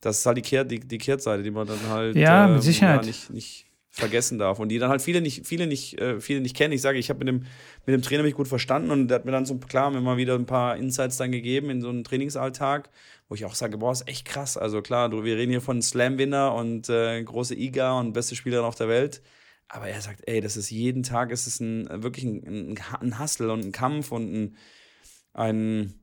das 0.00 0.20
ist 0.20 0.26
halt 0.26 0.38
die, 0.38 0.42
Kehr, 0.42 0.64
die, 0.64 0.80
die 0.80 0.98
Kehrtseite, 0.98 1.42
die 1.42 1.50
man 1.50 1.66
dann 1.66 1.88
halt 1.88 2.16
ja, 2.16 2.46
mit 2.46 2.56
ähm, 2.56 2.62
Sicherheit. 2.62 3.02
Ja, 3.02 3.06
nicht, 3.06 3.30
nicht 3.30 3.67
vergessen 3.98 4.38
darf 4.38 4.58
und 4.58 4.68
die 4.68 4.78
dann 4.78 4.90
halt 4.90 5.02
viele 5.02 5.20
nicht, 5.20 5.46
viele 5.46 5.66
nicht, 5.66 6.00
äh, 6.00 6.20
viele 6.20 6.40
nicht 6.40 6.56
kennen. 6.56 6.72
Ich 6.72 6.82
sage, 6.82 6.98
ich 6.98 7.10
habe 7.10 7.18
mit 7.18 7.28
dem, 7.28 7.40
mit 7.86 7.94
dem 7.94 8.02
Trainer 8.02 8.22
mich 8.22 8.34
gut 8.34 8.48
verstanden 8.48 8.90
und 8.90 9.08
der 9.08 9.16
hat 9.16 9.24
mir 9.24 9.32
dann 9.32 9.46
so 9.46 9.56
klar 9.58 9.90
mal 9.90 10.16
wieder 10.16 10.34
ein 10.34 10.46
paar 10.46 10.76
Insights 10.76 11.16
dann 11.16 11.32
gegeben 11.32 11.70
in 11.70 11.80
so 11.80 11.88
einen 11.88 12.04
Trainingsalltag, 12.04 12.90
wo 13.28 13.34
ich 13.34 13.44
auch 13.44 13.54
sage, 13.54 13.78
boah, 13.78 13.92
ist 13.92 14.08
echt 14.08 14.24
krass. 14.24 14.56
Also 14.56 14.82
klar, 14.82 15.08
du, 15.08 15.24
wir 15.24 15.36
reden 15.36 15.50
hier 15.50 15.60
von 15.60 15.82
Slam-Winner 15.82 16.54
und 16.54 16.88
äh, 16.88 17.22
große 17.22 17.54
IGA 17.54 17.98
und 17.98 18.12
beste 18.12 18.36
Spielerin 18.36 18.64
auf 18.64 18.76
der 18.76 18.88
Welt. 18.88 19.22
Aber 19.68 19.88
er 19.88 20.00
sagt, 20.00 20.22
ey, 20.26 20.40
das 20.40 20.56
ist 20.56 20.70
jeden 20.70 21.02
Tag, 21.02 21.30
ist 21.30 21.46
es 21.46 21.60
ein, 21.60 22.02
wirklich 22.02 22.24
ein, 22.24 22.78
ein 23.00 23.18
Hustle 23.18 23.52
und 23.52 23.64
ein 23.64 23.72
Kampf 23.72 24.12
und 24.12 24.32
ein, 24.32 24.56
ein 25.34 25.94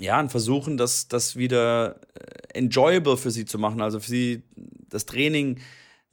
ja, 0.00 0.18
ein 0.18 0.30
Versuchen, 0.30 0.76
das, 0.78 1.08
das 1.08 1.36
wieder 1.36 2.00
äh, 2.14 2.58
enjoyable 2.58 3.16
für 3.16 3.30
sie 3.30 3.44
zu 3.44 3.58
machen. 3.58 3.82
Also 3.82 4.00
für 4.00 4.08
sie 4.08 4.42
das 4.88 5.06
Training 5.06 5.60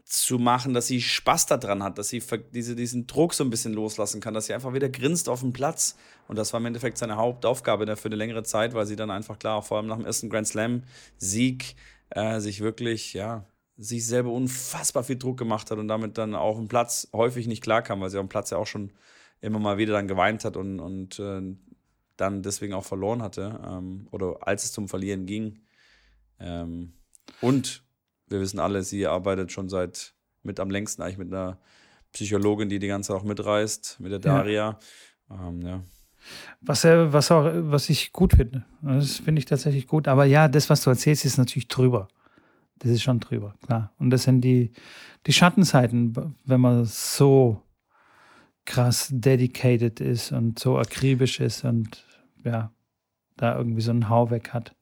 zu 0.10 0.40
machen, 0.40 0.74
dass 0.74 0.88
sie 0.88 1.02
Spaß 1.02 1.46
daran 1.46 1.84
hat, 1.84 2.00
dass 2.00 2.10
sie 2.10 2.22
diese, 2.52 2.76
diesen 2.76 3.06
Druck 3.06 3.36
so 3.36 3.44
ein 3.44 3.52
bisschen 3.52 3.74
loslassen 3.74 4.20
kann, 4.20 4.34
dass 4.34 4.48
sie 4.48 4.56
einfach 4.56 4.74
wieder 4.74 4.90
grinst 4.90 5.30
auf 5.30 5.42
dem 5.42 5.54
Platz. 5.54 5.96
Und 6.28 6.36
das 6.36 6.52
war 6.52 6.60
im 6.60 6.66
Endeffekt 6.66 6.98
seine 6.98 7.16
Hauptaufgabe 7.16 7.96
für 7.96 8.08
eine 8.08 8.16
längere 8.16 8.42
Zeit, 8.42 8.74
weil 8.74 8.88
sie 8.88 8.96
dann 8.96 9.12
einfach 9.12 9.38
klar, 9.38 9.62
vor 9.62 9.78
allem 9.78 9.86
nach 9.86 9.98
dem 9.98 10.06
ersten 10.08 10.30
Grand 10.32 10.48
Slam-Sieg, 10.48 11.76
äh, 12.10 12.40
sich 12.40 12.62
wirklich, 12.62 13.14
ja, 13.14 13.46
sich 13.78 14.06
selber 14.06 14.32
unfassbar 14.32 15.04
viel 15.04 15.18
Druck 15.18 15.38
gemacht 15.38 15.70
hat 15.70 15.78
und 15.78 15.88
damit 15.88 16.18
dann 16.18 16.34
auch 16.34 16.58
im 16.58 16.68
Platz 16.68 17.08
häufig 17.14 17.46
nicht 17.46 17.62
klarkam, 17.62 18.02
weil 18.02 18.10
sie 18.10 18.18
auf 18.18 18.26
dem 18.26 18.30
Platz 18.30 18.50
ja 18.50 18.58
auch 18.58 18.68
schon 18.68 18.92
immer 19.42 19.60
mal 19.60 19.78
wieder 19.78 19.94
dann 19.94 20.08
geweint 20.08 20.44
hat 20.44 20.58
und, 20.58 20.80
und 20.80 21.20
äh, 21.20 21.56
dann 22.18 22.42
deswegen 22.42 22.74
auch 22.74 22.84
verloren 22.84 23.22
hatte 23.22 23.60
ähm, 23.64 24.08
oder 24.10 24.38
als 24.42 24.64
es 24.64 24.72
zum 24.72 24.90
Verlieren 24.90 25.28
ging. 25.28 25.60
Ähm, 26.40 26.94
und 27.42 27.84
wir 28.30 28.40
wissen 28.40 28.60
alle, 28.60 28.84
sie 28.84 29.08
arbeitet 29.08 29.52
schon 29.52 29.70
seit 29.70 30.14
mit 30.44 30.60
am 30.60 30.70
längsten 30.70 31.02
eigentlich 31.02 31.18
mit 31.18 31.34
einer 31.34 31.60
Psychologin, 32.12 32.70
die 32.70 32.80
die 32.80 32.88
ganze 32.88 33.10
Zeit 33.10 33.18
auch 33.18 33.24
mitreißt, 33.24 34.00
mit 34.00 34.12
der 34.12 34.20
Daria. 34.20 34.80
Ja. 35.30 35.48
Ähm, 35.48 35.62
ja. 35.62 35.84
Was, 36.62 36.86
äh, 36.86 37.12
was, 37.14 37.32
auch, 37.32 37.50
was 37.54 37.90
ich 37.90 38.12
gut 38.12 38.34
finde. 38.34 38.66
Das 38.82 39.18
finde 39.18 39.40
ich 39.40 39.46
tatsächlich 39.46 39.88
gut. 39.88 40.08
Aber 40.08 40.26
ja, 40.26 40.48
das, 40.48 40.70
was 40.70 40.84
du 40.84 40.90
erzählst, 40.90 41.26
ist 41.26 41.38
natürlich 41.38 41.68
drüber. 41.68 42.08
Das 42.80 42.92
ist 42.92 43.04
schon 43.04 43.20
drüber, 43.20 43.56
klar. 43.66 43.94
Und 43.98 44.10
das 44.10 44.24
sind 44.24 44.42
die, 44.42 44.72
die 45.26 45.34
Schattenseiten, 45.34 46.36
wenn 46.46 46.62
man 46.62 46.86
so 46.86 47.62
krass 48.66 49.08
dedicated 49.12 50.00
ist 50.00 50.32
und 50.32 50.60
so 50.60 50.78
akribisch 50.78 51.40
ist 51.40 51.66
und 51.66 52.06
ja, 52.44 52.72
da 53.36 53.58
irgendwie 53.58 53.82
so 53.82 53.92
einen 53.92 54.10
Hau 54.10 54.30
weg 54.30 54.54
hat. 54.54 54.76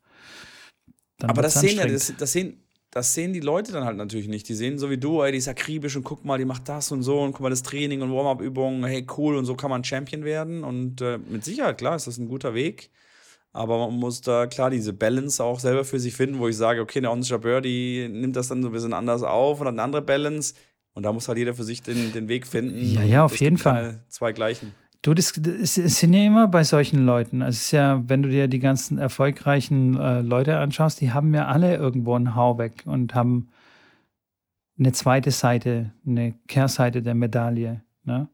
Aber 1.24 1.42
das 1.42 1.60
sehen 1.60 1.78
ja, 1.78 1.88
das, 1.88 2.14
das, 2.16 2.32
sehen, 2.32 2.62
das 2.98 3.14
sehen 3.14 3.32
die 3.32 3.42
Leute 3.42 3.72
dann 3.72 3.86
halt 3.86 3.96
natürlich 3.96 4.28
nicht. 4.28 4.50
Die 4.50 4.56
sehen 4.56 4.80
so 4.80 4.90
wie 4.90 4.98
du, 4.98 5.22
ey, 5.22 5.32
die 5.32 5.38
ist 5.38 5.48
akribisch 5.48 5.96
und 5.96 6.04
guck 6.04 6.26
mal, 6.26 6.40
die 6.40 6.46
macht 6.46 6.68
das 6.68 6.92
und 6.92 7.04
so 7.04 7.22
und 7.22 7.32
guck 7.34 7.42
mal, 7.42 7.52
das 7.52 7.62
Training 7.62 8.02
und 8.02 8.12
Warm-up-Übungen, 8.12 8.84
hey, 8.86 9.06
cool 9.18 9.36
und 9.36 9.46
so 9.46 9.54
kann 9.54 9.70
man 9.70 9.84
Champion 9.84 10.24
werden. 10.24 10.64
Und 10.64 11.00
äh, 11.02 11.20
mit 11.20 11.46
Sicherheit, 11.46 11.78
klar, 11.78 11.96
ist 11.96 12.08
das 12.08 12.18
ein 12.18 12.28
guter 12.28 12.56
Weg. 12.56 12.90
Aber 13.54 13.78
man 13.78 13.94
muss 13.94 14.22
da 14.22 14.48
klar 14.48 14.72
diese 14.72 14.94
Balance 14.94 15.44
auch 15.44 15.60
selber 15.60 15.86
für 15.86 16.00
sich 16.00 16.16
finden, 16.16 16.40
wo 16.40 16.48
ich 16.48 16.58
sage, 16.58 16.82
okay, 16.82 17.00
der 17.00 17.12
Onsha 17.12 17.38
Birdie 17.38 18.10
nimmt 18.10 18.36
das 18.36 18.48
dann 18.48 18.64
so 18.64 18.70
ein 18.70 18.72
bisschen 18.72 18.94
anders 18.94 19.22
auf 19.22 19.62
und 19.62 19.68
hat 19.68 19.74
eine 19.74 19.84
andere 19.84 20.02
Balance. 20.02 20.56
Und 20.94 21.04
da 21.04 21.14
muss 21.14 21.28
halt 21.28 21.38
jeder 21.38 21.54
für 21.54 21.64
sich 21.64 21.84
den, 21.84 22.12
den 22.14 22.28
Weg 22.28 22.48
finden. 22.48 22.82
Ja, 22.82 23.04
ja, 23.04 23.26
auf 23.26 23.40
jeden 23.40 23.60
Fall. 23.60 24.04
Zwei 24.10 24.32
gleichen. 24.32 24.74
Du, 25.02 25.14
das, 25.14 25.34
das, 25.34 25.76
sind 25.76 26.14
ja 26.14 26.24
immer 26.24 26.48
bei 26.48 26.64
solchen 26.64 27.06
Leuten. 27.06 27.42
Also 27.42 27.58
es 27.58 27.66
ist 27.66 27.72
ja, 27.72 28.02
wenn 28.08 28.24
du 28.24 28.30
dir 28.30 28.48
die 28.48 28.60
ganzen 28.60 28.98
erfolgreichen 28.98 29.98
äh, 29.98 30.22
Leute 30.22 30.58
anschaust, 30.58 31.02
die 31.02 31.12
haben 31.12 31.34
ja 31.34 31.48
alle 31.48 31.76
irgendwo 31.76 32.16
einen 32.16 32.36
Hau 32.36 32.58
weg 32.58 32.84
und 32.86 33.14
haben 33.14 33.50
eine 34.80 34.92
zweite 34.92 35.32
Seite, 35.32 35.92
eine 36.06 36.34
Kehrseite 36.48 37.02
der 37.02 37.16
Medaille. 37.16 37.82
Ne? 38.04 38.30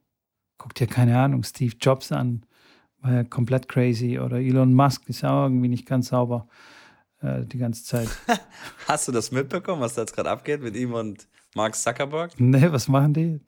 Guck 0.57 0.75
dir, 0.75 0.87
keine 0.87 1.17
Ahnung, 1.19 1.43
Steve 1.43 1.75
Jobs 1.79 2.11
an, 2.11 2.45
war 3.01 3.13
ja 3.13 3.23
komplett 3.23 3.67
crazy. 3.67 4.19
Oder 4.19 4.37
Elon 4.37 4.73
Musk 4.73 5.07
ist 5.09 5.21
ja 5.21 5.31
auch 5.31 5.43
irgendwie 5.43 5.69
nicht 5.69 5.85
ganz 5.85 6.09
sauber 6.09 6.47
äh, 7.21 7.45
die 7.45 7.57
ganze 7.57 7.83
Zeit. 7.83 8.09
Hast 8.87 9.07
du 9.07 9.11
das 9.11 9.31
mitbekommen, 9.31 9.81
was 9.81 9.95
da 9.95 10.01
jetzt 10.01 10.15
gerade 10.15 10.29
abgeht 10.29 10.61
mit 10.61 10.75
ihm 10.75 10.93
und 10.93 11.27
Mark 11.55 11.75
Zuckerberg? 11.75 12.31
Nee, 12.39 12.71
was 12.71 12.87
machen 12.87 13.13
die? 13.13 13.39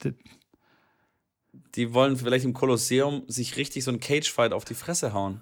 Die 1.76 1.93
wollen 1.93 2.17
vielleicht 2.17 2.45
im 2.45 2.53
Kolosseum 2.53 3.23
sich 3.28 3.57
richtig 3.57 3.84
so 3.84 3.91
ein 3.91 3.99
Cage-Fight 3.99 4.53
auf 4.53 4.65
die 4.65 4.76
Fresse 4.76 5.13
hauen. 5.13 5.41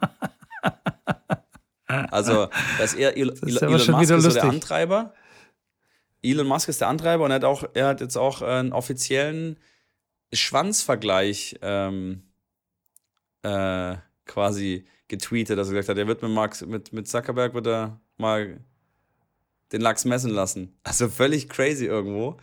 also, 1.88 2.48
dass 2.78 2.94
er 2.94 3.18
El 3.18 3.28
das 3.28 3.62
Elon 3.62 3.72
Musk 3.72 4.12
ist 4.12 4.24
so 4.24 4.32
der 4.32 4.44
Antreiber. 4.46 5.14
Elon 6.22 6.48
Musk 6.48 6.70
ist 6.70 6.82
der 6.82 6.88
Antreiber 6.88 7.26
und 7.26 7.32
er 7.32 7.36
hat 7.36 7.44
auch, 7.44 7.64
er 7.74 7.88
hat 7.88 8.02
jetzt 8.02 8.18
auch 8.18 8.42
einen 8.42 8.74
offiziellen 8.74 9.60
Schwanzvergleich 10.32 11.60
ähm, 11.62 12.24
äh, 13.44 13.98
quasi 14.26 14.86
getweetet, 15.08 15.58
dass 15.58 15.68
er 15.68 15.74
gesagt 15.74 15.90
hat, 15.90 15.98
er 15.98 16.08
wird 16.08 16.22
mit 16.22 16.32
Max, 16.32 16.66
mit, 16.66 16.94
mit 16.94 17.08
Zuckerberg 17.08 17.54
wird 17.54 17.68
er 17.68 18.00
mal 18.18 18.60
den 19.72 19.82
Lachs 19.82 20.06
messen 20.06 20.32
lassen. 20.32 20.78
Also 20.84 21.10
völlig 21.10 21.50
crazy 21.50 21.86
irgendwo. 21.86 22.38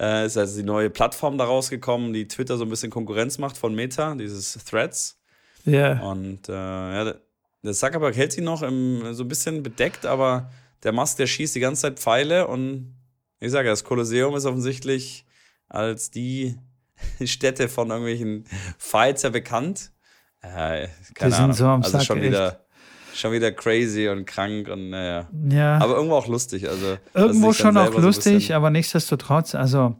Äh, 0.00 0.26
ist 0.26 0.36
also 0.36 0.56
die 0.56 0.66
neue 0.66 0.90
Plattform 0.90 1.38
da 1.38 1.44
rausgekommen, 1.44 2.12
die 2.12 2.28
Twitter 2.28 2.56
so 2.56 2.64
ein 2.64 2.70
bisschen 2.70 2.90
Konkurrenz 2.90 3.38
macht 3.38 3.56
von 3.56 3.74
Meta, 3.74 4.14
dieses 4.14 4.52
Threads. 4.64 5.18
Ja. 5.64 5.72
Yeah. 5.72 6.02
Und 6.02 6.48
äh, 6.48 6.52
ja, 6.52 7.14
der 7.62 7.72
Zuckerberg 7.72 8.16
hält 8.16 8.32
sie 8.32 8.40
noch 8.40 8.62
im, 8.62 9.12
so 9.12 9.24
ein 9.24 9.28
bisschen 9.28 9.62
bedeckt, 9.62 10.06
aber 10.06 10.50
der 10.84 10.92
Musk, 10.92 11.16
der 11.16 11.26
schießt 11.26 11.54
die 11.54 11.60
ganze 11.60 11.82
Zeit 11.82 11.98
Pfeile 11.98 12.46
und 12.46 12.94
ich 13.40 13.50
sage, 13.50 13.68
das 13.68 13.84
Kolosseum 13.84 14.34
ist 14.36 14.46
offensichtlich 14.46 15.26
als 15.68 16.10
die 16.10 16.56
Stätte 17.24 17.68
von 17.68 17.90
irgendwelchen 17.90 18.44
Fights 18.78 19.22
ja 19.22 19.30
bekannt. 19.30 19.92
Äh, 20.40 20.88
keine 21.14 21.36
Ahnung. 21.36 21.52
So 21.52 21.66
am 21.66 21.82
also 21.82 21.98
Sack, 21.98 22.06
schon 22.06 22.22
wieder. 22.22 22.64
Schon 23.18 23.32
wieder 23.32 23.50
crazy 23.50 24.08
und 24.08 24.26
krank 24.26 24.68
und 24.68 24.90
naja. 24.90 25.28
Ja. 25.50 25.78
Aber 25.78 25.96
irgendwo 25.96 26.14
auch 26.14 26.28
lustig. 26.28 26.68
Also, 26.68 26.98
irgendwo 27.14 27.52
schon 27.52 27.76
auch 27.76 27.92
lustig, 27.98 28.48
so 28.48 28.54
aber 28.54 28.70
nichtsdestotrotz, 28.70 29.56
also 29.56 29.96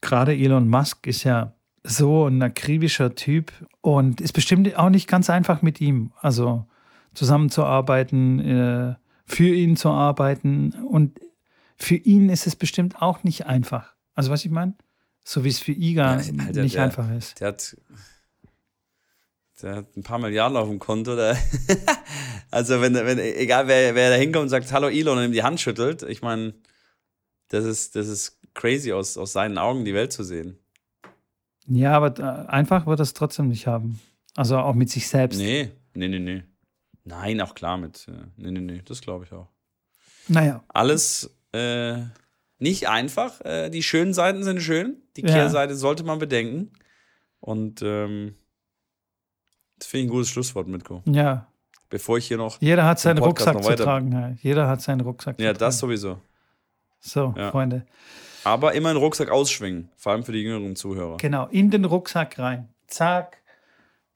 gerade 0.00 0.34
Elon 0.34 0.66
Musk 0.66 1.06
ist 1.06 1.24
ja 1.24 1.52
so 1.82 2.26
ein 2.26 2.42
akribischer 2.42 3.14
Typ 3.14 3.52
und 3.82 4.22
ist 4.22 4.32
bestimmt 4.32 4.78
auch 4.78 4.88
nicht 4.88 5.08
ganz 5.08 5.28
einfach 5.28 5.60
mit 5.60 5.82
ihm. 5.82 6.12
Also 6.22 6.64
zusammenzuarbeiten, 7.12 8.40
äh, 8.40 8.94
für 9.26 9.54
ihn 9.54 9.76
zu 9.76 9.90
arbeiten 9.90 10.72
und 10.88 11.20
für 11.76 11.96
ihn 11.96 12.30
ist 12.30 12.46
es 12.46 12.56
bestimmt 12.56 13.02
auch 13.02 13.24
nicht 13.24 13.44
einfach. 13.44 13.94
Also 14.14 14.30
was 14.30 14.42
ich 14.42 14.50
meine? 14.50 14.74
So 15.22 15.44
wie 15.44 15.48
es 15.48 15.58
für 15.58 15.72
Iga 15.72 16.18
ja, 16.18 16.32
Alter, 16.46 16.62
nicht 16.62 16.76
der, 16.76 16.84
einfach 16.84 17.10
ist. 17.10 17.40
Der 17.40 17.48
hat 17.48 17.76
der 19.62 19.76
hat 19.76 19.96
ein 19.96 20.02
paar 20.02 20.18
Milliarden 20.18 20.56
auf 20.56 20.68
dem 20.68 20.78
Konto. 20.78 21.12
also, 22.50 22.80
wenn, 22.80 22.94
wenn, 22.94 23.18
egal 23.18 23.66
wer, 23.68 23.94
wer 23.94 24.10
da 24.10 24.16
hinkommt 24.16 24.44
und 24.44 24.48
sagt 24.48 24.72
Hallo 24.72 24.88
Elon 24.88 25.18
und 25.18 25.24
ihm 25.24 25.32
die 25.32 25.42
Hand 25.42 25.60
schüttelt, 25.60 26.02
ich 26.02 26.22
meine, 26.22 26.54
das 27.48 27.64
ist, 27.64 27.96
das 27.96 28.08
ist 28.08 28.38
crazy 28.54 28.92
aus, 28.92 29.16
aus 29.16 29.32
seinen 29.32 29.58
Augen 29.58 29.84
die 29.84 29.94
Welt 29.94 30.12
zu 30.12 30.24
sehen. 30.24 30.58
Ja, 31.68 31.92
aber 31.92 32.18
äh, 32.18 32.48
einfach 32.48 32.86
wird 32.86 33.00
er 33.00 33.04
es 33.04 33.14
trotzdem 33.14 33.48
nicht 33.48 33.66
haben. 33.66 34.00
Also 34.34 34.58
auch 34.58 34.74
mit 34.74 34.90
sich 34.90 35.08
selbst. 35.08 35.38
Nee, 35.38 35.72
nee, 35.94 36.08
nee, 36.08 36.18
nee. 36.18 36.42
Nein, 37.04 37.40
auch 37.40 37.54
klar 37.54 37.78
mit. 37.78 38.06
Äh, 38.08 38.26
nee, 38.36 38.50
nee, 38.50 38.60
nee, 38.60 38.82
das 38.84 39.00
glaube 39.00 39.24
ich 39.24 39.32
auch. 39.32 39.48
Naja. 40.28 40.62
Alles 40.68 41.30
äh, 41.52 41.98
nicht 42.58 42.88
einfach. 42.88 43.40
Äh, 43.44 43.70
die 43.70 43.82
schönen 43.82 44.12
Seiten 44.12 44.42
sind 44.44 44.60
schön. 44.60 45.02
Die 45.16 45.22
Kehrseite 45.22 45.72
ja. 45.72 45.78
sollte 45.78 46.04
man 46.04 46.18
bedenken. 46.18 46.72
Und 47.40 47.80
ähm, 47.82 48.34
das 49.78 49.88
finde 49.88 50.04
ich 50.04 50.08
ein 50.08 50.12
gutes 50.12 50.28
Schlusswort, 50.30 50.68
Mitko. 50.68 51.02
Ja. 51.06 51.46
Bevor 51.88 52.18
ich 52.18 52.26
hier 52.26 52.36
noch. 52.36 52.60
Jeder 52.60 52.84
hat 52.84 52.98
seinen 52.98 53.18
Rucksack 53.18 53.62
zu 53.62 53.76
tragen. 53.76 54.12
Ja. 54.12 54.34
Jeder 54.42 54.68
hat 54.68 54.82
seinen 54.82 55.00
Rucksack 55.00 55.34
ja, 55.34 55.36
zu 55.36 55.42
tragen. 55.44 55.54
Ja, 55.54 55.66
das 55.66 55.78
sowieso. 55.78 56.20
So, 57.00 57.34
ja. 57.36 57.50
Freunde. 57.50 57.86
Aber 58.44 58.74
immer 58.74 58.90
einen 58.90 58.98
Rucksack 58.98 59.30
ausschwingen, 59.30 59.90
vor 59.96 60.12
allem 60.12 60.24
für 60.24 60.32
die 60.32 60.40
jüngeren 60.42 60.76
Zuhörer. 60.76 61.16
Genau, 61.16 61.46
in 61.46 61.70
den 61.70 61.84
Rucksack 61.84 62.38
rein. 62.38 62.68
Zack, 62.86 63.38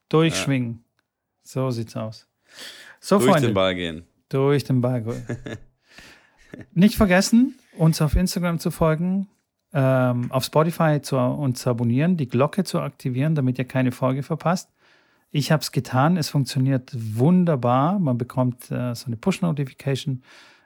durchschwingen. 0.09 0.83
Ja. 0.85 0.91
So 1.43 1.71
sieht's 1.71 1.95
aus. 1.95 2.27
So, 2.99 3.17
Durch 3.17 3.31
Freunde. 3.31 3.49
den 3.49 3.53
Ball 3.53 3.75
gehen. 3.75 4.05
Durch 4.29 4.63
den 4.63 4.81
Ball 4.81 5.01
gehen. 5.01 5.25
Nicht 6.73 6.95
vergessen, 6.95 7.59
uns 7.77 8.01
auf 8.01 8.15
Instagram 8.15 8.59
zu 8.59 8.71
folgen, 8.71 9.27
ähm, 9.73 10.31
auf 10.31 10.43
Spotify 10.45 11.01
zu, 11.01 11.17
uns 11.17 11.61
zu 11.61 11.69
abonnieren, 11.69 12.17
die 12.17 12.27
Glocke 12.27 12.63
zu 12.63 12.79
aktivieren, 12.79 13.35
damit 13.35 13.57
ihr 13.57 13.65
keine 13.65 13.91
Folge 13.91 14.23
verpasst. 14.23 14.69
Ich 15.31 15.51
habe 15.51 15.61
es 15.61 15.71
getan, 15.71 16.17
es 16.17 16.29
funktioniert 16.29 16.91
wunderbar. 16.93 17.99
Man 17.99 18.17
bekommt 18.17 18.69
äh, 18.69 18.93
so 18.93 19.07
eine 19.07 19.15
Push-Notification. 19.15 20.23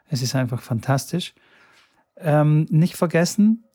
Es 0.07 0.23
ist 0.23 0.35
einfach 0.35 0.61
fantastisch. 0.61 1.35
Ähm, 2.17 2.65
nicht 2.69 2.95
vergessen, 2.95 3.65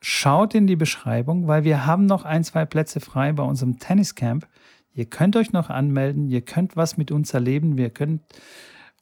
schaut 0.00 0.54
in 0.54 0.66
die 0.66 0.76
Beschreibung, 0.76 1.48
weil 1.48 1.64
wir 1.64 1.84
haben 1.84 2.06
noch 2.06 2.24
ein, 2.24 2.44
zwei 2.44 2.64
Plätze 2.64 3.00
frei 3.00 3.32
bei 3.32 3.42
unserem 3.42 3.78
Tenniscamp. 3.78 4.46
Ihr 4.92 5.06
könnt 5.06 5.36
euch 5.36 5.52
noch 5.52 5.70
anmelden, 5.70 6.30
ihr 6.30 6.42
könnt 6.42 6.76
was 6.76 6.96
mit 6.96 7.10
uns 7.10 7.34
erleben, 7.34 7.76
wir 7.76 7.90
könnt 7.90 8.22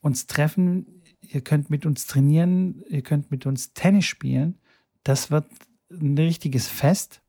uns 0.01 0.27
treffen, 0.27 1.03
ihr 1.21 1.43
könnt 1.43 1.71
mit 1.71 1.87
uns 1.87 2.07
trainieren, 2.07 2.83
ihr 2.89 3.03
könnt 3.03 3.31
mit 3.31 3.47
uns 3.47 3.73
Tennis 3.73 4.07
spielen. 4.07 4.59
Das 5.05 5.31
wird 5.31 5.47
ein 5.91 6.19
richtiges 6.19 6.67
Fest. 6.67 7.22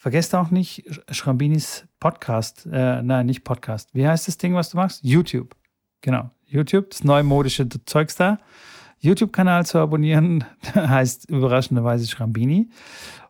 Vergesst 0.00 0.32
auch 0.36 0.52
nicht 0.52 0.84
Schrambinis 1.10 1.84
Podcast, 1.98 2.68
äh, 2.70 3.02
nein, 3.02 3.26
nicht 3.26 3.42
Podcast. 3.42 3.92
Wie 3.94 4.06
heißt 4.06 4.28
das 4.28 4.38
Ding, 4.38 4.54
was 4.54 4.70
du 4.70 4.76
machst? 4.76 5.02
YouTube. 5.02 5.56
Genau, 6.02 6.30
YouTube, 6.46 6.90
das 6.90 7.02
neumodische 7.02 7.68
Zeugs 7.84 8.14
da. 8.14 8.38
YouTube-Kanal 9.00 9.66
zu 9.66 9.78
abonnieren, 9.78 10.44
heißt 10.74 11.28
überraschenderweise 11.28 12.06
Schrambini. 12.06 12.70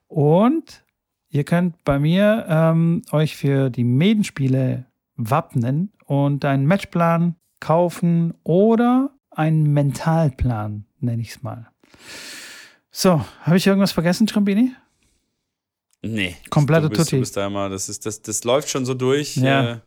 Und 0.08 0.84
ihr 1.30 1.44
könnt 1.44 1.82
bei 1.84 1.98
mir 1.98 2.44
ähm, 2.46 3.00
euch 3.12 3.34
für 3.34 3.70
die 3.70 3.84
Medenspiele 3.84 4.84
wappnen 5.16 5.90
und 6.04 6.44
einen 6.44 6.66
Matchplan 6.66 7.36
kaufen 7.60 8.34
oder 8.44 9.10
einen 9.30 9.72
Mentalplan, 9.72 10.84
nenne 11.00 11.22
ich 11.22 11.30
es 11.30 11.42
mal. 11.42 11.70
So, 12.90 13.24
habe 13.40 13.56
ich 13.56 13.66
irgendwas 13.66 13.92
vergessen, 13.92 14.26
Trambini? 14.26 14.74
Nee. 16.02 16.36
Komplette 16.50 16.82
du 16.82 16.88
bist, 16.90 17.00
Tutti. 17.02 17.16
Du 17.16 17.20
bist 17.20 17.36
da 17.36 17.46
immer, 17.46 17.68
das, 17.68 17.88
ist, 17.88 18.06
das, 18.06 18.22
das 18.22 18.44
läuft 18.44 18.68
schon 18.70 18.84
so 18.86 18.94
durch. 18.94 19.36
Ja. 19.36 19.72
Äh, 19.72 19.80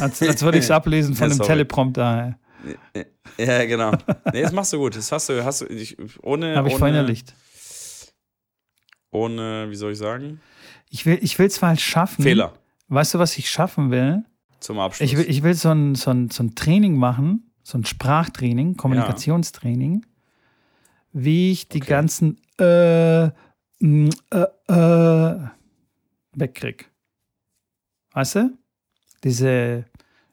Als, 0.00 0.22
als 0.22 0.42
würde 0.42 0.58
ich 0.58 0.64
es 0.64 0.70
ablesen 0.70 1.14
von 1.14 1.28
Ja, 1.30 1.36
dem. 1.36 1.46
Teleprompter. 1.46 2.38
ja, 3.38 3.64
genau. 3.64 3.92
Nee, 4.32 4.42
das 4.42 4.52
machst 4.52 4.72
du 4.72 4.78
gut. 4.78 4.96
Das 4.96 5.10
hast 5.12 5.28
du, 5.28 5.44
hast 5.44 5.62
du 5.62 5.66
ich, 5.66 5.96
ohne. 6.22 6.56
Habe 6.56 6.68
ich 6.68 6.76
verinnerlicht. 6.76 7.34
Ohne, 9.10 9.66
wie 9.70 9.74
soll 9.76 9.92
ich 9.92 9.98
sagen? 9.98 10.40
Ich 10.88 11.04
will 11.06 11.18
ich 11.20 11.38
es 11.38 11.60
mal 11.60 11.78
schaffen. 11.78 12.22
Fehler 12.22 12.52
Weißt 12.88 13.14
du, 13.14 13.18
was 13.18 13.38
ich 13.38 13.48
schaffen 13.50 13.90
will? 13.90 14.24
zum 14.60 14.78
Abschluss. 14.78 15.08
Ich 15.10 15.16
will, 15.16 15.24
ich 15.28 15.42
will 15.42 15.54
so, 15.54 15.70
ein, 15.70 15.94
so, 15.94 16.10
ein, 16.10 16.28
so 16.28 16.42
ein 16.42 16.54
Training 16.54 16.96
machen, 16.96 17.50
so 17.62 17.78
ein 17.78 17.84
Sprachtraining, 17.86 18.76
Kommunikationstraining, 18.76 20.04
wie 21.12 21.50
ich 21.52 21.68
die 21.68 21.78
Okay. 21.80 21.88
ganzen 21.88 22.38
äh, 22.58 23.30
m, 23.80 24.10
äh, 24.30 24.46
äh, 24.72 25.48
wegkrieg. 26.34 26.90
Weißt 28.12 28.36
du? 28.36 28.58
Diese 29.24 29.84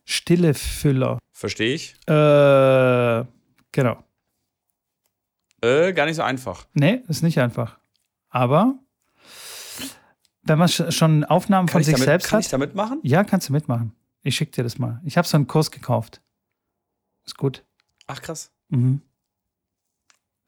stille 0.06 0.54
Füller. 0.54 1.20
Verstehe 1.32 1.74
ich. 1.76 1.94
Äh, 2.08 3.26
genau. 3.72 4.04
Äh, 5.62 5.94
gar 5.94 6.06
nicht 6.06 6.16
so 6.16 6.22
einfach. 6.24 6.68
Nee, 6.74 7.02
ist 7.08 7.24
nicht 7.24 7.40
einfach. 7.40 7.80
Aber 8.30 8.76
wenn 10.44 10.58
man 10.60 10.68
sch- 10.68 10.92
schon 10.92 11.24
Aufnahmen 11.26 11.68
Kann, 11.68 11.74
von 11.74 11.82
ich 11.82 11.88
sich 11.88 11.96
damit, 11.96 12.06
selbst 12.06 12.28
kann 12.30 12.38
hat, 12.38 12.46
ich 12.46 12.52
damit 12.52 12.76
machen? 12.76 13.00
ja, 13.04 13.24
kannst 13.24 13.50
du 13.50 13.54
mitmachen. 13.54 13.94
Ich 14.24 14.36
schicke 14.36 14.52
dir 14.52 14.64
das 14.64 14.78
mal. 14.78 15.02
Ich 15.04 15.18
habe 15.18 15.28
so 15.28 15.36
einen 15.38 15.48
Kurs 15.48 15.72
gekauft. 15.72 16.22
Ist 17.26 17.38
gut. 17.38 17.64
Ach, 18.08 18.22
krass. 18.22 18.52
Mhm. 18.70 19.02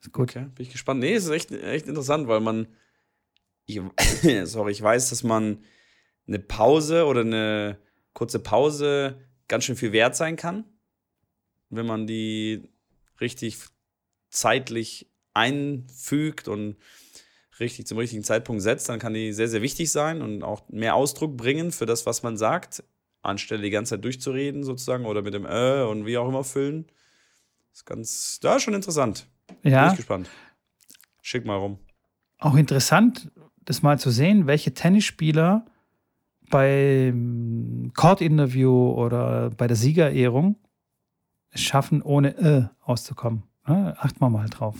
Ist 0.00 0.12
gut. 0.12 0.30
Okay, 0.30 0.46
bin 0.54 0.66
ich 0.66 0.72
gespannt. 0.72 1.00
Nee, 1.00 1.14
es 1.14 1.24
ist 1.24 1.30
echt, 1.30 1.50
echt 1.52 1.86
interessant, 1.86 2.26
weil 2.28 2.40
man. 2.40 2.66
Ich, 3.76 3.80
sorry, 4.48 4.72
ich 4.72 4.82
weiß, 4.82 5.10
dass 5.10 5.22
man 5.22 5.64
eine 6.26 6.38
Pause 6.38 7.06
oder 7.06 7.20
eine 7.20 7.78
kurze 8.12 8.38
Pause 8.38 9.20
ganz 9.48 9.64
schön 9.64 9.76
viel 9.76 9.92
wert 9.92 10.16
sein 10.16 10.36
kann, 10.36 10.64
wenn 11.70 11.86
man 11.86 12.06
die 12.06 12.68
richtig 13.20 13.58
zeitlich 14.30 15.10
einfügt 15.34 16.48
und 16.48 16.76
richtig 17.58 17.86
zum 17.86 17.98
richtigen 17.98 18.24
Zeitpunkt 18.24 18.62
setzt, 18.62 18.88
dann 18.88 18.98
kann 18.98 19.14
die 19.14 19.32
sehr, 19.32 19.48
sehr 19.48 19.62
wichtig 19.62 19.90
sein 19.92 20.22
und 20.22 20.42
auch 20.42 20.68
mehr 20.68 20.94
Ausdruck 20.94 21.36
bringen 21.36 21.72
für 21.72 21.86
das, 21.86 22.06
was 22.06 22.22
man 22.22 22.36
sagt, 22.36 22.82
anstelle 23.22 23.62
die 23.62 23.70
ganze 23.70 23.90
Zeit 23.90 24.04
durchzureden 24.04 24.64
sozusagen 24.64 25.04
oder 25.04 25.22
mit 25.22 25.34
dem 25.34 25.44
äh 25.44 25.82
und 25.82 26.06
wie 26.06 26.16
auch 26.16 26.28
immer 26.28 26.44
füllen. 26.44 26.86
ist 27.72 27.84
ganz, 27.84 28.38
da 28.40 28.56
ist 28.56 28.62
schon 28.62 28.74
interessant. 28.74 29.26
Bin 29.62 29.72
Ja, 29.72 29.90
ich 29.90 29.96
gespannt. 29.96 30.30
Schick 31.22 31.44
mal 31.44 31.56
rum. 31.56 31.78
auch 32.38 32.54
interessant, 32.56 33.30
das 33.64 33.82
mal 33.82 33.98
zu 33.98 34.10
sehen, 34.10 34.46
welche 34.46 34.72
Tennisspieler 34.74 35.64
beim 36.50 37.92
Court-Interview 37.94 38.90
oder 38.92 39.50
bei 39.50 39.66
der 39.66 39.76
Siegerehrung 39.76 40.56
es 41.52 41.60
schaffen, 41.62 42.02
ohne 42.02 42.36
äh 42.38 42.64
auszukommen. 42.84 43.44
Ja, 43.66 43.94
acht 43.98 44.20
mal 44.20 44.30
mal 44.30 44.48
drauf. 44.48 44.76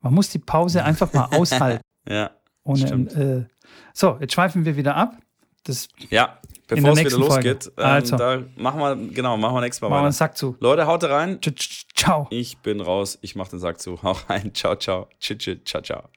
Man 0.00 0.14
muss 0.14 0.30
die 0.30 0.38
Pause 0.38 0.84
einfach 0.84 1.12
mal 1.12 1.24
aushalten, 1.32 1.82
Ja. 2.08 2.30
ohne 2.64 2.80
ein 2.82 2.86
Stimmt. 2.86 3.12
äh. 3.16 3.46
So, 3.92 4.16
jetzt 4.20 4.32
schweifen 4.34 4.64
wir 4.64 4.76
wieder 4.76 4.94
ab. 4.96 5.16
Das 5.64 5.88
Ja, 6.10 6.38
In 6.70 6.76
bevor 6.82 6.94
der 6.94 7.06
es 7.06 7.12
wieder 7.12 7.18
losgeht, 7.24 7.72
ähm, 7.76 7.84
Also. 7.84 8.16
da 8.16 8.42
machen 8.56 8.80
wir, 8.80 8.96
genau, 9.12 9.36
machen 9.36 9.54
wir 9.56 9.60
nächstes 9.60 9.80
Mal 9.82 9.88
machen 9.88 9.96
wir 9.96 9.98
einen 10.00 10.06
weiter. 10.06 10.12
Sack 10.16 10.36
zu. 10.36 10.56
Leute, 10.60 10.86
haut 10.86 11.04
rein. 11.04 11.38
Ciao. 11.94 12.26
Ich 12.30 12.58
bin 12.58 12.80
raus. 12.80 13.18
Ich 13.22 13.34
mach 13.36 13.48
den 13.48 13.58
Sack 13.58 13.80
zu. 13.80 14.02
Hau 14.02 14.12
rein. 14.28 14.54
Ciao, 14.54 14.76
ciao. 14.76 15.08
Tschüss, 15.18 15.38
tschüss. 15.38 15.58
Ciao, 15.64 15.82
ciao. 15.82 16.08